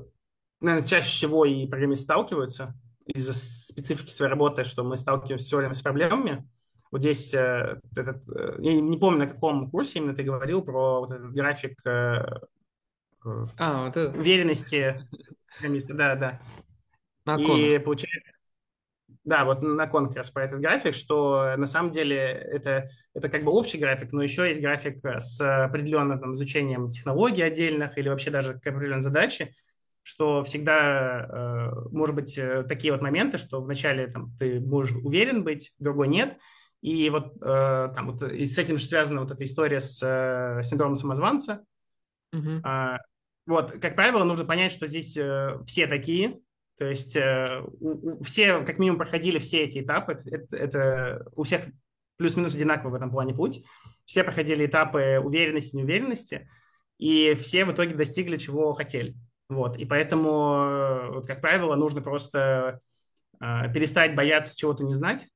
наверное, 0.60 0.86
чаще 0.86 1.08
всего 1.08 1.46
и 1.46 1.66
программисты 1.66 2.04
сталкиваются 2.04 2.76
из-за 3.06 3.34
специфики 3.34 4.10
своей 4.10 4.30
работы, 4.30 4.66
что 4.66 4.84
мы 4.84 4.98
сталкиваемся 4.98 5.46
все 5.46 5.58
время 5.58 5.74
с 5.74 5.82
проблемами. 5.82 6.46
Вот 6.92 7.00
здесь 7.00 7.34
э, 7.34 7.80
этот, 7.96 8.22
э, 8.28 8.58
я 8.60 8.82
не 8.82 8.98
помню, 8.98 9.20
на 9.20 9.28
каком 9.28 9.72
курсе 9.72 10.00
именно 10.00 10.14
ты 10.14 10.24
говорил 10.24 10.62
про 10.62 11.00
вот 11.00 11.12
этот 11.12 11.32
график 11.32 11.80
э, 11.86 12.22
а, 13.58 13.86
вот 13.86 13.96
это. 13.96 14.18
уверенности 14.18 15.02
программиста. 15.54 15.94
Да, 15.94 16.16
да. 16.16 16.42
На 17.24 17.40
и 17.40 17.80
получается, 17.80 18.34
да, 19.24 19.46
вот 19.46 19.62
на 19.62 19.88
кон 19.88 20.08
как 20.08 20.18
раз 20.18 20.32
про 20.32 20.44
этот 20.44 20.60
график, 20.60 20.94
что 20.94 21.54
на 21.56 21.66
самом 21.66 21.92
деле 21.92 22.18
это, 22.18 22.86
это 23.14 23.30
как 23.30 23.46
бы 23.46 23.52
общий 23.54 23.78
график, 23.78 24.12
но 24.12 24.22
еще 24.22 24.50
есть 24.50 24.60
график 24.60 25.00
с 25.06 25.40
определенным 25.66 26.20
там, 26.20 26.34
изучением 26.34 26.90
технологий 26.90 27.44
отдельных 27.44 27.98
или 27.98 28.10
вообще 28.10 28.32
даже 28.32 28.60
к 28.60 28.68
определенной 28.68 29.04
задаче, 29.04 29.54
что 30.02 30.42
всегда 30.42 31.72
может 31.92 32.16
быть 32.16 32.40
такие 32.68 32.92
вот 32.92 33.04
моменты, 33.04 33.38
что 33.38 33.62
вначале 33.62 34.08
там, 34.08 34.36
ты 34.40 34.60
можешь 34.60 34.98
уверен 34.98 35.44
быть, 35.44 35.74
другой 35.78 36.08
нет, 36.08 36.38
и 36.82 37.10
вот, 37.10 37.36
э, 37.42 37.90
там, 37.96 38.12
вот 38.12 38.24
и 38.24 38.46
с 38.46 38.58
этим 38.58 38.78
же 38.78 38.86
связана 38.86 39.22
вот 39.22 39.32
эта 39.32 39.44
история 39.44 39.80
с 39.80 40.02
э, 40.04 40.64
синдромом 40.64 40.96
самозванца. 40.96 41.64
Mm-hmm. 42.34 42.98
Вот, 43.48 43.72
как 43.72 43.96
правило, 43.96 44.24
нужно 44.24 44.46
понять, 44.46 44.72
что 44.72 44.88
здесь 44.88 45.18
э, 45.18 45.60
все 45.66 45.88
такие, 45.88 46.40
то 46.78 46.86
есть 46.86 47.16
э, 47.16 47.62
у, 47.80 48.14
у, 48.14 48.24
все, 48.24 48.64
как 48.64 48.80
минимум, 48.80 48.98
проходили 48.98 49.40
все 49.40 49.64
эти 49.64 49.82
этапы. 49.82 50.18
Это, 50.26 50.56
это 50.56 51.26
у 51.36 51.44
всех 51.44 51.66
плюс-минус 52.18 52.56
одинаковый 52.56 52.92
в 52.92 52.96
этом 52.96 53.12
плане 53.12 53.34
путь. 53.34 53.64
Все 54.06 54.24
проходили 54.24 54.66
этапы 54.66 55.20
уверенности, 55.20 55.76
неуверенности, 55.76 56.50
и 56.98 57.36
все 57.36 57.66
в 57.66 57.72
итоге 57.72 57.96
достигли 57.96 58.38
чего 58.38 58.74
хотели. 58.74 59.16
Вот, 59.50 59.78
и 59.78 59.86
поэтому, 59.86 60.56
э, 60.56 61.10
вот, 61.12 61.28
как 61.28 61.42
правило, 61.42 61.76
нужно 61.76 62.02
просто 62.02 62.80
э, 63.40 63.74
перестать 63.74 64.16
бояться 64.16 64.56
чего-то 64.56 64.84
не 64.84 64.94
знать, 64.94 65.28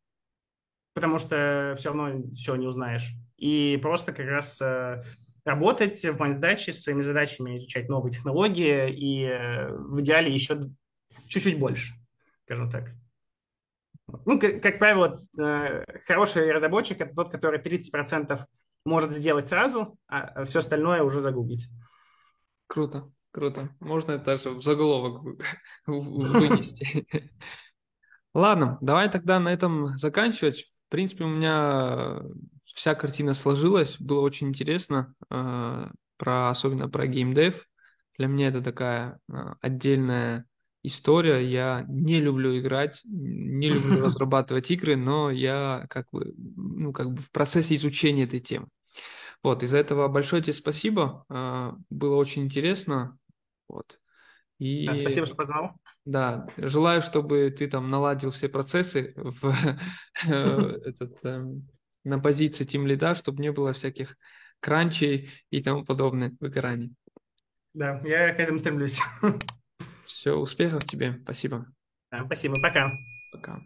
потому 0.96 1.20
что 1.20 1.76
все 1.78 1.94
равно 1.94 2.24
все 2.32 2.56
не 2.56 2.66
узнаешь. 2.66 3.14
И 3.38 3.78
просто 3.82 4.14
как 4.14 4.28
раз 4.28 4.60
э, 4.62 5.04
работать 5.44 6.04
в 6.04 6.34
задачи, 6.34 6.72
с 6.72 6.82
своими 6.82 7.02
задачами 7.02 7.58
изучать 7.58 7.90
новые 7.90 8.14
технологии 8.14 8.90
и 8.90 9.26
э, 9.26 9.72
в 9.76 10.00
идеале 10.00 10.34
еще 10.34 10.62
чуть-чуть 11.28 11.60
больше, 11.60 11.94
скажем 12.46 12.72
так. 12.72 12.92
Ну, 14.26 14.40
как, 14.40 14.64
как 14.64 14.80
правило, 14.80 15.22
э, 15.38 15.84
хороший 16.06 16.50
разработчик– 16.52 17.02
это 17.02 17.14
тот, 17.14 17.30
который 17.30 17.60
30% 17.60 18.40
может 18.86 19.12
сделать 19.12 19.50
сразу, 19.50 19.98
а 20.08 20.46
все 20.46 20.60
остальное 20.60 21.04
уже 21.04 21.20
загуглить. 21.20 21.68
Круто, 22.68 23.12
круто. 23.32 23.70
Можно 23.82 24.14
это 24.14 24.26
даже 24.26 24.52
в 24.52 24.64
заголовок 24.64 25.38
вынести. 25.88 27.06
Ладно, 28.34 28.78
давай 28.82 29.10
тогда 29.12 29.40
на 29.40 29.52
этом 29.52 29.88
заканчивать. 29.98 30.72
В 30.96 30.98
принципе, 30.98 31.26
у 31.26 31.28
меня 31.28 32.22
вся 32.74 32.96
картина 32.96 33.34
сложилась. 33.34 33.98
Было 34.00 34.22
очень 34.22 34.48
интересно, 34.48 35.14
э, 35.30 35.88
про, 36.16 36.50
особенно 36.50 36.88
про 36.88 37.06
геймдев. 37.06 37.68
Для 38.18 38.28
меня 38.28 38.48
это 38.48 38.62
такая 38.62 39.20
отдельная 39.60 40.46
история. 40.84 41.40
Я 41.46 41.84
не 41.90 42.22
люблю 42.22 42.58
играть, 42.58 43.02
не 43.04 43.68
люблю 43.68 44.00
разрабатывать 44.06 44.72
игры, 44.72 44.96
но 44.96 45.32
я 45.32 45.86
как 45.90 46.08
бы, 46.14 46.34
ну, 46.38 46.94
как 46.94 47.12
бы 47.12 47.22
в 47.22 47.30
процессе 47.30 47.76
изучения 47.76 48.24
этой 48.24 48.40
темы. 48.40 48.70
Вот, 49.44 49.64
из-за 49.64 49.80
этого 49.80 50.08
большое 50.08 50.42
тебе 50.42 50.54
спасибо. 50.54 51.26
А, 51.28 51.76
было 51.90 52.16
очень 52.16 52.44
интересно. 52.44 53.18
Вот. 53.68 54.00
И, 54.60 54.86
спасибо, 54.96 55.26
что 55.26 55.36
позвал. 55.36 55.74
Да, 56.06 56.48
желаю, 56.58 57.02
чтобы 57.02 57.54
ты 57.56 57.68
там 57.68 57.90
наладил 57.90 58.32
все 58.32 58.48
процессы 58.48 59.14
в, 59.16 59.54
э, 60.28 60.80
этот, 60.86 61.24
эм, 61.26 61.68
на 62.04 62.20
позиции 62.20 62.64
тим 62.64 62.88
лида, 62.88 63.16
чтобы 63.16 63.42
не 63.42 63.52
было 63.52 63.74
всяких 63.74 64.16
кранчей 64.60 65.30
и 65.50 65.62
тому 65.62 65.84
подобное 65.84 66.34
выгораний. 66.40 66.94
Да, 67.74 68.00
я 68.06 68.34
к 68.34 68.40
этому 68.40 68.60
стремлюсь. 68.60 69.02
Все, 70.06 70.36
успехов 70.36 70.86
тебе. 70.86 71.20
Спасибо. 71.24 71.68
Да, 72.12 72.24
спасибо. 72.26 72.56
Пока. 72.62 72.92
Пока. 73.34 73.62